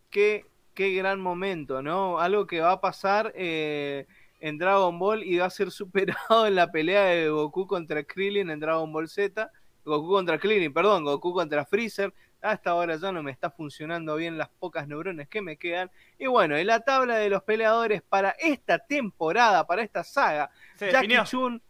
Qué, 0.09 0.45
qué 0.73 0.93
gran 0.93 1.21
momento, 1.21 1.81
¿no? 1.81 2.19
Algo 2.19 2.45
que 2.45 2.59
va 2.59 2.73
a 2.73 2.81
pasar 2.81 3.31
eh, 3.35 4.05
en 4.41 4.57
Dragon 4.57 4.99
Ball 4.99 5.23
y 5.23 5.37
va 5.37 5.45
a 5.45 5.49
ser 5.49 5.71
superado 5.71 6.45
en 6.45 6.55
la 6.55 6.71
pelea 6.71 7.05
de 7.05 7.29
Goku 7.29 7.67
contra 7.67 8.03
Krillin 8.03 8.49
en 8.49 8.59
Dragon 8.59 8.91
Ball 8.91 9.07
Z. 9.07 9.49
Goku 9.85 10.09
contra 10.09 10.37
Krillin, 10.37 10.73
perdón, 10.73 11.05
Goku 11.05 11.33
contra 11.33 11.63
Freezer. 11.63 12.13
Hasta 12.45 12.69
ahora 12.69 12.95
ya 12.97 13.11
no 13.11 13.23
me 13.23 13.31
está 13.31 13.49
funcionando 13.49 14.15
bien 14.15 14.37
las 14.37 14.49
pocas 14.49 14.87
neuronas 14.87 15.27
que 15.27 15.41
me 15.41 15.57
quedan. 15.57 15.89
Y 16.19 16.27
bueno, 16.27 16.55
en 16.55 16.67
la 16.67 16.79
tabla 16.81 17.17
de 17.17 17.29
los 17.29 17.41
peleadores 17.43 18.01
para 18.03 18.29
esta 18.39 18.77
temporada, 18.77 19.65
para 19.65 19.81
esta 19.81 20.03
saga, 20.03 20.51
Se 20.75 20.91
Jackie 20.91 21.07
definió. 21.07 21.25
Chun, 21.25 21.61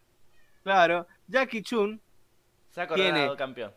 claro, 0.64 1.08
Jackie 1.28 1.62
Chun, 1.62 2.02
Se 2.72 2.82
ha 2.82 2.88
coronado 2.88 3.14
tiene- 3.14 3.36
campeón. 3.38 3.74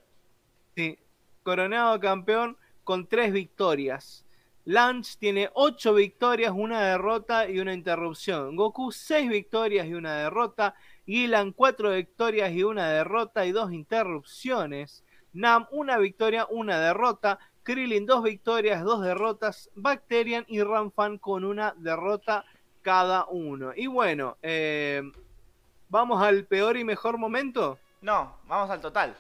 sí, 0.75 0.99
coronado 1.45 2.01
campeón 2.01 2.57
con 2.83 3.07
tres 3.07 3.33
victorias. 3.33 4.25
Lance 4.65 5.17
tiene 5.19 5.49
ocho 5.55 5.95
victorias, 5.95 6.53
una 6.55 6.83
derrota 6.83 7.49
y 7.49 7.59
una 7.61 7.73
interrupción. 7.73 8.55
Goku 8.57 8.93
seis 8.93 9.31
victorias 9.31 9.87
y 9.87 9.95
una 9.95 10.15
derrota. 10.17 10.75
Gilan 11.07 11.53
cuatro 11.53 11.93
victorias 11.93 12.51
y 12.53 12.65
una 12.65 12.91
derrota 12.91 13.47
y 13.47 13.53
dos 13.53 13.73
interrupciones. 13.73 15.05
Nam 15.33 15.67
una 15.71 15.99
victoria, 15.99 16.47
una 16.51 16.79
derrota. 16.81 17.39
Krillin 17.63 18.07
dos 18.07 18.23
victorias, 18.23 18.83
dos 18.83 19.03
derrotas. 19.03 19.71
Bacterian 19.75 20.45
y 20.49 20.63
Ranfan 20.63 21.19
con 21.19 21.45
una 21.45 21.75
derrota 21.77 22.45
cada 22.83 23.27
uno. 23.27 23.73
Y 23.77 23.87
bueno, 23.87 24.39
eh, 24.43 25.03
vamos 25.89 26.23
al 26.23 26.45
peor 26.47 26.77
y 26.77 26.85
mejor 26.85 27.19
momento. 27.19 27.79
No, 28.01 28.37
vamos 28.47 28.71
al 28.71 28.81
total. 28.81 29.17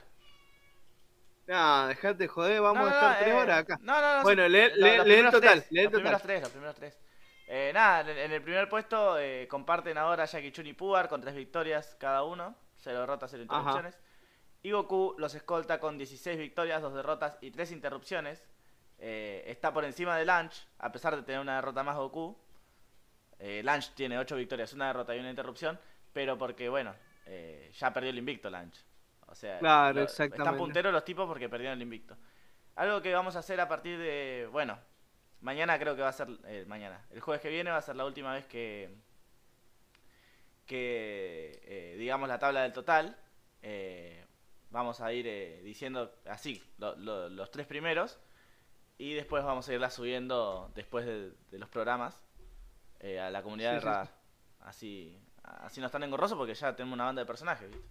Ah, 1.51 1.86
dejate 1.89 2.14
de 2.24 2.28
joder, 2.28 2.60
vamos 2.60 2.82
No, 2.82 2.86
a 2.89 2.90
estar 2.90 3.12
no, 3.12 3.18
tres 3.20 3.28
eh, 3.28 3.39
horas 3.39 3.59
acá. 3.60 3.78
No, 3.80 4.01
no, 4.01 4.16
no. 4.18 4.22
Bueno, 4.22 4.48
lee- 4.48 4.59
el 4.60 5.02
primeros 5.02 5.32
total, 5.32 5.59
tres, 5.60 5.72
lee 5.72 5.82
los 5.85 5.93
primeros 5.93 6.20
total. 6.20 6.26
tres, 6.26 6.40
los 6.43 6.51
primeros 6.51 6.74
tres. 6.76 6.98
Eh, 7.47 7.70
nada, 7.72 8.01
en, 8.10 8.32
el 8.32 8.43
primer 8.43 8.68
puesto 8.68 9.18
eh, 9.18 9.48
comparten 9.48 9.97
ahora 9.97 10.26
Jackie 10.26 10.52
Chun 10.52 10.66
y 10.66 10.74
Puar 10.74 11.09
con 11.09 11.22
tres 11.22 11.35
victorias 11.35 11.97
cada 11.98 12.22
uno, 12.24 12.55
cero 12.76 13.01
derrotas, 13.01 13.30
cero 13.30 13.44
Ajá. 13.48 13.90
Y 14.62 14.72
Goku 14.72 15.14
los 15.18 15.35
escolta 15.35 15.78
con 15.78 15.98
16 15.98 16.36
victorias, 16.39 16.82
dos 16.82 16.94
derrotas 16.94 17.39
y 17.40 17.51
tres 17.51 17.70
interrupciones. 17.70 18.44
Eh, 18.98 19.44
está 19.47 19.72
por 19.72 19.85
encima 19.85 20.16
de 20.16 20.24
Lunch, 20.26 20.66
a 20.78 20.90
pesar 20.90 21.14
de 21.14 21.22
tener 21.22 21.40
una 21.40 21.56
derrota 21.56 21.82
más 21.85 21.97
Goku. 21.97 22.36
Eh, 23.39 23.62
Lunch 23.64 23.93
tiene 23.94 24.18
8 24.18 24.35
victorias, 24.36 24.72
una 24.72 24.89
derrota 24.89 25.14
y 25.14 25.20
una 25.20 25.30
interrupción, 25.30 25.78
pero 26.12 26.36
porque, 26.36 26.68
bueno, 26.68 26.93
eh, 27.26 27.70
ya 27.78 27.93
perdió 27.93 28.10
el 28.10 28.18
invicto 28.18 28.51
Lunch. 28.51 28.85
O 29.28 29.35
sea, 29.35 29.59
Claro, 29.60 29.94
lo- 29.94 30.02
exactamente. 30.02 30.43
están 30.43 30.56
punteros 30.56 30.93
los 30.93 31.05
tipos 31.05 31.28
porque 31.28 31.48
perdieron 31.48 31.76
el 31.76 31.82
invicto. 31.82 32.16
Algo 32.74 33.01
que 33.01 33.14
vamos 33.14 33.36
a 33.36 33.40
hacer 33.40 33.60
a 33.60 33.68
partir 33.68 33.98
de, 33.98 34.48
bueno, 34.51 34.78
mañana 35.40 35.78
creo 35.78 35.94
que 35.94 36.02
va 36.02 36.09
a 36.09 36.12
ser, 36.12 36.28
eh, 36.47 36.64
mañana, 36.66 37.05
el 37.10 37.20
jueves 37.20 37.40
que 37.40 37.51
viene 37.51 37.70
va 37.70 37.76
a 37.76 37.82
ser 37.82 37.94
la 37.94 38.05
última 38.06 38.32
vez 38.35 38.47
que, 38.47 38.90
que 40.66 41.94
digamos 41.98 42.28
la 42.28 42.39
tabla 42.39 42.62
del 42.62 42.72
total. 42.72 43.16
Vamos 44.70 45.01
a 45.01 45.12
ir 45.12 45.27
eh, 45.27 45.61
diciendo 45.62 46.12
así 46.27 46.62
lo- 46.78 46.95
lo- 46.97 47.28
los 47.28 47.51
tres 47.51 47.66
primeros 47.66 48.19
y 48.99 49.15
después 49.15 49.45
vamos 49.45 49.69
a 49.69 49.74
irla 49.74 49.90
subiendo 49.90 50.70
después 50.74 51.07
de, 51.07 51.32
de 51.51 51.59
los 51.59 51.69
programas 51.70 52.23
eh, 53.01 53.20
a 53.20 53.31
la 53.31 53.43
comunidad 53.43 53.70
Sí, 53.70 53.74
de 53.74 53.81
sí, 53.81 53.86
radar. 53.86 54.09
Así, 54.61 55.19
así 55.43 55.81
no 55.81 55.86
están 55.86 56.03
engorrosos 56.05 56.39
porque 56.39 56.55
ya 56.55 56.74
tenemos 56.77 56.95
una 56.97 57.05
banda 57.07 57.23
de 57.23 57.27
personajes, 57.27 57.70
¿viste? 57.70 57.89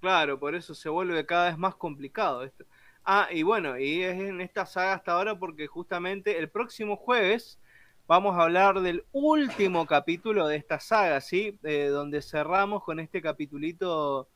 Claro, 0.00 0.38
por 0.38 0.54
eso 0.54 0.74
se 0.74 0.88
vuelve 0.88 1.26
cada 1.26 1.46
vez 1.48 1.58
más 1.58 1.74
complicado 1.74 2.44
esto. 2.44 2.64
Ah, 3.04 3.28
y 3.32 3.42
bueno, 3.42 3.78
y 3.78 4.02
es 4.02 4.14
en 4.20 4.40
esta 4.40 4.64
saga 4.66 4.94
hasta 4.94 5.12
ahora 5.12 5.36
porque 5.38 5.66
justamente 5.66 6.38
el 6.38 6.50
próximo 6.50 6.96
jueves 6.96 7.58
vamos 8.06 8.36
a 8.36 8.42
hablar 8.44 8.80
del 8.80 9.04
último 9.12 9.86
capítulo 9.86 10.46
de 10.46 10.56
esta 10.56 10.78
saga, 10.78 11.20
¿sí? 11.20 11.58
Eh, 11.64 11.86
donde 11.88 12.22
cerramos 12.22 12.84
con 12.84 13.00
este 13.00 13.20
capitulito 13.20 14.28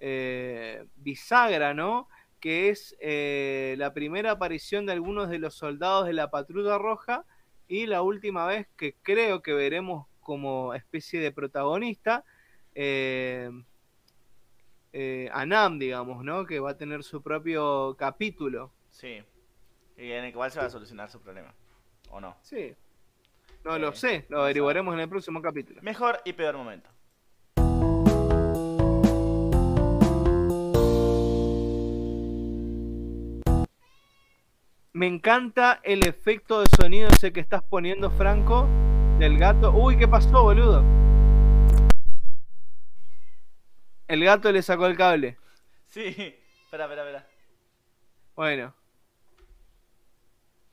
eh, 0.00 0.84
bisagra, 0.96 1.74
¿no? 1.74 2.08
Que 2.40 2.70
es 2.70 2.96
eh, 3.00 3.74
la 3.78 3.92
primera 3.92 4.32
aparición 4.32 4.86
de 4.86 4.92
algunos 4.92 5.28
de 5.28 5.38
los 5.38 5.54
soldados 5.54 6.06
de 6.06 6.14
la 6.14 6.30
Patrulla 6.30 6.78
Roja 6.78 7.24
y 7.68 7.86
la 7.86 8.02
última 8.02 8.46
vez 8.46 8.66
que 8.76 8.94
creo 9.02 9.42
que 9.42 9.52
veremos 9.52 10.06
como 10.20 10.74
especie 10.74 11.20
de 11.20 11.32
protagonista. 11.32 12.24
eh, 12.74 13.50
eh, 14.92 15.28
a 15.32 15.46
Nam, 15.46 15.78
digamos, 15.78 16.24
¿no? 16.24 16.44
Que 16.46 16.58
va 16.58 16.70
a 16.70 16.76
tener 16.76 17.04
su 17.04 17.22
propio 17.22 17.94
capítulo. 17.96 18.72
Sí. 18.88 19.22
Y 19.96 20.10
en 20.10 20.24
el 20.24 20.32
cual 20.32 20.50
se 20.50 20.58
va 20.58 20.64
a 20.66 20.70
solucionar 20.70 21.08
su 21.10 21.20
problema. 21.20 21.54
¿O 22.10 22.20
no? 22.20 22.36
Sí. 22.42 22.74
No 23.64 23.76
Eh, 23.76 23.78
lo 23.78 23.92
sé, 23.92 24.26
lo 24.30 24.42
averiguaremos 24.42 24.92
en 24.94 25.00
el 25.00 25.08
próximo 25.08 25.40
capítulo. 25.40 25.80
Mejor 25.82 26.20
y 26.24 26.32
peor 26.32 26.56
momento. 26.56 26.89
Me 35.00 35.06
encanta 35.06 35.80
el 35.82 36.06
efecto 36.06 36.60
de 36.60 36.66
sonido 36.78 37.08
ese 37.08 37.32
que 37.32 37.40
estás 37.40 37.62
poniendo, 37.62 38.10
Franco, 38.10 38.68
del 39.18 39.38
gato. 39.38 39.72
Uy, 39.72 39.96
¿qué 39.96 40.06
pasó, 40.06 40.42
boludo? 40.42 40.84
El 44.08 44.22
gato 44.22 44.52
le 44.52 44.60
sacó 44.60 44.84
el 44.84 44.98
cable. 44.98 45.38
Sí. 45.86 46.02
Espera, 46.64 46.84
espera, 46.84 47.02
espera. 47.02 47.26
Bueno. 48.36 48.74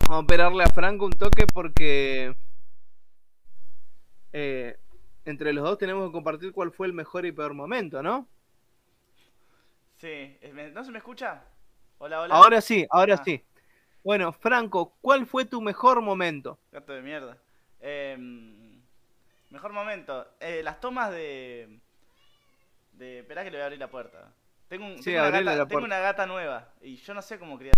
Vamos 0.02 0.18
a 0.18 0.20
operarle 0.26 0.64
a 0.66 0.74
Franco 0.74 1.06
un 1.06 1.14
toque 1.14 1.48
porque 1.48 2.36
eh, 4.34 4.78
entre 5.24 5.54
los 5.54 5.64
dos 5.64 5.78
tenemos 5.78 6.06
que 6.08 6.12
compartir 6.12 6.52
cuál 6.52 6.74
fue 6.74 6.88
el 6.88 6.91
mejor 6.94 7.26
y 7.26 7.32
peor 7.32 7.54
momento, 7.54 8.04
¿no? 8.04 8.28
Sí. 9.95 10.10
eh, 10.10 10.52
¿me- 10.54 10.70
¿No 10.72 10.84
se 10.84 10.91
me 10.91 10.98
escucha? 10.98 11.45
Hola, 11.99 12.24
hola. 12.24 12.36
Ahora 12.36 12.60
sí, 12.60 12.86
ahora 12.90 13.16
Ah. 13.16 13.22
sí. 13.24 13.41
Bueno, 14.07 14.31
Franco, 14.31 14.95
¿cuál 15.01 15.25
fue 15.25 15.43
tu 15.43 15.61
mejor 15.61 16.01
momento? 16.01 16.57
Gato 16.71 16.93
de 16.93 17.01
mierda. 17.01 17.38
Em, 17.81 18.79
mejor 19.49 19.73
momento. 19.73 20.25
Eh, 20.39 20.61
las 20.63 20.79
tomas 20.79 21.11
de. 21.11 21.77
De. 22.93 23.19
Esperá 23.19 23.43
que 23.43 23.51
le 23.51 23.57
voy 23.57 23.63
a 23.63 23.65
abrir 23.65 23.79
la 23.81 23.89
puerta. 23.89 24.31
Tengo, 24.69 24.85
un, 24.85 24.97
Sí, 24.99 25.11
tengo, 25.11 25.27
una, 25.27 25.31
gata, 25.31 25.55
la 25.57 25.67
tengo 25.67 25.84
una 25.84 25.99
gata 25.99 26.25
nueva. 26.25 26.69
Y 26.81 26.95
yo 26.95 27.13
no 27.13 27.21
sé 27.21 27.38
cómo 27.38 27.57
criar. 27.59 27.75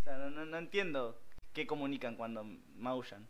O 0.00 0.02
sea, 0.04 0.16
no, 0.16 0.30
no- 0.30 0.46
no 0.46 0.56
entiendo 0.56 1.20
qué 1.52 1.66
comunican 1.66 2.16
cuando 2.16 2.42
maullan. 2.76 3.28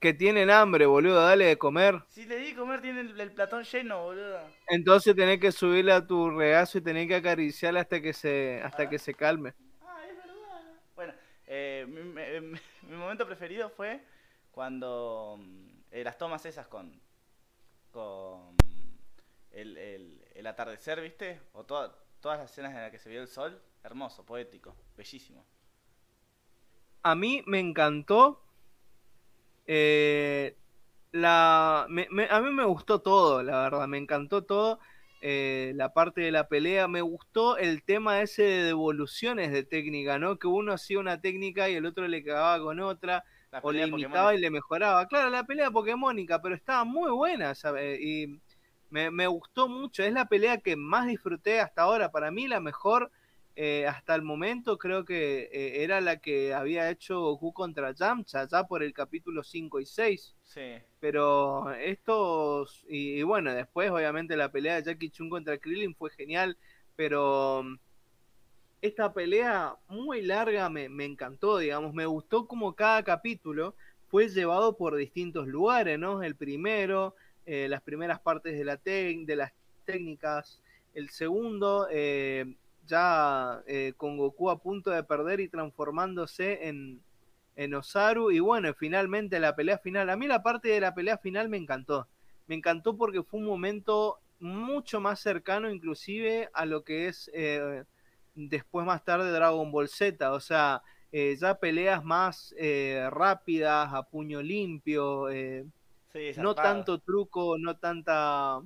Que 0.00 0.14
tienen 0.14 0.50
hambre, 0.50 0.84
boludo, 0.86 1.22
dale 1.24 1.44
de 1.44 1.58
comer. 1.58 2.02
Si 2.08 2.26
le 2.26 2.38
di 2.38 2.54
comer, 2.56 2.80
tiene 2.80 3.02
el, 3.02 3.20
el 3.20 3.30
platón 3.30 3.62
lleno, 3.62 4.02
boludo. 4.02 4.40
Entonces 4.66 5.14
tenés 5.14 5.38
que 5.38 5.52
subirle 5.52 5.92
a 5.92 6.04
tu 6.04 6.28
regazo 6.28 6.78
y 6.78 6.80
tenés 6.80 7.06
que 7.06 7.14
acariciarla 7.14 7.82
hasta 7.82 8.00
que 8.02 8.12
se, 8.12 8.60
hasta 8.64 8.90
que 8.90 8.98
se 8.98 9.14
calme. 9.14 9.54
Ah, 9.86 10.00
es 10.10 10.16
verdad. 10.16 10.32
Bueno, 10.96 11.12
eh, 11.46 11.86
mi, 11.88 12.02
mi- 12.02 12.60
mi- 12.88 12.96
momento 12.96 13.26
preferido 13.26 13.68
fue 13.70 14.00
cuando 14.50 15.38
eh, 15.90 16.04
las 16.04 16.18
tomas 16.18 16.44
esas 16.46 16.66
con 16.68 17.00
con 17.92 18.56
el, 19.52 19.76
el- 20.34 20.46
atardecer, 20.46 21.00
¿viste? 21.00 21.40
O 21.54 21.64
toda- 21.64 21.94
todas 22.20 22.38
las 22.38 22.50
escenas 22.50 22.72
en 22.74 22.82
las 22.82 22.90
que 22.90 22.98
se 22.98 23.08
vio 23.10 23.20
el 23.22 23.28
sol, 23.28 23.60
hermoso, 23.82 24.24
poético, 24.24 24.74
bellísimo. 24.96 25.44
A 27.02 27.14
mí 27.14 27.42
me 27.46 27.60
encantó. 27.60 28.42
eh, 29.66 30.56
la, 31.12 31.82
a 31.84 31.88
mí 31.88 32.06
me 32.52 32.64
gustó 32.64 33.00
todo, 33.00 33.42
la 33.42 33.62
verdad. 33.62 33.86
Me 33.88 33.98
encantó 33.98 34.44
todo. 34.44 34.78
Eh, 35.20 35.72
la 35.74 35.92
parte 35.92 36.20
de 36.20 36.30
la 36.30 36.48
pelea. 36.48 36.88
Me 36.88 37.00
gustó 37.00 37.56
el 37.56 37.82
tema 37.82 38.20
ese 38.20 38.42
de 38.42 38.62
devoluciones 38.64 39.52
de 39.52 39.62
técnica, 39.62 40.18
¿no? 40.18 40.38
Que 40.38 40.46
uno 40.46 40.72
hacía 40.72 40.98
una 40.98 41.20
técnica 41.20 41.68
y 41.68 41.74
el 41.74 41.86
otro 41.86 42.06
le 42.08 42.22
cagaba 42.22 42.62
con 42.62 42.80
otra. 42.80 43.24
O 43.62 43.72
le 43.72 43.86
imitaba 43.86 44.34
y 44.34 44.38
le 44.38 44.50
mejoraba. 44.50 45.06
Claro, 45.06 45.30
la 45.30 45.44
pelea 45.44 45.70
Pokémonica, 45.70 46.42
pero 46.42 46.54
estaba 46.54 46.84
muy 46.84 47.10
buena, 47.10 47.54
¿sabe? 47.54 47.98
Y 48.02 48.40
me, 48.90 49.10
me 49.10 49.26
gustó 49.26 49.68
mucho. 49.68 50.02
Es 50.02 50.12
la 50.12 50.26
pelea 50.26 50.58
que 50.58 50.76
más 50.76 51.06
disfruté 51.06 51.60
hasta 51.60 51.82
ahora. 51.82 52.10
Para 52.10 52.30
mí 52.30 52.48
la 52.48 52.60
mejor 52.60 53.10
eh, 53.56 53.86
hasta 53.86 54.14
el 54.14 54.22
momento 54.22 54.76
creo 54.76 55.04
que 55.04 55.48
eh, 55.50 55.82
era 55.82 56.00
la 56.02 56.18
que 56.18 56.52
había 56.52 56.90
hecho 56.90 57.20
Goku 57.20 57.52
contra 57.54 57.92
Yamcha, 57.92 58.46
ya 58.46 58.64
por 58.64 58.82
el 58.82 58.92
capítulo 58.92 59.42
5 59.42 59.80
y 59.80 59.86
6. 59.86 60.36
Sí, 60.44 60.74
Pero 61.00 61.72
estos, 61.72 62.84
y, 62.88 63.18
y 63.18 63.22
bueno, 63.22 63.52
después 63.54 63.90
obviamente 63.90 64.36
la 64.36 64.52
pelea 64.52 64.76
de 64.76 64.82
Jackie 64.84 65.10
Chun 65.10 65.30
contra 65.30 65.58
Krillin 65.58 65.94
fue 65.94 66.10
genial, 66.10 66.56
pero 66.96 67.62
mm, 67.64 67.78
esta 68.82 69.12
pelea 69.12 69.74
muy 69.88 70.22
larga 70.22 70.68
me, 70.68 70.88
me 70.88 71.06
encantó, 71.06 71.58
digamos, 71.58 71.94
me 71.94 72.06
gustó 72.06 72.46
como 72.46 72.74
cada 72.74 73.02
capítulo 73.02 73.74
fue 74.08 74.28
llevado 74.28 74.76
por 74.76 74.96
distintos 74.96 75.46
lugares, 75.46 75.98
¿no? 75.98 76.22
El 76.22 76.36
primero, 76.36 77.14
eh, 77.44 77.68
las 77.68 77.82
primeras 77.82 78.20
partes 78.20 78.56
de, 78.56 78.64
la 78.64 78.76
de 78.76 79.36
las 79.36 79.52
técnicas, 79.84 80.60
el 80.94 81.10
segundo, 81.10 81.88
eh, 81.90 82.56
ya 82.86 83.62
eh, 83.66 83.92
con 83.96 84.16
Goku 84.16 84.50
a 84.50 84.58
punto 84.58 84.90
de 84.90 85.02
perder 85.02 85.40
y 85.40 85.48
transformándose 85.48 86.68
en, 86.68 87.00
en 87.56 87.74
Osaru, 87.74 88.30
y 88.30 88.40
bueno, 88.40 88.72
finalmente 88.74 89.40
la 89.40 89.56
pelea 89.56 89.78
final, 89.78 90.10
a 90.10 90.16
mí 90.16 90.26
la 90.26 90.42
parte 90.42 90.68
de 90.68 90.80
la 90.80 90.94
pelea 90.94 91.18
final 91.18 91.48
me 91.48 91.56
encantó, 91.56 92.06
me 92.46 92.54
encantó 92.54 92.96
porque 92.96 93.22
fue 93.22 93.40
un 93.40 93.46
momento 93.46 94.18
mucho 94.38 95.00
más 95.00 95.20
cercano 95.20 95.70
inclusive 95.70 96.50
a 96.52 96.66
lo 96.66 96.84
que 96.84 97.08
es 97.08 97.30
eh, 97.32 97.84
después 98.34 98.84
más 98.84 99.02
tarde 99.04 99.30
Dragon 99.30 99.72
Ball 99.72 99.88
Z, 99.88 100.32
o 100.32 100.40
sea, 100.40 100.82
eh, 101.12 101.36
ya 101.40 101.58
peleas 101.58 102.04
más 102.04 102.54
eh, 102.58 103.08
rápidas, 103.10 103.88
a 103.92 104.02
puño 104.02 104.42
limpio, 104.42 105.28
sí, 106.12 106.32
no 106.36 106.54
tanto 106.54 106.98
truco, 106.98 107.56
no 107.58 107.76
tanta 107.76 108.60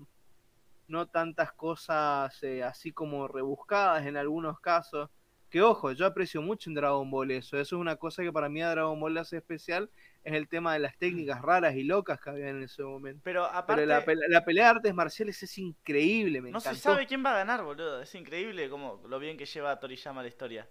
no 0.90 1.06
tantas 1.08 1.52
cosas 1.52 2.42
eh, 2.42 2.62
así 2.62 2.92
como 2.92 3.28
rebuscadas 3.28 4.06
en 4.06 4.16
algunos 4.16 4.60
casos. 4.60 5.08
Que 5.48 5.62
ojo, 5.62 5.90
yo 5.92 6.06
aprecio 6.06 6.42
mucho 6.42 6.70
en 6.70 6.74
Dragon 6.74 7.10
Ball 7.10 7.30
eso. 7.32 7.56
Eso 7.58 7.76
es 7.76 7.80
una 7.80 7.96
cosa 7.96 8.22
que 8.22 8.32
para 8.32 8.48
mí 8.48 8.62
a 8.62 8.70
Dragon 8.70 9.00
Ball 9.00 9.14
le 9.14 9.20
hace 9.20 9.36
especial. 9.38 9.90
Es 10.22 10.34
el 10.34 10.48
tema 10.48 10.74
de 10.74 10.78
las 10.78 10.96
técnicas 10.96 11.42
raras 11.42 11.74
y 11.74 11.82
locas 11.82 12.20
que 12.20 12.30
había 12.30 12.50
en 12.50 12.62
ese 12.62 12.82
momento. 12.84 13.20
Pero 13.24 13.44
aparte, 13.46 13.82
Pero 13.82 13.86
la, 13.86 14.04
pele- 14.04 14.28
la 14.28 14.44
pelea 14.44 14.64
de 14.66 14.70
artes 14.76 14.94
marciales 14.94 15.42
es 15.42 15.58
increíble, 15.58 16.40
me 16.40 16.50
no 16.52 16.60
se 16.60 16.74
sabe 16.76 17.06
quién 17.06 17.24
va 17.24 17.30
a 17.32 17.38
ganar, 17.38 17.64
boludo. 17.64 18.00
Es 18.02 18.14
increíble 18.14 18.68
como 18.70 19.02
lo 19.08 19.18
bien 19.18 19.36
que 19.36 19.46
lleva 19.46 19.78
Toriyama 19.80 20.22
la 20.22 20.28
historia. 20.28 20.68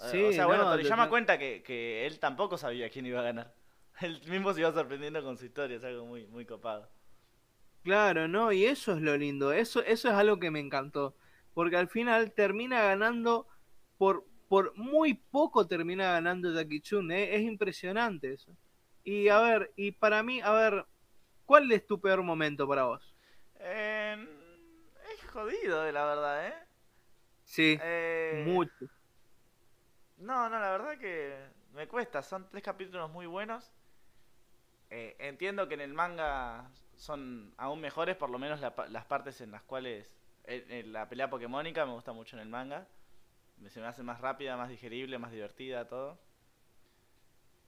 Eh, 0.00 0.08
Sí, 0.10 0.22
o 0.24 0.32
sea, 0.32 0.46
bueno, 0.46 0.64
no, 0.64 0.70
Toriyama 0.70 1.08
cuenta 1.08 1.38
que, 1.38 1.62
que 1.62 2.06
él 2.06 2.18
tampoco 2.18 2.56
sabía 2.58 2.88
quién 2.90 3.06
iba 3.06 3.20
a 3.20 3.24
ganar. 3.24 3.54
Él 4.00 4.20
mismo 4.28 4.52
se 4.54 4.60
iba 4.60 4.72
sorprendiendo 4.72 5.22
con 5.24 5.36
su 5.36 5.44
historia, 5.44 5.76
es 5.76 5.84
algo 5.84 6.04
muy, 6.06 6.26
muy 6.26 6.44
copado. 6.46 6.88
Claro, 7.82 8.28
¿no? 8.28 8.52
Y 8.52 8.66
eso 8.66 8.92
es 8.94 9.00
lo 9.00 9.16
lindo, 9.16 9.52
eso, 9.52 9.82
eso 9.82 10.08
es 10.08 10.14
algo 10.14 10.38
que 10.38 10.50
me 10.50 10.60
encantó, 10.60 11.16
porque 11.54 11.76
al 11.76 11.88
final 11.88 12.32
termina 12.32 12.82
ganando, 12.82 13.46
por, 13.96 14.26
por 14.48 14.76
muy 14.76 15.14
poco 15.14 15.66
termina 15.66 16.12
ganando 16.12 16.52
Jackie 16.52 16.80
Chun, 16.82 17.10
¿eh? 17.12 17.34
Es 17.36 17.42
impresionante 17.42 18.32
eso. 18.34 18.52
Y 19.04 19.28
a 19.28 19.40
ver, 19.40 19.72
y 19.76 19.92
para 19.92 20.22
mí, 20.22 20.40
a 20.42 20.52
ver, 20.52 20.86
¿cuál 21.46 21.70
es 21.72 21.86
tu 21.86 22.00
peor 22.00 22.22
momento 22.22 22.68
para 22.68 22.84
vos? 22.84 23.14
Eh, 23.60 24.28
es 25.14 25.30
jodido, 25.30 25.86
eh, 25.86 25.92
la 25.92 26.04
verdad, 26.04 26.46
¿eh? 26.48 26.54
Sí, 27.44 27.78
Eh, 27.80 28.42
mucho. 28.46 28.86
No, 30.18 30.48
no, 30.50 30.58
la 30.58 30.70
verdad 30.72 30.98
que 30.98 31.34
me 31.72 31.88
cuesta. 31.88 32.22
Son 32.22 32.48
tres 32.50 32.62
capítulos 32.62 33.10
muy 33.10 33.26
buenos. 33.26 33.72
Eh, 34.90 35.16
entiendo 35.18 35.68
que 35.68 35.74
en 35.74 35.80
el 35.80 35.94
manga 35.94 36.70
son 36.98 37.54
aún 37.56 37.80
mejores, 37.80 38.16
por 38.16 38.28
lo 38.30 38.38
menos 38.38 38.60
la 38.60 38.74
las 38.90 39.04
partes 39.06 39.40
en 39.40 39.50
las 39.50 39.62
cuales 39.62 40.10
eh, 40.44 40.84
la 40.86 41.08
pelea 41.08 41.30
pokémónica 41.30 41.86
me 41.86 41.92
gusta 41.92 42.12
mucho 42.12 42.36
en 42.36 42.42
el 42.42 42.48
manga. 42.48 42.86
Se 43.68 43.80
me 43.80 43.86
hace 43.86 44.02
más 44.02 44.20
rápida, 44.20 44.56
más 44.56 44.68
digerible, 44.68 45.18
más 45.18 45.32
divertida, 45.32 45.88
todo. 45.88 46.18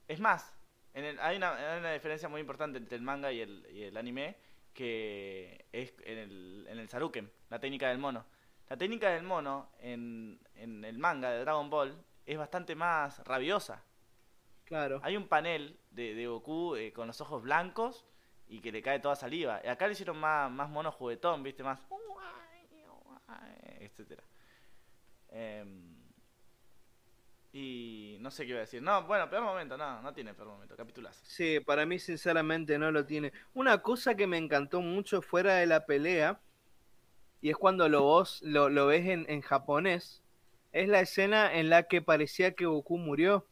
Es 0.07 0.19
más, 0.19 0.53
en 0.93 1.05
el- 1.05 1.19
hay, 1.19 1.37
una, 1.37 1.55
hay 1.55 1.79
una 1.79 1.93
diferencia 1.93 2.29
muy 2.29 2.41
importante 2.41 2.77
entre 2.77 2.95
el 2.97 3.01
manga 3.01 3.31
y 3.31 3.41
el, 3.41 3.67
y 3.71 3.83
el 3.83 3.97
anime, 3.97 4.35
que 4.73 5.65
es 5.71 5.93
en 6.05 6.17
el, 6.17 6.65
en 6.69 6.79
el 6.79 6.89
Saruken, 6.89 7.29
la 7.49 7.59
técnica 7.59 7.89
del 7.89 7.97
mono. 7.97 8.25
La 8.69 8.77
técnica 8.77 9.09
del 9.09 9.23
mono 9.23 9.69
en, 9.79 10.39
en 10.55 10.85
el 10.85 10.97
manga 10.97 11.29
de 11.31 11.39
Dragon 11.41 11.69
Ball 11.69 11.93
es 12.25 12.37
bastante 12.37 12.75
más 12.75 13.19
rabiosa. 13.25 13.83
Claro. 14.65 15.01
Hay 15.03 15.17
un 15.17 15.27
panel 15.27 15.77
de, 15.91 16.13
de 16.15 16.27
Goku 16.27 16.75
eh, 16.75 16.93
con 16.93 17.07
los 17.07 17.19
ojos 17.19 17.43
blancos 17.43 18.05
y 18.51 18.59
que 18.59 18.71
le 18.71 18.81
cae 18.81 18.99
toda 18.99 19.15
saliva. 19.15 19.61
Acá 19.65 19.87
le 19.87 19.93
hicieron 19.93 20.19
más, 20.19 20.51
más 20.51 20.69
mono 20.69 20.91
juguetón, 20.91 21.41
¿viste? 21.41 21.63
Más... 21.63 21.79
etcétera. 23.79 24.23
Em, 25.29 25.95
y 27.53 28.17
no 28.19 28.29
sé 28.29 28.43
qué 28.43 28.49
iba 28.49 28.57
a 28.57 28.61
decir. 28.61 28.81
No, 28.81 29.03
bueno, 29.03 29.29
peor 29.29 29.43
momento, 29.43 29.77
no, 29.77 30.01
no 30.01 30.13
tiene 30.13 30.33
peor 30.33 30.49
momento, 30.49 30.75
capitulazo. 30.75 31.21
Sí, 31.23 31.61
para 31.61 31.85
mí 31.85 31.97
sinceramente 31.97 32.77
no 32.77 32.91
lo 32.91 33.05
tiene. 33.05 33.31
Una 33.53 33.81
cosa 33.81 34.15
que 34.15 34.27
me 34.27 34.37
encantó 34.37 34.81
mucho 34.81 35.21
fuera 35.21 35.55
de 35.55 35.65
la 35.65 35.85
pelea, 35.85 36.41
y 37.39 37.51
es 37.51 37.55
cuando 37.55 37.87
lo, 37.87 38.03
vos, 38.03 38.41
lo, 38.41 38.69
lo 38.69 38.87
ves 38.87 39.07
en, 39.07 39.25
en 39.29 39.41
japonés, 39.41 40.21
es 40.73 40.89
la 40.89 40.99
escena 40.99 41.53
en 41.53 41.69
la 41.69 41.83
que 41.83 42.01
parecía 42.01 42.51
que 42.51 42.65
Goku 42.65 42.97
murió. 42.97 43.47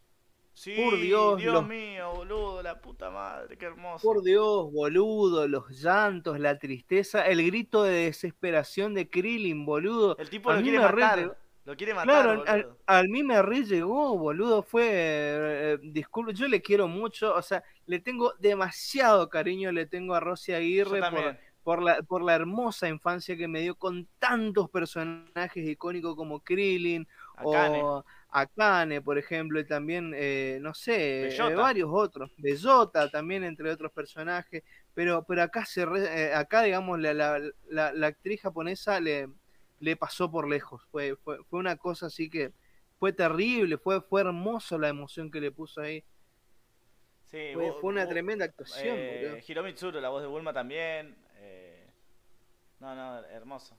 Sí, 0.54 0.76
Por 0.76 1.00
Dios, 1.00 1.38
Dios 1.38 1.54
los- 1.54 1.68
mío, 1.68 2.12
boludo, 2.16 2.62
la 2.62 2.82
puta 2.82 3.10
madre, 3.10 3.58
qué 3.58 3.66
hermoso. 3.66 4.06
Por 4.06 4.22
Dios, 4.24 4.70
boludo, 4.74 5.48
los 5.48 5.70
llantos, 5.70 6.38
la 6.38 6.58
tristeza, 6.60 7.26
el 7.28 7.46
grito 7.46 7.84
de 7.84 8.06
desesperación 8.06 8.94
de 8.94 9.10
Krillin, 9.10 9.66
boludo. 9.66 10.18
El 10.18 10.30
tipo 10.30 10.50
A 10.50 10.58
lo 10.58 10.62
quiere 10.62 10.78
re 10.80 10.84
matar. 10.84 11.20
llegó- 11.20 11.36
Lo 11.66 11.76
quiere 11.78 11.94
matar, 11.94 12.06
Claro, 12.08 12.30
boludo. 12.40 12.52
al, 12.52 12.78
al 12.88 13.10
mí 13.10 13.24
me 13.24 13.42
re 13.42 13.64
llegó, 13.64 14.18
boludo, 14.18 14.64
fue, 14.64 14.88
eh, 14.92 15.78
disculpe, 15.84 16.34
yo 16.34 16.48
le 16.48 16.62
quiero 16.62 16.88
mucho, 16.88 17.34
o 17.36 17.42
sea, 17.42 17.64
le 17.86 18.00
tengo 18.00 18.34
demasiado 18.40 19.30
cariño, 19.30 19.72
le 19.72 19.86
tengo 19.86 20.14
a 20.16 20.20
Rosy 20.20 20.52
Aguirre 20.54 21.00
por, 21.64 21.82
la, 21.84 22.02
por 22.02 22.24
la 22.24 22.34
hermosa 22.36 22.90
infancia 22.90 23.38
que 23.38 23.48
me 23.48 23.62
dio 23.62 23.76
con 23.76 24.08
tantos 24.18 24.70
personajes 24.70 25.68
icónicos 25.70 26.16
como 26.16 26.40
Krillin 26.42 27.08
o 27.44 28.04
Akane, 28.32 29.02
por 29.02 29.18
ejemplo, 29.18 29.60
y 29.60 29.66
también, 29.66 30.14
eh, 30.16 30.60
no 30.62 30.74
sé, 30.74 31.28
eh, 31.36 31.56
varios 31.56 31.90
otros, 31.92 32.32
Bellota 32.38 33.10
también, 33.10 33.44
entre 33.44 33.72
otros 33.72 33.92
personajes, 33.92 34.64
pero, 34.94 35.24
pero 35.28 35.42
acá, 35.44 35.66
se 35.66 35.86
re- 35.86 36.28
eh, 36.30 36.34
acá 36.36 36.62
digamos, 36.62 37.00
la, 37.00 37.14
la, 37.14 37.40
la, 37.70 37.92
la 37.92 38.08
actriz 38.08 38.42
japonesa 38.42 39.00
le, 39.00 39.30
le 39.80 39.96
pasó 39.96 40.30
por 40.30 40.48
lejos, 40.48 40.84
fue, 40.92 41.16
fue, 41.24 41.44
fue 41.50 41.60
una 41.60 41.76
cosa 41.78 42.06
así 42.08 42.30
que 42.30 42.54
fue 43.00 43.14
terrible, 43.14 43.78
fue, 43.78 44.02
fue 44.02 44.22
hermoso 44.22 44.78
la 44.78 44.90
emoción 44.90 45.32
que 45.32 45.42
le 45.42 45.52
puso 45.52 45.82
ahí, 45.82 46.04
Sí, 47.32 47.52
fue, 47.54 47.72
una 47.84 48.08
tremenda 48.08 48.46
actuación, 48.46 48.98
eh, 48.98 49.22
boludo. 49.22 49.44
Hiromi 49.48 49.74
Tsuru, 49.74 50.00
la 50.02 50.10
voz 50.10 50.22
de 50.22 50.28
Bulma 50.28 50.52
también. 50.54 51.16
no, 52.80 52.96
no, 52.96 53.20
hermoso. 53.28 53.78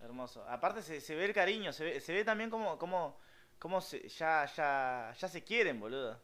Hermoso. 0.00 0.44
Aparte 0.48 0.82
se, 0.82 1.00
se 1.00 1.14
ve 1.14 1.26
el 1.26 1.32
cariño, 1.32 1.72
se 1.72 1.84
ve, 1.84 2.00
se 2.00 2.12
ve 2.12 2.24
también 2.24 2.50
como, 2.50 2.76
como, 2.78 3.18
como 3.62 3.80
se, 3.80 4.08
ya, 4.08 4.44
ya, 4.56 5.14
ya 5.16 5.28
se 5.28 5.44
quieren, 5.44 5.78
boludo. 5.78 6.20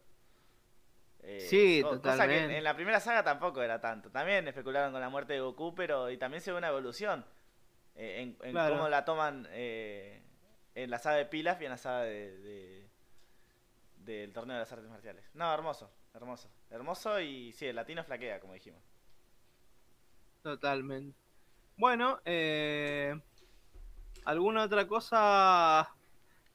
Eh, 1.21 1.39
Sí, 1.49 1.81
co- 1.85 1.91
Cosa 1.91 2.01
que 2.03 2.09
en, 2.09 2.19
totalmente. 2.19 2.59
en 2.59 2.65
la 2.65 2.75
primera 2.75 2.99
saga 2.99 3.23
tampoco 3.23 3.63
era 3.63 3.81
tanto. 3.81 4.11
También 4.11 4.49
especularon 4.49 4.91
con 4.91 5.01
la 5.01 5.09
muerte 5.09 5.35
de 5.35 5.41
Goku, 5.41 5.73
pero 5.73 6.11
y 6.11 6.17
también 6.19 6.41
se 6.41 6.51
ve 6.51 6.59
una 6.59 6.67
evolución 6.69 7.25
eh, 7.95 8.23
en, 8.23 8.37
en 8.45 8.51
Claro. 8.53 8.75
cómo 8.75 8.89
la 8.89 9.05
toman 9.05 9.47
eh, 9.53 10.21
en 10.75 10.91
la 10.91 10.99
saga 10.99 11.19
de 11.19 11.27
Pilaf 11.27 11.63
y 11.63 11.67
en 11.67 11.71
la 11.71 11.79
saga 11.79 12.03
de, 12.03 12.39
de- 12.39 12.89
del 13.99 14.33
torneo 14.33 14.55
de 14.57 14.61
las 14.63 14.73
artes 14.73 14.89
marciales. 14.89 15.25
No, 15.35 15.53
hermoso, 15.55 15.93
hermoso. 16.15 16.51
Hermoso 16.71 17.21
y 17.21 17.53
sí, 17.53 17.67
el 17.67 17.77
latino 17.77 18.03
flaquea, 18.03 18.41
como 18.41 18.55
dijimos. 18.55 18.83
Totalmente. 20.43 21.17
Bueno, 21.77 22.21
eh, 22.25 23.15
¿alguna 24.25 24.65
otra 24.65 24.87
cosa 24.89 25.89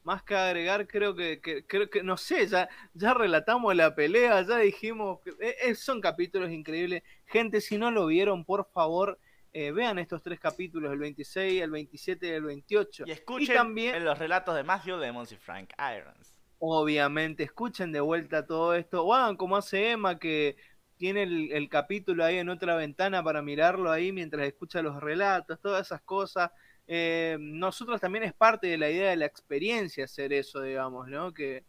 más 0.04 0.24
que 0.24 0.36
agregar? 0.36 0.88
Creo 0.88 1.16
que, 1.16 1.40
que- 1.42 1.66
creo 1.66 1.90
que, 1.90 2.04
no 2.04 2.18
sé, 2.18 2.48
ya, 2.48 2.70
ya 2.94 3.14
relatamos 3.14 3.76
la 3.76 3.96
pelea, 3.96 4.42
ya 4.44 4.58
dijimos, 4.60 5.20
que, 5.24 5.32
eh, 5.40 5.56
eh, 5.64 5.76
son 5.76 6.02
capítulos 6.02 6.52
increíbles. 6.52 7.04
Gente, 7.26 7.62
si 7.62 7.78
no 7.78 7.92
lo 7.92 8.06
vieron, 8.08 8.46
por 8.46 8.70
favor, 8.72 9.20
eh, 9.54 9.72
vean 9.72 10.00
estos 10.00 10.22
tres 10.24 10.40
capítulos, 10.40 10.92
el 10.92 11.00
26, 11.00 11.62
el 11.62 11.72
27 11.72 12.28
y 12.28 12.32
el 12.32 12.44
28. 12.44 13.04
Y 13.08 13.12
escuchen 13.12 13.56
también- 13.56 13.96
en 13.96 14.06
los 14.06 14.18
relatos 14.18 14.56
de 14.56 14.64
Matthew 14.64 14.98
Lemons 14.98 15.32
y 15.32 15.38
Frank 15.38 15.72
Irons. 15.78 16.34
Obviamente, 16.60 17.44
escuchen 17.44 17.92
de 17.92 18.00
vuelta 18.00 18.48
todo 18.48 18.74
esto, 18.74 19.04
o 19.06 19.14
hagan 19.14 19.36
como 19.36 19.58
hace 19.58 19.92
Emma, 19.92 20.18
que 20.18 20.56
tiene 20.98 21.24
el, 21.24 21.52
el 21.52 21.68
capítulo 21.70 22.24
ahí 22.24 22.38
en 22.38 22.50
otra 22.50 22.76
ventana 22.76 23.22
para 23.24 23.42
mirarlo 23.42 23.92
ahí 23.92 24.12
mientras 24.14 24.48
escucha 24.48 24.82
los 24.82 25.02
relatos, 25.02 25.60
todas 25.62 25.86
esas 25.88 26.02
cosas. 26.02 26.52
Eh, 26.88 27.38
nosotros 27.40 28.02
también 28.02 28.24
es 28.26 28.34
parte 28.34 28.68
de 28.68 28.78
la 28.78 28.90
idea 28.90 29.10
de 29.10 29.16
la 29.16 29.26
experiencia 29.26 30.06
hacer 30.06 30.34
eso, 30.34 30.62
digamos, 30.62 31.08
¿no? 31.08 31.34
Que, 31.34 31.64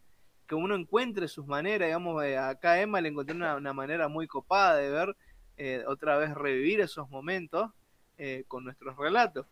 que 0.47 0.55
uno 0.55 0.75
encuentre 0.75 1.29
sus 1.29 1.47
maneras, 1.47 1.89
digamos, 1.89 2.23
eh, 2.25 2.37
acá 2.37 2.73
a 2.73 2.81
Emma 2.81 3.01
le 3.01 3.09
encontré 3.09 3.35
una, 3.35 3.57
una 3.57 3.73
manera 3.73 4.09
muy 4.09 4.27
copada 4.27 4.77
de 4.77 4.91
ver, 4.91 5.17
eh, 5.57 5.85
otra 5.87 6.17
vez 6.17 6.35
revivir 6.35 6.81
esos 6.81 7.09
momentos 7.11 7.71
eh, 8.19 8.45
con 8.49 8.65
nuestros 8.65 8.97
relatos. 8.97 9.47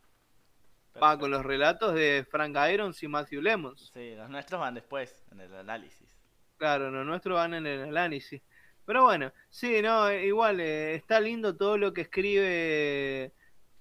Va, 1.03 1.19
con 1.19 1.31
los 1.31 1.43
relatos 1.43 1.95
de 1.95 2.27
Frank 2.31 2.55
Irons 2.71 3.03
y 3.03 3.09
Matthew 3.09 3.41
Lemons. 3.41 3.91
Sí, 3.95 4.15
los 4.15 4.29
nuestros 4.29 4.61
van 4.61 4.75
después, 4.75 5.25
en 5.31 5.41
el 5.41 5.55
análisis. 5.55 6.07
Claro, 6.59 6.91
los 6.91 7.07
nuestros 7.07 7.37
van 7.37 7.55
en 7.55 7.67
el 7.67 7.83
análisis. 7.85 8.43
Pero 8.85 9.05
bueno, 9.05 9.33
sí, 9.49 9.81
no, 9.81 10.13
igual 10.13 10.61
está 10.61 11.19
lindo 11.19 11.57
todo 11.57 11.79
lo 11.79 11.95
que 11.95 12.03
escribe 12.03 13.33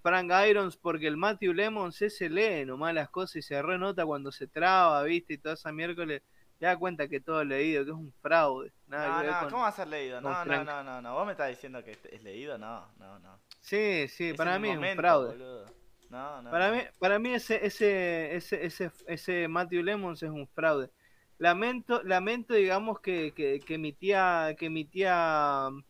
Frank 0.02 0.32
Irons 0.50 0.78
porque 0.78 1.08
el 1.08 1.18
Matthew 1.18 1.54
Lemons 1.54 2.02
ese 2.02 2.30
lee 2.30 2.66
nomás 2.66 2.94
las 2.94 3.10
cosas 3.10 3.38
y 3.38 3.42
se 3.42 3.62
renota 3.62 4.06
cuando 4.06 4.32
se 4.32 4.48
traba, 4.48 5.04
viste, 5.04 5.34
y 5.34 5.38
toda 5.38 5.56
esa 5.56 5.72
miércoles 5.72 6.22
te 6.58 6.66
da 6.66 6.78
cuenta 6.78 7.08
que 7.08 7.20
todo 7.20 7.44
leído, 7.44 7.84
que 7.86 7.92
es 7.92 7.98
un 7.98 8.14
fraude. 8.22 8.72
Nada 8.88 9.24
No, 9.24 9.32
no, 9.32 9.40
con- 9.42 9.50
¿cómo 9.50 9.62
va 9.64 9.70
a 9.70 9.72
ser 9.72 9.88
leído? 9.88 10.22
No, 10.22 10.46
no, 10.46 10.64
no, 10.64 10.84
no, 10.84 11.02
no. 11.02 11.14
¿Vos 11.16 11.26
me 11.26 11.32
estás 11.32 11.50
diciendo 11.50 11.84
que 11.84 11.98
es 12.12 12.22
leído? 12.24 12.58
No, 12.58 12.88
no, 12.98 13.18
no. 13.20 13.40
Sí, 13.62 14.08
sí, 14.08 14.30
Es 14.30 14.38
para 14.38 14.60
mí 14.60 14.70
es 14.70 14.78
un 14.78 14.96
fraude. 14.96 15.30
boludo. 15.30 15.66
No, 16.10 16.42
no. 16.42 16.52
Para 16.52 16.70
no. 16.70 16.76
mí, 16.76 16.82
para 17.00 17.18
mí 17.20 17.34
ese, 17.34 17.66
ese, 17.66 18.36
ese, 18.36 18.66
ese, 18.66 18.92
ese 19.08 19.48
Matthew 19.48 19.82
Lemons 19.84 20.22
es 20.22 20.30
un 20.30 20.48
fraude. 20.50 20.90
Lamento, 21.38 22.04
lamento, 22.04 22.54
digamos, 22.54 23.00
que, 23.00 23.34
que, 23.34 23.60
que 23.60 23.78
mi 23.80 23.94
tía, 23.94 24.56
que 24.60 24.70
mi 24.70 24.86
tía 24.86 25.70
mm, 25.72 25.84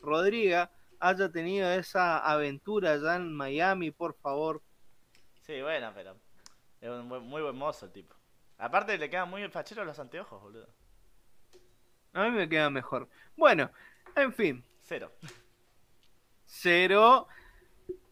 Rodriga 0.00 0.70
haya 1.02 1.30
tenido 1.30 1.68
esa 1.70 2.18
aventura 2.18 2.92
allá 2.92 3.16
en 3.16 3.32
Miami, 3.32 3.90
por 3.90 4.14
favor. 4.14 4.62
Sí, 5.40 5.60
bueno, 5.60 5.90
pero 5.94 6.16
es 6.80 6.88
un 6.90 7.08
buen- 7.08 7.24
muy 7.24 7.42
buen 7.42 7.56
mozo 7.56 7.86
el 7.86 7.92
tipo. 7.92 8.14
Aparte 8.58 8.96
le 8.96 9.10
quedan 9.10 9.28
muy 9.28 9.46
facheros 9.48 9.84
los 9.84 9.98
anteojos, 9.98 10.40
boludo. 10.40 10.68
A 12.12 12.24
mí 12.24 12.30
me 12.30 12.48
queda 12.48 12.70
mejor. 12.70 13.08
Bueno, 13.36 13.70
en 14.14 14.32
fin, 14.32 14.64
Cero. 14.82 15.10
cero. 16.44 17.26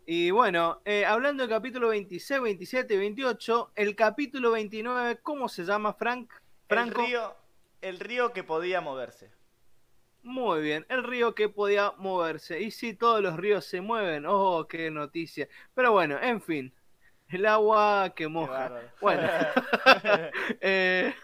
Y 0.07 0.31
bueno, 0.33 0.81
eh, 0.85 1.05
hablando 1.07 1.43
del 1.45 1.51
capítulo 1.51 1.89
26, 1.89 2.41
27 2.41 2.95
y 2.95 2.99
28, 2.99 3.71
el 3.77 3.95
capítulo 3.95 4.51
29, 4.51 5.21
¿cómo 5.23 5.49
se 5.49 5.63
llama, 5.65 5.93
Frank? 5.95 6.33
Franco. 6.67 7.01
El 7.03 7.07
río, 7.07 7.37
el 7.81 8.01
río 8.01 8.33
que 8.33 8.43
podía 8.43 8.81
moverse. 8.81 9.31
Muy 10.23 10.61
bien, 10.61 10.85
el 10.89 11.03
río 11.03 11.35
que 11.35 11.49
podía 11.49 11.93
moverse. 11.97 12.61
Y 12.61 12.71
si 12.71 12.95
todos 12.95 13.23
los 13.23 13.37
ríos 13.37 13.65
se 13.65 13.81
mueven, 13.81 14.25
oh, 14.27 14.67
qué 14.69 14.91
noticia. 14.91 15.49
Pero 15.75 15.93
bueno, 15.93 16.19
en 16.21 16.41
fin, 16.43 16.73
el 17.29 17.47
agua 17.47 18.13
que 18.15 18.29
moja. 18.29 18.71
Bueno, 19.01 19.23
eh, 20.61 21.15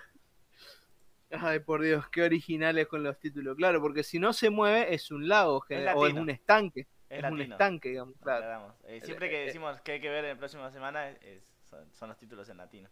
ay 1.31 1.59
por 1.61 1.83
Dios, 1.83 2.09
qué 2.09 2.23
originales 2.23 2.87
con 2.87 3.03
los 3.03 3.19
títulos. 3.19 3.57
Claro, 3.57 3.81
porque 3.81 4.03
si 4.03 4.19
no 4.19 4.33
se 4.33 4.51
mueve 4.51 4.95
es 4.95 5.11
un 5.11 5.29
lago 5.29 5.65
Es 5.69 5.95
o 5.95 6.07
es 6.07 6.15
un 6.15 6.31
estanque. 6.31 6.87
Es 7.09 7.23
Es, 7.23 7.31
un 7.31 7.41
estanque, 7.41 7.91
digamos, 7.91 8.15
claro. 8.23 8.75
Eh, 8.85 9.01
siempre 9.01 9.31
que 9.31 9.47
decimos 9.47 9.81
que 9.83 9.93
hay 9.93 10.01
que 10.01 10.09
ver 10.09 10.25
en 10.25 10.31
la 10.33 10.39
próxima 10.39 10.71
semana 10.71 11.11
es- 11.11 11.45
son, 11.69 11.85
son 11.93 12.09
los 12.09 12.19
títulos 12.19 12.49
en 12.49 12.57
latino. 12.57 12.89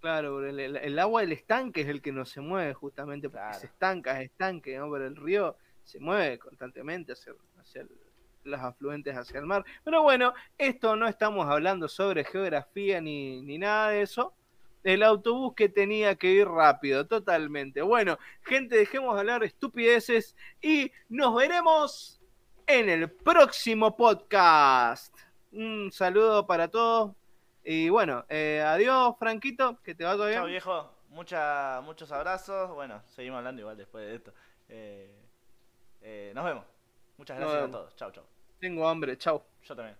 Claro, 0.00 0.44
el, 0.46 0.58
el- 0.58 0.76
el 0.76 0.98
agua 0.98 1.20
del 1.20 1.32
estanque 1.32 1.82
es 1.82 1.88
el 1.88 2.00
que 2.00 2.10
no 2.12 2.24
se 2.24 2.40
mueve 2.40 2.72
justamente 2.74 3.28
porque 3.28 3.42
Claro. 3.44 3.58
se 3.60 3.66
estanca, 3.66 4.20
es 4.20 4.30
estanque, 4.30 4.78
¿no? 4.78 4.90
Pero 4.90 5.06
el 5.06 5.16
río 5.16 5.56
se 5.84 6.00
mueve 6.00 6.38
constantemente 6.38 7.12
hacia, 7.12 7.34
hacia 7.58 7.82
el- 7.82 8.54
afluentes 8.54 9.14
hacia 9.14 9.38
el 9.38 9.46
mar. 9.46 9.64
Pero 9.84 10.02
bueno, 10.02 10.32
esto 10.56 10.96
no 10.96 11.06
estamos 11.06 11.46
hablando 11.46 11.86
sobre 11.88 12.24
geografía 12.24 13.00
ni, 13.00 13.42
ni 13.42 13.58
nada 13.58 13.90
de 13.90 14.02
eso. 14.02 14.32
El 14.82 15.02
autobús 15.02 15.52
que 15.54 15.68
tenía 15.68 16.14
que 16.14 16.30
ir 16.32 16.48
rápido, 16.48 17.06
totalmente. 17.06 17.82
Bueno, 17.82 18.18
gente, 18.42 18.76
dejemos 18.76 19.14
de 19.14 19.20
hablar 19.20 19.44
estupideces 19.44 20.34
y 20.62 20.90
nos 21.10 21.34
veremos 21.36 22.18
en 22.66 22.88
el 22.88 23.10
próximo 23.10 23.94
podcast. 23.94 25.14
Un 25.52 25.90
saludo 25.92 26.46
para 26.46 26.68
todos. 26.68 27.14
Y 27.72 27.88
bueno, 27.88 28.24
eh, 28.28 28.60
adiós, 28.66 29.14
Franquito, 29.16 29.78
que 29.84 29.94
te 29.94 30.02
vaya 30.02 30.24
bien. 30.24 30.38
Chao 30.38 30.46
viejo, 30.46 30.90
Mucha, 31.10 31.80
muchos 31.84 32.10
abrazos. 32.10 32.68
Bueno, 32.74 33.00
seguimos 33.06 33.38
hablando 33.38 33.60
igual 33.60 33.76
después 33.76 34.04
de 34.04 34.16
esto. 34.16 34.34
Eh, 34.68 35.08
eh, 36.00 36.32
nos 36.34 36.44
vemos. 36.44 36.64
Muchas 37.16 37.38
gracias 37.38 37.62
a 37.62 37.70
todos. 37.70 37.94
Chao, 37.94 38.10
chao. 38.10 38.24
Tengo 38.58 38.88
hambre, 38.88 39.16
chao. 39.16 39.46
Yo 39.62 39.76
también. 39.76 39.96